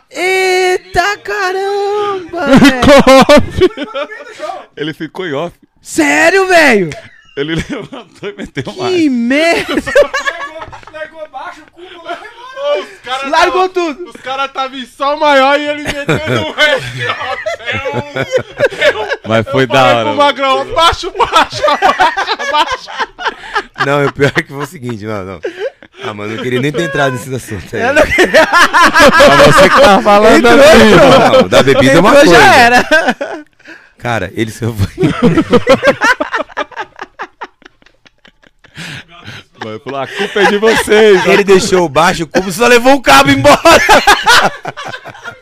[0.10, 3.70] Eita, caramba, velho.
[4.76, 5.56] Ele ficou em off.
[5.80, 6.90] Sério, velho?
[7.38, 8.96] Ele levantou e meteu mais.
[8.96, 9.94] Que merda.
[10.92, 12.20] Largou abaixo, o cubo lá.
[12.64, 14.10] Os caras Largou tudo.
[14.10, 16.80] Os caras estavam em sol maior e ele meteu no ré.
[19.28, 20.04] Mas foi da hora.
[20.06, 21.62] pro Magrão, baixo, baixo,
[21.98, 22.90] baixo, baixo.
[23.86, 25.40] Não, o pior é que foi o seguinte, não, não.
[26.06, 27.82] Ah, mano, eu não queria nem ter entrado nesse assunto aí.
[27.82, 30.96] Eu não Mas você que tava falando Entrou, da bebida.
[30.96, 31.42] entrou.
[31.42, 32.42] Não, da bebida é uma Entrou, coisa.
[32.42, 32.86] já era.
[34.00, 34.94] Cara, ele só foi.
[39.64, 41.26] Vai falar, a culpa é de vocês.
[41.26, 43.60] Ele deixou o baixo, como só levou o cabo embora.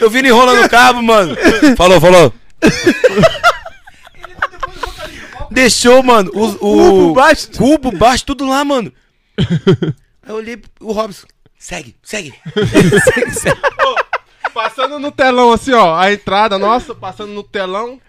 [0.00, 1.36] Eu vi ele enrolando o cabo, mano.
[1.76, 2.32] Falou, falou.
[5.50, 7.48] Deixou, mano, o, o Cubo baixo.
[7.56, 8.92] cubo baixo, tudo lá, mano.
[9.38, 11.26] Aí eu olhei pro Robson.
[11.58, 12.32] Segue, segue.
[14.54, 15.96] Passando no telão assim, ó.
[15.96, 18.00] A entrada, nossa, passando no telão.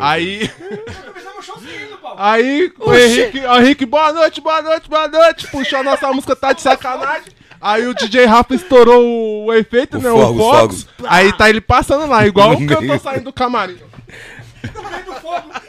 [0.00, 0.50] Aí.
[2.16, 2.94] Aí o.
[2.94, 5.46] Henrique, o Henrique, boa noite, boa noite, boa noite.
[5.48, 7.32] Puxou a nossa música, tá de sacanagem.
[7.60, 10.10] Aí o DJ Rafa estourou o efeito, O né?
[10.10, 10.86] fogo, o Fox.
[11.06, 13.00] Aí tá ele passando lá, igual No o cantor meio.
[13.00, 13.78] saindo do camarim.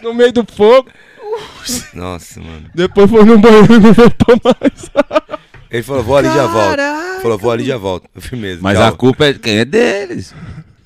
[0.01, 0.89] No meio do fogo.
[1.93, 2.69] Nossa, mano.
[2.73, 4.91] Depois foi no banheiro e não voltou mais.
[5.71, 7.21] Ele falou, vou ali e já volto.
[7.21, 8.09] Falou, vou ali e já volto.
[8.19, 8.59] Firmeza.
[8.61, 8.87] Mas tchau.
[8.87, 10.33] a culpa é quem é deles.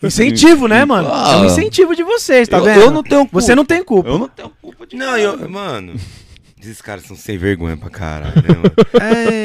[0.02, 1.08] Incentivo, né, mano?
[1.10, 1.46] É um Ah.
[1.46, 2.80] incentivo de vocês, tá Eu- vendo?
[2.82, 3.42] eu não tenho culpa.
[3.42, 4.10] Você não tem culpa.
[4.10, 5.50] Eu não tenho culpa de Não, eu.
[5.50, 5.94] Mano.
[6.62, 9.42] Esses caras são sem vergonha pra caralho, né, mano?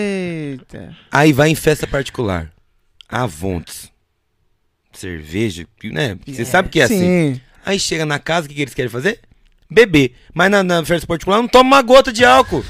[0.51, 0.97] Eita.
[1.11, 2.51] Aí vai em festa particular.
[3.09, 3.91] Avontes.
[4.93, 6.17] Cerveja, né?
[6.27, 6.99] Você sabe que é assim.
[7.35, 7.41] Sim.
[7.67, 9.21] Aí chega na casa, o que, que eles querem fazer?
[9.71, 10.13] Beber.
[10.33, 12.65] Mas na, na festa particular não toma uma gota de álcool.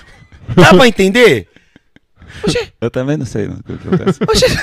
[0.55, 1.48] Dá pra entender?
[2.81, 4.19] Eu também não sei não, o que acontece.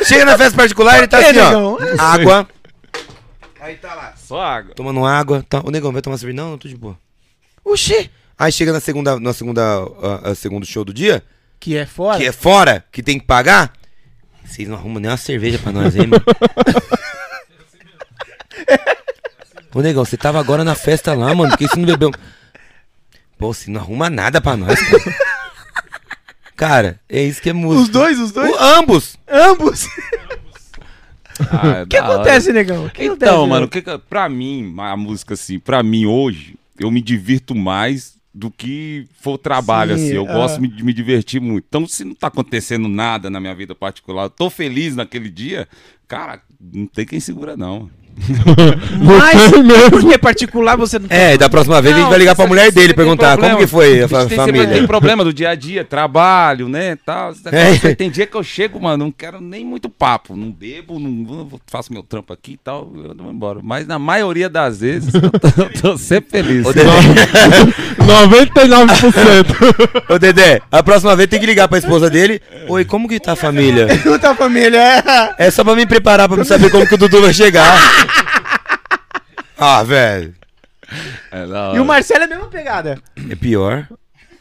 [0.06, 1.78] Chega na festa particular, ele tá assim, ó.
[1.78, 1.78] negão?
[2.00, 2.48] Água,
[3.62, 4.14] Aí tá lá.
[4.18, 4.74] Só água.
[4.76, 5.46] Tomando água.
[5.48, 5.62] Tá.
[5.64, 6.36] O negão vai tomar cerveja?
[6.42, 6.98] Não, não tô de boa.
[7.64, 8.10] Oxi!
[8.38, 9.62] Aí chega na segunda, na segunda,
[10.24, 11.24] a, a segundo show do dia,
[11.60, 12.18] Que é fora?
[12.18, 13.72] que é fora, que tem que pagar.
[14.44, 16.24] Vocês não arrumam nem uma cerveja pra nós, hein, mano?
[19.74, 21.52] Ô, negão, você tava agora na festa lá, mano.
[21.52, 22.12] Por que você não bebeu?
[23.38, 25.16] Pô, você não arruma nada pra nós, cara.
[26.56, 27.84] Cara, é isso que é música.
[27.84, 28.52] Os dois, os dois?
[28.52, 29.18] O- ambos.
[29.28, 29.88] Ambos!
[31.52, 32.86] Ah, O que acontece, negão?
[32.86, 34.00] O que Então, acontece, mano, negão?
[34.00, 39.08] que pra mim, a música assim, pra mim hoje, eu me divirto mais do que
[39.20, 40.16] for trabalho, Sim, assim.
[40.16, 40.34] Eu ah.
[40.34, 41.66] gosto de me divertir muito.
[41.68, 45.68] Então, se não tá acontecendo nada na minha vida particular, eu tô feliz naquele dia,
[46.08, 47.90] cara, não tem quem segura, não.
[49.02, 52.50] Mas, porque particular você não É, da próxima vez a gente vai ligar pra Não,
[52.50, 53.56] mulher dele perguntar problema.
[53.56, 54.68] como que foi a fa- Tem, família.
[54.68, 57.34] tem problema do dia a dia, trabalho, né, tal.
[57.52, 57.96] É.
[57.96, 61.92] Tem dia que eu chego, mano, não quero nem muito papo, não bebo, não faço
[61.92, 63.60] meu trampo aqui e tal, eu vou embora.
[63.64, 66.66] Mas na maioria das vezes eu tô, eu tô sempre feliz.
[66.66, 66.90] Ô, Dedé,
[68.02, 70.04] 99%.
[70.10, 72.42] ô, Dedé, a próxima vez tem que ligar pra esposa dele.
[72.68, 73.88] Oi, como que tá a família?
[73.88, 74.78] Pergunta a família.
[75.38, 75.48] é.
[75.48, 77.72] É só pra me preparar pra me saber como que o Dudu vai chegar.
[79.58, 80.34] Ah, velho.
[81.32, 83.00] É da E o Marcelo é a mesma pegada.
[83.30, 83.88] É pior.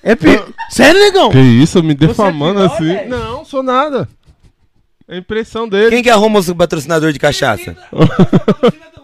[0.03, 0.41] É pi...
[0.71, 1.29] Sério, negão?
[1.31, 2.87] que isso, me defamando é pior, assim.
[2.87, 3.09] velho?
[3.11, 4.09] Não, sou nada.
[5.07, 5.91] É a impressão dele.
[5.91, 7.77] Quem que arruma os patrocinador de cachaça?
[7.93, 8.07] O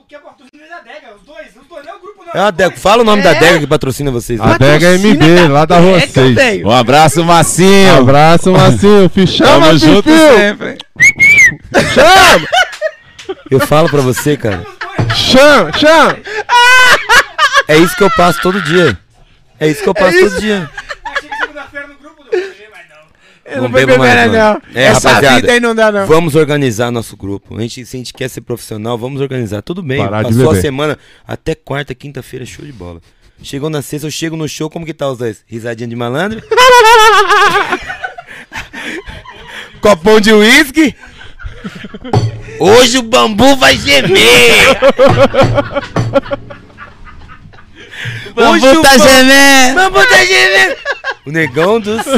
[0.06, 2.32] que é patrocínio é da Dega, os dois, os dois, não é o grupo não.
[2.32, 2.76] É a Dega.
[2.78, 4.40] Fala o nome da Dega que patrocina vocês.
[4.40, 4.56] A né?
[4.58, 6.34] Dega MB, lá da rua É que eu 6.
[6.36, 6.66] tenho.
[6.68, 7.98] Um abraço, Massinho.
[7.98, 9.08] Abraço, Marcinho.
[9.12, 10.36] Fi- Chama, Tamo junto Fifio.
[10.36, 10.78] sempre.
[11.92, 12.46] Chama,
[13.50, 14.64] Eu falo pra você, cara.
[15.14, 16.18] chama, chama.
[17.68, 18.98] É isso que eu passo todo dia.
[19.58, 20.70] É isso que eu passo todo dia.
[21.04, 22.42] Achei que segunda-feira no grupo do mas
[22.88, 22.96] não.
[23.44, 24.38] Eu Não não bebo mais, não.
[24.38, 24.62] mano.
[24.74, 26.06] É, Essa rapaziada, vida aí não dá, não.
[26.06, 27.56] Vamos organizar nosso grupo.
[27.56, 29.62] A gente, se a gente quer ser profissional, vamos organizar.
[29.62, 29.98] Tudo bem.
[29.98, 33.00] Parar Passou a semana até quarta, quinta-feira, show de bola.
[33.42, 35.44] Chegou na sexta, eu chego no show, como que tá os dois?
[35.46, 36.42] Risadinha de malandro?
[39.80, 40.94] Copão de uísque?
[42.58, 44.16] Hoje o bambu vai gemer!
[48.36, 49.74] Hoje o tá gemendo.
[49.76, 50.76] bambu tá gemendo!
[51.26, 52.16] O negão do céu!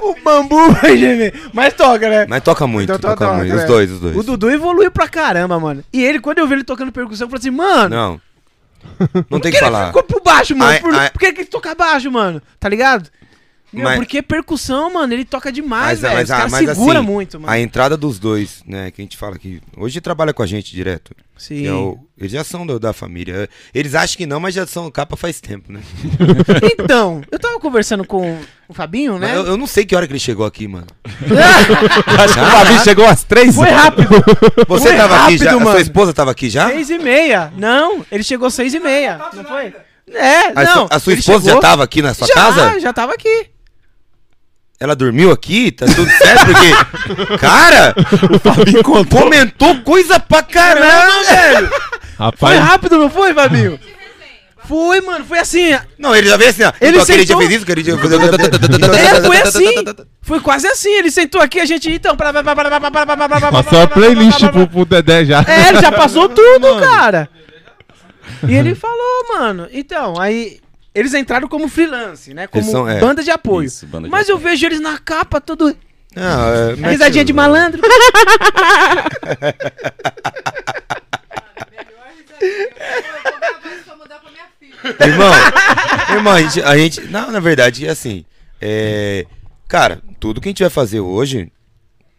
[0.00, 1.34] O bambu vai gemer.
[1.52, 2.26] Mas toca, né?
[2.28, 3.54] Mas toca muito, Então, toca toca, muito.
[3.54, 3.62] né?
[3.62, 4.16] Os dois, os dois.
[4.16, 5.82] O Dudu evoluiu pra caramba, mano.
[5.92, 7.88] E ele, quando eu vi ele tocando percussão, eu falei assim, mano.
[7.88, 8.20] Não.
[9.00, 9.86] Não tem Por que que ele falar.
[9.88, 10.70] ficou pro baixo, mano?
[10.72, 11.10] Ai, por, ai.
[11.10, 12.40] por que que ele toca baixo, mano?
[12.60, 13.08] Tá ligado?
[13.72, 16.14] Meu, Mas- porque percussão, mano, ele toca demais, Mas, velho.
[16.14, 17.52] mas, Os caras mas segura assim, muito, mano.
[17.52, 20.72] a entrada dos dois, né, que a gente fala que hoje trabalha com a gente
[20.72, 21.12] direto.
[21.38, 21.60] Sim.
[21.62, 23.46] que é o- eles já são do- da família.
[23.74, 25.80] Eles acham que não, mas já são capa faz tempo, né?
[26.80, 29.28] Então, eu tava conversando com o Fabinho, né?
[29.28, 30.86] Mas Eu, eu não sei que hora que ele chegou aqui, mano.
[32.18, 34.08] Acho que o Fabinho chegou às três Foi rápido.
[34.68, 35.44] Você Foi tava aqui já?
[35.44, 35.80] rápido, A sua mano.
[35.80, 36.68] esposa tava aqui já?
[36.68, 37.52] Seis e meia.
[37.56, 39.20] Não, ele chegou seis e meia.
[39.34, 39.74] Não foi?
[40.12, 40.72] É, A, não.
[40.72, 42.80] sua- a sua esposa já chegou- tava aqui na sua já, casa?
[42.80, 43.46] Já tava aqui
[44.78, 45.72] ela dormiu aqui?
[45.72, 46.46] Tá tudo certo?
[46.46, 47.94] Porque, cara,
[48.34, 49.22] o Fabinho contou.
[49.22, 51.70] comentou coisa pra caramba, velho.
[52.18, 52.54] Rapaz.
[52.54, 53.78] Foi rápido, não foi, Fabinho?
[54.66, 55.78] Foi, mano, foi assim.
[55.98, 56.72] Não, ele já veio assim, ó.
[56.80, 57.38] Ele então, sentou...
[57.38, 57.90] fez isso, aquele
[58.96, 59.84] É, foi assim.
[60.22, 60.90] Foi quase assim.
[60.90, 62.16] Ele sentou aqui, a gente, então...
[62.16, 65.44] Passou a playlist pro, pro Dedé já.
[65.46, 66.80] É, ele já passou tudo, mano.
[66.80, 67.28] cara.
[68.46, 69.68] E ele falou, mano.
[69.72, 70.58] Então, aí
[70.98, 72.46] eles entraram como freelance, né?
[72.46, 72.98] Como são, é.
[72.98, 73.66] banda de apoio.
[73.66, 74.50] Isso, banda de Mas eu apoio.
[74.50, 75.76] vejo eles na capa, todo.
[76.14, 77.82] Não, é, Risadinha de malandro.
[85.00, 85.32] Irmão,
[86.16, 88.24] irmão, a gente, a gente- Não, na verdade, é assim.
[88.60, 89.26] É.
[89.68, 91.50] Cara, tudo que a gente vai fazer hoje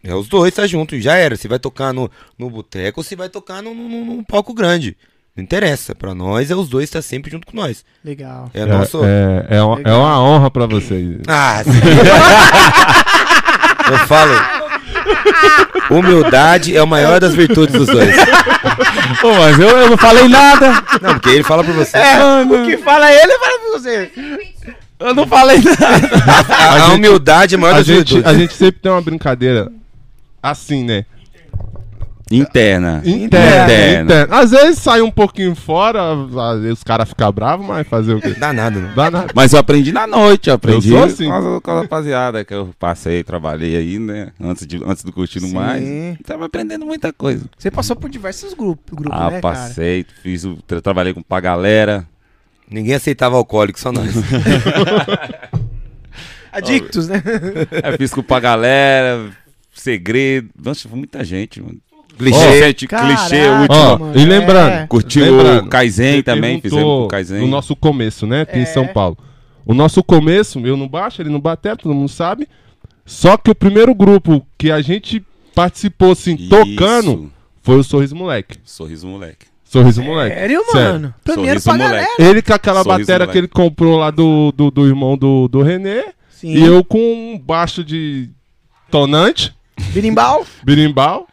[0.04, 1.00] é os dois tá junto.
[1.00, 1.36] Já era.
[1.36, 4.98] Se vai tocar no, no boteco ou se vai tocar num, num- num palco grande.
[5.38, 5.94] Não interessa.
[5.94, 7.86] Pra nós é os dois estar sempre junto com nós.
[8.04, 8.50] Legal.
[8.54, 9.02] É, nosso.
[9.06, 11.20] É, é, uma, é uma honra pra vocês.
[11.28, 11.70] Ah, sim.
[13.92, 14.34] Eu falo.
[15.90, 18.16] Humildade é a maior das virtudes dos dois.
[19.22, 20.84] Pô, mas eu, eu não falei nada.
[21.02, 21.98] Não, porque ele fala por você.
[21.98, 24.12] É, o que fala ele, fala pra você.
[25.00, 26.10] Eu não falei nada.
[26.50, 28.26] A, a humildade é a maior A das gente, virtudes.
[28.26, 29.72] a gente sempre tem uma brincadeira
[30.42, 31.06] assim, né?
[32.30, 33.02] Interna.
[33.06, 33.64] Interna.
[33.66, 34.04] Interna.
[34.04, 34.40] interna.
[34.40, 38.22] Às vezes sai um pouquinho fora, às vezes os caras ficam bravos, mas fazer o
[38.22, 38.32] quê?
[38.38, 38.94] Dá nada, não.
[38.94, 39.28] Dá nada.
[39.34, 41.28] Mas eu aprendi na noite, eu aprendi Eu sou assim.
[41.28, 44.32] com, a, com a rapaziada que eu passei, trabalhei aí, né?
[44.42, 45.54] Antes, de, antes do Curtindo Sim.
[45.54, 45.84] Mais.
[46.26, 47.46] Tava aprendendo muita coisa.
[47.58, 49.44] Você passou por diversos grupos, grupos ah, né, cara?
[49.56, 52.06] passei, fiz o, tra- trabalhei com pra galera.
[52.70, 54.14] Ninguém aceitava alcoólico, só nós.
[56.52, 57.22] Adictos, né?
[57.72, 59.30] É, fiz com pra galera,
[59.74, 60.50] segredo.
[60.62, 61.78] Nossa, foi muita gente, mano.
[62.18, 62.74] Clichê.
[62.88, 64.12] Caraca, clichê, último.
[64.16, 64.88] E lembrando, é.
[64.88, 67.42] Curtiu Lembrando, o Kaizen também, fizemos com o Kaizen.
[67.42, 68.42] No nosso começo, né?
[68.42, 68.62] Aqui É.
[68.62, 69.18] em São Paulo.
[69.66, 72.48] O nosso começo, eu no baixo, ele no bater, todo mundo sabe.
[73.06, 75.24] Só que o primeiro grupo que a gente
[75.54, 76.50] participou, assim, Isso.
[76.50, 77.32] tocando,
[77.62, 78.58] foi o Sorriso Moleque.
[78.66, 79.46] Sorriso moleque.
[79.66, 80.36] Sorriso Moleque.
[80.36, 81.14] Sério, mano?
[81.24, 81.92] Primeiro Sorriso pra moleque.
[82.18, 82.32] galera.
[82.32, 83.32] Ele com aquela Sorriso bateria Moleque.
[83.34, 86.06] que ele comprou lá do, do, do irmão do, do Renê.
[86.30, 86.54] Sim.
[86.54, 88.30] E eu com um baixo de
[88.90, 89.54] tonante,
[89.94, 90.46] Birimbau.
[90.64, 91.28] birimbau.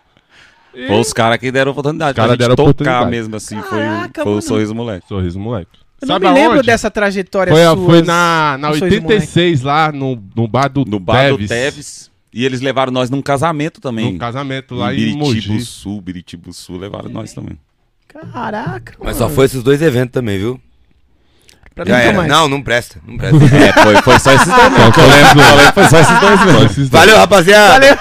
[0.74, 2.12] E Foi os caras que deram oportunidade.
[2.12, 3.10] Os caras deram tocar oportunidade.
[3.10, 3.60] mesmo assim.
[3.62, 5.06] Foi, Caraca, o- foi o Sorriso Moleque.
[5.09, 5.70] Sorriso Moleque.
[6.02, 7.76] Eu não Sabe me lembro dessa trajetória Foi, sua.
[7.76, 11.38] foi na, na no Sorriso 86 lá, no, no bar do No bar Teves.
[11.38, 12.10] do Teves.
[12.32, 14.12] E eles levaram nós num casamento também.
[14.12, 15.60] Num casamento lá em em Biritibu Mogi.
[15.64, 17.56] Sul, Biritibu Sul, levaram nós também.
[18.09, 19.28] Caraca, Mas mano.
[19.30, 20.60] só foi esses dois eventos também, viu?
[21.74, 22.16] Pra Já nunca era.
[22.16, 22.28] mais.
[22.28, 23.01] Não, não presta.
[23.06, 23.36] Não presta.
[23.56, 24.59] É, foi, foi só esses dois.
[24.94, 26.64] Só Eu lembro, eu foi só esses dois Só mesmo.
[26.64, 26.90] esses dois.
[26.90, 27.72] Valeu, rapaziada.
[27.72, 27.96] Valeu.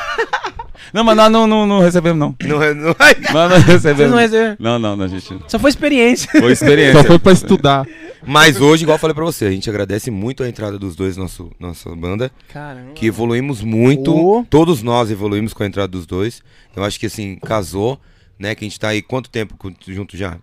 [0.93, 2.35] Não, mas nós não, não, não recebemos, não.
[2.43, 2.95] Não, não...
[3.33, 4.11] Nós não Vocês recebemos.
[4.11, 4.57] não receberam?
[4.59, 5.39] Não, não, não, gente.
[5.47, 6.29] Só foi experiência.
[6.39, 7.01] Foi experiência.
[7.01, 7.87] Só foi pra estudar.
[8.25, 11.17] Mas hoje, igual eu falei pra você, a gente agradece muito a entrada dos dois
[11.17, 12.31] na nosso, nossa banda.
[12.47, 12.93] Caramba.
[12.93, 14.15] Que evoluímos muito.
[14.15, 14.45] Oh.
[14.47, 16.43] Todos nós evoluímos com a entrada dos dois.
[16.75, 17.99] Eu acho que assim, casou,
[18.37, 18.53] né?
[18.53, 19.55] Que a gente tá aí quanto tempo
[19.87, 20.37] junto já?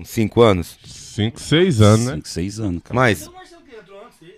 [0.00, 0.78] Uns cinco anos?
[0.84, 2.14] 5, 6 anos, né?
[2.14, 2.94] Cinco, seis anos, cara.
[2.94, 3.26] Mais.
[3.26, 4.34] O Marcelo que entrou antes dele.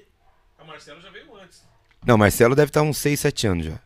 [0.58, 1.62] A Marcelo já veio antes.
[2.04, 3.78] Não, Marcelo deve estar uns seis, sete anos já.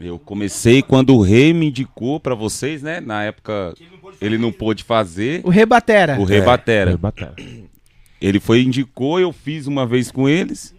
[0.00, 3.00] Eu comecei quando o Rei me indicou pra vocês, né?
[3.00, 3.74] Na época
[4.20, 5.40] ele não pôde fazer.
[5.44, 6.18] O Rebatera.
[6.18, 6.42] O Rei É.
[6.42, 6.92] Batera.
[6.92, 7.34] É, batera.
[8.20, 10.74] Ele foi indicou, eu fiz uma vez com eles.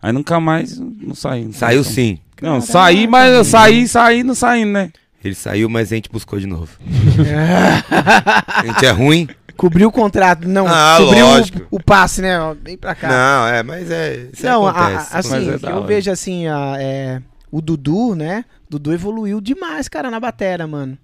[0.00, 1.44] Aí nunca mais não saí.
[1.46, 1.92] não Saiu saí.
[1.94, 2.18] sim.
[2.40, 4.92] Não, saí, mas eu saí, saí, não saindo, né?
[5.24, 6.78] Ele saiu, mas a gente buscou de novo.
[8.46, 9.28] a gente é ruim?
[9.56, 10.46] Cobriu o contrato.
[10.46, 11.66] Não, Ah, cobriu o- lógico.
[11.68, 12.38] o, passe, né?
[12.62, 13.08] Vem pra cá.
[13.08, 14.28] Não, é, mas é.
[14.32, 15.14] Isso Não, acontece.
[15.14, 15.86] a- assim, Mas é eu hora.
[15.86, 18.44] vejo assim, a, é, o Dudu, né?
[18.68, 20.96] Dudu evoluiu demais, cara, na batera, mano.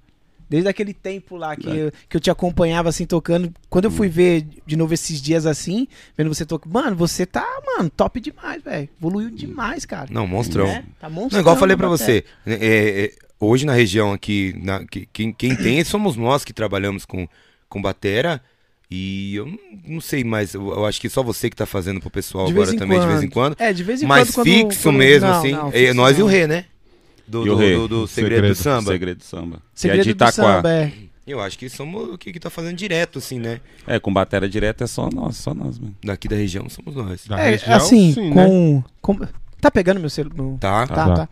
[0.48, 3.52] Desde aquele tempo lá que, eu, que eu te acompanhava assim tocando.
[3.70, 6.68] Quando eu fui ver de novo esses dias assim, vendo você tocar.
[6.68, 7.46] Mano, você tá,
[7.76, 8.88] mano, top demais, velho.
[8.98, 10.06] Evoluiu demais, cara.
[10.10, 10.66] Não, monstrão.
[10.66, 10.84] Né?
[11.00, 14.12] Tá Não, monstrão igual eu falei na pra você, né, é, é, hoje na região
[14.12, 17.26] aqui, na- que- quem, quem tem somos nós que trabalhamos com,
[17.68, 18.40] com batera.
[18.96, 22.46] E eu não, sei mais, eu, acho que só você que tá fazendo pro pessoal
[22.48, 23.56] agora também, de vez em quando.
[23.56, 23.66] quando.
[23.68, 24.46] É, de vez em Mas quando.
[24.46, 25.50] quando- fixo quando- mesmo, não, assim.
[25.52, 26.26] não, é, fixo nós e o.
[26.26, 26.64] Rê, né?
[27.26, 27.74] Do, E o do, Rê?
[27.74, 28.54] do- do segredo, Segredo.
[28.54, 28.92] do samba.
[28.92, 29.62] Segredo do samba.
[29.74, 30.32] Segredo e a de do Itaquá.
[30.32, 30.92] samba, é.
[31.26, 33.60] Eu acho que somos o que, que tá fazendo direto, assim, né?
[33.86, 35.96] É, com bateria direta é só nós, só nós, mano.
[36.04, 37.26] Daqui da região somos nós.
[37.26, 38.44] Da É, região, assim, sim, né?
[38.46, 39.26] com, com-
[39.60, 40.58] Tá pegando meu celular?
[40.60, 40.86] Tá?
[40.86, 41.14] Tá, Tá.
[41.14, 41.28] tá.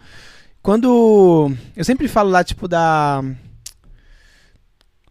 [0.62, 1.52] Quando.
[1.76, 3.22] Eu sempre falo lá, tipo, da.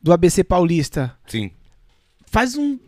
[0.02, 1.16] Do ABC Paulista.
[1.28, 1.52] Sim.
[2.32, 2.80] Faz um.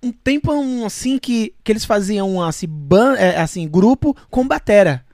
[0.00, 0.52] Um tempo
[0.86, 5.04] assim que, que eles faziam assim, ban, é, assim, grupo com batera.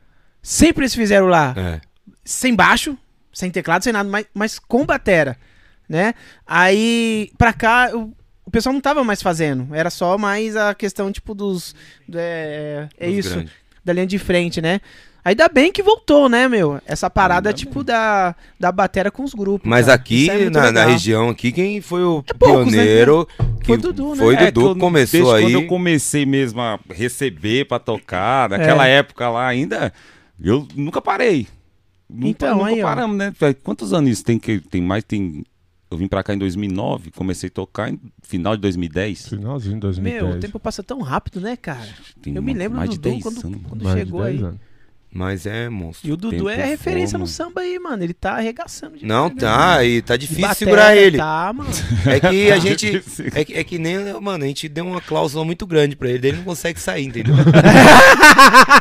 [0.42, 1.54] Sempre eles fizeram lá.
[1.56, 1.80] É.
[2.22, 2.96] Sem baixo,
[3.32, 5.38] sem teclado, sem nada, mas, mas com batera.
[5.88, 6.12] Né?
[6.46, 8.14] Aí, pra cá, o,
[8.44, 9.74] o pessoal não tava mais fazendo.
[9.74, 11.74] Era só mais a questão, tipo, dos.
[12.14, 13.52] É, é Dos isso grandes.
[13.82, 14.82] da linha de frente, né?
[15.24, 16.80] Ainda bem que voltou, né, meu?
[16.86, 19.66] Essa parada, Ainda tipo, da, da batera com os grupos.
[19.68, 19.96] Mas cara.
[19.96, 22.72] aqui, é na, na região aqui, quem foi o É poucos, né?
[22.84, 23.26] pioneiro
[23.60, 24.16] que Foi o Dudu, né?
[24.16, 25.42] Foi o É, Dudu que começou desde aí.
[25.44, 28.96] quando eu comecei mesmo a receber pra tocar, naquela É.
[28.98, 29.92] época lá ainda,
[30.38, 31.46] eu nunca parei.
[32.10, 32.86] Nunca, Então, nunca aí, ó.
[32.86, 33.32] paramos, né?
[33.34, 35.42] Faz Quantos anos isso tem que tem mais tem
[35.90, 39.28] eu vim pra cá em 2009, comecei a tocar em final de 2010.
[39.28, 40.22] Finalzinho de 2010.
[40.22, 41.86] Meu, o tempo passa tão rápido, né, cara?
[42.20, 44.36] Tem eu me ma- lembro mais do de Dudu 10 quando, quando Mais chegou 10
[44.38, 44.44] aí.
[44.44, 44.60] anos.
[45.16, 46.08] Mas é monstro.
[46.08, 48.02] E o Dudu é referência no samba aí, mano.
[48.02, 48.98] Ele tá arregaçando.
[48.98, 49.86] de Não, tá, né?
[49.86, 51.18] e tá difícil batera, segurar ele.
[51.18, 51.70] Tá, mano.
[52.04, 52.90] É que a Tá gente.
[52.90, 53.26] difícil.
[53.32, 56.18] É que, é que nem, mano, a gente deu uma cláusula muito grande pra ele,
[56.18, 57.32] daí ele não consegue sair, entendeu?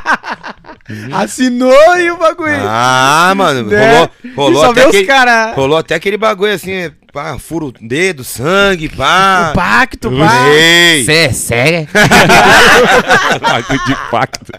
[1.14, 2.54] Assinou e o bagulho.
[2.68, 4.10] Ah, mano, Né?
[4.36, 5.56] rolou, rolou, até aquele, caras.
[5.56, 9.52] rolou até aquele bagulho assim, pá, furo o dedo, sangue, pá.
[9.52, 10.50] O pacto, pá.
[10.50, 11.08] Ei!
[11.08, 11.88] é sério?
[13.40, 14.52] Pacto de pacto.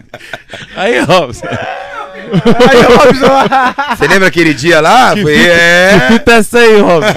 [0.77, 1.49] Aí, Robson.
[1.49, 3.97] Aí, Robson.
[3.97, 5.17] Você lembra aquele dia lá?
[5.17, 6.07] Foi, é.
[6.13, 7.13] Fita essa aí, Robson.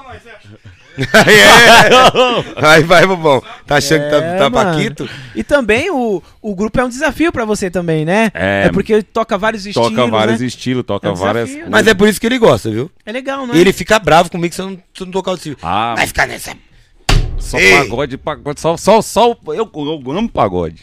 [2.56, 2.66] é.
[2.66, 3.42] Aí vai, bobão.
[3.66, 4.70] Tá achando que tá, É, tá mano.
[4.70, 5.08] paquito?
[5.34, 8.30] E também o, o grupo é um desafio pra você também, né?
[8.34, 10.46] É, porque toca vários estilos, toca vários né?
[10.46, 11.46] estilos, toca É um várias.
[11.46, 11.70] desafio, né?
[11.70, 12.90] Mas é por isso que ele gosta, viu?
[13.04, 13.54] É legal, né?
[13.56, 15.56] E ele fica bravo comigo se eu não, se eu não tocar o tio.
[15.62, 16.52] Ah, Vai ficar nessa.
[17.38, 17.72] Só Ei.
[17.76, 20.82] pagode, pagode, só, só, só eu, eu amo pagode.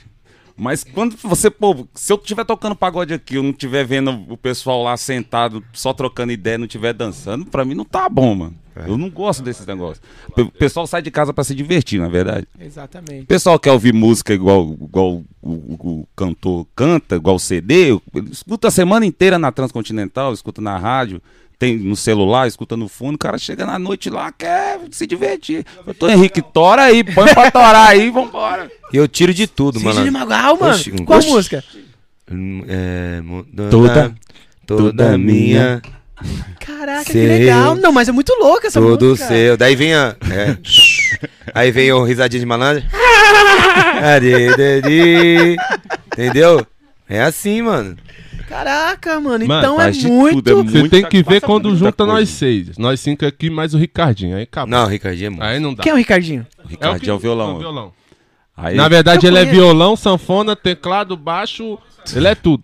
[0.55, 4.37] Mas quando você, pô, se eu estiver tocando pagode aqui, eu não estiver vendo o
[4.37, 8.55] pessoal lá sentado, só trocando ideia, não estiver dançando, pra mim não tá bom, mano.
[8.87, 10.01] Eu não gosto desses negócios.
[10.35, 12.47] O pessoal sai de casa pra se divertir, na verdade.
[12.59, 13.25] O Exatamente.
[13.27, 18.31] pessoal quer ouvir música igual, igual o, o- o cantor canta, igual o CD, ele
[18.31, 21.21] escuta a semana inteira na Transcontinental, escuta na rádio,
[21.63, 25.65] tem no celular, escuta no fundo, o cara chega na noite lá, quer se divertir.
[25.87, 28.69] Eu tô Henrique, tora aí, põe pra torar aí, vambora.
[28.91, 30.11] E eu tiro de tudo, Cid de mano.
[30.11, 30.73] Magal, mano.
[30.73, 31.29] Oxi, Qual oxi.
[31.29, 31.63] música?
[32.67, 33.21] É,
[33.69, 34.15] Toda- toda
[34.65, 35.81] toda minha,
[36.59, 37.27] Caraca, que Seu.
[37.27, 37.75] legal.
[37.75, 39.27] Não, mas é muito louca essa tudo música.
[39.27, 39.57] seu.
[39.57, 40.15] Daí vem a.
[40.31, 40.57] é.
[41.53, 42.83] Aí vem o risadinha de malandro.
[46.13, 46.65] Entendeu?
[47.09, 47.97] É assim, mano.
[48.53, 49.47] Caraca, mano.
[49.47, 50.35] Mano, Então é muito.
[50.35, 52.11] tudo, é muito- Você tem que ver quando junta coisa.
[52.13, 52.77] nós seis.
[52.77, 54.35] Nós cinco aqui, mais o Ricardinho.
[54.37, 54.69] Aí acabou.
[54.69, 55.43] Não, Ricardinho é muito.
[55.43, 55.81] Aí não dá.
[55.81, 56.45] Quem é o Ricardinho?
[56.63, 57.91] O Ricardo é o violão.
[58.55, 61.79] Aí, Na verdade, Eu ele é violão, sanfona, teclado, baixo.
[62.15, 62.63] Ele é tudo.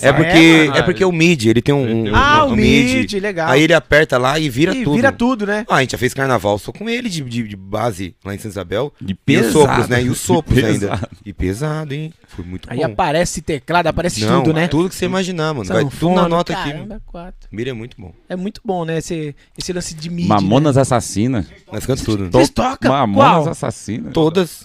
[0.00, 0.76] É porque, mano?
[0.78, 3.20] é porque o MIDI, ele tem um, Ele tem um- um- Ah, um o MIDI,
[3.20, 3.50] legal.
[3.50, 4.96] Aí ele aperta lá e vira Ih, tudo.
[4.96, 5.64] vira tudo, né?
[5.68, 8.38] Ah, a gente já fez carnaval só com ele de, de, de base lá em
[8.38, 8.92] Santa Isabel.
[9.00, 10.02] de E pesado, os sopros, né?
[10.02, 11.00] E os sopros ainda.
[11.26, 12.12] E pesado, hein?
[12.28, 12.84] Foi muito Aí bom.
[12.86, 14.68] aparece teclado, aparece Não, tudo, né?
[14.68, 15.68] tudo que você imaginar, mano.
[15.68, 16.70] Vai tudo na nota aqui.
[16.72, 17.48] caramba, quatro.
[17.52, 18.14] Mira é muito bom.
[18.28, 18.98] É muito bom, né?
[18.98, 20.28] Esse, esse lance de mídia.
[20.28, 21.46] Mamonas Assassinas.
[21.70, 22.30] Nós cantamos tudo.
[22.30, 22.90] Vocês tocam?
[22.90, 23.48] Mamonas Qual?
[23.50, 24.12] Assassinas.
[24.12, 24.64] Todas.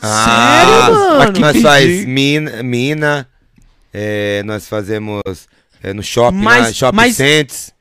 [0.00, 1.22] Sério, mano?
[1.22, 3.26] aqui Nós faz mina, mina
[3.98, 5.22] é, nós fazemos
[5.82, 7.74] é, no shopping, Mas- lá, shopping mas- Cents.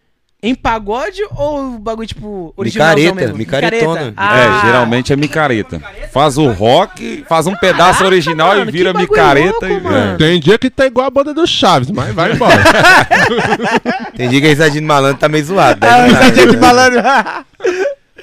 [0.44, 3.38] Em pagode ou o bagulho, tipo, originalzão Micareta, mesmo?
[3.38, 4.14] micaretona.
[4.16, 5.82] Ah, É, geralmente é micareta.
[6.14, 10.18] Faz o rock, faz um pedaço Caraca, original mano, e vira micareta louco, e mano.
[10.20, 12.62] Tem dia que tá igual a banda do Chaves, mas vai embora.
[14.16, 15.80] Tem dia que a risadinha de malandro tá meio zoado.
[15.84, 16.62] Ah, não dá, risadinha de né?
[16.62, 17.02] malandro.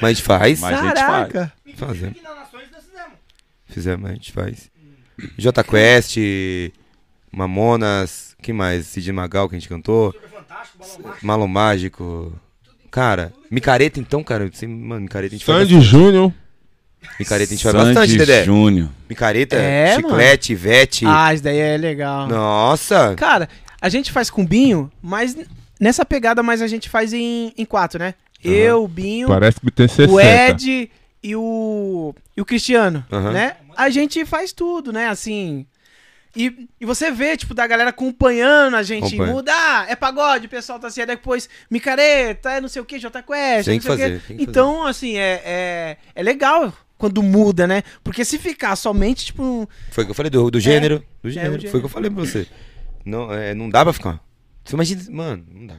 [0.00, 0.60] Mas a gente faz.
[0.60, 1.52] Mas a gente Caraca.
[1.76, 2.16] Fazemos.
[3.68, 4.70] Fizemos, a gente faz.
[5.36, 6.16] J Quest,
[7.32, 8.86] Mamonas, que mais?
[8.86, 10.14] Cid Magal que a gente cantou.
[10.78, 11.16] Mágico.
[11.22, 12.32] Malo Mágico.
[12.90, 14.48] Cara, micareta então, cara.
[14.52, 15.80] Você, mano, micareta a gente faz Sandy.
[15.80, 16.32] Júnior.
[17.18, 18.44] Micareta a gente faz Sandy bastante, Dedé.
[18.44, 18.88] Júnior.
[19.08, 21.04] Micareta, É, chiclete, vete.
[21.06, 22.28] Ah, isso daí é legal.
[22.28, 23.14] Nossa.
[23.16, 23.48] Cara,
[23.80, 25.36] a gente faz com o Binho, mas
[25.80, 28.14] nessa pegada, mas a gente faz em, em quatro, né?
[28.44, 30.12] Eu, o Binho, Parece que tem 60.
[30.12, 30.90] o Ed
[31.22, 33.30] e o, e o Cristiano, Aham.
[33.32, 33.56] né?
[33.76, 35.08] A gente faz tudo, né?
[35.08, 35.64] Assim.
[36.34, 39.06] E, e você vê, tipo, da galera acompanhando a gente.
[39.08, 39.32] Acompanha.
[39.32, 42.84] Muda, ah, é pagode, o pessoal tá assim, aí depois micareta, é não sei o
[42.86, 44.24] que, J Quest, Tem não que sei o fazer, quê.
[44.28, 47.82] tem que Então, assim, é, é, é legal quando muda, né?
[48.02, 51.04] Porque se ficar somente, tipo, um- Foi o que eu falei do, do gênero.
[51.22, 51.52] Do o gênero.
[51.52, 51.70] gênero.
[51.70, 52.46] Foi o que eu falei pra você.
[53.04, 54.20] Não, é, não dá pra ficar.
[54.64, 55.74] Você imagina, mano, não dá.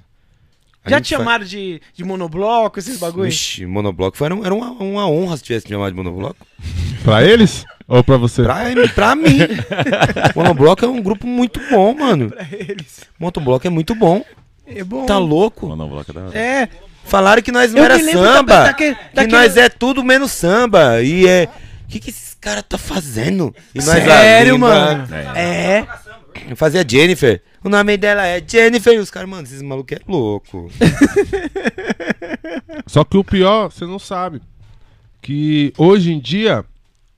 [0.86, 3.30] A já te faz- chamaram de, de monobloco, esses bagulho?
[3.30, 4.18] Ixi, monobloco.
[4.18, 6.46] Foi, era, um- era uma, uma honra se tivesse me chamado de monobloco.
[7.06, 7.64] Pra eles?
[7.88, 8.44] Ou pra você?
[8.44, 8.64] Pra,
[8.96, 9.40] pra mim.
[10.36, 12.30] monobloco é um grupo muito bom, mano.
[12.30, 13.02] Pra eles.
[13.20, 14.24] Monobloco é muito bom.
[14.66, 15.06] É bom.
[15.06, 15.68] Tá louco?
[15.68, 16.38] Monobloco é da hora.
[16.40, 16.70] É,
[17.06, 18.64] Falaram que nós não Eu era da- samba.
[18.64, 21.02] daquele- que nós é tudo menos samba.
[21.02, 21.50] E é.
[21.86, 23.54] O que, que esses caras tá fazendo?
[23.76, 25.08] E nós sério, a língua- mano.
[25.36, 25.86] É.
[26.50, 27.42] Eu fazia Jennifer.
[27.64, 28.94] O nome dela é Jennifer.
[28.94, 30.70] E os caras, mano, esses malucos é louco.
[32.88, 34.42] Só que o pior, você não sabe.
[35.22, 36.64] Que hoje em dia,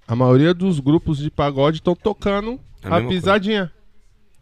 [0.08, 3.72] a maioria dos grupos de pagode estão tocando A a, mesma pisadinha.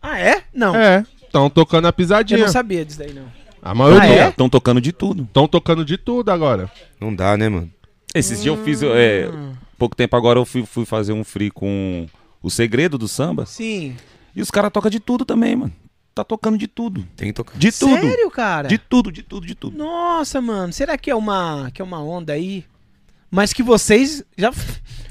[0.02, 0.44] Ah, é?
[0.54, 0.76] Não.
[0.76, 2.40] É, estão tocando a Eu pisadinha.
[2.42, 3.26] não sabia disso daí, não.
[3.62, 4.26] A Ah, maioria.
[4.26, 4.30] é?
[4.30, 5.24] Estão tocando de tudo.
[5.24, 6.70] Estão tocando de tudo agora.
[7.00, 7.72] Não dá, né, mano?
[8.14, 8.84] Esses dias eu fiz.
[8.84, 9.30] É,
[9.78, 12.06] pouco tempo agora eu fui, fui fazer um free com
[12.42, 13.46] o segredo do samba.
[13.46, 13.96] Sim.
[14.36, 15.74] E os caras tocam de tudo também, mano.
[16.14, 17.08] Tá tocando de tudo.
[17.16, 17.58] Tem que tocar.
[17.58, 18.02] De tudo.
[18.02, 18.68] Sério, cara?
[18.68, 19.76] De tudo, de tudo, de tudo.
[19.78, 20.72] Nossa, mano.
[20.74, 22.66] Será que é uma, que é uma onda aí?
[23.32, 24.52] Mas que vocês já.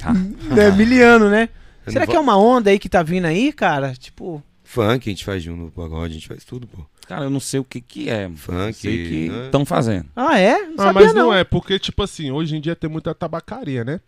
[0.05, 0.61] Ah.
[0.61, 1.49] é miliano, né?
[1.87, 3.93] Eu Será não que é uma onda aí que tá vindo aí, cara?
[3.95, 4.43] Tipo.
[4.65, 6.79] Funk, a gente faz junto no pagode, a gente faz tudo, pô.
[7.07, 8.31] Cara, eu não sei o que que é.
[8.35, 9.47] Funk, Sei que né?
[9.47, 10.07] estão fazendo.
[10.15, 10.61] Ah, é?
[10.67, 11.35] Não Ah, sabia, mas não.
[11.35, 14.01] é, porque, tipo assim, hoje em dia tem muita tabacaria, né?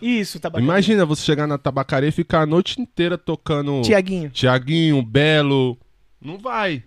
[0.00, 0.64] Isso, tá bacana.
[0.64, 4.30] Imagina você chegar na tabacaria e ficar a noite inteira tocando Tiaguinho.
[4.30, 5.76] Tiaguinho, Belo.
[6.20, 6.82] Não vai.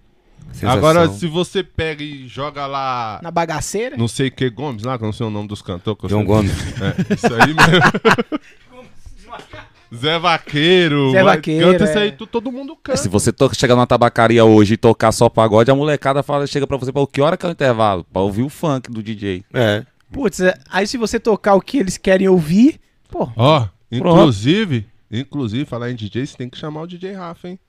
[0.51, 0.77] Sensação.
[0.77, 3.95] Agora, se você pega e joga lá, Na bagaceira?
[3.97, 6.09] não sei que Gomes lá, que eu não sei o nome dos cantores.
[6.09, 6.51] João Gomes.
[6.81, 8.41] É, isso aí mesmo.
[9.93, 11.11] Zé Vaqueiro.
[11.11, 12.01] Zé Vaqueiro, Canta isso é.
[12.03, 12.97] aí, tu- todo mundo canta.
[12.97, 16.65] Se você to- chegar numa tabacaria hoje e tocar só pagode, a molecada fala, chega
[16.65, 18.05] pra você, pô, que hora que é o intervalo?
[18.05, 19.43] Pra ouvir o funk do DJ.
[19.53, 19.85] É.
[20.11, 22.79] Putz, é- aí se você tocar o que eles querem ouvir,
[23.09, 23.29] pô.
[23.35, 27.59] Ó, inclusive, inclusive, falar em DJ, você tem que chamar o DJ Rafa, hein?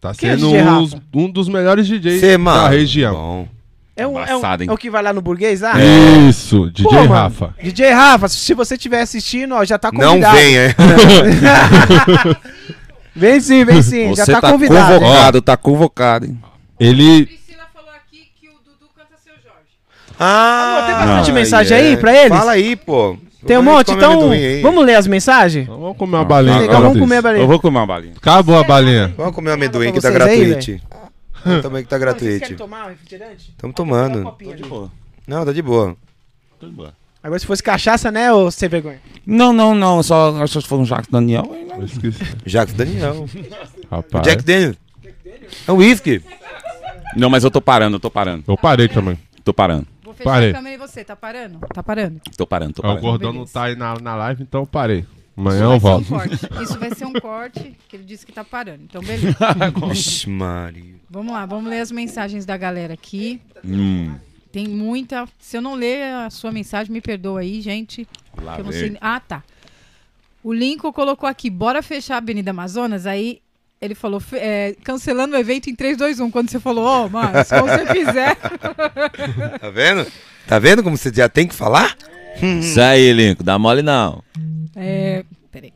[0.00, 1.04] Tá Quem é sendo DJ um, dos- Rafa?
[1.14, 3.12] um dos melhores DJs Cê, da região.
[3.14, 3.48] Bom.
[3.96, 4.70] É, um, é, um- Embaçado, hein?
[4.70, 5.74] é o que vai lá no burguês lá?
[6.28, 7.54] Isso, DJ Pô, mano, Rafa.
[7.62, 10.36] DJ Rafa, se você estiver assistindo, ó, já tá Não convidado.
[10.38, 10.74] vem, é.
[13.14, 14.92] Vem sim, vem sim, já Você tá, tá convidado.
[14.94, 15.00] hein?
[15.00, 16.38] convocado, tá convocado, hein?
[16.78, 17.26] Ele.
[17.26, 19.68] Priscila falou aqui que o Dudu canta seu Jorge.
[20.18, 22.38] Ah, tem bastante mensagem aí pra eles?
[22.38, 23.18] Fala aí, pô.
[23.46, 25.66] Tem um monte, então amendoim vamos ler as mensagens?
[25.66, 26.58] Vamos comer uma balinha.
[26.58, 27.42] Legal, vamos comer a balinha.
[27.42, 28.14] Eu vou comer uma balinha.
[28.16, 29.14] Acabou a balinha.
[29.16, 30.80] Vamos comer um amendoim que tá gratuito.
[31.40, 32.56] O tamanho que tá Vocês querem gratuito.
[32.56, 33.50] tomar um refrigerante?
[33.50, 34.22] Estamos tomando.
[34.24, 34.62] copinha ali.
[35.26, 35.96] Não, tá de boa.
[37.22, 39.00] Agora se fosse cachaça, né, ô sem vergonha?
[39.24, 40.02] Não, não, não.
[40.02, 41.50] Só acho que foi um Jacques Daniel.
[41.78, 42.24] Eu esqueci.
[42.44, 43.26] Jacques Daniel.
[43.90, 44.22] Rapaz.
[44.26, 44.76] Jack Daniels.
[45.66, 46.22] É um whisky.
[47.16, 48.44] Não, mas eu tô parando, eu tô parando.
[48.46, 49.18] Eu parei também.
[49.42, 49.86] Tô parando.
[50.24, 50.50] Fechar Parei.
[50.50, 51.58] a câmera e você, tá parando?
[51.72, 52.20] Tá parando.
[52.36, 53.00] Tô parando, tô o parando.
[53.00, 53.38] gordão Beleza.
[53.38, 54.98] não tá aí na, na live, então eu parei.
[55.00, 56.08] Isso Amanhã vai eu ser um volto.
[56.08, 56.62] corte.
[56.62, 58.82] Isso vai ser um corte, que ele disse que tá parando.
[58.84, 59.36] Então, beleza.
[59.88, 60.94] Vixe, Maria.
[61.08, 63.40] Vamos lá, vamos ler as mensagens da galera aqui.
[63.64, 64.14] Hum,
[64.52, 65.26] Tem muita.
[65.38, 68.06] Se eu não ler a sua mensagem, me perdoa aí, gente.
[68.42, 68.80] lá que eu não vem.
[68.80, 68.96] sei.
[69.00, 69.42] Ah, tá.
[70.42, 73.06] O Lincoln colocou aqui, bora fechar a Avenida Amazonas.
[73.06, 73.40] Aí
[73.80, 76.30] ele falou, é, cancelando o evento em 3, 2, 1.
[76.30, 78.36] Quando você falou, ó, mas como você fizer.
[79.58, 80.06] Tá vendo?
[80.46, 81.96] Tá vendo como você já tem que falar?
[82.60, 84.22] Isso aí, Lincoln, dá mole não.
[84.76, 85.24] É.
[85.50, 85.72] Peraí.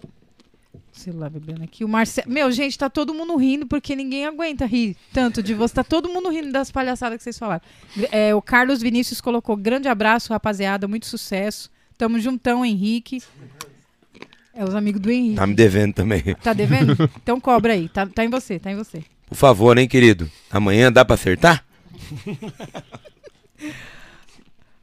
[0.74, 1.82] O celular vibrando aqui.
[1.82, 2.30] O Marcelo.
[2.30, 5.74] Meu, gente, tá todo mundo rindo porque ninguém aguenta rir tanto de você.
[5.74, 7.62] Tá todo mundo rindo das palhaçadas que vocês falaram.
[8.10, 10.86] É, o Carlos Vinícius colocou grande abraço, rapaziada.
[10.86, 11.70] Muito sucesso.
[11.96, 13.22] Tamo juntão, Henrique.
[14.56, 15.36] É os amigos do Henrique.
[15.36, 16.22] Tá me devendo também.
[16.42, 16.94] Tá devendo?
[17.22, 17.88] Então cobra aí.
[17.88, 19.02] Tá, tá em você, tá em você.
[19.26, 20.30] Por favor, hein, querido?
[20.50, 21.64] Amanhã dá pra acertar?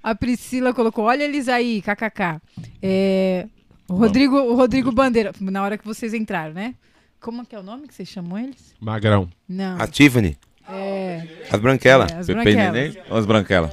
[0.03, 2.41] A Priscila colocou, olha eles aí, kkk.
[2.81, 3.47] É,
[3.87, 6.73] o Rodrigo, o Rodrigo Bandeira, na hora que vocês entraram, né?
[7.19, 8.73] Como que é o nome que vocês chamam eles?
[8.79, 9.29] Magrão.
[9.47, 9.79] Não.
[9.79, 10.35] A Tiffany,
[10.67, 12.11] É, as branquelas.
[12.11, 12.73] é, as Pepe branquelas.
[12.73, 13.71] Neném ou as branquelas?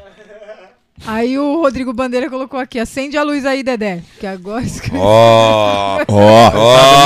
[1.07, 4.02] Aí o Rodrigo Bandeira colocou aqui, acende a luz aí, Dedé.
[4.20, 6.57] Que agora Ó, Ó, Do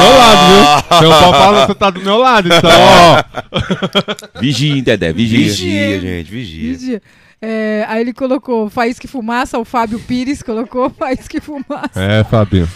[0.01, 0.99] meu lado, viu?
[0.99, 4.41] Seu pau fala que você tá do meu lado, então, ó.
[4.41, 5.39] vigia, hein, Dedé, vigia.
[5.39, 6.73] vigia, gente, vigia.
[6.73, 7.03] Vigia.
[7.41, 11.91] É, aí ele colocou Faísca e Fumaça, o Fábio Pires colocou Faísca e Fumaça.
[12.01, 12.69] É, Fabinho.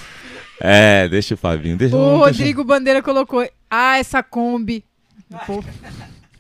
[0.61, 4.85] É, deixa o Fabinho, deixa O deixa- Rodrigo Bandeira colocou, ah, essa Kombi.
[5.47, 5.63] Pô,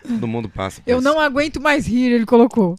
[0.06, 0.80] Todo mundo passa.
[0.80, 1.04] por eu isso.
[1.08, 2.76] não aguento mais rir, ele colocou.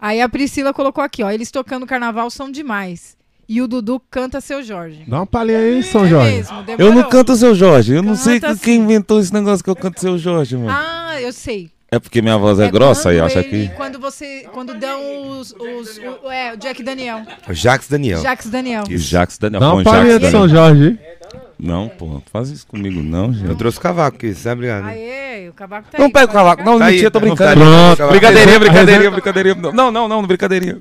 [0.00, 3.16] Aí a Priscila colocou aqui, ó, eles tocando carnaval são demais.
[3.48, 5.02] E o Dudu canta seu Jorge.
[5.08, 6.36] Dá uma palhinha aí, São É Jorge.
[6.36, 8.84] mesmo, Eu não canto seu Jorge, eu não sei Canta quem sim.
[8.84, 10.70] inventou esse negócio que eu canto seu Jorge, mano.
[10.70, 11.68] Ah, eu sei.
[11.90, 13.68] É porque minha voz é, grossa e quando acha que.
[13.70, 14.46] Quando você.
[14.52, 15.52] Quando dão os.
[15.52, 17.22] os o, é, o Jack Daniel.
[17.48, 18.22] O Jacques Daniel.
[18.22, 18.84] Jacques Daniel.
[18.88, 19.60] O Jax Daniel.
[19.60, 20.48] Dá Foi uma um palhinha Jax de São.
[20.48, 21.19] Jorge aí.
[21.62, 23.54] Não, porra, não faz isso comigo, não, Eu gente.
[23.56, 24.84] trouxe o cavaco aqui, você tá obrigado?
[24.86, 26.12] Aê, o cavaco tá Não aí.
[26.12, 26.64] pega o pode cavaco.
[26.64, 27.60] Não, Tá aí, mentira, tô tá brincando.
[27.60, 28.10] vontade Pronto.
[28.10, 29.72] Brincadeirinha, A brincadeirinha, resenha- brincadeirinha.
[29.72, 30.78] Não, não, não, brincadeirinha.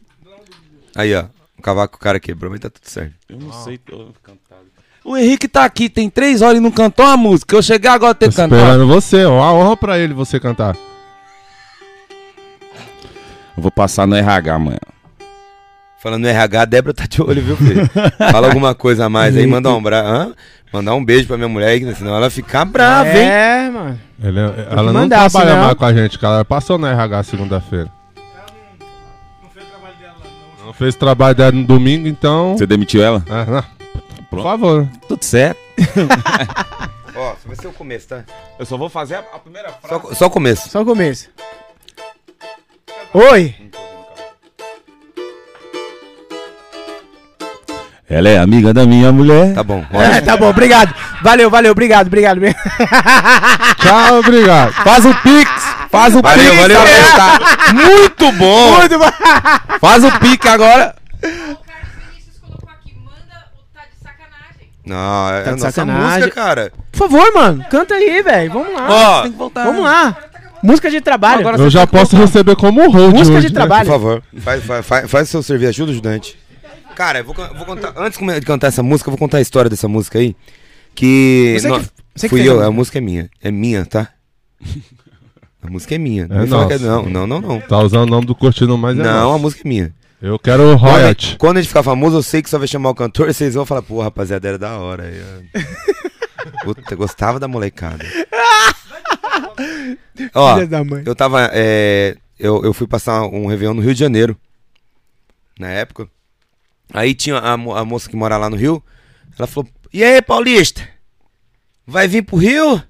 [0.95, 1.25] Aí, ó.
[1.57, 3.13] O cavaco o cara quebrou, mas tá tudo certo.
[3.27, 4.61] Eu não sei, tô cantado.
[5.03, 7.55] O Henrique tá aqui, tem três horas e não cantou uma música.
[7.55, 8.55] Eu chegar agora Tô ter que cantar.
[8.55, 9.33] esperando você, ó.
[9.39, 10.75] Uma honra pra ele você cantar.
[13.57, 14.79] Eu vou passar no RH amanhã.
[16.01, 17.89] Falando no RH, a Débora tá de olho, viu, filho?
[18.31, 19.99] Fala alguma coisa a mais aí, manda um, bra...
[20.01, 20.33] Hã?
[20.71, 23.27] Mandar um beijo pra minha mulher aí, senão ela fica brava, hein?
[23.27, 23.99] É, mano.
[24.21, 26.35] Ele- ela não mandar, trabalha senão- mais com a gente, cara.
[26.35, 27.89] Ela passou na RH segunda-feira.
[30.63, 32.55] Não fez trabalho dela no domingo, então.
[32.57, 33.23] Você demitiu ela?
[33.29, 33.61] Ah, não.
[33.61, 34.43] Por Pronto.
[34.43, 34.87] favor.
[35.07, 35.59] Tudo certo.
[37.15, 38.23] Ó, só vai ser o começo, tá?
[38.59, 40.03] Eu só vou fazer a, a primeira frase.
[40.09, 40.69] Só, só o começo.
[40.69, 41.29] Só o começo.
[43.13, 43.55] Oi.
[48.09, 49.53] Ela é amiga da minha mulher.
[49.53, 49.85] Tá bom.
[49.91, 50.93] É, tá bom, obrigado.
[51.21, 52.41] Valeu, valeu, obrigado, obrigado.
[53.77, 54.73] Tchau, obrigado.
[54.83, 55.49] Faz o Pix!
[55.91, 56.57] Faz o Valeu, Pix!
[56.61, 57.15] valeu, valeu.
[57.15, 58.77] Tá muito bom!
[58.77, 59.11] Muito bom.
[59.79, 60.95] Faz o Pix agora!
[61.17, 61.55] O Carlos
[62.09, 64.69] Vinícius colocou aqui, manda o tá de sacanagem.
[64.85, 66.19] Não, é Tá a de nossa sacanagem.
[66.21, 66.71] música, cara.
[66.91, 68.51] Por favor, mano, canta aí, velho.
[68.53, 68.87] Vamos lá.
[68.89, 69.63] Ó, Tem que voltar.
[69.65, 70.15] Vamos lá.
[70.63, 71.39] Música de trabalho.
[71.41, 73.59] Agora Eu já posso receber como hold Música hoje, de né?
[73.59, 73.85] trabalho.
[73.85, 76.37] por favor, faz, faz, faz, faz o seu serviço, ajuda o ajudante.
[76.99, 77.93] Cara, eu vou, vou contar.
[77.95, 80.35] Antes de cantar essa música, eu vou contar a história dessa música aí.
[80.93, 81.55] Que.
[81.57, 82.97] Você que- você que fui a eu, a música.
[82.97, 83.29] é minha.
[83.41, 84.09] É minha, tá?
[85.63, 86.27] A música é minha.
[86.27, 86.79] Não É que é- nossa.
[86.79, 87.61] não, não, não, não.
[87.61, 89.35] Tá usando o nome do Curtindo Mais é Não, nosso.
[89.35, 89.93] a música é minha.
[90.21, 91.35] Eu quero Quando, royalty.
[91.37, 93.65] quando a gente ficar famoso, eu sei que só vai chamar o cantor, vocês vão
[93.65, 95.03] falar, pô, rapaziada, era da hora.
[96.63, 98.03] Puta, eu gostava da molecada.
[100.33, 101.03] Ó, Filha da mãe.
[101.05, 101.49] eu tava.
[101.53, 104.37] é, eu, eu fui passar um Réveillon no Rio de Janeiro.
[105.57, 106.07] Na época.
[106.93, 108.83] Aí tinha a, a moça que mora lá no Rio.
[109.37, 110.87] Ela falou: E aí, Paulista?
[111.85, 112.81] Vai vir pro Rio?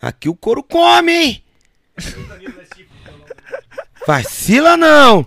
[0.00, 1.44] Aqui o couro come, hein?
[4.06, 5.24] Vacila não!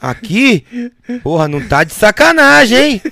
[0.00, 0.64] Aqui,
[1.22, 3.02] porra, não tá de sacanagem, hein?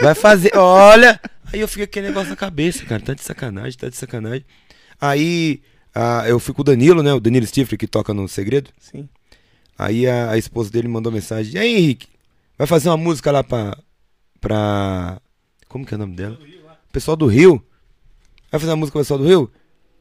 [0.00, 1.20] Vai fazer, olha.
[1.52, 3.00] Aí eu fiquei com aquele negócio na cabeça, cara.
[3.00, 4.44] Tá de sacanagem, tá de sacanagem.
[5.00, 5.62] Aí
[6.26, 7.12] eu fui com o Danilo, né?
[7.12, 8.70] O Danilo Stifler, que toca no Segredo.
[8.80, 9.08] Sim.
[9.78, 12.08] Aí a, a esposa dele mandou mensagem: E aí, Henrique?
[12.62, 13.76] Vai fazer uma música lá pra.
[14.40, 15.20] pra.
[15.66, 16.38] Como que é o nome dela?
[16.92, 17.60] Pessoal do Rio.
[18.52, 19.50] Vai fazer uma música pro pessoal do Rio?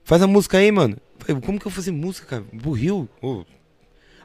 [0.03, 0.95] Faz a música aí, mano.
[1.17, 2.43] Falei, como que eu vou fazer música, cara?
[2.61, 3.09] Pro Rio?
[3.19, 3.43] Ô.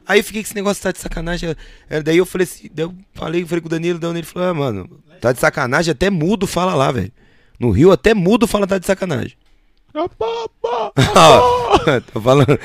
[0.05, 1.55] Aí eu fiquei com esse negócio, tá de sacanagem.
[1.89, 4.49] É, daí eu falei assim, daí eu falei, falei com o Danilo, daí Danilo falou,
[4.49, 7.11] ah, mano, tá de sacanagem, até mudo fala lá, velho.
[7.59, 9.35] No Rio até mudo fala tá de sacanagem.
[12.13, 12.53] Tô falando.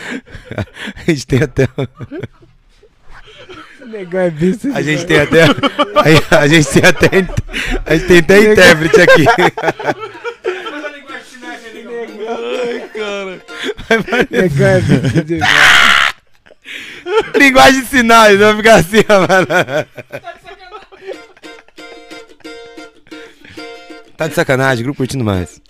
[0.97, 1.67] A gente tem até.
[3.86, 4.73] Negão é bicho.
[4.75, 5.43] A gente tem até.
[5.43, 7.09] A, a gente tem até.
[7.85, 9.25] A gente tem até intérprete aqui.
[14.31, 16.12] Negão é bicho demais.
[17.35, 19.47] Linguagem de sinais, vai ficar assim, ó, mano.
[24.17, 25.61] Tá de sacanagem, grupo curtindo mais.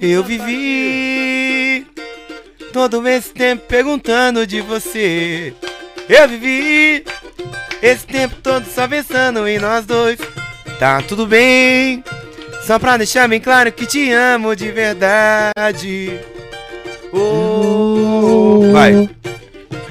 [0.00, 1.86] Eu vivi
[2.72, 5.52] todo esse tempo perguntando de você.
[6.08, 7.04] Eu vivi
[7.80, 10.18] esse tempo todo só pensando em nós dois.
[10.78, 12.02] Tá tudo bem,
[12.66, 16.20] só pra deixar bem claro que te amo de verdade.
[17.12, 19.08] Oh, vai.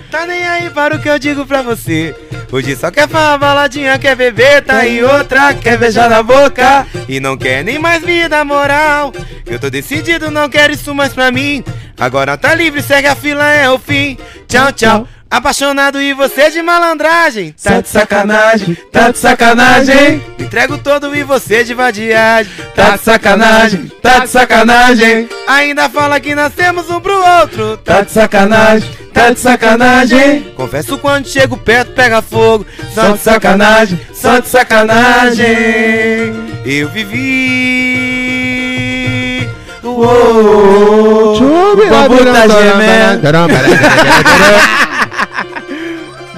[0.10, 2.14] Tá nem aí para o que eu digo pra você.
[2.52, 6.86] Hoje só quer falar baladinha, quer beber, tá em outra, quer beijar na boca.
[7.08, 9.14] E não quer nem mais dar moral.
[9.46, 11.64] Eu tô decidido, não quero isso mais pra mim.
[11.98, 14.18] Agora tá livre, segue a fila, é o fim.
[14.50, 15.08] Tchau, tchau.
[15.32, 17.56] Apaixonado e você de malandragem.
[17.64, 20.22] Tá de sacanagem, tá de sacanagem.
[20.38, 22.52] Entrego todo e você de vadiagem.
[22.76, 25.30] Tá de sacanagem, tá de sacanagem.
[25.48, 27.78] Ainda fala que nascemos um pro outro.
[27.78, 30.52] Tá de sacanagem, tá de sacanagem.
[30.58, 32.66] Confesso quando chego perto pega fogo.
[32.94, 35.46] Só de sacanagem, só de sacanagem.
[36.66, 38.02] Eu vivi.
[39.82, 43.22] Uou, o bambu tá gemendo.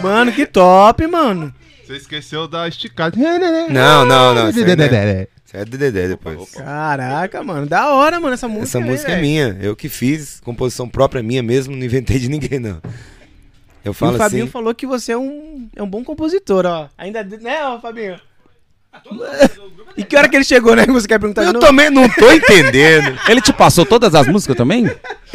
[0.03, 1.53] Mano, que top, mano.
[1.85, 3.17] Você esqueceu da esticada.
[3.69, 4.49] Não, não, não.
[4.49, 5.27] Isso aí, né?
[5.45, 6.51] Isso é do Dedé depois.
[6.51, 7.65] Caraca, mano.
[7.67, 8.77] Da hora, mano, essa música.
[8.79, 12.29] Essa aí, música é minha, eu que fiz, composição própria minha mesmo, não inventei de
[12.29, 12.81] ninguém, não.
[13.83, 14.51] Eu E falo o Fabinho assim.
[14.51, 16.87] falou que você é um, é um bom compositor, ó.
[16.97, 18.19] Ainda, né, ó, Fabinho?
[19.95, 20.87] E que hora que ele chegou, né?
[20.87, 23.15] que Você quer perguntar Eu também não tô entendendo.
[23.29, 24.89] Ele te passou todas as músicas também?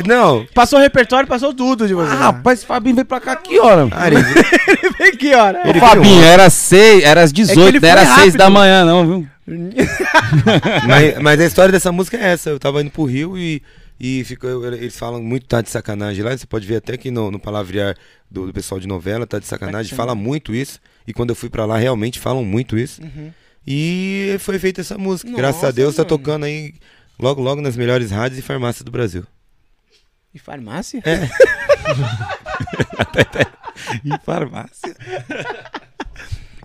[0.04, 0.44] Não.
[0.52, 2.10] Passou o repertório, passou tudo de você.
[2.10, 3.86] Ah, rapaz, Fabinho veio pra cá que hora?
[3.94, 5.62] Ah, ele- ele veio que hora?
[5.64, 8.36] Ô, Fabinho, era seis, era às É que 18, ele não era rápido.
[8.36, 9.28] da manhã, não, viu?
[10.88, 12.50] mas, mas a história dessa música é essa.
[12.50, 13.62] Eu tava indo pro Rio e,
[14.00, 16.36] e ficou, eles falam muito tá de sacanagem lá.
[16.36, 17.94] Você pode ver até que no, no palavrear
[18.30, 20.80] do, do pessoal de novela, tá de sacanagem, fala muito isso.
[21.06, 23.00] E quando eu fui pra lá, realmente falam muito isso.
[23.70, 25.30] E foi feita essa música.
[25.30, 26.08] Graças a Nossa, Deus tá mano.
[26.08, 26.72] tocando aí
[27.18, 29.26] logo, logo nas melhores rádios e farmácias do Brasil.
[30.32, 31.02] E farmácia?
[31.04, 31.28] É.
[34.04, 34.96] Em farmácia.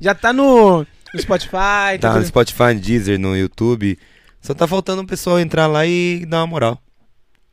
[0.02, 2.00] Já tá no, no Spotify.
[2.00, 2.20] Tá tudo.
[2.22, 4.00] no Spotify, no Deezer, no YouTube.
[4.42, 6.82] Só tá faltando o pessoal entrar lá e dar uma moral.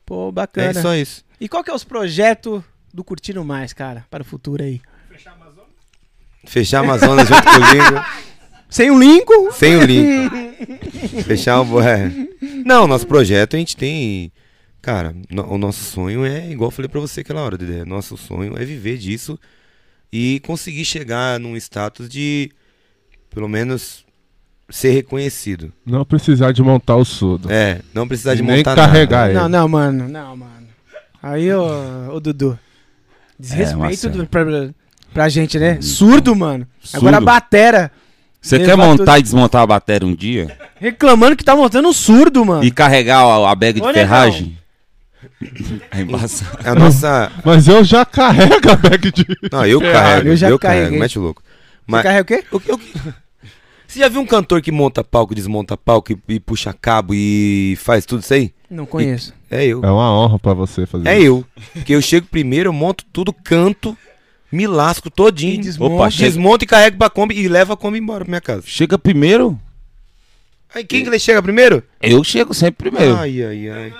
[0.05, 0.81] Pô, É bacana.
[0.81, 1.25] só isso.
[1.41, 2.63] E qual que é os projetos
[2.93, 4.81] do Curtindo Mais, cara, para o futuro aí?
[6.45, 8.05] Fechar a Amazonas junto com o Lingo.
[8.71, 9.51] Sem o Lincoln?
[9.51, 10.31] Sem o link.
[11.23, 11.81] Fechar o.
[11.81, 12.09] É.
[12.65, 14.31] Não, nosso projeto a gente tem.
[14.81, 17.83] Cara, no- o nosso sonho é, igual eu falei pra você aquela hora, Dedé.
[17.85, 19.37] Nosso sonho é viver disso
[20.11, 22.49] e conseguir chegar num status de,
[23.29, 24.05] pelo menos,
[24.69, 25.71] ser reconhecido.
[25.85, 27.51] Não precisar de montar o surdo.
[27.51, 29.29] É, não precisar de Nem montar carregar nada.
[29.31, 29.39] ele.
[29.39, 30.07] Não, não, mano.
[30.07, 30.67] Não, mano.
[31.21, 32.57] Aí, ô, ô Dudu.
[33.37, 34.15] Desrespeito Marcelo.
[34.17, 34.45] do- pra,
[35.13, 35.79] pra gente, né?
[35.81, 36.65] Surdo, mano.
[36.93, 37.25] Agora a Surdo.
[37.25, 37.91] batera.
[38.41, 40.57] Você quer montar tudo- e desmontar a bateria um dia?
[40.79, 42.63] Reclamando que tá montando um surdo, mano.
[42.63, 44.57] E carregar a, a bag de Ô, ferragem?
[45.91, 46.57] É embaçado.
[46.67, 47.31] A nossa.
[47.45, 49.25] Mas eu já carrego a bag de.
[49.51, 50.01] Não, eu ferragem.
[50.03, 50.99] carrego, eu eu, já carrego, carreguei.
[50.99, 51.43] mete o louco.
[51.43, 51.51] Você
[51.87, 52.43] Mas, carrega o quê?
[52.51, 52.79] o o
[53.87, 57.75] Você já viu um cantor que monta palco, desmonta palco e, e puxa cabo e
[57.81, 58.51] faz tudo isso aí?
[58.69, 59.33] Não conheço.
[59.49, 59.83] É eu.
[59.83, 61.25] É uma honra pra você fazer É isso.
[61.27, 61.45] eu.
[61.73, 63.95] Porque eu chego primeiro, eu monto tudo, canto,
[64.51, 65.61] me lasco E todinho.
[65.61, 65.93] desmonta.
[65.95, 68.63] Opa, chega, Desmonto e carrego pra Kombi e levo a Kombi embora pra minha casa.
[68.65, 69.59] chega primeiro?
[70.73, 71.83] Aí quem que chega primeiro?
[72.01, 73.15] Eu chego sempre primeiro.
[73.17, 73.93] Ai, ai, ai.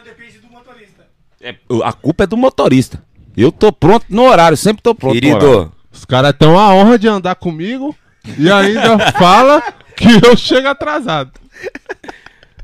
[1.42, 3.04] É, a culpa é do motorista.
[3.36, 5.40] Eu tô pronto no horário, sempre tô pronto no horário.
[5.50, 7.96] Querido, Os caras têm a honra de andar comigo
[8.38, 9.62] e ainda fala
[9.96, 11.32] que eu chego atrasado.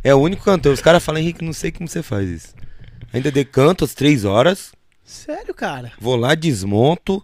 [0.04, 0.74] é o único cantor.
[0.74, 2.54] Os caras falam, Henrique, não sei como você faz isso.
[3.12, 4.72] Ainda decanto às três horas,
[5.04, 5.92] Sério, cara.
[6.00, 7.24] vou lá, desmonto,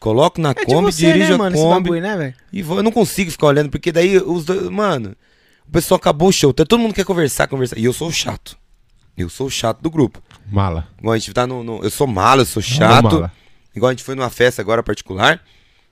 [0.00, 1.82] coloco na É Kombi, você, dirijo né, a mano, Kombi.
[1.90, 2.34] bagulho, né?
[2.52, 4.68] E vou, eu não consigo ficar olhando, porque daí os dois.
[4.68, 5.14] Mano,
[5.66, 6.52] o pessoal acabou o show.
[6.52, 7.78] Todo mundo quer conversar, conversar.
[7.78, 8.56] E eu sou o chato.
[9.16, 10.22] Eu sou o chato do grupo.
[10.50, 10.88] Mala.
[10.98, 11.64] Igual a gente tá no.
[11.64, 13.04] no- eu sou malo, eu sou chato.
[13.04, 13.32] mala.
[13.74, 15.40] Igual a gente foi numa festa agora particular.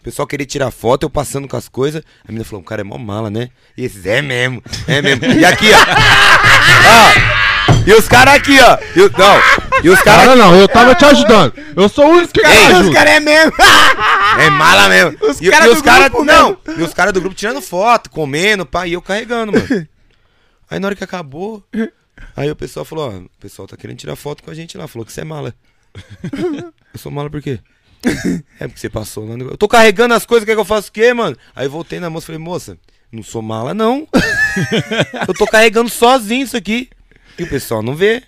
[0.00, 2.02] O pessoal queria tirar foto, eu passando com as coisas.
[2.23, 3.49] A menina falou, o cara é mó mala, né?
[3.76, 5.24] E esses, é mesmo, é mesmo.
[5.33, 5.78] E aqui, ó.
[7.50, 7.53] ó
[7.86, 8.78] e os caras aqui, ó.
[8.97, 9.36] E o- não,
[9.83, 10.25] E os caras.
[10.26, 11.52] Cara, não, eu tava te ajudando.
[11.76, 12.93] Eu sou o único que Os ajuda.
[12.94, 13.52] caras é mesmo.
[14.36, 15.17] É mala mesmo.
[15.23, 16.09] Os e, cara e do os caras.
[16.09, 19.67] grupo Não, e os caras do grupo tirando foto, comendo, pá, e eu carregando, mano.
[20.68, 21.62] Aí na hora que acabou,
[22.34, 24.89] aí o pessoal falou, ó, o pessoal tá querendo tirar foto com a gente lá,
[24.89, 25.55] falou que você é mala.
[26.93, 27.60] Eu sou mala por quê?
[28.59, 29.51] É porque você passou lá no...
[29.51, 31.36] Eu tô carregando as coisas, quer que eu faça o quê, mano?
[31.55, 32.76] Aí eu voltei na moça e falei, moça,
[33.12, 34.09] não sou mala, não.
[35.28, 36.89] eu tô carregando sozinho isso aqui.
[37.38, 38.22] E o pessoal não vê.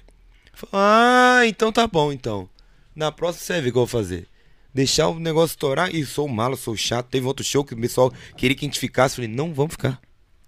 [0.73, 2.49] Ah, então tá bom, então.
[2.95, 4.27] Na próxima você ver o que eu vou fazer.
[4.75, 5.95] Deixar o negócio estourar.
[5.95, 7.07] E sou mala, sou chato.
[7.11, 9.17] Teve outro show que o pessoal queria que a gente ficasse.
[9.17, 9.99] Falei, não, vamos ficar.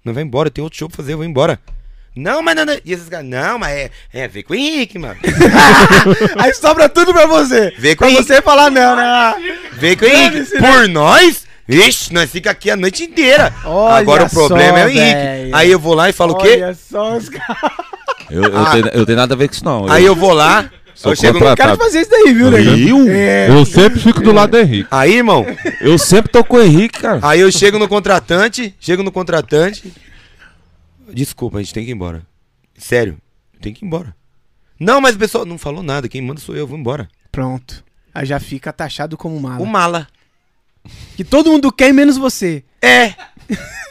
[0.04, 1.60] Não vai embora, tem outro show pra fazer, eu vou embora.
[2.16, 2.74] Não, mas não, não.
[2.84, 5.20] E esses caras, não, mas é, é, vem com o Henrique, mano.
[6.38, 7.70] Aí sobra tudo pra você.
[7.78, 8.26] Vem com Pra Henrique.
[8.26, 9.60] você falar não, né?
[9.74, 10.50] Vem com o Henrique.
[10.58, 11.46] Por nós?
[11.68, 13.54] Ixi, nós fica aqui a noite inteira.
[13.64, 15.04] Olha Agora o problema só, é o Henrique.
[15.14, 15.56] velho.
[15.56, 16.60] Aí eu vou lá e falo o quê?
[16.62, 17.72] Olha só os caras.
[18.30, 18.70] Eu, eu, Ah.
[18.72, 19.90] tenho, eu tenho nada a ver com isso, não.
[19.90, 20.70] Aí eu vou lá.
[20.94, 21.38] Sou eu chego no...
[21.46, 21.76] contratado.
[21.78, 22.74] Quero fazer isso daí, viu, nego?
[22.74, 23.08] Viu?
[23.08, 23.48] É.
[23.48, 24.88] Eu sempre fico do lado do Henrique.
[24.90, 25.46] Aí, irmão,
[25.80, 27.20] Eu sempre tô com o Henrique, cara.
[27.22, 29.92] aí eu chego no contratante, chego no contratante.
[31.12, 32.22] Desculpa, a gente tem que ir embora.
[32.76, 33.16] Sério,
[33.60, 34.14] tem que ir embora.
[34.78, 37.08] Não, mas o pessoal não falou nada, quem manda sou eu, vou embora.
[37.30, 37.84] Pronto.
[38.14, 39.62] Aí já fica taxado como mala.
[39.62, 40.08] O mala.
[41.16, 42.64] Que todo mundo quer, menos você.
[42.82, 43.14] É.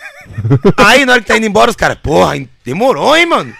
[0.78, 3.54] Aí na hora que tá indo embora, os caras, porra, demorou, hein, mano?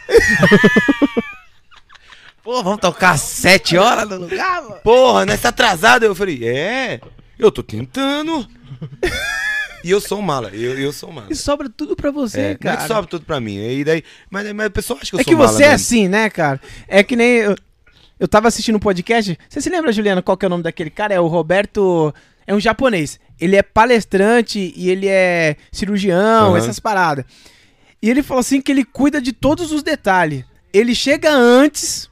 [2.44, 4.76] Pô, vamos tocar sete horas no lugar, mano?
[4.84, 6.06] Porra, nessa atrasada.
[6.06, 7.02] Eu falei, é,
[7.38, 8.48] eu tô tentando.
[9.84, 11.28] E eu sou um mala, eu, eu sou um mala.
[11.30, 12.78] E sobra tudo pra você, É, não é cara.
[12.78, 13.58] que sobe tudo pra mim.
[13.58, 15.74] E daí, mas, mas o pessoal acha que eu É sou que mala você é
[15.74, 16.60] assim, né, cara?
[16.88, 17.32] É que nem.
[17.38, 17.56] Eu,
[18.20, 19.38] eu tava assistindo um podcast.
[19.50, 21.14] Você se lembra, Juliana, qual que é o nome daquele cara?
[21.14, 22.14] É o Roberto.
[22.48, 23.20] É um japonês.
[23.40, 26.58] Ele é palestrante e ele é cirurgião, Aham.
[26.58, 27.26] essas paradas.
[28.02, 30.44] E ele falou assim que ele cuida de todos os detalhes.
[30.74, 32.10] Ele chega antes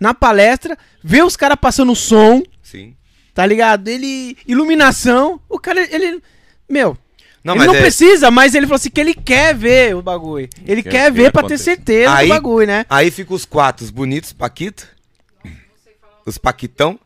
[0.00, 2.94] na palestra, vê os caras passando som, Sim.
[3.34, 3.86] tá ligado?
[3.88, 4.36] Ele.
[4.46, 5.40] Iluminação.
[5.48, 6.22] O cara, ele.
[6.68, 6.96] Meu,
[7.42, 10.48] Não, ele não é, precisa, mas ele falou assim que ele quer ver o bagulho.
[10.66, 12.86] Ele Quer quer, ver ver pra ter certeza Aí- do bagulho, né?
[12.88, 14.88] Aí fica os quatro, os bonitos, Paquito.
[16.26, 16.98] Os Paquitão.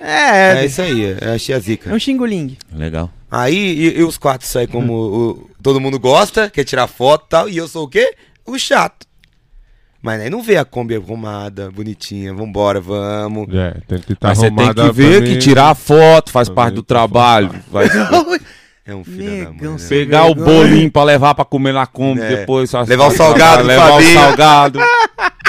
[0.00, 1.94] É, É isso aí, é a Chia é Zica.
[1.94, 2.56] um xinguling.
[2.72, 3.10] Legal.
[3.30, 7.28] Aí e, e os quatro saem como o- todo mundo gosta, quer tirar foto e
[7.28, 8.14] tal, e eu sou o quê?
[8.46, 9.06] O chato.
[10.02, 13.46] Mas aí não vê a Kombi arrumada, bonitinha, vambora, vamos.
[13.54, 16.48] É, tem que estar Mas você tem arrumada que ver que tirar a foto faz
[16.48, 17.50] parte do tá trabalho.
[17.70, 17.86] Vai
[18.86, 19.52] É um filho da mãe.
[19.52, 19.86] Negão, né?
[19.88, 22.36] pegar o bolinho pra levar pra comer na Kombi É.
[22.38, 22.70] depois.
[22.70, 24.14] só- Levar o salgado, Levar o Fabinho.
[24.14, 24.80] salgado.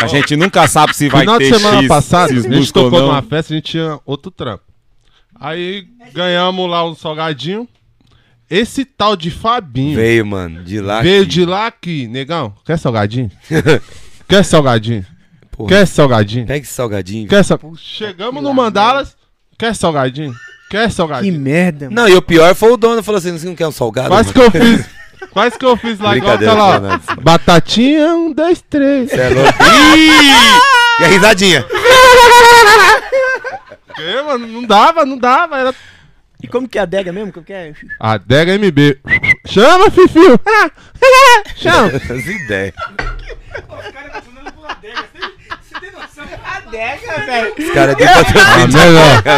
[0.00, 3.00] A gente nunca sabe se vai Final ter de semana X, passada, a gente tocou
[3.02, 4.64] numa festa, a gente tinha outro trampo.
[5.38, 7.68] Aí ganhamos lá um salgadinho.
[8.48, 11.00] Esse tal de Fabinho Veio, mano, de lá.
[11.02, 11.30] veio aqui.
[11.30, 12.52] de lá aqui, negão.
[12.64, 13.30] Quer salgadinho?
[14.28, 15.06] Quer salgadinho?
[15.52, 16.46] Porra, Quer salgadinho?
[16.46, 17.28] Pega esse salgadinho.
[17.28, 17.60] Quer sal...
[17.76, 19.16] Chegamos no Mandalas.
[19.56, 20.34] Quer salgadinho?
[20.70, 21.38] Quer Que salgadinho?
[21.40, 21.96] merda, mano.
[22.02, 24.08] Não, e o pior foi o dono, falou assim, você não quer um salgado?
[24.08, 24.50] Quase mano?
[24.50, 24.86] que eu fiz.
[25.30, 26.80] Quase que eu fiz lá igual Brincadeira, aquela.
[27.00, 27.22] Fernando.
[27.22, 29.10] Batatinha, um, dois, três.
[29.10, 29.52] Cê é louco.
[29.96, 31.00] Ih!
[31.00, 31.64] E a risadinha?
[33.94, 34.46] Que, mano?
[34.46, 35.58] Não dava, não dava.
[35.58, 35.74] Era
[36.42, 37.32] E como que é a adega mesmo?
[37.32, 37.72] Como que é?
[37.98, 38.98] Adega MB.
[39.46, 40.38] Chama, Fifio!
[41.56, 41.88] Chama!
[41.88, 42.74] As ideias.
[43.68, 45.04] Os caras passando por adega.
[45.62, 46.24] Você tem noção?
[46.70, 47.52] Adega, velho.
[47.58, 48.04] Os caras de.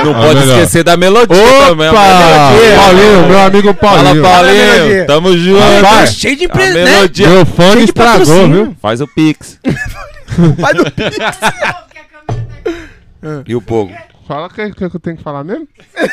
[0.04, 0.56] Não pode melhor.
[0.58, 1.36] esquecer da melodia
[1.66, 1.88] também.
[1.88, 2.00] Opa!
[2.02, 2.76] melodia.
[2.76, 4.22] Paulinho, meu amigo Fala, Paulinho.
[4.22, 4.54] Paulinho.
[4.54, 5.06] melodia.
[5.06, 5.82] Tamo junto.
[5.82, 6.84] Tá cheio de empresa, né?
[6.84, 7.28] melodia.
[7.28, 8.76] Meu de estragou, viu?
[8.82, 9.58] Faz o Pix.
[10.58, 10.84] Vai do
[13.46, 13.94] E o povo?
[14.26, 15.66] Fala o que, que eu tenho que falar mesmo.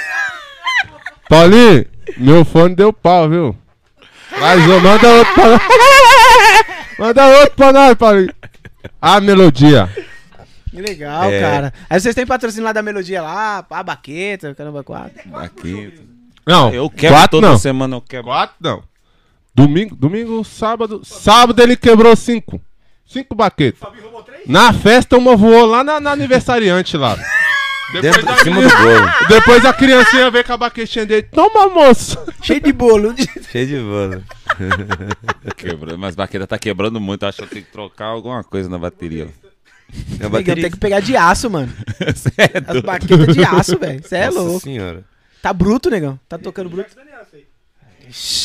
[1.28, 1.86] Paulinho,
[2.18, 3.56] meu fone deu pau, viu?
[4.40, 5.60] Mas manda outro pra nós.
[6.98, 8.34] Manda outro pra nós, Paulinho.
[9.02, 9.90] A melodia.
[10.70, 11.40] Que legal, É.
[11.40, 11.74] cara.
[11.90, 15.20] Aí vocês têm patrocínio lá da melodia lá, a baqueta, caramba, quatro.
[15.36, 15.94] Aqui.
[16.46, 17.58] Não, Eu quero quatro toda não.
[17.58, 18.24] semana, eu quero.
[18.26, 18.84] Quatro não.
[19.54, 21.02] Domingo, domingo, sábado.
[21.04, 22.62] Sábado ele quebrou cinco.
[23.06, 23.82] Cinco baquetas.
[24.46, 27.18] Na festa uma voou lá na, na aniversariante lá.
[27.92, 29.12] Depois, Dentro, a, cima do bolo.
[29.28, 31.24] depois a criancinha veio com a baquetinha dele.
[31.24, 32.20] Toma, moço.
[32.44, 33.16] Cheio de bolo.
[33.52, 34.24] Cheio de bolo.
[35.58, 37.26] Quebrando, mas a baqueta tá quebrando muito.
[37.26, 39.28] Acho que eu tenho que trocar alguma coisa na bateria.
[40.12, 40.64] Negão, bateria.
[40.64, 41.72] tem que pegar de aço, mano.
[42.16, 44.02] Cê é As baquetas de aço, velho.
[44.04, 44.60] Você é Nossa louco.
[44.62, 45.04] senhora.
[45.42, 46.20] Tá bruto, negão.
[46.28, 46.90] Tá tocando bruto.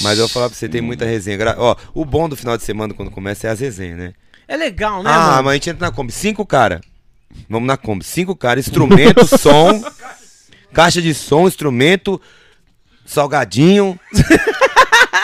[0.02, 1.36] Mas eu vou falar pra você, tem muita resenha.
[1.36, 4.12] Gra- Ó, o bom do final de semana quando começa é as resenhas, né?
[4.46, 5.42] É legal, né, ah, mano?
[5.44, 6.12] mas a gente entra na Kombi.
[6.12, 6.80] Cinco cara.
[7.48, 8.04] Vamos na Kombi.
[8.04, 9.82] Cinco cara, instrumento, som,
[10.72, 12.20] caixa de som, instrumento,
[13.06, 13.98] salgadinho.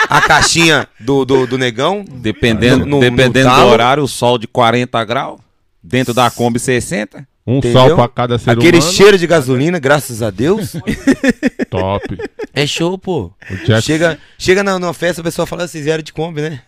[0.09, 2.03] a caixinha do, do, do negão.
[2.09, 5.39] Dependendo, No- no- dependendo no do horário, o sol de 40 graus.
[5.83, 7.27] Dentro da Kombi 60.
[7.47, 7.81] Um Entendeu?
[7.89, 8.93] sol pra cada ser Aquele humano.
[8.93, 10.75] cheiro de gasolina, graças a Deus.
[11.71, 12.19] Top.
[12.55, 13.33] É show, pô.
[13.51, 16.61] O Jackson- Chega, chega na, numa festa, a pessoa fala, vocês vieram de Kombi, né?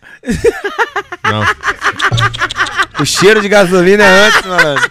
[1.23, 1.43] Não.
[2.99, 4.81] O cheiro de gasolina é antes, mano.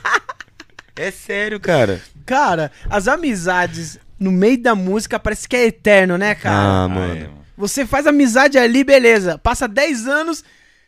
[0.96, 2.00] É sério, cara.
[2.26, 6.84] Cara, as amizades no meio da música parece que é eterno, né, cara?
[6.84, 7.30] Ah, mano.
[7.56, 9.38] Você faz amizade ali, beleza.
[9.38, 10.44] Passa 10 anos,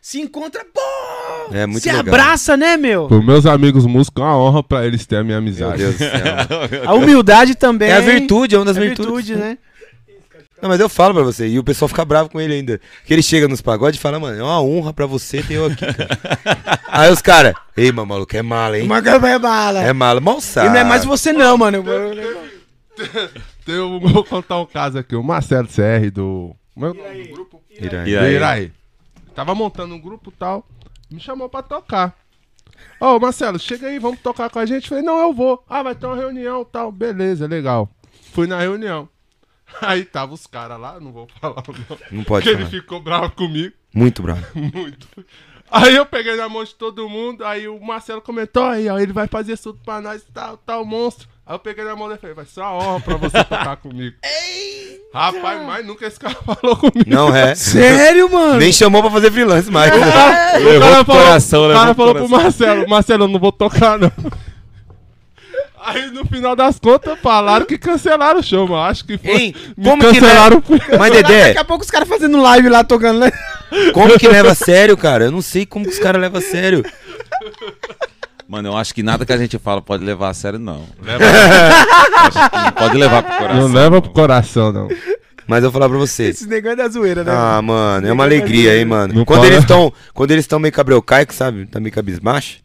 [0.07, 1.55] se encontra, pô!
[1.55, 2.01] É muito se legal.
[2.03, 3.09] abraça, né, meu?
[3.09, 5.79] Pros meus amigos músicos, é uma honra pra eles terem a minha Meu amizade.
[5.79, 6.83] Deus do céu.
[6.87, 7.89] A humildade também.
[7.89, 9.07] É a virtude, é uma das É virtudes.
[9.07, 9.57] virtude, né?
[10.61, 12.79] Não, mas eu falo pra você, e o pessoal fica bravo com ele ainda.
[13.07, 15.65] Que ele chega nos pagodes e fala, mano, é uma honra pra você ter eu
[15.67, 16.09] aqui, cara.
[16.89, 18.85] Aí os caras, ei, meu maluco, é mala, hein?
[18.85, 19.83] Uma gama é bala.
[19.83, 20.69] É mala, mal E sabe.
[20.69, 21.83] não é mais você não, mano.
[23.67, 25.17] Um- vou contar um caso aqui.
[25.17, 26.55] O Marcelo CR do.
[26.75, 27.63] Como é o nome do grupo?
[27.81, 28.11] Iraí.
[28.11, 28.35] E aí?
[28.35, 28.73] Iraí.
[29.35, 30.67] Tava montando um grupo e tal.
[31.11, 32.17] Me chamou pra tocar.
[33.01, 34.89] Ô, Marcelo, chega aí, vamos tocar com a gente.
[34.89, 35.65] Falei, não, eu vou.
[35.69, 36.91] Ah, vai ter uma reunião e tal.
[36.91, 37.89] Beleza, legal.
[38.33, 39.09] Fui na reunião.
[39.81, 42.03] Aí tava os caras lá, não vou falar o nome.
[42.11, 42.71] Não pode Porque ele falar.
[42.71, 43.75] ficou bravo comigo.
[43.93, 44.45] Muito bravo.
[44.55, 45.09] Muito.
[45.71, 49.13] Aí eu peguei na mão de todo mundo, aí o Marcelo comentou, aí ó, ele
[49.13, 51.27] vai fazer tudo pra nós, tal, tal, monstro.
[51.47, 53.77] Aí eu peguei na mão dele e falei, vai ser uma honra pra você tocar
[53.77, 54.17] comigo.
[55.13, 57.05] Rapaz, mas nunca esse cara falou comigo.
[57.07, 57.55] Não é.
[57.55, 58.59] Sério, mano?
[58.59, 59.93] Nem chamou pra fazer freelance mais.
[59.93, 60.11] O Levou
[60.81, 62.29] cara pro falou, coração, o cara pro falou pro.
[62.29, 64.11] Marcelo, Marcelo, eu não vou tocar não.
[65.87, 68.83] Aí no final das contas falaram que cancelaram o show, mano.
[68.83, 69.31] Acho que foi.
[69.31, 69.55] Hein?
[69.77, 70.63] Me Como que cancelaram.
[70.99, 73.31] Mas, Daqui Dedé, a pouco os caras fazendo live lá tocando, né?
[73.93, 75.25] como que leva a sério, cara?
[75.25, 76.83] Eu não sei como que os caras levam a sério.
[78.55, 80.87] Mano, eu acho que nada que a gente fala pode levar a sério, não.
[82.31, 83.69] Que não pode levar pro coração.
[83.69, 84.89] Não leva pro coração, não.
[85.45, 86.27] Mas eu vou falar pra você.
[86.29, 87.33] Esses negócios é da zoeira, né?
[87.35, 89.13] Ah, mano, é uma alegria, hein, mano.
[89.13, 91.67] Não Quando fala- eles estão quando eles estão meio cabreucaico, sabe?
[91.67, 92.59] Tá meio cabisbaixo.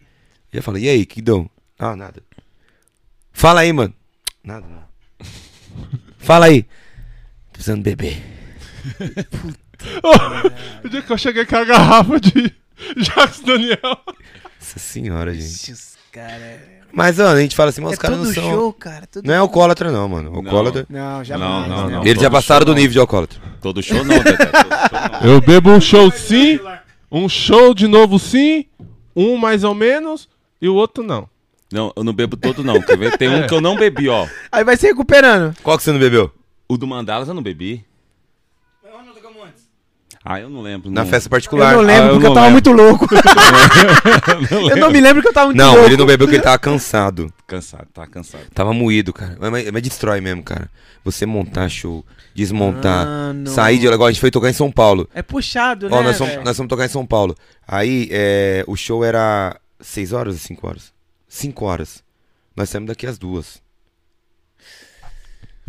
[0.54, 1.50] Eu falo, e aí, que dão?
[1.80, 2.22] Ah, nada.
[3.34, 3.94] Fala aí, mano.
[4.44, 4.84] Nada, não.
[6.20, 6.62] Fala aí.
[6.64, 6.70] Tô
[7.54, 8.22] precisando beber.
[10.84, 12.54] O dia que eu cheguei com a garrafa de
[12.98, 13.78] Jacques Daniel.
[14.60, 15.72] Nossa senhora, gente.
[15.72, 16.60] Os caras.
[16.92, 18.44] Mas, mano, a gente fala assim, mas É os caras não todo são.
[18.52, 19.08] show, cara.
[19.08, 19.26] Tudo...
[19.28, 20.36] Não é alcoólatra, não, mano.
[20.36, 20.86] Alcoólatra.
[20.90, 22.02] Não, já Não, não, não.
[22.02, 22.78] Eles já Todo passaram show do não.
[22.78, 23.40] nível de alcoólatra.
[23.62, 24.36] Todo show não, Dedé.
[24.38, 25.30] Todo show não.
[25.36, 26.60] Eu bebo um show sim,
[27.12, 28.66] um show de novo sim,
[29.16, 30.28] um mais ou menos
[30.62, 31.30] e o outro não.
[31.72, 32.82] Não, eu não bebo todo, não.
[32.82, 33.16] Quer ver?
[33.16, 34.26] Tem um que eu não bebi, ó.
[34.52, 35.56] Aí vai se recuperando.
[35.62, 36.32] Qual que você não bebeu?
[36.68, 37.86] O do Mandalas eu não bebi.
[40.32, 40.92] Ah, eu não lembro.
[40.92, 41.10] Na não.
[41.10, 41.74] festa Eu particular.
[41.74, 42.72] não lembro Ah, eu porque eu não tava lembro.
[42.72, 43.08] muito louco.
[44.70, 45.86] eu não me lembro que eu tava muito Não, louco.
[45.88, 47.34] ele não bebeu porque ele tava cansado.
[47.48, 48.44] Cansado, tá cansado.
[48.54, 49.36] Tava moído, cara.
[49.40, 50.70] Mas, mas- mas destrói mesmo, cara.
[51.04, 53.52] Você montar show, desmontar, Ah, não.
[53.52, 53.96] sair de lá.
[53.96, 55.10] Igual a gente foi tocar em São Paulo.
[55.16, 55.98] É puxado, né?
[55.98, 56.46] Ó, nós, fomos, velho?
[56.46, 57.36] nós fomos tocar em São Paulo.
[57.68, 60.94] Aí é, o show era 6 horas ou 5 horas?
[61.28, 62.04] 5 horas.
[62.56, 63.62] Nós saímos daqui às duas.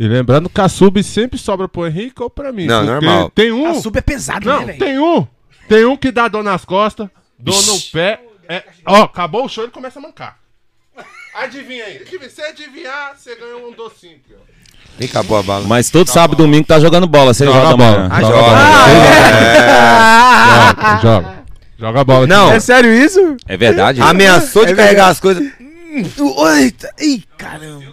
[0.03, 2.65] E lembrando que a sub sempre sobra pro Henrique ou pra mim.
[2.65, 3.29] Não, normal.
[3.35, 3.67] Tem um.
[3.69, 4.79] A sub é pesado, Não, né, velho?
[4.79, 5.27] tem um.
[5.69, 7.07] Tem um que dá dor nas costas,
[7.37, 8.19] dor no pé.
[8.49, 10.39] É, ó, acabou o show, ele começa a mancar.
[11.35, 12.01] Adivinha aí.
[12.31, 14.15] Se adivinhar, você ganha um docinho.
[14.15, 14.37] aqui, ó.
[14.99, 15.67] Nem acabou a bala.
[15.67, 17.97] Mas todo sábado e domingo tá jogando bola, 6 Joga horas da bola.
[17.97, 18.09] manhã.
[18.11, 18.49] Ah, Joga joga.
[18.49, 18.61] bola.
[20.65, 21.43] Joga, joga.
[21.77, 22.27] Joga a bola.
[22.27, 22.51] Não.
[22.51, 23.37] É sério isso?
[23.47, 24.01] É verdade?
[24.01, 25.43] Ameaçou de É carregar as coisas.
[25.93, 27.85] Eita, ih, caramba.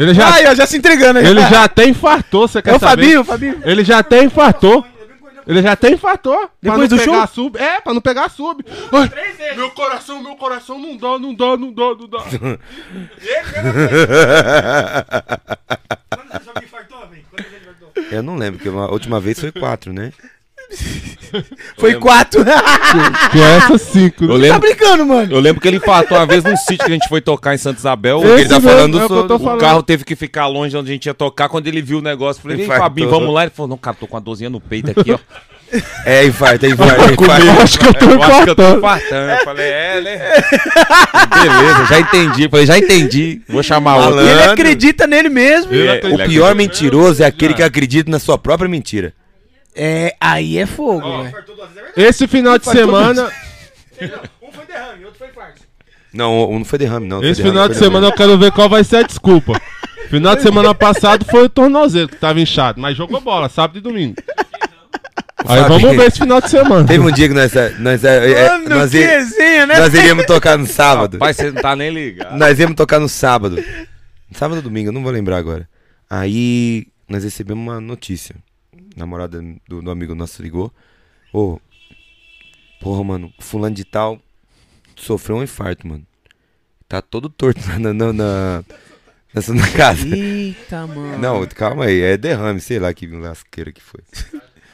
[0.00, 1.26] Ele já, Ai, já se entregando aí.
[1.26, 3.02] ele já até infartou, você quer É o saber?
[3.02, 3.60] Fabinho, o Fabinho.
[3.64, 4.82] Ele já até infartou.
[5.46, 6.36] Ele já até infartou.
[6.38, 7.44] pra Depois não do pegar show?
[7.44, 7.58] sub.
[7.58, 8.64] É, pra não pegar a sub.
[8.92, 9.10] Ai,
[9.56, 12.24] meu coração, meu coração não dá, não dá, não dá, não dá.
[18.10, 20.12] Eu não lembro, porque a última vez foi 4, né?
[21.78, 22.44] Foi quatro.
[23.30, 24.24] que é essa cinco.
[24.24, 25.32] Eu tá lembro, brincando, mano.
[25.32, 27.58] eu lembro que ele infartou uma vez num sítio que a gente foi tocar em
[27.58, 28.20] Santa Isabel.
[28.22, 29.60] Esse ele tá mesmo, falando é o eu O falando.
[29.60, 31.48] carro teve que ficar longe de onde a gente ia tocar.
[31.48, 32.66] Quando ele viu o negócio, eu falei.
[32.66, 33.42] Fabinho, vamos lá.
[33.42, 35.18] Ele falou, não, cara, tô com a dorzinha no peito aqui, ó.
[36.04, 37.62] É, infarto, é infarto, é infarto.
[37.62, 38.78] Acho que eu tô Eu acho que eu tô infartando.
[38.78, 39.30] infartando.
[39.30, 40.18] Eu falei, é, né?
[41.42, 42.48] Beleza, já entendi.
[42.48, 43.40] Falei, já entendi.
[43.48, 44.16] Vou chamar outro.
[44.16, 44.32] Malandro.
[44.32, 45.72] Ele acredita nele mesmo.
[45.72, 46.00] É.
[46.12, 49.14] O pior mentiroso é aquele que acredita na sua própria mentira.
[49.74, 51.34] É, aí é fogo, velho.
[51.96, 53.30] Esse final de semana.
[54.42, 55.60] Um foi derrame, outro foi infarto.
[56.12, 57.18] Não, um não foi derrame, não.
[57.22, 58.16] Esse foi derrame, final de foi semana eu derrame.
[58.32, 59.60] quero ver qual vai ser a desculpa.
[60.08, 63.80] Final de semana passado foi o tornozelo que tava inchado, mas jogou bola, sábado e
[63.80, 64.16] domingo.
[65.46, 65.80] Aí Fabinho.
[65.80, 66.86] vamos ver esse final de semana.
[66.86, 69.78] Teve um dia que nós, nós, é, é, Mano, nós, que i- resenha, né?
[69.78, 71.16] nós iríamos tocar no sábado.
[71.18, 72.36] Pai, você não tá nem ligado.
[72.36, 73.62] Nós íamos tocar no sábado.
[74.32, 75.68] Sábado ou domingo, eu não vou lembrar agora.
[76.08, 78.34] Aí nós recebemos uma notícia.
[78.96, 80.72] Namorada do, do amigo nosso ligou.
[81.32, 81.58] Ô,
[82.80, 84.20] porra, mano, fulano de tal
[85.00, 86.06] sofreu um infarto, mano.
[86.88, 88.64] Tá todo torto na, na, na,
[89.34, 90.06] nessa na casa.
[90.06, 91.18] Eita, mano.
[91.18, 94.00] Não, calma aí, é derrame, sei lá que lasqueira que foi.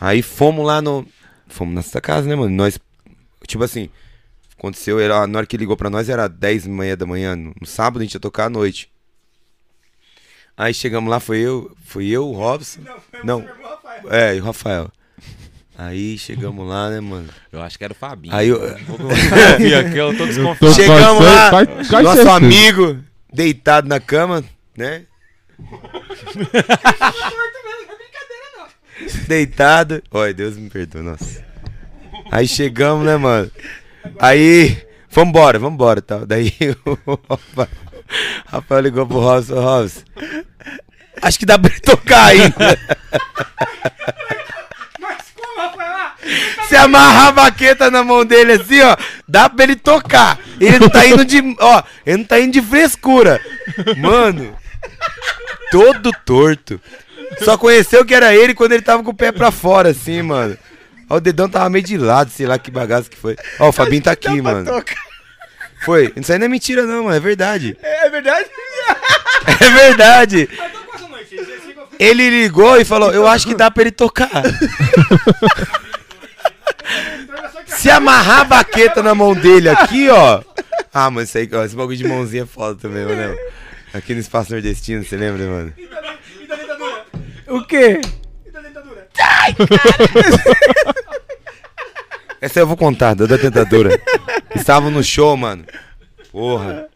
[0.00, 1.06] Aí fomos lá no.
[1.48, 2.54] Fomos nessa casa, né, mano?
[2.54, 2.78] Nós.
[3.46, 3.88] Tipo assim,
[4.58, 7.36] aconteceu, era, na hora que ligou pra nós era 10 e meia da manhã.
[7.36, 8.90] No, no sábado a gente ia tocar à noite.
[10.56, 12.80] Aí chegamos lá, foi eu, foi eu, o Robson.
[13.22, 13.44] Não,
[14.10, 14.90] é, e o Rafael.
[15.78, 17.28] Aí chegamos lá, né, mano?
[17.52, 18.34] Eu acho que era o Fabinho.
[18.34, 20.74] Aí eu, aqui, eu tô Eu desconfiado.
[20.74, 22.36] Chegamos lá, quase- quase nosso certeza.
[22.36, 22.98] amigo
[23.30, 24.42] deitado na cama,
[24.76, 25.02] né?
[29.28, 30.02] deitado.
[30.10, 31.44] Oi, Deus me perdoa, nossa.
[32.30, 33.50] Aí chegamos, né, mano?
[34.18, 34.76] Aí,
[35.10, 36.26] vambora, vambora, tal.
[36.26, 36.52] Daí
[36.86, 36.96] o
[38.46, 40.02] Rafael, ligou pro Robson, Robson.
[41.22, 42.78] Acho que dá pra ele tocar ainda.
[45.00, 46.10] Mas como, Rafael?
[46.68, 50.38] Se amarrar a baqueta na mão dele assim, ó, dá pra ele tocar.
[50.60, 53.40] Ele não tá indo de, ó, ele não tá indo de frescura.
[53.96, 54.56] Mano,
[55.70, 56.80] todo torto.
[57.42, 60.56] Só conheceu que era ele quando ele tava com o pé pra fora, assim, mano.
[61.08, 63.36] Ó, o dedão tava meio de lado, sei lá que bagaço que foi.
[63.60, 64.82] Ó, o Fabinho tá aqui, mano.
[65.84, 66.12] Foi.
[66.16, 67.16] Isso aí não é mentira, não, mano.
[67.16, 67.76] É verdade.
[67.82, 68.48] É verdade?
[69.60, 70.48] É verdade.
[70.96, 74.30] Então noite, eles ficam- Ele ligou e falou: Eu acho que dá pra ele tocar.
[77.66, 80.42] Se amarrar a baqueta na mão dele aqui, ó.
[80.92, 83.36] Ah, mano, isso aí, ó, esse bagulho de mãozinha é foda também, mano.
[83.92, 85.72] Aqui no espaço nordestino, você lembra, mano?
[85.76, 86.16] E da?
[87.48, 88.00] O quê?
[88.46, 89.06] E da dentadura?
[92.46, 94.00] Essa eu vou contar, da da tentadora.
[94.54, 95.64] Estavam no show, mano.
[96.30, 96.86] Porra.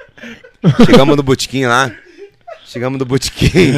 [0.86, 1.92] Chegamos no botequim lá.
[2.64, 3.72] Chegamos no botequim.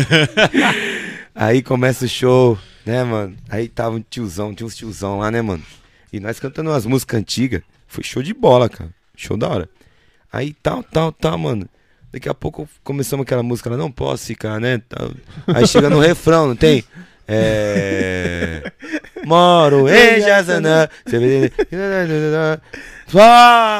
[1.34, 3.34] Aí começa o show, né, mano?
[3.49, 5.62] Aí tava um tiozão, tinha uns tiozão lá, né, mano?
[6.12, 7.62] E nós cantando umas músicas antigas.
[7.86, 8.91] Foi show de bola, cara.
[9.17, 9.68] Show da hora.
[10.31, 11.67] Aí tal, tal, tal, mano.
[12.12, 14.83] Daqui a pouco começamos aquela música lá, não posso ficar, né?
[15.47, 16.84] Aí chega no refrão, não tem?
[17.26, 18.73] É.
[19.25, 20.89] Moro em Jazanã.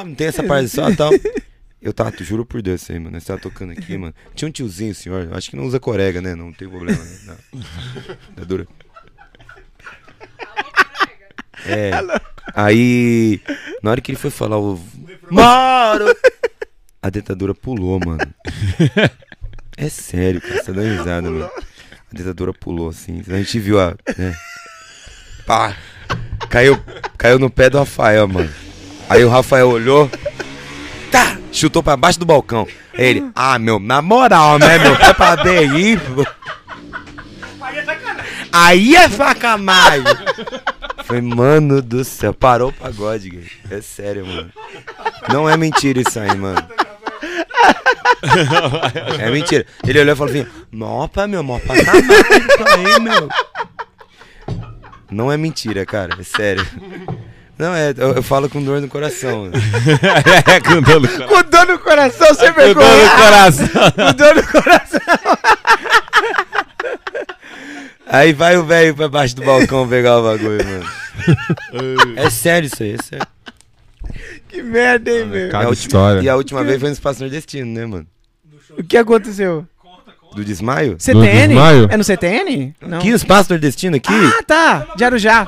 [0.05, 1.11] Não tem essa parte só tal.
[1.81, 3.11] Eu tava, tu juro por Deus, aí, mano.
[3.11, 4.15] Nós tava tocando aqui, mano.
[4.37, 5.29] Tinha um tiozinho, senhor.
[5.33, 6.35] Acho que não usa corega, né?
[6.35, 7.19] Não tem problema, né?
[7.27, 7.61] Não.
[8.37, 8.69] Tá dura.
[11.67, 11.91] É.
[12.55, 13.41] Aí,
[13.83, 14.81] na hora que ele foi falar o.
[15.29, 16.17] Moro!
[17.03, 18.33] A dentadura pulou, mano.
[19.77, 20.55] É sério, cara.
[20.55, 21.51] Você tá dando risada, mano.
[22.13, 23.23] A dentadura pulou assim.
[23.27, 23.95] A gente viu a.
[24.19, 24.35] Né?
[25.47, 25.75] Pá!
[26.51, 26.79] Caiu,
[27.17, 28.51] caiu no pé do Rafael, mano.
[29.09, 30.11] Aí o Rafael olhou.
[31.11, 31.39] Tá!
[31.51, 32.67] Chutou pra baixo do balcão.
[32.93, 34.97] Aí ele, ah, meu, na moral, né, meu?
[34.97, 36.01] Pé pra bem aí.
[38.53, 40.05] Aí é sacanagem.
[41.05, 43.51] Foi, mano do céu, parou o pagode.
[43.71, 44.53] É sério, mano.
[45.31, 46.63] Não é mentira isso aí, mano.
[49.19, 49.67] É mentira.
[49.87, 53.29] Ele olhou e falou assim: Nossa, meu, mó sacanagem isso aí, meu.
[55.11, 56.17] Não é mentira, cara.
[56.19, 56.67] É sério.
[57.59, 59.51] Não, é, eu, eu falo com dor no coração.
[60.47, 61.29] é, com dor no coração.
[61.29, 63.69] Com dor no coração, sem Com dor no coração.
[63.69, 65.01] Com dor no coração.
[68.07, 70.87] Aí vai o velho pra baixo do balcão pegar o bagulho, mano.
[72.17, 73.27] É sério isso aí, é sério.
[74.53, 75.47] Que merda, hein, meu?
[75.47, 76.21] E a Cada última- história.
[76.21, 78.07] E a última vez foi no Espaço Nordestino, né, mano?
[78.79, 79.67] O que aconteceu?
[80.35, 80.97] Do desmaio?
[80.99, 81.49] CTN?
[81.49, 81.89] desmaio?
[81.91, 82.75] É no CTN?
[82.81, 82.99] Não.
[82.99, 84.13] Aqui no Espaço Nordestino, aqui.
[84.13, 84.87] Ah, tá.
[84.97, 85.47] De Arujá.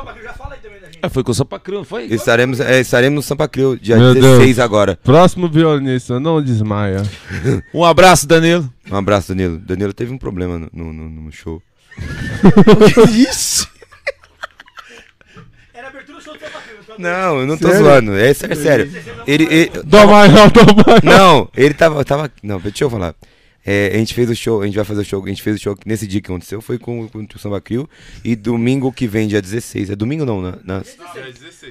[1.03, 2.05] Ah, Foi com o Sampa Cru, não foi?
[2.07, 4.59] Estaremos, é, estaremos no Sampa Crio, dia Meu 16 Deus.
[4.59, 4.99] agora.
[5.03, 7.03] Próximo violinista, não desmaia.
[7.75, 8.71] Um abraço, Danilo.
[8.91, 9.59] Um abraço, Danilo.
[9.59, 11.63] Danilo teve um problema no, no, no- show.
[13.11, 13.67] Ixi.
[15.75, 16.65] Era abertura do show do São Paulo.
[16.99, 17.85] Não, eu não tô Sério?
[17.85, 18.15] zoando.
[18.17, 18.93] É sério, sério.
[19.27, 19.71] Ele, ele-
[20.07, 20.51] maior.
[21.03, 22.31] não, ele tava, tava.
[22.43, 23.15] Não, deixa eu falar.
[23.67, 25.57] É, a gente fez o show, a gente vai fazer o show, a gente fez
[25.57, 27.89] o show nesse dia que aconteceu, foi com, com o Samba Crio.
[28.23, 29.89] E domingo que vem, dia 16.
[29.91, 30.83] É domingo não, na, na,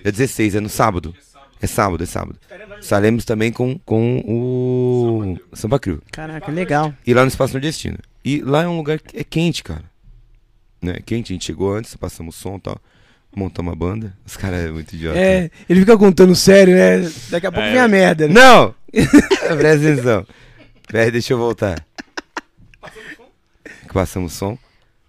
[0.04, 1.14] é 16, é no sábado.
[1.62, 2.38] É sábado, é sábado.
[2.82, 6.02] Estaremos também com, com o Samba Crio.
[6.12, 6.94] Caraca, legal.
[7.06, 7.98] E lá no Espaço Nordestino.
[8.26, 9.84] E lá é um lugar que é quente, cara.
[10.82, 11.00] Né?
[11.06, 12.78] Quente, a gente chegou antes, passamos o som e tal.
[13.36, 14.16] Montamos a banda.
[14.26, 15.16] Os caras é muito idiota.
[15.18, 15.46] né?
[15.46, 17.12] É, ele fica contando sério, né?
[17.30, 18.34] Daqui a pouco vem a merda, né?
[18.34, 18.76] Não!
[18.94, 20.28] Presta atenção.
[20.88, 21.84] Pera, deixa eu voltar.
[23.92, 24.58] Passamos o som.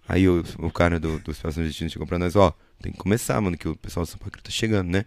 [0.08, 3.40] Aí o, o cara do, do Espaço Nordestino chegou pra nós, ó, tem que começar,
[3.40, 5.06] mano, que o pessoal do São Paulo tá chegando, né?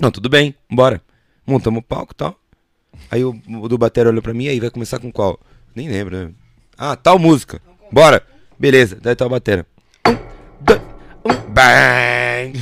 [0.00, 1.02] Não, tudo bem, bora.
[1.46, 2.40] Montamos o palco e tal.
[3.10, 5.38] Aí o, o do batera olhou pra mim, aí vai começar com qual?
[5.74, 6.32] Nem lembro, né?
[6.76, 7.60] Ah, tal música.
[7.92, 8.22] Bora.
[8.58, 9.66] Beleza, daí tal batera.
[10.06, 10.16] Um,
[10.64, 10.80] dois.
[11.24, 12.52] Um bang!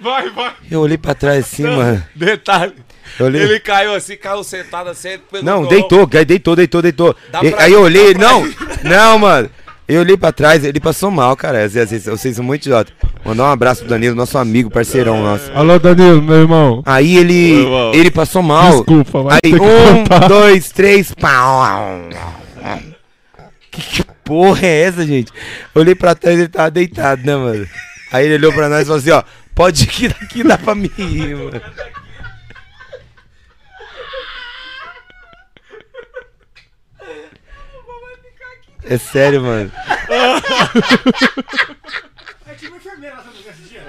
[0.00, 0.52] Vai, vai.
[0.70, 2.02] Eu olhei pra trás assim, mano.
[2.14, 2.74] Detalhe.
[3.20, 3.42] Olhei.
[3.42, 5.18] Ele caiu assim, caiu sentado assim.
[5.42, 7.16] Não, deitou, deitou, deitou, deitou.
[7.42, 8.42] E- pra aí ir, eu olhei, não,
[8.82, 9.48] não, mano.
[9.86, 11.68] Eu olhei pra trás, ele passou mal, cara.
[11.68, 12.94] Vocês, vocês- vocês são muito idiotas.
[13.24, 15.52] Mandar um abraço pro Danilo, nosso amigo, parceirão nosso.
[15.52, 16.82] Alô, Danilo, meu irmão.
[16.86, 17.94] Aí ele, mal.
[17.94, 18.72] ele passou mal.
[18.78, 19.58] Desculpa, vai Aí um,
[20.04, 20.26] contar.
[20.28, 21.62] dois, três, pau.
[23.70, 25.32] Que, que porra é essa, gente?
[25.74, 27.68] Olhei pra trás, ele tava deitado, né, mano?
[28.12, 29.22] Aí ele olhou pra nós e falou assim, ó,
[29.54, 31.60] pode ir que daqui dá pra mim ir, mano.
[38.84, 39.70] É sério, mano.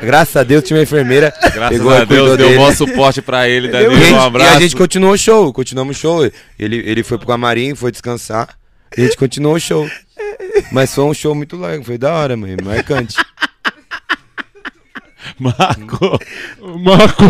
[0.02, 1.34] Graças a Deus tinha uma enfermeira.
[1.54, 2.58] Graças pegou a e Deus, deu dele.
[2.60, 3.94] bom suporte pra ele, E, Danilo.
[3.94, 4.58] Um e abraço.
[4.58, 6.26] a gente continuou o show, continuamos o show.
[6.60, 8.50] Ele, ele foi pro camarim, foi descansar.
[8.98, 9.90] E a gente continuou o show.
[10.72, 13.16] Mas foi um show muito legal, foi da hora, mano, marcante.
[15.40, 16.20] Marco.
[16.80, 17.24] Marco.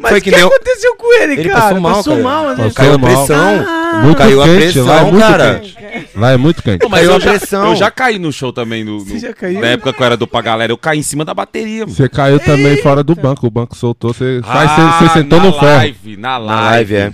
[0.00, 1.60] Mas o que aconteceu com ele, Ele cara?
[1.60, 2.22] passou mal, cara.
[2.22, 2.56] mal, né?
[2.56, 3.26] Passou Caiu a mal.
[3.26, 3.78] pressão.
[4.04, 5.58] Muito Caiu a quente, pressão, lá é muito cara.
[5.58, 6.08] quente.
[6.14, 6.82] Lá é muito quente.
[6.82, 7.66] Não, mas Caiu eu a já, pressão.
[7.70, 8.84] eu já caí no show também.
[8.84, 9.60] No, Você no- já caiu?
[9.60, 11.80] Na época que eu era do pra galera, eu caí em cima da bateria.
[11.80, 11.92] mano.
[11.92, 13.44] Você caiu também fora do banco.
[13.46, 14.14] O banco soltou.
[14.14, 15.76] Você, sai, Ah, você, você sentou na no ferro.
[15.78, 16.94] live, na live.
[16.94, 17.12] live, é.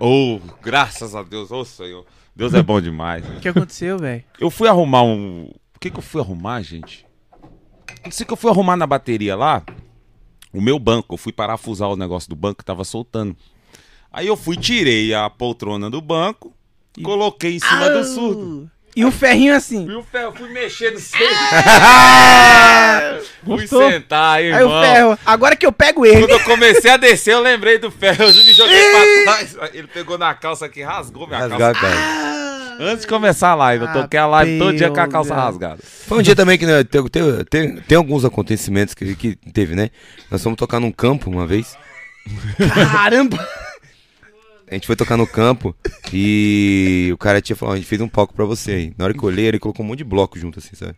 [0.00, 2.04] Oh, graças a Deus, ô Senhor.
[2.34, 3.24] Deus é bom demais.
[3.24, 4.24] O que aconteceu, velho?
[4.40, 5.50] Eu fui arrumar um.
[5.74, 7.06] O que que eu fui arrumar, gente?
[8.04, 9.62] Não sei que eu fui arrumar na bateria lá.
[10.52, 13.36] O meu banco, eu fui parafusar o negócio do banco que tava soltando.
[14.12, 16.52] Aí eu fui, tirei a poltrona do banco,
[17.02, 18.70] coloquei em cima do surdo.
[18.96, 19.86] E o ferrinho assim.
[19.88, 21.28] E o ferro, fui mexer no seio.
[23.44, 24.82] fui sentar, aí, Aí o irmão.
[24.82, 25.18] ferro.
[25.26, 26.20] Agora que eu pego ele.
[26.20, 28.24] Quando eu comecei a descer, eu lembrei do ferro.
[28.24, 29.00] Eu me joguei pra
[29.34, 29.56] trás.
[29.74, 31.80] Ele pegou na calça aqui, rasgou minha Rasgar, calça.
[31.80, 32.34] cara.
[32.80, 35.44] Antes de começar a live, eu toquei a live todo dia com a calça Deus.
[35.44, 35.78] rasgada.
[35.82, 39.74] Foi um dia também que né, tem, tem, tem, tem alguns acontecimentos que, que teve,
[39.76, 39.90] né?
[40.30, 41.76] Nós fomos tocar num campo uma vez.
[42.92, 43.38] Caramba!
[44.70, 45.76] A gente foi tocar no campo
[46.12, 48.94] e o cara tinha falado, a gente fez um palco pra você aí.
[48.96, 50.96] Na hora que eu olhei, ele colocou um monte de bloco junto, assim, sabe?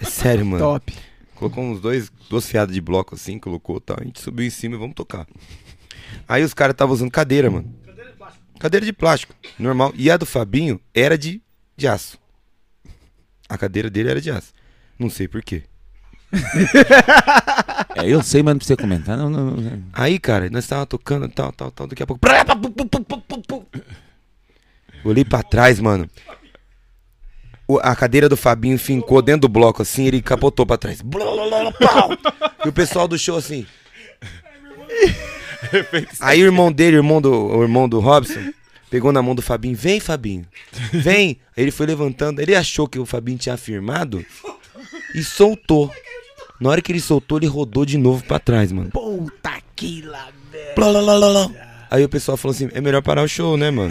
[0.00, 0.64] É sério, mano.
[0.64, 0.94] Top.
[1.34, 3.96] Colocou uns dois, duas fiadas de bloco assim, colocou e tal.
[4.00, 5.26] A gente subiu em cima e vamos tocar.
[6.28, 7.74] Aí os caras estavam usando cadeira, mano.
[8.58, 9.92] Cadeira de plástico, normal.
[9.96, 11.42] E a do Fabinho era de,
[11.76, 12.18] de aço.
[13.48, 14.52] A cadeira dele era de aço.
[14.98, 15.64] Não sei por quê.
[17.96, 19.16] É, eu sei, mas não precisa comentar.
[19.16, 19.82] Não, não, não.
[19.92, 21.86] Aí, cara, nós tava tocando tal, tal, tal.
[21.88, 22.20] Daqui a pouco.
[25.04, 26.08] Olhei pra trás, mano.
[27.66, 31.02] O- a cadeira do Fabinho fincou dentro do bloco assim, ele capotou pra trás.
[32.64, 33.66] E o pessoal do show assim.
[36.20, 38.52] Aí o irmão dele, o irmão do, o irmão do Robson,
[38.88, 39.76] pegou na mão do Fabinho.
[39.76, 40.46] Vem, Fabinho.
[40.92, 41.38] Vem.
[41.56, 42.40] Aí ele foi levantando.
[42.40, 44.24] Ele achou que o Fabinho tinha firmado
[45.14, 45.92] e soltou.
[46.60, 48.90] Na hora que ele soltou, ele rodou de novo pra trás, mano.
[48.90, 50.74] Puta que lá, velho.
[51.90, 53.90] Aí o pessoal falou assim: é melhor parar o show, né, mano?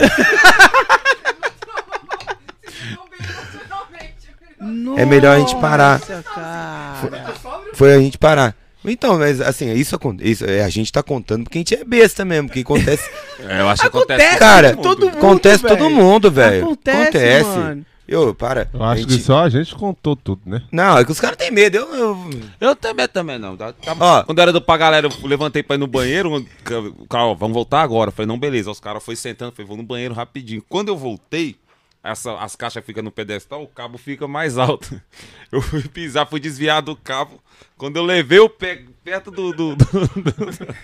[4.97, 5.99] É melhor a gente parar.
[5.99, 7.33] Nossa, cara.
[7.73, 8.55] Foi a gente parar.
[8.83, 11.83] Então, mas assim, isso, acon- isso é, a gente tá contando porque a gente é
[11.83, 13.09] besta mesmo, porque acontece.
[13.39, 14.21] É, eu acho que acontece.
[14.21, 15.17] Acontece, Cara, todo mundo.
[15.17, 16.63] acontece todo mundo, velho.
[16.65, 17.85] Acontece, mano.
[18.09, 18.69] Eu, para.
[18.73, 20.63] Eu acho gente- que só a gente contou tudo, né?
[20.71, 21.77] Não, é que os caras têm medo.
[21.77, 22.29] Eu, eu-
[22.59, 23.55] Eu também, também não.
[23.55, 24.23] Tá- tá- Ó.
[24.23, 26.35] Quando era do pra galera, eu levantei pra ir no banheiro.
[26.35, 28.09] O cara, ó, vamos voltar agora.
[28.09, 28.71] Eu falei, não, beleza.
[28.71, 30.63] Os caras foram sentando, falei, vou no banheiro rapidinho.
[30.67, 31.55] Quando eu voltei,
[32.03, 34.99] essa, as caixas ficam no pedestal, o cabo fica mais alto.
[35.51, 37.41] Eu fui pisar, fui desviar do cabo.
[37.77, 40.75] Quando eu levei o pé perto do, do, do, do-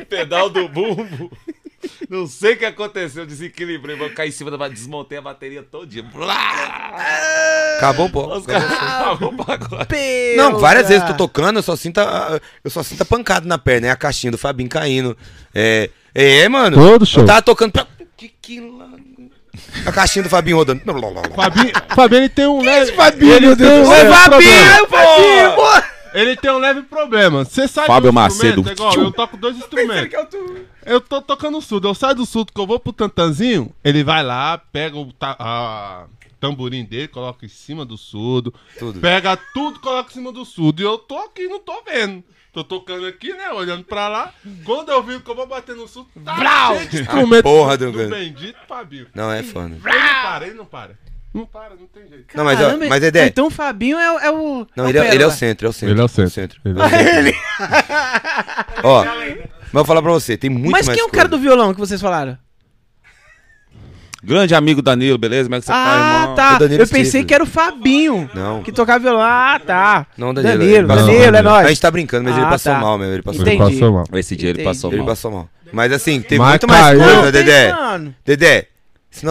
[0.00, 1.30] do pedal do bumbo,
[2.08, 5.62] não sei o que aconteceu, eu desequilibrei, eu caí em cima da desmontei a bateria
[5.62, 6.02] todinha.
[6.04, 6.96] Blá!
[7.76, 8.36] Acabou, pô.
[8.36, 9.96] Os caras acabou o pacote.
[10.36, 13.58] Não, várias vezes tô tocando, eu só sinto a, eu só sinto a pancada na
[13.58, 15.16] perna, é a caixinha do Fabinho caindo.
[15.54, 16.76] É, é, mano.
[16.76, 17.22] Todo show.
[17.22, 17.86] Eu tava tocando pra...
[18.16, 18.62] que que
[19.84, 20.82] A caixinha do Fabinho rodando.
[21.34, 22.92] Fabinho, Fabinho ele tem um leve.
[22.92, 24.10] Fabinho, ele tem Deus um do leve.
[24.10, 25.95] Fabinho, Fabinho, pô.
[26.18, 27.44] Ele tem um leve problema.
[27.44, 28.60] Você sai Fábio do Macedo.
[28.60, 30.18] instrumento, é igual, eu toco dois instrumentos.
[30.84, 34.22] Eu tô tocando surdo, eu saio do surdo que eu vou pro tantanzinho, ele vai
[34.22, 36.06] lá, pega o ta- a
[36.40, 39.00] tamborim dele, coloca em cima do surdo, Tudo.
[39.00, 40.80] pega tudo, coloca em cima do surdo.
[40.80, 42.22] E eu tô aqui, não tô vendo.
[42.52, 44.32] Tô tocando aqui, né, olhando pra lá.
[44.64, 47.92] Quando eu vi que eu vou bater no surdo, tá cheio de instrumento porra do,
[47.92, 49.06] do bendito Fabinho.
[49.14, 49.74] Não, é foda.
[49.74, 50.98] Ele não para, ele não para.
[51.36, 52.24] Não para, não tem jeito.
[52.34, 53.26] Não, mas, ó, Caramba, mas Dedé.
[53.26, 54.66] Então o Fabinho é, o- é o.
[54.76, 55.32] Não, ele é, ele é o pérola.
[55.32, 55.92] centro, é o centro.
[55.94, 56.60] Ele é o centro.
[56.64, 57.40] Ele é o centro.
[58.82, 61.28] Ó, mas eu vou falar pra você, tem muito Mas mais quem é o cara
[61.28, 62.38] do violão que vocês falaram?
[64.24, 65.44] Grande amigo Danilo, beleza?
[65.44, 66.34] Como é que você tá, Ah, irmão?
[66.34, 66.56] tá.
[66.56, 68.28] O Danilo Eu pensei que era o Fabinho.
[68.34, 68.60] Não.
[68.62, 69.20] Que tocava violão.
[69.22, 70.06] Ah, tá.
[70.18, 70.54] Não, Danilo.
[70.58, 71.34] Danilo, ele passou Danilo, mal.
[71.38, 71.66] é nóis.
[71.66, 72.80] A gente tá brincando, mas ele Ah, passou tá.
[72.80, 73.12] mal mesmo.
[73.14, 73.58] Ele passou Entendi.
[73.58, 73.68] mal.
[73.68, 74.04] Ele passou mal.
[74.14, 74.68] Esse dia ele Entendi.
[74.68, 75.06] passou Ele mal.
[75.06, 75.48] passou mal.
[75.72, 76.98] Mas assim, teve Mas muito mais caiu.
[77.00, 77.66] coisa, Não, Dedé.
[77.66, 78.14] tem, mano.
[78.24, 78.68] Dedé.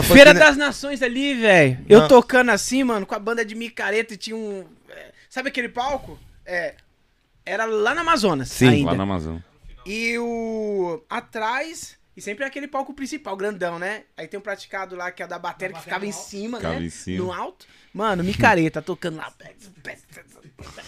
[0.03, 1.85] Feira né- das Nações ali, velho.
[1.87, 4.65] Eu tocando assim, mano, com a banda de micareta e tinha um.
[4.89, 6.19] é, Sabe aquele palco?
[6.45, 6.75] É.
[7.45, 8.49] Era lá na Amazonas.
[8.49, 8.91] Sim, ainda.
[8.91, 9.45] Lá na Amazônia.
[9.85, 11.03] E o.
[11.09, 11.97] Atrás.
[12.17, 14.03] E sempre é aquele palco principal, grandão, né?
[14.15, 16.85] Aí tem um praticado lá que é da bateria que ficava em cima, Ficava né?
[16.85, 17.17] em cima.
[17.25, 17.67] No alto.
[17.93, 19.33] Mano, micareta tocando lá.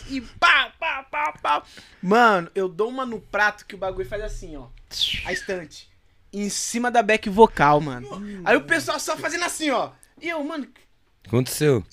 [0.10, 1.64] E pá, pá, pá, pá.
[2.02, 4.68] Mano, eu dou uma no prato que o bagulho faz assim, ó.
[5.26, 5.87] A estante.
[6.34, 8.08] Em cima da back vocal, mano.
[8.46, 9.92] Aí o pessoal só fazendo assim, ó.
[10.22, 10.68] E eu, mano,
[11.26, 11.84] Aconteceu.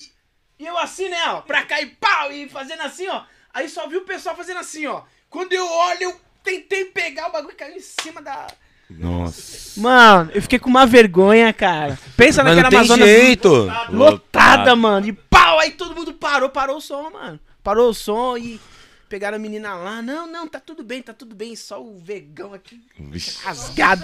[0.59, 3.23] e eu assim, né, ó, pra cá e pau, e fazendo assim, ó.
[3.53, 5.03] Aí só vi o pessoal fazendo assim, ó.
[5.29, 8.47] Quando eu olho, eu tentei pegar o bagulho e caiu em cima da.
[8.89, 9.79] Nossa.
[9.79, 11.97] Mano, eu fiquei com uma vergonha, cara.
[12.15, 13.49] Pensa Mas naquela não tem Amazonas jeito.
[13.49, 14.77] lotada, Lotado.
[14.77, 15.07] mano.
[15.07, 17.39] E pau, aí todo mundo parou, parou o som, mano.
[17.63, 18.59] Parou o som e
[19.09, 20.01] pegaram a menina lá.
[20.01, 21.55] Não, não, tá tudo bem, tá tudo bem.
[21.55, 23.37] Só o vegão aqui Vixe.
[23.43, 24.03] rasgado.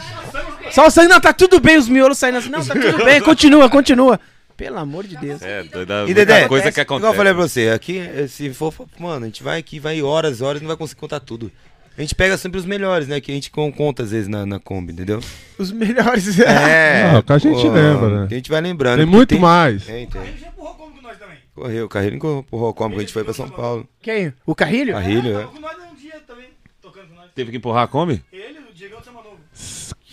[0.72, 2.50] Só o sangue, não, tá tudo bem, os miolos saindo assim.
[2.50, 4.20] Não, tá tudo bem, continua, continua.
[4.58, 5.42] Pelo amor de Deus.
[5.42, 7.14] É, doida, E Dedé, coisa que igual acontece.
[7.14, 10.40] eu falei pra você, aqui, eh, se for, mano, a gente vai aqui, vai horas,
[10.42, 11.52] horas, não vai conseguir contar tudo.
[11.98, 13.20] A gente pega sempre os melhores, né?
[13.20, 15.20] Que a gente con- conta às vezes na, na Kombi, entendeu?
[15.58, 16.40] Os melhores.
[16.40, 17.12] É.
[17.12, 18.28] Não, que a gente lembra, né?
[18.28, 18.98] Que a gente vai lembrando.
[18.98, 19.84] Tem muito mais.
[19.86, 20.22] Tem, tem.
[20.22, 21.38] Ele já empurrou como com nós também.
[21.62, 23.88] Correu, o Carrilho empurrou como que a gente foi pra São Paulo.
[24.02, 24.34] Quem?
[24.46, 24.94] O Carrilho?
[24.94, 25.44] Carrilho, é.
[25.44, 26.46] Tocou com nós um dia também.
[26.82, 27.26] Tocando com nós.
[27.36, 28.24] Teve que empurrar a Kombi?
[28.34, 29.38] Ele, o Diego do Sama Novo.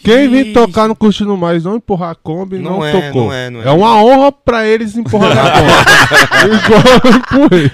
[0.05, 3.25] Quem vir tocar no Curtindo Mais não empurrar a Kombi, não, Não é, tocou.
[3.27, 3.71] não é, não é.
[3.71, 5.51] uma honra pra eles empurrar a
[6.45, 6.55] Kombi.
[6.55, 7.71] Igual eu empurrei.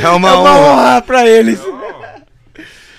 [0.00, 0.60] É uma, É uma honra.
[0.72, 1.60] honra pra eles.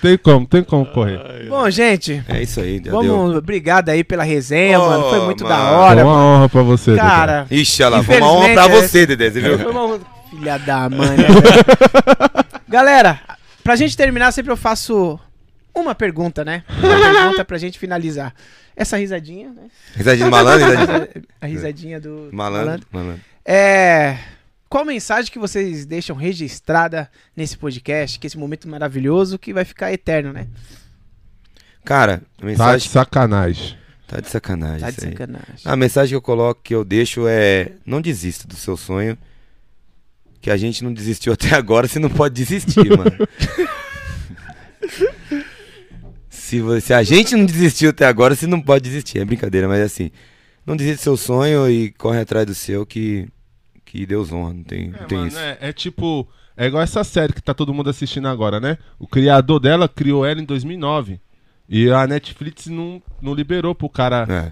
[0.02, 1.20] Tem como, tem como correr.
[1.50, 3.02] Bom, gente, É isso aí, já deu.
[3.04, 3.36] vamos.
[3.36, 5.10] Obrigado aí pela resenha, Oh, mano.
[5.10, 5.68] Foi muito da mano.
[5.70, 6.06] É hora.
[6.06, 7.02] uma honra pra você, Dedé.
[7.02, 9.60] Cara, Ixi, olha lá, foi uma honra pra Infelizmente, você, Dedé, você viu?
[9.60, 11.26] foi uma honra- Filha da mãe, né?
[12.70, 13.20] Galera,
[13.64, 15.20] pra gente terminar, sempre eu faço
[15.74, 16.64] uma pergunta, né?
[16.82, 18.34] Uma pergunta pra gente finalizar.
[18.76, 19.64] Essa risadinha, né?
[19.96, 21.10] Risadinha de malandro, risadinha.
[21.42, 23.20] A risadinha do Malandro, malandro.
[23.44, 24.18] É.
[24.70, 29.92] Qual mensagem que vocês deixam registrada nesse podcast, que esse momento maravilhoso que vai ficar
[29.92, 30.48] eterno, né?
[31.84, 33.78] Cara, a Tá de mensagem sacanagem.
[34.08, 34.80] tá de sacanagem.
[34.82, 35.62] Tá de sacanagem.
[35.66, 39.18] A mensagem que eu coloco, que eu deixo é: não desista do seu sonho.
[40.42, 43.12] Que a gente não desistiu até agora, você não pode desistir, mano.
[46.30, 49.20] se, você, se a gente não desistiu até agora, você não pode desistir.
[49.20, 50.12] É brincadeira, mas assim,
[50.66, 53.28] não desista do seu sonho e corre atrás do seu que,
[53.90, 54.54] que Deus honra.
[54.54, 55.40] Não tem, não É, tem mano, isso.
[55.40, 56.28] é, é tipo.
[56.56, 58.78] É igual essa série que tá todo mundo assistindo agora, né?
[59.00, 61.20] O criador dela criou ela em 2009.
[61.70, 64.52] E a Netflix não, não liberou pro cara É.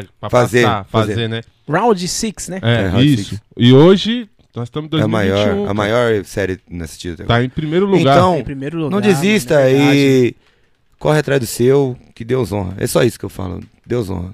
[0.00, 1.28] é, pra Fazer, passar, fazer, fazer.
[1.28, 1.40] né?
[1.68, 2.60] Round 6, né?
[2.62, 3.30] É, É, isso.
[3.30, 3.42] Six.
[3.56, 5.44] E hoje, nós estamos em É a 2021.
[5.56, 7.40] maior, a maior série assistida até agora.
[7.40, 8.16] Tá em primeiro lugar.
[8.16, 8.90] Então, Em primeiro lugar.
[8.90, 10.36] Não desista é e
[10.98, 12.74] corre atrás do seu, que Deus honra.
[12.78, 13.60] É só isso que eu falo.
[13.84, 14.32] Deus honra.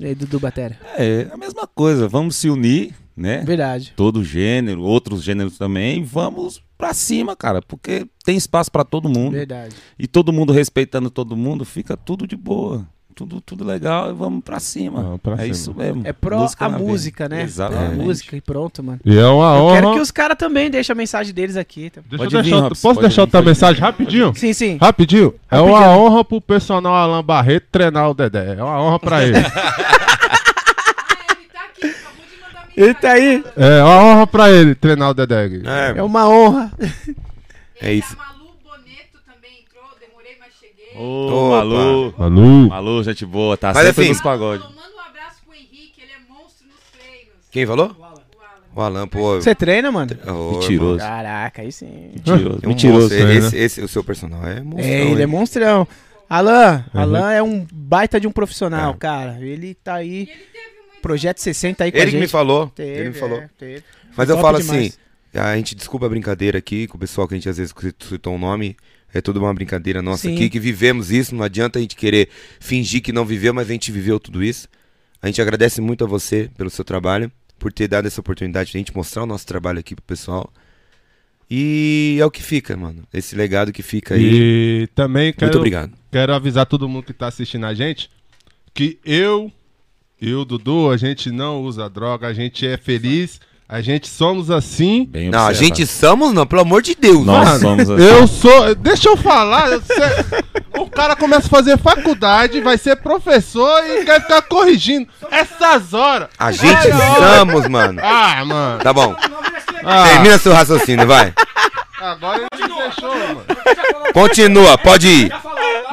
[0.00, 0.78] E aí, Dudu Batera.
[0.96, 2.08] É, a mesma coisa.
[2.08, 3.42] Vamos se unir, né?
[3.44, 3.92] Verdade.
[3.96, 6.02] Todo gênero, outros gêneros também.
[6.02, 7.60] Vamos pra cima, cara.
[7.60, 9.32] Porque tem espaço pra todo mundo.
[9.32, 9.74] Verdade.
[9.98, 12.86] E todo mundo respeitando todo mundo, fica tudo de boa.
[13.18, 15.02] Tudo, tudo legal e vamos pra cima.
[15.02, 15.48] Vamos pra é cima.
[15.48, 16.02] isso mesmo.
[16.06, 17.42] É pró Música a música, né?
[17.42, 17.90] Exatamente.
[17.94, 19.00] Pró a música e pronto, mano.
[19.04, 19.74] E é uma Eu honra.
[19.74, 21.90] quero que os caras também deixem a mensagem deles aqui.
[21.90, 22.00] tá?
[22.08, 23.48] Deixa Pode eu vir, deixar, Robson, posso deixar vir, outra pode vir.
[23.50, 24.32] mensagem rapidinho?
[24.36, 24.78] Sim, sim.
[24.80, 25.34] Rapidinho.
[25.50, 25.76] É Rapidinho.
[25.80, 28.54] uma honra pro personal Alan Barreto treinar o Dedé.
[28.56, 29.34] É uma honra pra ele.
[32.76, 33.42] Ele tá aí.
[33.56, 35.48] é uma honra pra ele treinar o Dedé.
[35.96, 36.70] É uma honra.
[37.80, 38.14] É isso.
[38.20, 40.87] A Malu Boneto também entrou, demorei, mas cheguei.
[40.98, 41.56] Ô, Opa.
[41.58, 42.14] Malu.
[42.18, 42.68] Malu.
[42.68, 44.66] Malu, gente boa, tá Mas sempre assim- nos pagodes.
[44.66, 47.32] Manda um abraço pro Henrique, ele é monstro nos treinos.
[47.50, 47.94] Quem falou?
[47.98, 48.18] O Alan.
[48.74, 49.34] O Alan, pô.
[49.36, 50.16] Você treina, mano?
[50.26, 50.98] Ô, Mentiroso.
[50.98, 52.10] Caraca, aí sim.
[52.14, 52.58] Mentiroso.
[52.62, 53.00] É um Mentiroso.
[53.14, 53.26] monstro.
[53.26, 53.34] né?
[53.36, 54.84] Esse, esse, o seu personal é monstro.
[54.92, 55.86] É, ele é monstrão.
[56.30, 57.00] Alan, Uhum.
[57.00, 58.96] Alan é um baita de um profissional, É.
[58.98, 59.38] cara.
[59.40, 60.22] Ele tá aí.
[60.22, 61.00] Ele teve muito.
[61.00, 62.20] Projeto 60 aí com a Ele gente.
[62.20, 62.66] que me falou.
[62.68, 63.38] Teve, ele me falou.
[63.38, 63.82] é, teve.
[64.16, 64.98] Mas eu falo demais.
[65.32, 67.72] assim, a gente desculpa a brincadeira aqui com o pessoal que a gente às vezes
[68.00, 68.76] citou um nome.
[69.12, 70.34] É tudo uma brincadeira nossa Sim.
[70.34, 71.34] aqui, que vivemos isso.
[71.34, 72.28] Não adianta a gente querer
[72.60, 74.68] fingir que não viveu, mas a gente viveu tudo isso.
[75.20, 78.76] A gente agradece muito a você pelo seu trabalho, por ter dado essa oportunidade de
[78.76, 80.52] a gente mostrar o nosso trabalho aqui pro pessoal.
[81.50, 83.02] E é o que fica, mano.
[83.12, 84.82] Esse legado que fica aí.
[84.82, 85.92] E também quero, Muito obrigado.
[86.12, 88.10] quero avisar todo mundo que tá assistindo a gente
[88.74, 89.50] que eu
[90.20, 94.50] e o Dudu, a gente não usa droga, a gente é feliz A gente somos
[94.50, 95.04] assim.
[95.04, 97.22] Bem Não, a gente somos, não, pelo amor de Deus.
[97.26, 98.02] Nós Mano, somos assim.
[98.02, 98.74] Eu sou.
[98.74, 99.68] Deixa eu falar.
[100.78, 105.06] o cara começa a fazer faculdade, vai ser professor e quer ficar corrigindo.
[105.30, 106.28] Essas horas.
[106.38, 107.38] A gente olha.
[107.38, 108.00] somos, mano.
[108.02, 108.82] Ah, mano.
[108.82, 109.14] Tá bom.
[109.84, 111.34] Ah, Termina seu raciocínio, vai.
[112.00, 113.44] agora ele deixou, mano.
[114.14, 115.32] Continua, pode ir.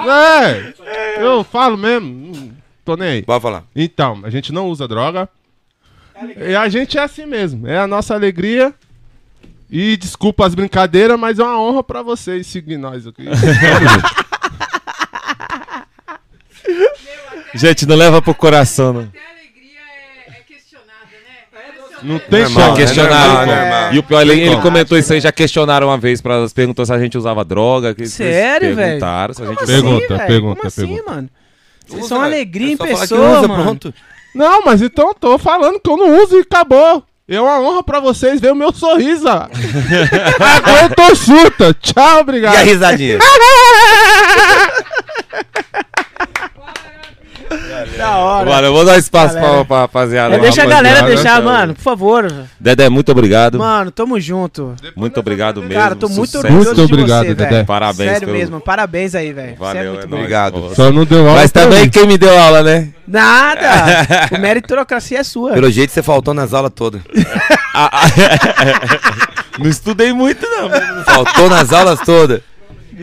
[0.08, 0.74] É,
[1.20, 2.54] eu falo mesmo.
[2.86, 3.22] Tô nem aí.
[3.22, 3.64] Pode falar.
[3.76, 5.28] Então, a gente não usa droga.
[6.38, 7.68] E a gente é assim mesmo.
[7.68, 8.74] É a nossa alegria.
[9.70, 13.26] E desculpa as brincadeiras, mas é uma honra pra vocês seguir nós aqui.
[17.54, 19.02] Gente, não leva pro coração, não.
[19.02, 19.80] Até a alegria
[20.28, 22.04] é, questionada, né?
[22.04, 22.82] Não tem Normal, chance.
[22.82, 23.34] é questionaram.
[23.34, 23.94] normal, é normal.
[23.94, 24.62] E o pior, ele, ele Como?
[24.62, 27.94] comentou isso aí, já questionaram uma vez, pra, perguntou se a gente usava droga.
[27.96, 28.88] que- Sério, velho?
[28.88, 30.28] Perguntaram se a gente Como Pergunta, assim, velho?
[30.28, 31.12] pergunta, Como assim, pergunta.
[31.12, 31.30] mano?
[31.88, 33.64] Vocês Usa, são alegria É em pessoa, usa, mano.
[33.64, 33.94] pronto.
[34.36, 37.02] Não, mas então eu tô falando que eu não uso e acabou.
[37.28, 39.26] É uma honra pra vocês ver o meu sorriso.
[40.84, 41.74] eu tô surta.
[41.82, 42.56] Tchau, E obrigado.
[42.56, 43.18] a risadinha?
[47.98, 48.50] Da hora.
[48.50, 49.54] Mano, eu vou dar espaço Galera.
[49.56, 50.36] pra, pra rapaziada.
[50.36, 52.32] É, deixa a galera deixar, mano, por favor.
[52.60, 53.58] Dedé, muito obrigado.
[53.58, 54.76] Mano, tamo junto.
[54.96, 55.76] Muito obrigado mesmo.
[55.76, 56.46] Cara, tô muito Sucesso.
[56.48, 57.64] orgulhoso Muito de obrigado, você, Dedé.
[57.64, 59.54] Parabéns Sério pelo- mesmo, parabéns aí, velho.
[59.54, 60.18] É Valeu, muito é.
[60.18, 60.76] Obrigado.
[60.76, 61.90] Só não deu aula Mas também mim.
[61.90, 62.90] quem me deu aula, né?
[63.08, 64.08] Nada!
[64.36, 65.54] o meritocracia é sua.
[65.54, 67.02] Pelo jeito você faltou nas aulas todas.
[69.60, 70.70] Não estudei muito, não.
[71.06, 72.42] Faltou nas aulas todas.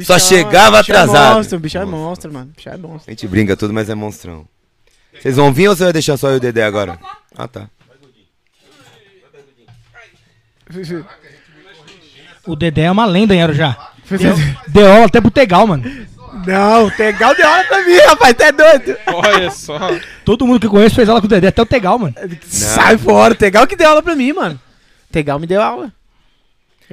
[0.02, 1.32] Só chegava bichão atrasado.
[1.32, 2.50] É monstro, bicho é monstro, mano.
[2.56, 3.02] Bicho é monstro.
[3.06, 4.44] A gente brinca tudo, mas é monstrão.
[5.20, 6.99] Vocês vão vir ou você vai deixar só eu e o Dedé agora?
[7.36, 7.68] Ah, tá.
[12.47, 13.92] O Dedé é uma lenda em Arujá.
[14.08, 14.34] Deu,
[14.68, 15.84] deu aula até pro Tegal, mano.
[16.47, 18.97] Não, Tegal deu hora pra mim, rapaz, tá doido.
[19.07, 19.78] Olha só.
[20.24, 22.15] Todo mundo que eu conheço fez aula com o Dedé, até o Tegal, mano.
[22.42, 24.58] Sai fora, Tegal que deu aula pra mim, mano.
[25.10, 25.92] Tegal me deu aula.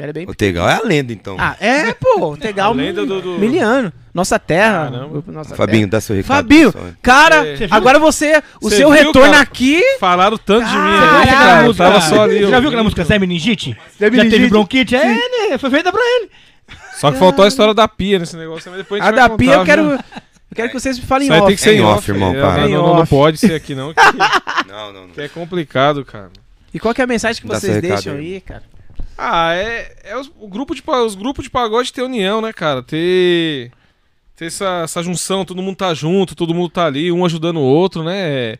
[0.01, 0.25] Era bem...
[0.27, 1.35] O Tegal é a lenda, então.
[1.37, 3.91] Ah, é, pô, Tegal A lenda do- do- miliano.
[4.13, 4.85] Nossa terra.
[4.89, 5.07] Caramba.
[5.09, 5.91] grupo Nossa Fabinho, Terra.
[5.91, 6.35] dá seu recado.
[6.37, 6.91] Fabinho, pessoal.
[7.01, 7.75] cara, Você viu?
[7.75, 9.41] agora você, o Você seu viu, retorno cara?
[9.43, 9.81] aqui...
[9.99, 11.65] Falaram tanto de mim Ah, aí, é, cara.
[11.67, 12.39] Eu tava só ali.
[12.39, 13.77] Você já viu aquela música Zé Meningite?
[13.99, 14.35] Já Meningite.
[14.35, 14.95] teve bronquite?
[14.95, 15.05] É,
[15.49, 15.57] né?
[15.57, 16.29] Foi feita pra ele.
[16.99, 19.29] Só que faltou a história da pia nesse negócio, mas depois a A gente vai
[19.29, 19.83] da Pia contar, eu quero...
[19.89, 19.99] viu?
[20.51, 21.47] Eu quero que vocês me falem Isso aí off.
[21.47, 22.61] tem que ser Em off, off, irmão, é, para.
[22.61, 23.09] Não, Em não, não off.
[23.09, 24.01] pode ser aqui não, que,
[24.67, 25.09] Não, não, não.
[25.09, 26.29] que é complicado, cara.
[26.73, 28.33] E qual que é a mensagem que Dá vocês seu recado deixam aí.
[28.33, 28.63] aí, cara?
[29.21, 32.81] Ah, é, é os, o grupo de, os grupos de pagode ter união, né, cara?
[32.81, 33.69] Ter,
[34.35, 37.63] ter essa, essa junção, todo mundo tá junto, todo mundo tá ali, um ajudando o
[37.63, 38.57] outro, né?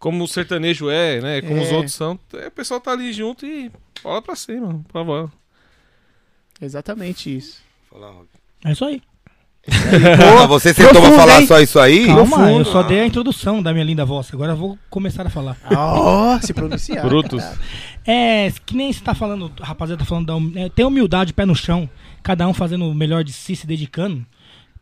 [0.00, 1.40] Como o sertanejo é, né?
[1.40, 1.74] Como os É.
[1.76, 2.18] outros são.
[2.34, 3.70] É, o pessoal tá ali junto e
[4.02, 5.30] bola pra cima, por favor.
[6.60, 7.60] Exatamente isso.
[7.90, 8.26] Fala, Rob.
[8.64, 9.00] É isso aí.
[9.68, 11.46] Ah, você sentou pra falar hein?
[11.46, 12.06] só isso aí?
[12.06, 14.28] Calma, eu só dei a introdução da minha linda voz.
[14.32, 15.56] Agora eu vou começar a falar.
[15.70, 17.06] Ó, se pronunciar.
[17.06, 17.42] Brutos.
[17.42, 17.58] cara.
[18.04, 21.46] É, que nem você tá falando, rapaziada tá falando da hum- é, ter humildade, pé
[21.46, 21.88] no chão,
[22.22, 24.26] cada um fazendo o melhor de si, se dedicando.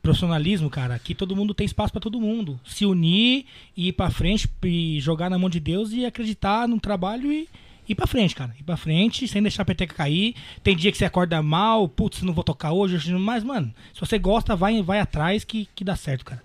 [0.03, 2.59] Profissionalismo, cara, que todo mundo tem espaço pra todo mundo.
[2.65, 3.45] Se unir
[3.77, 7.47] e ir pra frente e jogar na mão de Deus e acreditar no trabalho e
[7.91, 8.55] ir pra frente, cara.
[8.59, 10.35] Ir pra frente, sem deixar a peteca cair.
[10.63, 14.19] Tem dia que você acorda mal, putz, não vou tocar hoje, mas, mano, se você
[14.19, 16.43] gosta, vai, vai atrás que, que dá certo, cara.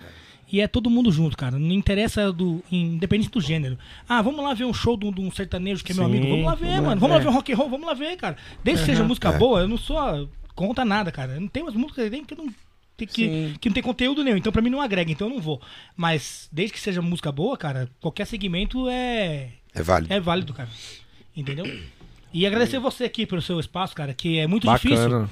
[0.51, 1.57] E é todo mundo junto, cara.
[1.57, 2.63] Não interessa do.
[2.71, 3.77] Independente do gênero.
[4.07, 6.29] Ah, vamos lá ver um show de um, sertanejo que é meu Sim, amigo.
[6.29, 7.01] Vamos lá ver, vamos mano.
[7.01, 7.29] Vamos lá ver.
[7.29, 8.37] um rock and roll, vamos lá ver, cara.
[8.63, 11.39] Desde que seja música boa, eu não sou contra nada, cara.
[11.39, 12.45] Não tem umas músicas aí que não.
[12.95, 13.55] tem Que, Sim.
[13.59, 15.59] que não tem conteúdo nenhum, então pra mim não agrega, então eu não vou.
[15.97, 20.13] Mas desde que seja música boa, cara, qualquer segmento é, É válido.
[20.13, 20.69] é válido, cara.
[21.35, 21.65] Entendeu?
[22.33, 25.29] E agradecer você aqui pelo seu espaço, cara, que é muito difícil Bacana.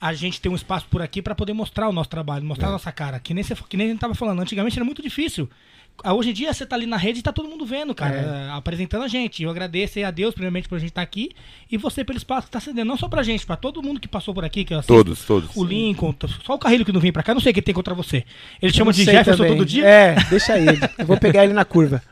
[0.00, 2.72] a gente ter um espaço por aqui pra poder mostrar o nosso trabalho, mostrar a
[2.72, 3.20] nossa cara.
[3.20, 5.48] Que nem, você, que nem a gente tava falando, antigamente era muito difícil.
[6.02, 8.48] Ah, Hoje em dia você tá ali na rede e tá todo mundo vendo, cara,
[8.50, 9.42] ah, apresentando a gente.
[9.42, 11.30] Eu agradeço a Deus, primeiramente, por a gente estar aqui
[11.70, 14.08] e você pelo espaço que tá cedendo, não só pra gente, pra todo mundo que
[14.08, 14.92] passou por aqui, que eu assisto.
[14.92, 15.54] Todos, todos.
[15.54, 16.14] O Lincoln,
[16.44, 18.24] só o Carrilho que não vem pra cá, não sei o que tem contra você.
[18.60, 19.56] Ele chama de Jefferson também.
[19.56, 19.86] todo dia.
[19.86, 20.80] É, deixa ele.
[20.98, 22.02] Eu vou pegar ele na curva.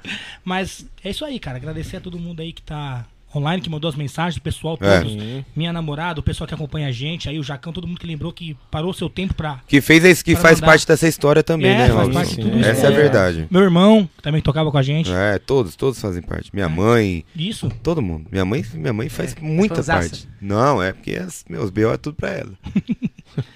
[0.45, 1.57] Mas é isso aí, cara.
[1.57, 4.99] Agradecer a todo mundo aí que tá online, que mandou as mensagens, o pessoal É.
[5.01, 5.17] todos.
[5.55, 8.33] Minha namorada, o pessoal que acompanha a gente, aí o Jacão, todo mundo que lembrou
[8.33, 9.61] que parou seu tempo pra.
[9.67, 10.73] Que fez esse, que faz mandar.
[10.73, 12.69] parte dessa história também, É, né, faz parte de tudo isso.
[12.69, 13.47] Essa é a verdade.
[13.51, 15.11] Meu irmão, que também tocava com a gente.
[15.13, 16.51] É, todos, todos fazem parte.
[16.53, 17.69] Minha mãe, Isso.
[17.83, 18.27] todo mundo.
[18.31, 20.09] Minha mãe, minha mãe faz muita fanzaça.
[20.11, 20.29] parte.
[20.41, 21.93] Não, é porque as- meus B.O.
[21.93, 22.53] é tudo pra ela.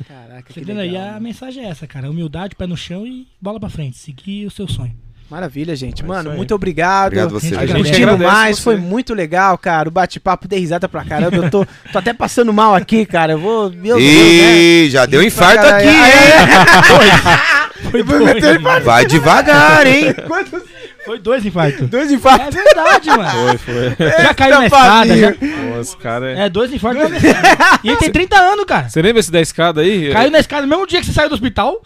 [0.06, 0.70] Caraca, Você que?
[0.70, 1.16] E legal.
[1.16, 2.10] a mensagem é essa, cara.
[2.10, 3.96] Humildade, pé no chão e bola pra frente.
[3.96, 4.94] Seguir o seu sonho.
[5.32, 6.04] Maravilha, gente.
[6.04, 6.36] Mano, isso aí.
[6.36, 7.06] muito obrigado.
[7.06, 7.56] Obrigado você.
[7.56, 8.62] A gente Curtindo mais, você.
[8.64, 9.88] foi muito legal, cara.
[9.88, 11.34] O bate-papo dei risada pra caramba.
[11.34, 13.32] Eu tô, tô até passando mal aqui, cara.
[13.32, 13.70] Eu vou.
[13.70, 14.54] Meu Deus, né?
[14.84, 15.94] Ih, já deu infarto aqui, hein?
[18.84, 20.14] Vai devagar, hein?
[20.26, 20.62] Quantos,
[21.06, 21.88] Foi dois infartos.
[21.88, 22.54] Dois É infartos.
[22.54, 23.58] verdade, mano.
[23.58, 23.58] Foi,
[23.96, 23.96] foi.
[24.22, 25.30] Já caiu na escada, já.
[25.80, 26.40] Esse cara é...
[26.44, 27.02] É, dois infartos.
[27.82, 28.90] E ele tem 30 anos, cara.
[28.90, 30.12] Você lembra esse da escada aí?
[30.12, 31.82] Caiu na escada no mesmo dia que você saiu do hospital.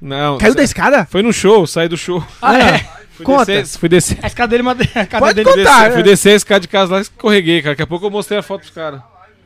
[0.00, 0.38] Não.
[0.38, 1.06] Caiu da escada?
[1.10, 2.24] Foi no show, saí do show.
[2.40, 2.78] Ah, é.
[3.20, 3.44] Fui Conta.
[3.52, 4.18] descer, fui descer.
[4.22, 5.44] A escada dele, made- a escada Pode dele.
[5.50, 5.78] contar.
[5.80, 7.72] descer- fui descer a escada de casa lá e escorreguei, cara.
[7.74, 9.02] Daqui a pouco eu mostrei a foto pros caras.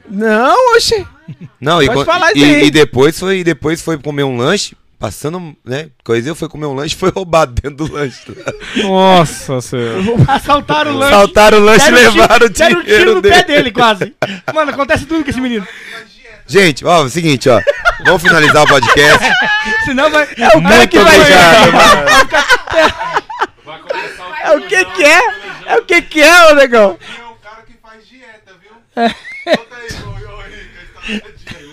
[0.08, 1.04] Não, oxe.
[1.60, 4.76] Não, e, Pode falar e, isso e depois foi e depois foi comer um lanche,
[4.96, 5.88] passando, né?
[6.04, 8.20] Coisa eu fui comer um lanche, foi roubado dentro do lanche.
[8.76, 9.98] Nossa senhora.
[10.28, 11.14] Assaltaram o lanche.
[11.16, 13.44] Saltaram o lanche e um tiro- levaram o deram um tiro dinheiro no pé dele.
[13.44, 14.14] dele, quase.
[14.54, 15.66] Mano, acontece tudo com esse menino.
[16.46, 17.60] Gente, ó, é o seguinte, ó.
[18.04, 19.24] Vamos finalizar o podcast.
[19.86, 20.28] Senão vai.
[20.36, 21.20] É o cara que Muito vai.
[21.20, 22.02] obrigado, mano.
[24.42, 25.20] É o que que é?
[25.66, 26.98] É o que que é, ô negão?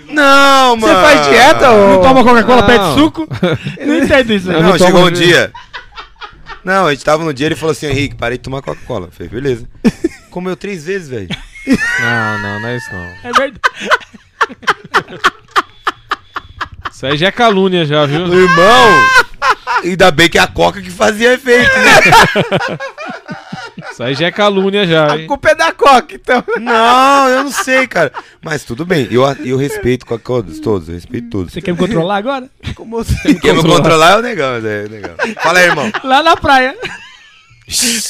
[0.10, 1.02] Não, Você mano.
[1.08, 1.88] faz dieta, ô?
[1.96, 2.68] Não toma Coca-Cola, Não.
[2.68, 3.28] pede suco.
[3.86, 4.52] Não entendo isso.
[4.52, 5.52] Não, não chegou um dia.
[6.66, 9.08] Não, a gente tava no dia ele falou assim, Henrique, parei de tomar Coca-Cola.
[9.08, 9.68] Eu Falei, beleza.
[10.30, 11.30] Comeu três vezes, velho.
[12.00, 13.02] Não, não, não é isso não.
[13.24, 13.60] É verdade.
[16.92, 18.26] Isso aí já é calúnia já, viu?
[18.28, 19.08] Irmão!
[19.84, 22.78] Ainda bem que é a Coca que fazia efeito, né?
[23.92, 25.28] Isso aí já é calúnia já, A hein?
[25.28, 26.44] culpa é da Coca, então.
[26.60, 28.12] Não, eu não sei, cara.
[28.42, 31.52] Mas tudo bem, eu, eu respeito com todos, todos, eu respeito todos.
[31.54, 32.48] Você quer me controlar agora?
[32.76, 33.34] Como você...
[33.36, 35.16] Quem me controlar é o negão, é o negão.
[35.42, 35.92] Fala aí, irmão.
[36.04, 36.76] Lá na praia.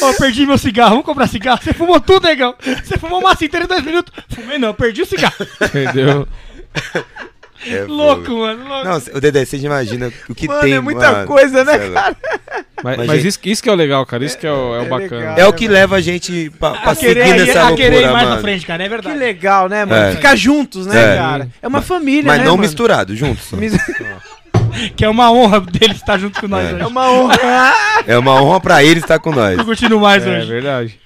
[0.02, 0.92] Ô, perdi meu cigarro.
[0.92, 1.60] Vamos comprar cigarro.
[1.64, 2.56] Você fumou tudo, negão.
[2.84, 4.14] Você fumou uma massa inteira em dois minutos.
[4.34, 5.36] Fumei não, perdi o cigarro.
[5.62, 6.28] Entendeu?
[7.68, 8.86] É, louco, mano, louco.
[8.86, 11.28] Não, o Dedé, você imagina o que Mano, tem, é muita mano.
[11.28, 12.18] coisa, né, é cara?
[12.84, 14.26] Mas, Mas, mas gente- isso, isso que é o legal, cara.
[14.26, 15.18] Isso que é o, é o é bacana.
[15.22, 15.38] legal.
[15.38, 18.02] É o que leva a gente pra, pra a querer, seguir nessa a loucura, querer
[18.02, 18.30] ir mais mano.
[18.32, 18.82] pra frente, cara.
[18.82, 19.18] É Que verdade.
[19.20, 20.06] legal, né, mano?
[20.08, 20.16] É.
[20.16, 21.18] Ficar juntos, né, É.
[21.18, 21.48] cara?
[21.62, 22.64] É uma família, Mas né, não mano?
[22.64, 23.48] misturado, juntos.
[24.96, 26.72] Que é uma honra dele estar junto com nós É.
[26.72, 26.86] É hoje.
[26.86, 27.74] uma honra.
[28.08, 29.58] É uma honra pra ele estar com nós.
[29.58, 30.48] Tô curtindo mais É hoje.
[30.48, 31.00] verdade.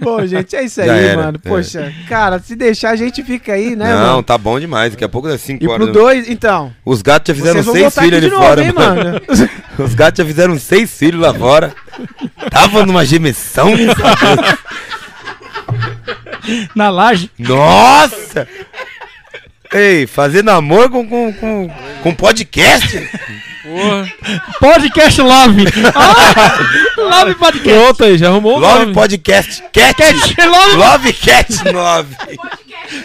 [0.00, 1.40] Bom, gente, é isso aí, Já era, mano.
[1.42, 1.48] é.
[1.48, 4.22] Poxa, cara, se deixar a gente fica aí, né, não, mano?
[4.22, 4.92] tá bom demais.
[4.92, 5.84] Daqui a pouco das 5 E horas.
[5.84, 6.72] pro dois, então.
[6.84, 9.04] Os gatos já fizeram seis filhos ali de novo, fora, hein, mano.
[9.04, 9.20] mano?
[9.78, 11.74] Os gatos já fizeram seis filhos lá fora.
[12.50, 13.70] Tava numa gemessão.
[16.74, 17.30] Na laje.
[17.38, 18.46] Nossa!
[19.76, 21.70] Ei, fazer namoro com, com, com,
[22.02, 23.10] com podcast?
[23.62, 24.12] Porra.
[24.58, 25.64] Podcast Love.
[27.08, 27.78] Ah, love Podcast.
[27.78, 28.94] Pronto aí, já arrumou o Love nome.
[28.94, 29.94] Podcast Cat.
[29.94, 30.76] Cat Love.
[30.76, 32.16] Love Cat 9.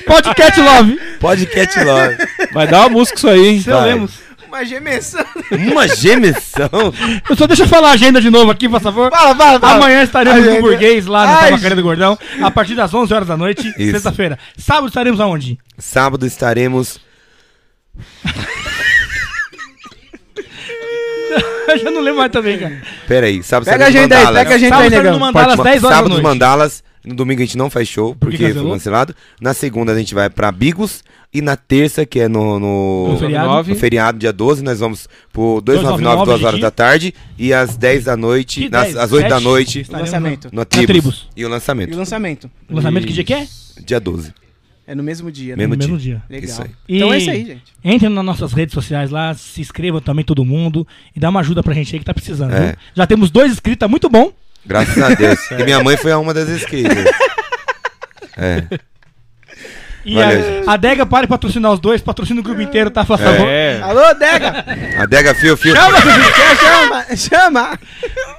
[0.07, 0.99] Podcast Love.
[1.19, 2.17] Podcast Love.
[2.53, 3.61] Vai dar uma música isso aí, hein?
[3.61, 3.85] Seu Vai.
[3.89, 4.30] Lemos.
[4.51, 5.25] Uma gemessão.
[5.71, 6.69] Uma gemessão.
[7.29, 9.09] Eu só deixa eu falar a agenda de novo aqui, por favor.
[9.09, 9.75] Fala, fala, fala.
[9.75, 13.27] Amanhã estaremos no Burguês, lá na Ai, Tabacaria do Gordão, a partir das 11 horas
[13.29, 14.37] da noite, sexta-feira.
[14.57, 15.57] Sábado estaremos aonde?
[15.77, 16.99] Sábado estaremos.
[21.69, 22.81] Eu já não lembro mais também, cara.
[23.07, 24.43] Pera aí, sábado Pega a estaremos agenda aí, Mandalas.
[24.43, 25.33] pega a agenda Sábado aí, estaremos no negão.
[25.33, 26.23] Mandalas, Pode- 10 horas sábado da noite.
[26.27, 26.83] Mandalas.
[27.03, 29.15] No domingo a gente não faz show, porque foi cancelado.
[29.39, 31.03] Na segunda a gente vai pra Bigos.
[31.33, 33.69] E na terça, que é no, no, No feriado.
[33.69, 37.13] no feriado, dia 12, nós vamos pro 299, 299, 2 horas da tarde.
[37.37, 38.97] E às 10 da noite, nas, 10?
[38.97, 40.49] às 8 da noite, Estaremos lançamento.
[40.51, 40.87] no Tribus.
[40.87, 41.29] Tribus.
[41.37, 42.51] E o E lançamento, o lançamento.
[42.69, 43.47] no- Lançamento que dia que é?
[43.85, 44.33] dia 12.
[44.85, 45.65] É no mesmo dia, né?
[45.65, 46.15] Mesmo, No mesmo dia.
[46.15, 46.23] dia.
[46.29, 46.49] Legal.
[46.49, 46.69] Isso aí.
[46.89, 47.63] Então E é isso aí, gente.
[47.81, 51.63] Entrem nas nossas redes sociais lá, se inscrevam também todo mundo e dá uma ajuda
[51.63, 52.51] pra gente aí que tá precisando.
[52.53, 52.67] É.
[52.67, 52.75] viu?
[52.93, 54.33] Já temos dois inscritos, tá muito bom.
[54.65, 55.39] Graças a Deus.
[55.51, 57.05] e minha mãe foi a uma das inscritas.
[58.37, 58.63] É.
[60.03, 63.05] E Valeu, a, a Dega para de patrocinar os dois, patrocina o grupo inteiro, tá?
[63.05, 63.47] Por favor.
[63.47, 63.79] É.
[63.83, 64.65] Alô, Dega!
[64.99, 65.75] A Dega Fio Fio.
[65.75, 65.97] Chama,
[66.57, 67.79] chama, chama!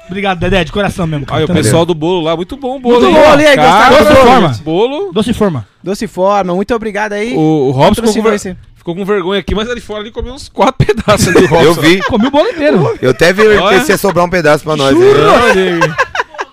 [0.08, 1.24] Obrigado, Dedé, de coração mesmo.
[1.24, 1.42] cara.
[1.44, 3.00] Olha, o pessoal do bolo lá, muito bom o bolo.
[3.02, 4.04] Muito bom ali, aí, Cara, gostaram?
[4.14, 4.48] Doce forma.
[4.64, 5.12] Bolo.
[5.12, 5.66] Doce forma.
[5.84, 7.32] Doce forma, muito obrigado aí.
[7.34, 10.34] O, o Robson ficou com, ver- ficou com vergonha aqui, mas ali fora ele comeu
[10.34, 11.64] uns quatro pedaços do Robson.
[11.64, 12.00] Eu vi.
[12.02, 12.98] Comi o bolo inteiro.
[13.00, 13.42] Eu até vi
[13.84, 14.92] se ia sobrar um pedaço pra nós.
[14.96, 15.78] Não, ele,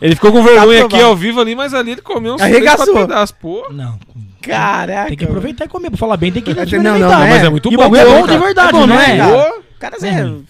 [0.02, 1.06] ele ficou com vergonha aqui aprovado.
[1.06, 2.94] ao vivo ali, mas ali ele comeu uns Arregaçou.
[2.94, 3.36] pedaços.
[3.40, 3.68] Pô.
[3.72, 4.00] Não,
[4.42, 5.10] Caraca.
[5.10, 5.90] tem que aproveitar e comer.
[5.90, 8.02] Pra falar bem, tem que Não, não, não, mas é muito e bom, o bagulho
[8.02, 8.38] é bom cara.
[8.40, 9.18] de verdade, É bom, não não é, é?
[9.18, 9.32] cara?
[9.52, 9.62] Pô.
[9.80, 10.46] Caras, É é, ruim.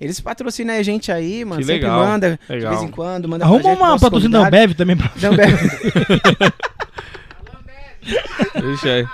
[0.00, 1.60] eles patrocinam a gente aí, mano.
[1.60, 2.70] Que sempre legal, manda, de legal.
[2.72, 4.46] vez em quando, manda Arruma pra gente, uma patrocínio da.
[4.46, 5.08] Ambev também pra...
[5.20, 5.46] Também.
[8.60, 9.06] Deixa aí.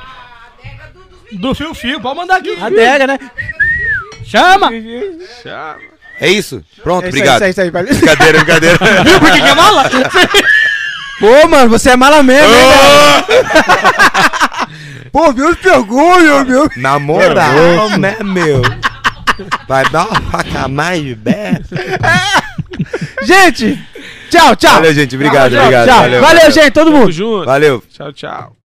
[1.33, 2.57] Do Fio Fio, pode mandar aqui.
[2.61, 3.19] A Dega, né?
[4.25, 4.71] Chama!
[5.43, 5.77] Tchau.
[6.21, 6.63] É isso?
[6.83, 7.37] Pronto, É isso aí, obrigado.
[7.37, 7.71] isso aí, isso aí.
[7.71, 8.79] Brincadeira, brincadeira.
[9.05, 9.85] Viu por que que é mala?
[11.21, 12.63] Pô, mano, você é mala mesmo, hein,
[13.27, 13.51] velho?
[15.13, 16.71] Pô, viu esse orgulho, viu?
[16.77, 18.63] Na moral, né, meu?
[19.69, 21.61] Vai dar uma faca mais de berro.
[23.23, 23.79] Gente,
[24.31, 24.75] tchau, tchau.
[24.77, 25.15] Valeu, gente.
[25.15, 25.87] Obrigado, Tchau, obrigado.
[25.87, 25.97] tchau.
[26.01, 26.51] Valeu, valeu, valeu.
[26.53, 27.13] gente, todo Tamo mundo.
[27.13, 27.45] junto.
[27.45, 27.83] Valeu.
[27.93, 28.60] Tchau, tchau.